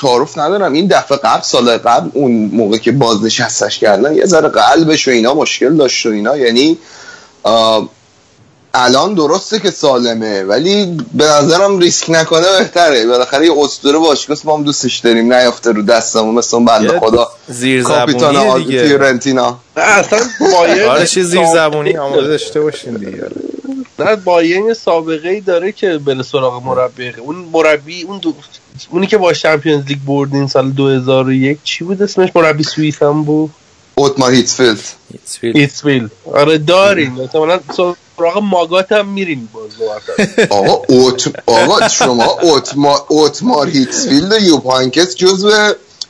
تعارف 0.00 0.38
ندارم. 0.38 0.72
این 0.72 0.86
دفعه 0.86 1.18
قبل 1.18 1.42
سال 1.42 1.76
قبل 1.76 2.10
اون 2.14 2.50
موقع 2.52 2.76
که 2.76 2.92
بازنشستش 2.92 3.78
کردن 3.78 4.14
یه 4.14 4.24
ذره 4.26 4.48
قلبش 4.48 5.08
و 5.08 5.10
اینا 5.10 5.34
مشکل 5.34 5.76
داشت 5.76 6.06
و 6.06 6.08
اینا. 6.08 6.36
یعنی 6.36 6.78
الان 8.74 9.14
درسته 9.14 9.58
که 9.58 9.70
سالمه 9.70 10.42
ولی 10.42 10.98
به 11.14 11.24
نظرم 11.24 11.78
ریسک 11.78 12.10
نکنه 12.10 12.46
بهتره. 12.58 13.06
بالاخره 13.06 13.46
یه 13.46 13.52
اسطوره 13.58 13.98
باشگاه 13.98 14.36
ما 14.44 14.56
هم 14.56 14.62
دوستش 14.62 14.98
داریم 14.98 15.32
نیافته 15.32 15.72
رو 15.72 15.82
دستمون 15.82 16.34
مثل 16.34 16.56
اون 16.56 16.64
بنده 16.64 17.00
خدا. 17.00 17.28
زیر 17.48 17.82
کاپیتان 17.82 18.62
دیگه. 18.62 18.84
فیورنتینا 18.86 19.58
نه 19.76 19.82
اصلا 19.82 20.18
بایرن 20.52 20.88
آره 20.88 21.06
چه 21.06 21.22
زیر 21.22 21.46
زبونی. 21.46 21.96
آماده 21.96 22.26
داشته 22.26 22.60
باشین 22.60 22.94
دیگه. 22.94 23.28
نه 23.98 24.16
بایرن 24.16 24.74
سابقه 24.74 25.28
ای 25.28 25.40
داره 25.40 25.72
که 25.72 25.98
بره 25.98 26.22
سراغ 26.22 26.62
مربی. 26.62 27.08
اون 27.08 27.36
مربی 27.52 28.02
اون 28.02 28.18
دو... 28.18 28.34
اونی 28.90 29.06
که 29.06 29.16
با 29.16 29.32
چمپیونز 29.32 29.84
لیگ 29.86 29.98
بردین 30.06 30.46
سال 30.46 30.70
2001 30.70 31.58
چی 31.64 31.84
بود 31.84 32.02
اسمش؟ 32.02 32.28
مربی 32.34 32.62
سوئیس 32.62 33.02
هم 33.02 33.22
بود؟ 33.22 33.50
اوتمار 33.94 34.32
هیتفیلد 34.32 34.78
ایتسویل 35.42 36.08
آره 36.32 36.58
دارین. 36.58 37.20
احتمالاً 37.20 37.60
سراغ 38.18 38.38
ماگات 38.38 38.92
هم 38.92 39.08
میرین. 39.08 39.48
آقا 40.50 40.82
اوت 40.88 41.32
آقا 41.46 41.88
شما 41.88 42.24
اوتمار 42.42 43.04
اوتمار 43.08 43.68
هیتسفیلد 43.68 44.32
و 44.32 44.38
یوپانکس 44.38 45.16
جزو 45.16 45.50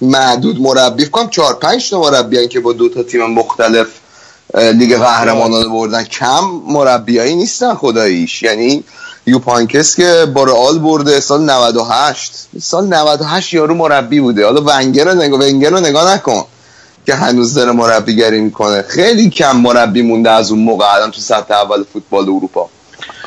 معدود 0.01 0.61
مربی 0.61 1.07
کنم 1.07 1.29
4 1.29 1.55
5 1.55 1.91
تا 1.91 2.01
مربی 2.01 2.49
که 2.49 2.61
با 2.61 2.73
دو 2.73 2.89
تا 2.89 3.03
تیم 3.03 3.27
مختلف 3.27 3.87
لیگ 4.55 4.99
قهرمانان 4.99 5.73
بردن. 5.73 6.05
کم 6.05 6.45
مربیایی 6.67 7.37
نیستن 7.37 7.75
خداییش. 7.75 8.43
یعنی 8.43 8.85
یوپانکس 9.27 9.97
که 9.97 10.27
با 10.35 10.45
رئال 10.45 10.79
برده 10.79 11.21
سال 11.21 11.51
98 11.51 12.33
سال 12.61 12.87
98 12.87 13.55
یارو 13.55 13.75
مربی 13.75 14.21
بوده. 14.21 14.45
حالا 14.45 14.61
ونگر 14.61 15.05
رو 15.05 15.15
نگاه 15.15 15.41
ونگر 15.41 15.71
رو 15.71 15.81
نگاه 15.81 16.15
نکن. 16.15 16.45
که 17.09 17.15
هنوز 17.15 17.55
داره 17.55 17.73
مربیگری 17.73 18.41
می‌کنه. 18.41 18.83
خیلی 18.83 19.31
کم 19.31 19.57
مربی 19.57 20.03
مونده 20.03 20.31
از 20.31 20.51
اون 20.51 20.61
موقع 20.61 20.95
الان 20.95 21.11
تو 21.11 21.21
سطح 21.21 21.55
اول 21.55 21.85
فوتبال 21.93 22.25
اروپا. 22.25 22.69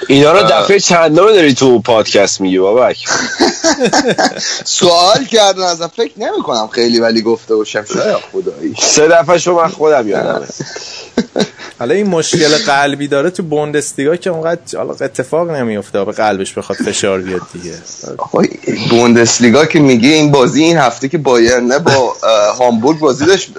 اینا 0.07 0.31
رو 0.31 0.43
دفعه 0.43 0.79
چندم 0.79 1.25
داری 1.25 1.53
تو 1.53 1.79
پادکست 1.81 2.41
میگی 2.41 2.59
بابک؟ 2.59 2.97
سوال 4.65 5.25
کردن 5.25 5.63
ازم 5.63 5.91
فکر 5.97 6.13
نمی 6.17 6.43
کنم 6.43 6.67
خیلی 6.67 6.99
ولی 6.99 7.21
گفته 7.21 7.55
باشم. 7.55 7.85
شاید 7.85 8.17
خدایی. 8.31 8.75
سه 8.79 9.07
دفعه 9.07 9.37
شو 9.37 9.55
من 9.55 9.67
خودم 9.67 10.07
یادمه. 10.07 10.47
حالا 11.79 11.93
این 11.95 12.07
مشکل 12.07 12.57
قلبی 12.65 13.07
داره 13.07 13.29
تو 13.29 13.43
بوندسلیگا 13.43 14.15
که 14.15 14.29
اونقدر 14.29 14.77
حالا 14.77 14.91
اتفاق 15.01 15.49
نمیفته 15.49 16.05
به 16.05 16.11
قلبش 16.11 16.53
بخواد 16.53 16.77
فشار 16.77 17.21
بیاد 17.21 17.41
دیگه. 17.53 17.73
آقای 18.17 18.49
بوندسلیگا 18.89 19.65
که 19.65 19.79
میگه 19.79 20.09
این 20.09 20.31
بازی 20.31 20.63
این 20.63 20.77
هفته 20.77 21.09
که 21.09 21.17
بایرن 21.17 21.77
با 21.77 22.15
هامبورگ 22.59 22.99
بازی 22.99 23.25
داشت 23.25 23.49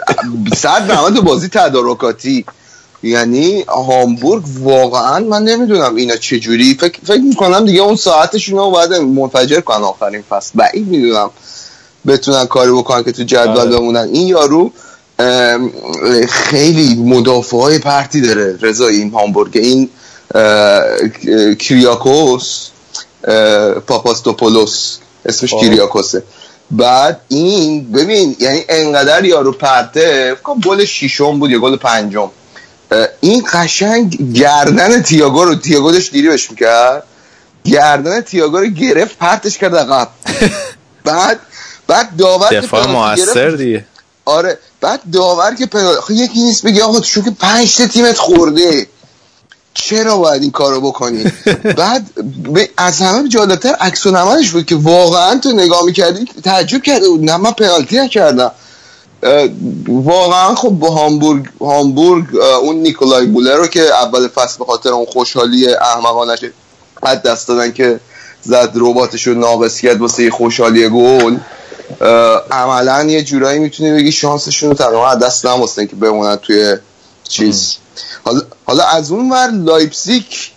صد 0.57 0.93
نمد 0.93 1.21
بازی 1.25 1.49
تدارکاتی. 1.49 2.45
یعنی 3.03 3.63
هامبورگ 3.63 4.45
واقعا 4.61 5.19
من 5.19 5.45
نمی‌دونم 5.45 5.97
اینا 5.97 6.17
چجوری 6.17 6.75
فکر, 6.81 6.99
فکر 7.05 7.21
می‌کنم 7.21 7.67
دیگه 7.67 7.81
اون 7.81 7.97
ساعتشون 7.97 8.59
رو 8.59 8.71
باید 8.71 8.93
منفجر 8.93 9.61
کنن 9.61 9.85
آخرین 9.85 10.23
فصل. 10.23 10.51
بعید 10.55 10.89
می‌دونم 10.89 11.31
بتونن 12.07 12.47
کاری 12.47 12.73
بکنن 12.73 13.03
که 13.05 13.13
تو 13.13 13.23
جدول 13.23 13.59
آره. 13.59 13.71
بمونن. 13.71 14.09
این 14.13 14.27
یارو 14.27 14.73
خیلی 16.29 16.95
مدافع 16.95 17.57
های 17.57 17.79
پرتی 17.79 18.21
داره 18.21 18.59
رضا 18.61 18.87
این 18.87 19.11
هامبورگ. 19.11 19.57
این 19.57 19.89
کریاکوس 21.55 22.69
پاپاستوپولوس. 23.87 24.97
اسمش. 25.27 25.55
کریاکوسه. 25.55 26.23
بعد 26.71 27.21
این 27.29 27.93
ببین 27.93 28.37
یعنی 28.41 28.65
انقدر 28.69 29.25
یارو 29.25 29.53
پرته 29.53 30.37
گل 30.65 30.85
ششم 30.85 31.39
بود 31.39 31.51
یا 31.51 31.59
گل 31.59 31.77
پنجم. 31.77 32.31
این 33.21 33.45
قشنگ 33.53 34.33
گردن 34.33 35.03
تییاگو 35.03 35.45
رو 35.45 35.55
تییاگو 35.55 35.93
داشت 35.93 36.13
دیریبش 36.13 36.51
می‌کرد. 36.51 37.03
گردن 37.65 38.21
تییاگو 38.21 38.59
رو 38.59 38.67
گرفت 38.67 39.19
پرتش 39.19 39.59
کرد 39.59 39.77
عقب. 39.77 40.09
بعد 41.05 41.41
بعد 41.87 42.17
داور 42.17 42.61
دفاع 42.61 42.87
موثر 42.87 43.51
دیگه. 43.51 43.85
آره. 44.25 44.59
بعد 44.81 45.01
داور 45.13 45.55
که 45.55 45.67
پنال 45.67 46.01
خب 46.01 46.11
یکی 46.11 46.41
نیست 46.41 46.67
بگه 46.67 46.83
آقا 46.83 47.01
تو 47.01 47.23
که 47.23 47.31
پنج 47.31 47.77
تا 47.77 47.87
تیمت 47.87 48.19
خورده. 48.19 48.87
چرا 49.75 50.17
باید 50.17 50.43
این 50.43 50.51
کارو 50.51 50.81
بکنی؟ 50.81 51.25
بعد 51.77 52.07
ب- 52.55 52.67
از 52.77 53.01
همه 53.01 53.29
جالبتر 53.29 53.75
عکس 53.75 54.07
و 54.07 54.43
بود 54.53 54.67
که 54.67 54.77
واقعا 54.77 55.39
تو 55.39 55.53
نگاه 55.53 55.85
می‌کردی 55.85 56.25
تعجب 56.45 56.83
کرده 56.83 57.09
بود. 57.09 57.25
نه 57.25 57.37
من 57.37 57.51
پنالتی 57.51 57.99
نکردم. 57.99 58.51
واقعا 59.89 60.55
خب 60.55 60.69
با 60.69 60.89
هامبورگ 60.89 61.47
هامبورگ 61.61 62.37
اون 62.63 62.77
نیکولای 62.77 63.27
بوله 63.27 63.57
رو 63.57 63.67
که 63.67 63.81
اول 63.81 64.29
فصل 64.29 64.59
به 64.59 64.65
خاطر 64.65 64.89
اون 64.89 65.07
خوشحالی 65.07 65.75
احمقانش 65.75 66.39
از 67.03 67.23
دست 67.23 67.49
دادن 67.49 67.73
که 67.73 68.01
زد 68.43 68.73
رباتش 68.75 69.27
رو 69.27 69.35
ناقص 69.35 69.81
کرد 69.81 70.01
واسه 70.01 70.31
خوشحالی 70.31 70.89
گل 70.89 71.37
عملا 72.51 73.05
یه 73.05 73.23
جورایی 73.23 73.59
می‌تونی 73.59 73.93
بگی 73.93 74.13
شانسشون 74.13 74.69
رو 74.69 74.75
تقریبا 74.77 75.15
دست 75.15 75.47
نماستن 75.47 75.87
که 75.87 75.97
بمونن 75.97 76.37
توی 76.37 76.77
چیز. 77.29 77.77
حالا, 78.25 78.41
حالا 78.65 78.85
از 78.85 79.11
اون 79.13 79.33
ور 79.33 79.51
لایپزیک 79.51 80.51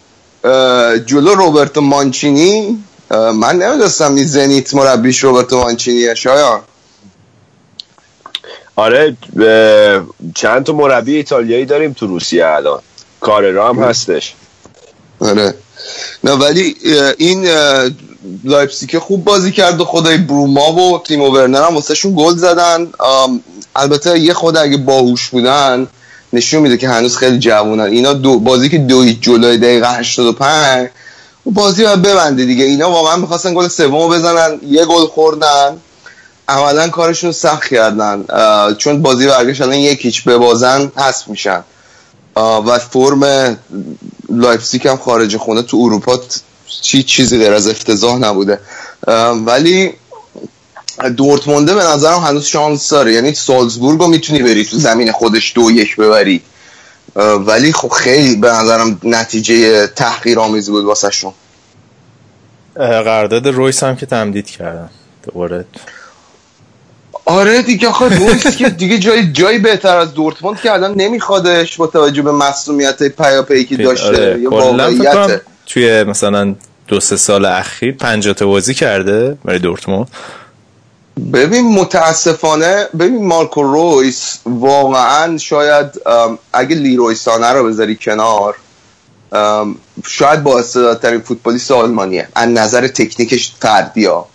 اه، 0.43 0.99
جلو 0.99 1.35
روبرتو 1.35 1.81
مانچینی 1.81 2.83
من 3.11 3.55
نمی‌دونستم 3.55 4.15
این 4.15 4.25
زنیت 4.25 4.73
مربیش 4.73 5.23
روبرتو 5.23 5.57
مانچینیه 5.57 6.15
شایان. 6.15 6.59
آره 8.75 9.17
چند 10.35 10.63
تا 10.63 10.73
مربی 10.73 11.15
ایتالیایی 11.15 11.65
داریم 11.65 11.93
تو 11.93 12.07
روسیه 12.07 12.47
الان. 12.47 12.79
کاررا 13.21 13.69
هم 13.69 13.83
هستش. 13.83 14.33
آره. 15.19 15.53
نه 16.23 16.31
ولی 16.31 16.75
این 17.17 17.47
اه، 17.47 17.89
لایپزیگ 18.43 18.97
خوب 18.97 19.23
بازی 19.23 19.51
کرد 19.51 19.81
و 19.81 19.85
خدای 19.85 20.17
بروما 20.17 20.71
و 20.73 21.03
تیمو 21.03 21.31
ورنر 21.31 21.63
هم 21.63 21.75
واسهشون 21.75 22.13
گل 22.17 22.35
زدن. 22.35 22.91
البته 23.75 24.19
یه 24.19 24.33
خود 24.33 24.57
اگه 24.57 24.77
باهوش 24.77 25.29
بودن 25.29 25.87
نشون 26.33 26.61
میده 26.61 26.77
که 26.77 26.89
هنوز 26.89 27.17
خیلی 27.17 27.39
جوونن. 27.39 27.83
اینا 27.83 28.13
دو 28.13 28.39
بازی 28.39 28.69
که 28.69 28.77
دوی 28.77 29.13
جلوی 29.13 29.57
دقیقه 29.57 29.97
85 29.97 30.89
و 31.45 31.51
بازی 31.51 31.83
باید 31.83 32.01
ببنده 32.01 32.45
دیگه. 32.45 32.63
اینا 32.63 32.91
واقعا 32.91 33.15
می‌خواستن 33.17 33.53
گل 33.53 33.67
سومو 33.67 34.07
بزنن 34.09 34.59
یه 34.67 34.85
گل 34.85 35.05
خوردن. 35.05 35.77
عملا 36.47 36.89
کارشون 36.89 37.31
سخت 37.31 37.67
کردن 37.67 38.25
چون 38.77 39.01
بازی 39.01 39.27
برگشت 39.27 39.61
الان 39.61 39.75
یک 39.75 40.05
هیچ 40.05 40.23
ببازن 40.23 40.91
حذف 40.95 41.27
میشن. 41.27 41.63
و 42.35 42.79
فرم 42.79 43.57
لایپزیگ 44.29 44.87
هم 44.87 44.97
خارج 44.97 45.37
خونه 45.37 45.61
تو 45.61 45.77
اروپا 45.77 46.19
چی 46.81 47.03
چیزی 47.03 47.37
غیر 47.37 47.53
از 47.53 47.67
افتضاح 47.67 48.17
نبوده. 48.17 48.59
ولی 49.45 49.93
دورتمونده 51.17 51.75
به 51.75 51.83
نظرم 51.83 52.19
هنوز 52.19 52.45
شانس 52.45 52.89
داره. 52.89 53.13
یعنی 53.13 53.33
سالزبورگ 53.33 53.99
رو 53.99 54.07
می‌تونی 54.07 54.43
بری 54.43 54.65
تو 54.65 54.77
زمین 54.77 55.11
خودش 55.11 55.53
دو 55.55 55.71
یک 55.71 55.95
ببری. 55.95 56.41
ولی 57.45 57.73
خب 57.73 57.89
خیلی 57.89 58.35
به 58.35 58.51
نظرم 58.51 58.99
نتیجه 59.03 59.87
تحقیر 59.87 60.39
آمیزی 60.39 60.71
بود 60.71 60.85
واسه 60.85 61.11
شون 61.11 61.33
قرارداد 62.75 63.47
رویس 63.47 63.83
هم 63.83 63.95
که 63.95 64.05
تمدید 64.05 64.49
کردن. 64.49 64.89
دوباره 65.23 65.65
آره 67.25 67.61
دیگه 67.61 67.87
آخه 67.87 68.05
رویس 68.17 68.47
که 68.57 68.69
دیگه 68.69 68.99
جای 68.99 69.31
جایی 69.31 69.57
بهتر 69.59 69.97
از 69.97 70.13
دورتموند 70.13 70.59
که 70.59 70.73
الان 70.73 70.93
نمیخوادش 70.95 71.77
با 71.77 71.87
توجه 71.87 72.21
به 72.21 72.31
مسئولیت 72.31 73.03
پیاپی 73.03 73.65
که 73.65 73.77
داشته. 73.77 74.39
آره، 74.51 75.41
توی 75.65 76.03
مثلا 76.03 76.55
دو 76.87 76.99
سه 76.99 77.17
سال 77.17 77.45
اخیر 77.45 77.95
50 77.95 78.33
تا 78.33 78.45
بازی 78.45 78.73
کرده 78.73 79.37
برای 79.45 79.59
دورتموند. 79.59 80.07
ببین 81.33 81.73
متاسفانه 81.73 82.87
ببین 82.99 83.25
مارکو 83.25 83.63
رویس 83.63 84.39
واقعا 84.45 85.37
شاید 85.37 85.85
اگه 86.53 86.75
لیروی 86.75 87.15
سانه 87.15 87.51
رو 87.51 87.67
بذاری 87.67 87.95
کنار 87.95 88.55
شاید 90.05 90.43
با 90.43 90.63
ترین 91.01 91.21
فوتبالیست 91.21 91.71
آلمانیه. 91.71 92.27
از 92.35 92.49
نظر 92.49 92.87
تکنیکش 92.87 93.53
فردی 93.59 94.05
ها 94.05 94.27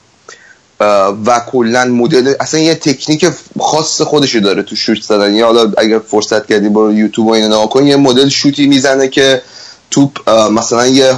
و 1.26 1.40
کلا 1.52 1.84
مدل 1.84 2.34
اصلا 2.40 2.60
یه 2.60 2.74
تکنیک 2.74 3.28
خاص 3.60 4.02
خودشو 4.02 4.38
داره 4.38 4.62
تو 4.62 4.76
شوت 4.76 5.02
زدن. 5.02 5.34
یا 5.34 5.46
حالا 5.46 5.72
اگر 5.78 5.98
فرصت 5.98 6.46
کردی 6.46 6.68
برو 6.68 6.92
یوتیوب 6.92 7.26
و 7.26 7.30
اینو 7.30 7.46
نگاه 7.46 7.68
کن 7.68 7.86
یه 7.86 7.96
مدل 7.96 8.28
شوتی 8.28 8.66
می‌زنه 8.66 9.08
که 9.08 9.42
توپ 9.90 10.30
مثلا 10.30 10.86
یه 10.86 11.14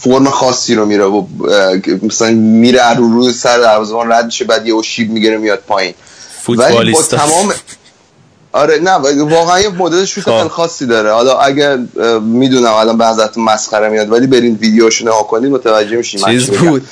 فرم 0.00 0.30
خاصی 0.30 0.74
رو 0.74 0.86
میره 0.86 1.04
و 1.04 1.24
مثلا 2.02 2.30
میره 2.30 2.94
رو 2.94 3.12
روی 3.12 3.32
سر 3.32 3.58
دروازه‌بان 3.58 4.12
رد 4.12 4.24
میشه 4.24 4.44
بعد 4.44 4.66
یه 4.66 4.82
شیب 4.82 5.10
می‌گیره 5.10 5.38
میاد 5.38 5.62
پایین. 5.68 5.94
ولی 6.48 6.56
با 6.56 6.64
فوتبالیست 6.64 7.14
تمام 7.14 7.52
آره 8.52 8.78
نه 8.78 8.90
واقعا 9.22 9.60
یه 9.60 9.68
مدل 9.68 10.04
شوت 10.04 10.24
خب. 10.24 10.36
خیلی 10.36 10.48
خاصی 10.48 10.86
داره. 10.86 11.12
حالا 11.12 11.38
اگر 11.38 11.78
می‌دونم 12.20 12.72
الان 12.72 12.98
بعضتون 12.98 13.44
مسخره 13.44 13.88
میاد 13.88 14.12
ولی 14.12 14.26
برین 14.26 14.54
ویدیوشو 14.54 15.04
نگاه 15.04 15.26
کنید 15.26 15.52
متوجه 15.52 15.96
میشین 15.96 16.24
چیز. 16.24 16.50
بود. 16.50 16.88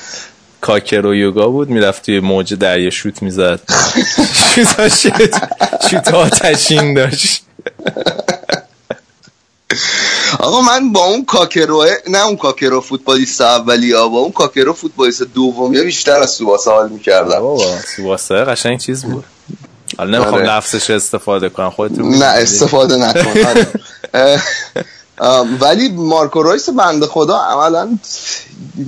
کاکر 0.61 1.05
و 1.05 1.15
یوگا 1.15 1.47
بود 1.47 1.69
می‌رفت 1.69 2.05
توی 2.05 2.19
موج 2.19 2.53
دریا 2.53 2.89
شوت 2.89 3.23
می‌زد. 3.23 3.59
شوت 5.91 6.13
آتشین 6.13 6.93
داشت. 6.93 7.41
آقا 10.39 10.61
من 10.61 10.91
با 10.91 11.05
اون 11.05 11.25
کاکرو 11.25 11.85
نه 12.09 12.25
اون 12.25 12.37
کاکرو 12.37 12.81
فوتبالیست 12.81 13.41
اولی 13.41 13.93
ها 13.93 14.07
با 14.07 14.17
اون 14.17 14.31
کاکرو 14.31 14.73
فوتبالیست 14.73 15.23
دومی 15.23 15.81
بیشتر 15.81 16.19
از 16.19 16.31
سوباسه 16.31 16.71
حال 16.71 16.89
می‌کردم. 16.89 17.39
بابا 17.39 17.77
سواسه 17.95 18.35
قشنگ 18.35 18.79
چیز 18.79 19.05
بود. 19.05 19.25
حالا 19.97 20.17
نمی‌خوام 20.17 20.41
آره. 20.41 20.57
لفظش 20.57 20.89
استفاده 20.89 21.49
کنم 21.49 21.69
خودتون 21.69 22.15
نه 22.15 22.25
استفاده 22.25 22.95
نکن. 22.95 23.39
آره. 24.13 24.41
ولی 25.59 25.89
مارکو 25.89 26.43
رویس 26.43 26.69
بنده 26.69 27.05
خدا 27.07 27.37
عملا 27.37 27.97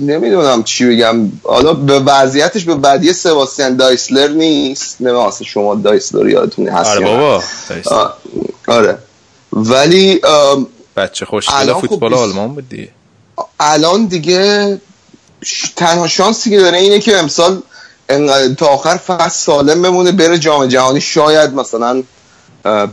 نمی‌دونم 0.00 0.62
چی 0.62 0.86
بگم. 0.86 1.32
حالا 1.42 1.72
به 1.72 1.98
وضعیتش 1.98 2.64
به 2.64 2.74
بدی 2.74 3.12
سباستیان 3.12 3.76
دایسلر 3.76 4.28
نیست. 4.28 5.00
نمی‌دونم 5.00 5.30
شما 5.44 5.74
دایسلر 5.74 6.28
یادتون 6.28 6.68
هست 6.68 6.90
آره. 6.90 7.00
بابا 7.00 7.42
آه، 7.86 8.16
آره. 8.68 8.98
ولی 9.52 10.20
بچه 10.96 11.26
خوشگل 11.26 11.72
خب 11.72 11.86
فوتبال 11.86 12.10
بیست- 12.10 12.22
آلمان 12.22 12.54
بود 12.54 12.68
دیگه 12.68 12.88
الان 13.60 14.06
دیگه 14.06 14.80
تنها 15.76 16.06
شانسی 16.06 16.50
که 16.50 16.58
داره 16.60 16.78
اینه 16.78 16.98
که 16.98 17.18
امسال 17.18 17.62
تا 18.58 18.66
آخر 18.66 18.96
فصل 18.96 19.28
سالم 19.28 19.82
بمونه 19.82 20.12
بره 20.12 20.38
جام 20.38 20.66
جهانی. 20.66 21.00
شاید 21.00 21.54
مثلا 21.54 22.02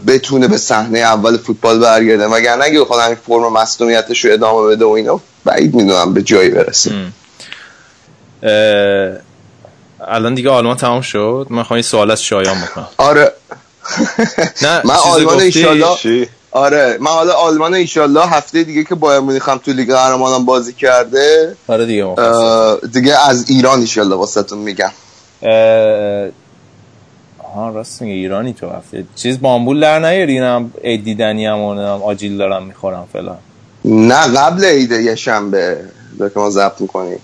بتونه 0.07 0.47
به 0.47 0.57
صحنه 0.57 0.99
اول 0.99 1.37
فوتبال 1.37 1.79
برگرده. 1.79 2.27
وگرنه 2.27 2.63
اگه 2.63 2.81
بخواد 2.81 3.01
همین 3.01 3.17
فرم 3.27 3.53
مصدومیتش 3.53 4.25
رو 4.25 4.33
ادامه 4.33 4.67
بده 4.67 4.85
و 4.85 4.89
اینا 4.89 5.19
بعید 5.45 5.75
می‌دونم 5.75 6.13
به 6.13 6.21
جایی 6.21 6.49
برسه. 6.49 6.91
الان 10.07 10.33
دیگه 10.33 10.49
آلمان 10.49 10.77
تمام 10.77 11.01
شد؟ 11.01 11.47
من 11.49 11.63
خواهی 11.63 11.83
سوال 11.83 12.11
از 12.11 12.23
شایان 12.23 12.61
بکنم. 12.61 12.87
آره. 12.97 13.33
نه 14.61 14.81
من 14.83 14.95
آلمان؟ 14.95 15.39
ایشالله 15.39 15.95
چی؟ 15.95 16.27
آره 16.51 16.97
من 16.99 17.11
حالا 17.11 17.33
آلمان 17.33 17.73
ایشالله 17.73 18.25
هفته 18.25 18.63
دیگه 18.63 18.83
که 18.83 18.95
بایر 18.95 19.19
مونیخ 19.19 19.49
هم 19.49 19.57
تو 19.57 19.71
لیگ 19.71 19.93
قهرمانان 19.93 20.45
بازی 20.45 20.73
کرده. 20.73 21.55
آره 21.67 21.85
دیگه 21.85 22.15
دیگه 22.93 23.29
از 23.29 23.49
ایران 23.49 23.79
ایشالله 23.79 24.15
واسهتون 24.15 24.59
میگم. 24.59 24.91
آها 27.55 27.69
راست 27.69 28.01
میگه 28.01 28.13
ایرانی 28.13 28.53
تو 28.53 28.69
هفته. 28.69 29.05
چیز 29.15 29.41
بامبول 29.41 29.79
در 29.79 29.99
نیاری؟ 29.99 30.33
اینم 30.33 30.71
عید 30.83 31.03
دیدنی 31.03 31.45
هم 31.45 31.59
آجیل 31.59 32.37
دارم 32.37 32.63
می‌خورم 32.63 33.07
فلان. 33.13 33.37
نه 33.85 34.27
قبل 34.27 34.65
عید 34.65 34.91
یه 34.91 35.15
شنبه. 35.15 35.85
که 36.17 36.31
ما 36.35 36.49
ضبط 36.49 36.81
می‌کنیم 36.81 37.19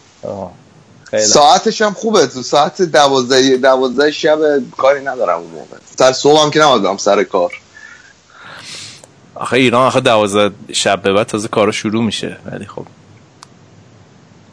ساعتش 1.20 1.82
هم 1.82 1.94
خوبه. 1.94 2.28
تو 2.28 2.42
ساعت 2.42 2.82
دوازده 2.82 3.58
دوازده 3.58 4.12
شب 4.12 4.40
کاری 4.78 5.04
ندارم 5.04 5.40
اون 5.40 5.52
موقع. 5.52 5.78
سر 5.98 6.12
صبح 6.12 6.42
هم 6.42 6.52
که 6.52 6.60
نبودم 6.60 6.98
سر 6.98 7.24
کار. 7.24 7.52
آخه 9.36 9.58
ایران 9.58 9.88
آخه 9.88 10.00
دوازده 10.00 10.56
شب 10.74 11.02
به 11.02 11.14
بعد 11.14 11.28
تازه 11.28 11.48
کارا 11.48 11.72
شروع 11.72 12.04
میشه. 12.04 12.38
ولی 12.46 12.66
خب. 12.66 12.86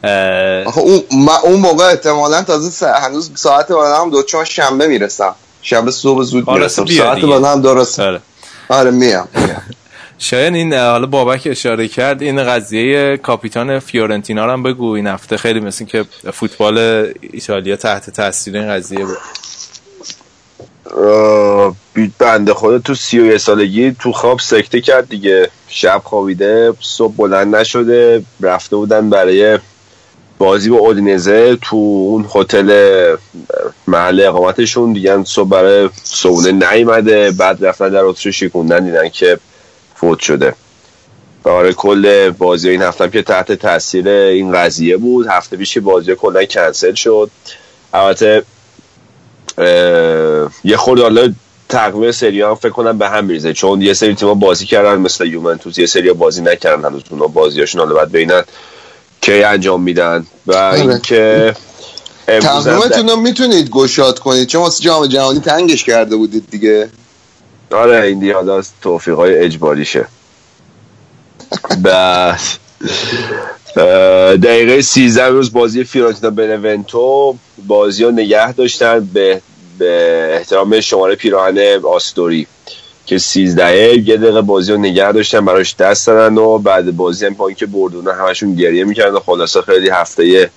اه، 0.03 0.63
آخه 0.63 0.81
اون, 0.81 1.01
اون 1.43 1.59
موقع 1.59 1.85
احتمالا 1.85 2.43
تازه 2.43 2.87
هنوز 2.87 3.31
ساعت 3.35 3.71
بعد 3.71 4.01
هم 4.01 4.09
دو 4.09 4.23
چون 4.23 4.45
شنبه 4.45 4.87
می‌رسم. 4.87 5.35
شب 5.61 5.89
صبح 5.89 6.23
زود 6.23 6.49
می‌رسم. 6.49 6.85
ساعت. 6.85 7.21
بعد 7.21 7.43
هم 7.43 7.61
درست 7.61 7.99
آره. 7.99 8.21
آره 8.69 8.91
میام. 8.91 9.27
شاید 10.21 10.53
این 10.55 10.73
حالا 10.73 11.05
بابک 11.05 11.41
اشاره 11.45 11.87
کرد 11.87 12.21
این 12.21 12.43
قضیه 12.43 13.17
کاپیتان 13.17 13.79
فیورنتینا 13.79 14.45
رو 14.45 14.51
هم 14.51 14.63
بگو 14.63 14.91
این 14.91 15.07
هفته. 15.07 15.37
خیلی 15.37 15.59
مثل 15.59 15.85
که 15.85 16.05
فوتبال 16.33 17.07
ایتالیا 17.33 17.75
تحت 17.75 18.09
تاثیر 18.09 18.57
این 18.57 18.69
قضیه 18.69 19.05
بود. 19.05 19.17
بنده 22.19 22.53
خدا 22.53 22.79
تو 22.79 22.95
سی 22.95 23.19
و 23.19 23.37
سالگی 23.37 23.95
تو 23.99 24.11
خواب 24.11 24.39
سکته 24.39 24.81
کرد 24.81 25.09
دیگه. 25.09 25.49
شب 25.67 26.01
خوابیده 26.03 26.73
صبح 26.81 27.13
بلند 27.17 27.55
نشده 27.55 28.23
رفته 28.41 28.75
بودن 28.75 29.09
برای 29.09 29.59
بازی 30.39 30.69
با 30.69 30.77
اودینزه 30.77 31.57
تو 31.61 31.75
اون 31.75 32.25
هتل 32.35 33.15
محل 33.87 34.21
اقامتشون. 34.21 34.93
دیگه 34.93 35.23
صبح 35.23 35.49
برای 35.49 35.89
صبحونه 36.03 36.51
نیومده 36.51 37.31
بعد 37.31 37.65
رفتن 37.65 37.89
در 37.89 38.03
اتریش 38.03 38.39
شکوندن 38.39 38.85
دیدن 38.85 39.09
که 39.09 39.37
فوت 39.95 40.19
شده. 40.19 40.53
آره 41.43 41.73
کل 41.73 42.29
بازی 42.29 42.69
این 42.69 42.81
هفته 42.81 43.09
که 43.09 43.21
تحت 43.21 43.51
تاثیر 43.51 44.09
این 44.09 44.51
قضیه 44.51 44.97
بود 44.97 45.27
هفته 45.27 45.57
پیش 45.57 45.77
بازی 45.77 46.15
کلا 46.15 46.45
کنسل 46.45 46.93
شد. 46.93 47.31
البته 47.93 48.43
یه 50.63 50.77
خورده 50.77 51.03
حالا 51.03 51.33
تقویم 51.69 52.11
سری 52.11 52.41
هم 52.41 52.55
فکر 52.55 52.69
کنم 52.69 52.97
به 52.97 53.09
هم 53.09 53.25
میریزه 53.25 53.53
چون 53.53 53.81
یه 53.81 53.93
سری 53.93 54.15
تیم‌ها 54.15 54.33
بازی 54.33 54.65
کردن 54.65 54.95
مثل 54.95 55.27
یوونتوس 55.27 55.77
یه 55.77 55.85
سری 55.85 56.13
بازی 56.13 56.41
نکردن 56.41 56.85
هنوز 56.85 57.03
اونا 57.09 57.27
بازیاشون 57.27 57.81
حالا 57.81 57.93
باید 57.93 58.09
ببینن. 58.09 58.43
کی 59.21 59.43
انجام 59.43 59.83
میدن 59.83 60.25
و 60.47 60.55
اینکه 60.55 61.55
امروز 62.27 62.67
هم 62.67 62.79
تقویمتون 62.79 63.09
رو 63.09 63.15
می‌تونید 63.15 63.69
گشاد 63.69 64.19
کنید. 64.19 64.47
چون 64.47 64.61
واسه 64.61 64.83
جام 64.83 65.07
جهانی 65.07 65.39
تنگش 65.39 65.83
کرده 65.83 66.15
بودید 66.15 66.43
دیگه. 66.51 66.89
آره 67.71 68.01
این 68.01 68.19
دیگه 68.19 68.33
حالا 68.33 68.61
توفیق 68.81 69.15
های 69.15 69.37
اجباریشه 69.37 70.07
اه، 73.77 74.37
دقیقه 74.37 74.81
13 74.81 75.27
روز 75.27 75.53
بازی 75.53 75.83
فیورنتینا 75.83 76.29
بنونتو 76.29 77.35
بازی 77.67 78.03
رو 78.03 78.11
نگه 78.11 78.53
داشتن 78.53 79.09
به, 79.13 79.41
به 79.77 80.31
احترام 80.35 80.79
شماره 80.79 81.15
پیراهن 81.15 81.81
آستوری. 81.83 82.47
که 83.09 83.17
13 83.17 83.97
یه 83.97 84.17
دقیقه 84.17 84.41
بازی 84.41 84.71
رو 84.71 84.77
نگه 84.77 85.11
داشتن 85.11 85.45
براش 85.45 85.75
دست 85.75 86.07
دادن 86.07 86.37
و 86.37 86.57
بعد 86.57 86.97
بازی 86.97 87.25
هم 87.25 87.33
با 87.33 87.47
اینکه 87.47 87.65
بردونه 87.65 88.13
همشون 88.13 88.55
گریه 88.55 88.83
می‌کردن 88.83 89.19
خلاصه 89.19 89.61
خیلی 89.61 89.89
هفته 89.89 90.49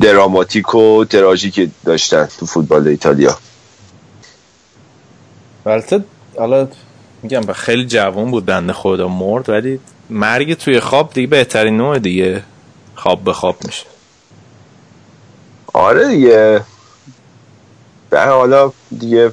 دراماتیک 0.00 0.74
و 0.74 1.04
تراژیک 1.04 1.70
داشتن 1.84 2.28
تو 2.38 2.46
فوتبال 2.46 2.88
ایتالیا. 2.88 3.38
البته 5.66 6.04
حالا 6.38 6.68
میگم 7.22 7.40
به 7.40 7.52
خیلی 7.52 7.86
جوان 7.86 8.30
بود 8.30 8.46
بنده 8.46 8.72
خدا 8.72 9.08
مرد 9.08 9.48
ولی 9.48 9.80
مرگ 10.10 10.54
توی 10.54 10.80
خواب 10.80 11.12
دیگه 11.12 11.26
بهترین 11.26 11.76
نوع 11.76 11.98
دیگه 11.98 12.42
خواب 12.94 13.24
به 13.24 13.32
خواب 13.32 13.56
میشه. 13.64 13.86
آره 15.72 16.08
دیگه. 16.08 16.60
در 18.10 18.28
حالا 18.28 18.72
دیگه 18.98 19.30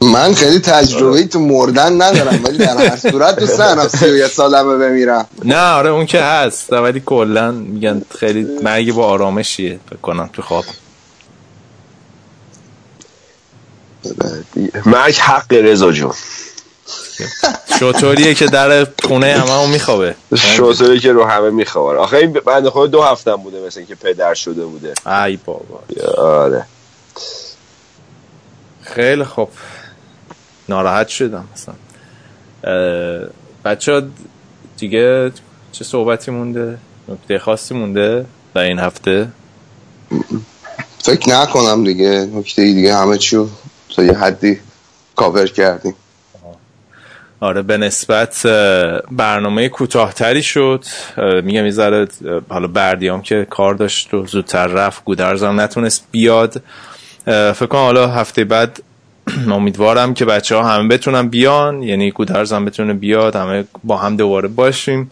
من 0.00 0.34
خیلی 0.34 0.58
تجربه 0.58 1.26
تو 1.26 1.40
مردن 1.40 2.02
ندارم 2.02 2.44
ولی 2.44 2.58
در 2.58 2.76
هر 2.76 2.96
صورت 2.96 3.38
دوست 3.40 3.60
ندارم 3.60 3.88
سی 3.98 4.04
و 4.10 4.16
یه 4.16 4.28
سالمه 4.28 4.76
بمیرم. 4.76 5.26
نه 5.44 5.70
آره 5.70 5.90
اون 5.90 6.06
که 6.06 6.20
هست. 6.20 6.72
ولی 6.72 7.02
کلا 7.06 7.50
میگن 7.50 8.02
خیلی 8.18 8.46
مرگ 8.62 8.92
با 8.92 9.06
آرامشیه 9.06 9.78
فکر 9.90 9.98
کنم 9.98 10.30
تو 10.32 10.42
خواب. 10.42 10.64
مرگ 14.86 15.14
حق 15.14 15.52
رضا 15.52 15.92
جون. 15.92 16.12
شطوریه 17.80 18.34
که 18.34 18.46
در 18.46 18.86
خونه 19.04 19.32
همه 19.32 19.70
میخوابه. 19.70 20.14
شوزوری 20.36 21.00
که 21.00 21.12
رو 21.12 21.24
همه 21.24 21.50
میخواره 21.50 21.98
آخه 21.98 22.16
این 22.16 22.32
بنده 22.32 22.70
خود 22.70 22.90
دو 22.90 23.02
هفتم 23.02 23.36
بوده 23.36 23.66
مثل 23.66 23.78
اینکه 23.78 23.94
پدر 23.94 24.34
شده 24.34 24.64
بوده. 24.64 24.94
ای 25.24 25.36
بابا. 25.36 25.80
آره. 26.18 26.66
خیلی 28.82 29.24
خوب. 29.24 29.48
ناراحت 30.68 31.08
شدم 31.08 31.48
مثلا 31.54 31.74
بچه 33.64 33.92
ها 33.92 34.02
دیگه 34.78 35.32
چه 35.72 35.84
صحبتی 35.84 36.30
مونده؟ 36.30 36.78
نکته 37.08 37.38
خاصی 37.38 37.74
مونده 37.74 38.26
در 38.54 38.62
این 38.62 38.78
هفته؟ 38.78 39.28
فکر 40.98 41.30
نکنم 41.30 41.84
دیگه. 41.84 42.28
نکته 42.34 42.62
دیگه 42.62 42.94
همه 42.94 43.18
چیو 43.18 43.46
تا 43.96 44.02
یه 44.02 44.12
حدی 44.12 44.60
کاور 45.16 45.46
کردیم. 45.46 45.94
آره 47.40 47.62
به 47.62 47.76
نسبت 47.76 48.46
برنامه 49.10 49.68
کوتاهتری 49.68 50.42
شد. 50.42 50.84
میگم 51.16 51.64
یه 51.64 51.70
ذره 51.70 52.08
حالا 52.48 52.66
بردیام 52.66 53.22
که 53.22 53.46
کار 53.50 53.74
داشت 53.74 54.14
و 54.14 54.26
زودتر 54.26 54.66
رفت 54.66 55.04
گودرزم 55.04 55.60
نتونست 55.60 56.06
بیاد. 56.10 56.62
فکر 57.26 57.66
کنم 57.66 57.80
حالا 57.80 58.08
هفته 58.08 58.44
بعد 58.44 58.82
امیدوارم 59.52 60.14
که 60.14 60.24
بچه 60.24 60.56
ها 60.56 60.64
همه 60.64 60.88
بتونن 60.88 61.28
بیان 61.28 61.82
یعنی 61.82 62.10
گودرزم 62.10 62.64
بتونه 62.64 62.94
بیاد 62.94 63.36
همه 63.36 63.64
با 63.84 63.96
هم 63.96 64.16
دوباره 64.16 64.48
باشیم. 64.48 65.10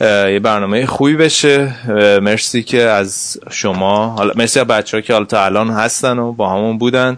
یه 0.00 0.40
برنامه 0.42 0.86
خوبی 0.86 1.16
بشه. 1.16 1.74
مرسی 2.20 2.62
که 2.62 2.82
از 2.82 3.38
شما 3.50 4.08
حالا 4.08 4.32
مرسی 4.36 4.60
از 4.60 4.66
بچه 4.66 4.96
ها 4.96 5.00
که 5.00 5.12
حالا 5.12 5.24
تا 5.24 5.44
الان 5.44 5.70
هستن 5.70 6.18
و 6.18 6.32
با 6.32 6.50
همون 6.50 6.78
بودن. 6.78 7.16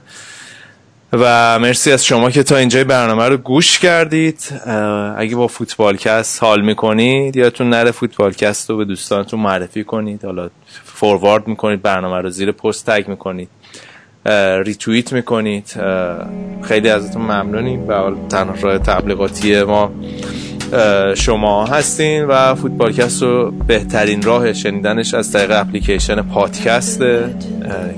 و 1.13 1.59
مرسی 1.59 1.93
از 1.93 2.05
شما 2.05 2.31
که 2.31 2.43
تا 2.43 2.57
اینجای 2.57 2.85
برنامه 2.85 3.29
رو 3.29 3.37
گوش 3.37 3.79
کردید. 3.79 4.61
اگه 5.17 5.37
با 5.37 5.47
فوتبالکست 5.47 6.43
حال 6.43 6.61
می‌کنید 6.61 7.37
یادتون 7.37 7.71
نره 7.71 7.91
فوتبالکست 7.91 8.71
رو 8.71 8.77
به 8.77 8.85
دوستانتون 8.85 9.41
معرفی 9.41 9.85
کنید. 9.85 10.25
حالا 10.25 10.51
forward 10.85 11.49
می‌کنید 11.49 11.83
برنامه 11.83 12.21
رو 12.21 12.31
زیر 12.31 12.53
پست 12.53 12.91
tag 12.91 13.09
می‌کنید. 13.09 13.49
اه، 14.29 14.63
ریتوییت 14.63 15.13
می‌کنید. 15.13 15.75
خیلی 16.63 16.89
ازتون 16.89 17.23
ممنونیم. 17.23 17.89
و 17.89 18.11
تنها 18.29 18.55
راه 18.61 18.79
تبلیغاتی 18.79 19.63
ما 19.63 19.91
شما 21.15 21.67
هستین 21.67 22.25
و 22.25 22.55
فوتبالکست 22.55 23.23
رو 23.23 23.51
بهترین 23.51 24.23
راه 24.23 24.53
شنیدنش 24.53 25.15
از 25.15 25.33
طریق 25.33 25.51
اپلیکیشن 25.51 26.23
پادکسته 26.23 27.35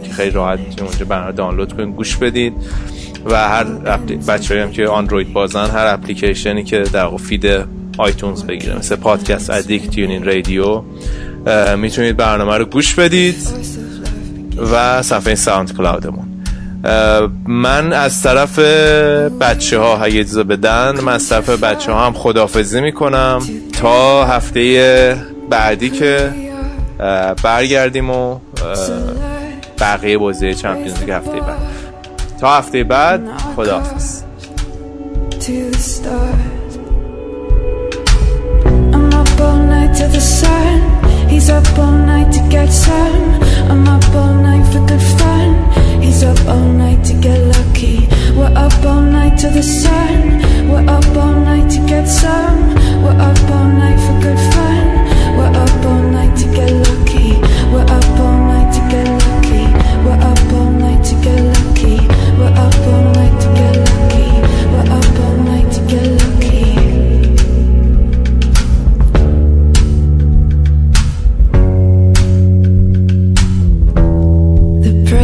که 0.04 0.12
خیلی 0.12 0.30
راحت 0.30 0.58
اونجا 0.80 1.04
برنامه 1.04 1.32
دانلود 1.32 1.72
کنید 1.72 1.96
گوش 1.96 2.16
بدید. 2.16 2.52
و 3.24 3.48
هر 3.48 3.64
بچه 4.28 4.62
هم 4.62 4.70
که 4.70 4.88
آندروید 4.88 5.32
بازن 5.32 5.66
هر 5.70 5.86
اپلیکیشنی 5.86 6.64
که 6.64 6.78
در 6.92 7.16
feed 7.16 7.46
iTunes 7.98 8.44
بگیره 8.44 8.78
مثل 8.78 8.96
Podcast 8.96 9.50
Addict 9.50 9.90
TuneIn 9.90 10.24
Radio 10.24 10.82
می‌تونید 11.76 12.16
برنامه 12.16 12.56
رو 12.56 12.64
گوش 12.64 12.94
بدید. 12.94 13.36
و 14.72 15.02
صفحه 15.02 15.34
SoundCloud 15.34 15.76
مون 15.76 16.24
من 17.46 17.92
از 17.92 18.22
طرف 18.22 18.58
بچه 19.40 19.78
ها 19.78 19.98
اگه 19.98 20.24
بدن 20.24 21.00
من 21.00 21.12
از 21.12 21.28
طرف 21.28 21.50
بچه 21.50 21.92
ها 21.92 22.06
هم 22.06 22.12
خدافزی 22.12 22.80
می‌کنم. 22.80 23.42
تا 23.80 24.24
هفته 24.24 25.16
بعدی 25.50 25.90
که 25.90 26.30
برگردیم 27.42 28.10
و 28.10 28.38
بقیه 29.80 30.18
بازی 30.18 30.54
Champions 30.54 31.00
League 31.00 31.10
هفته 31.10 31.40
بعد. 31.40 31.58
تا 32.40 32.58
هفته 32.58 32.84
بعد 32.84 33.20
خداحافظ. 33.56 34.22
He's 41.38 41.50
up 41.50 41.78
all 41.78 41.92
night 41.92 42.32
to 42.32 42.40
get 42.50 42.68
some. 42.68 43.40
I'm 43.70 43.86
up 43.86 44.02
all 44.12 44.34
night 44.34 44.66
for 44.72 44.84
good 44.88 45.00
fun. 45.18 46.02
He's 46.02 46.24
up 46.24 46.36
all 46.48 46.66
night 46.66 47.04
to 47.04 47.14
get 47.14 47.38
lucky. 47.38 48.08
We're 48.36 48.52
up 48.56 48.74
all 48.84 49.02
night 49.02 49.38
to 49.42 49.48
the 49.48 49.62
sun. 49.62 50.40
We're 50.68 50.84
up 50.90 51.06
all 51.16 51.34
night 51.34 51.70
to 51.70 51.86
get 51.86 52.08
some. 52.08 52.74
We're 53.04 53.20
up 53.30 53.50
all 53.52 53.68
night 53.68 54.00
for 54.04 54.20
good 54.20 54.40
fun. 54.52 54.86
We're 55.38 55.54
up 55.62 55.86
all 55.86 56.02
night 56.10 56.36
to 56.38 56.46
get 56.56 56.72
lucky. 56.72 57.38
We're 57.70 57.86
up 57.86 58.18
all 58.18 58.37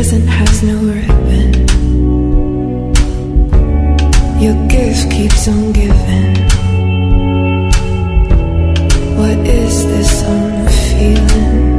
present 0.05 0.29
has 0.29 0.63
no 0.63 0.77
ribbon. 0.81 1.53
Your 4.39 4.69
gift 4.69 5.11
keeps 5.11 5.49
on 5.49 5.73
giving. 5.73 6.35
What 9.17 9.39
is 9.47 9.87
this 9.87 10.23
I'm 10.25 10.69
feeling? 10.69 11.74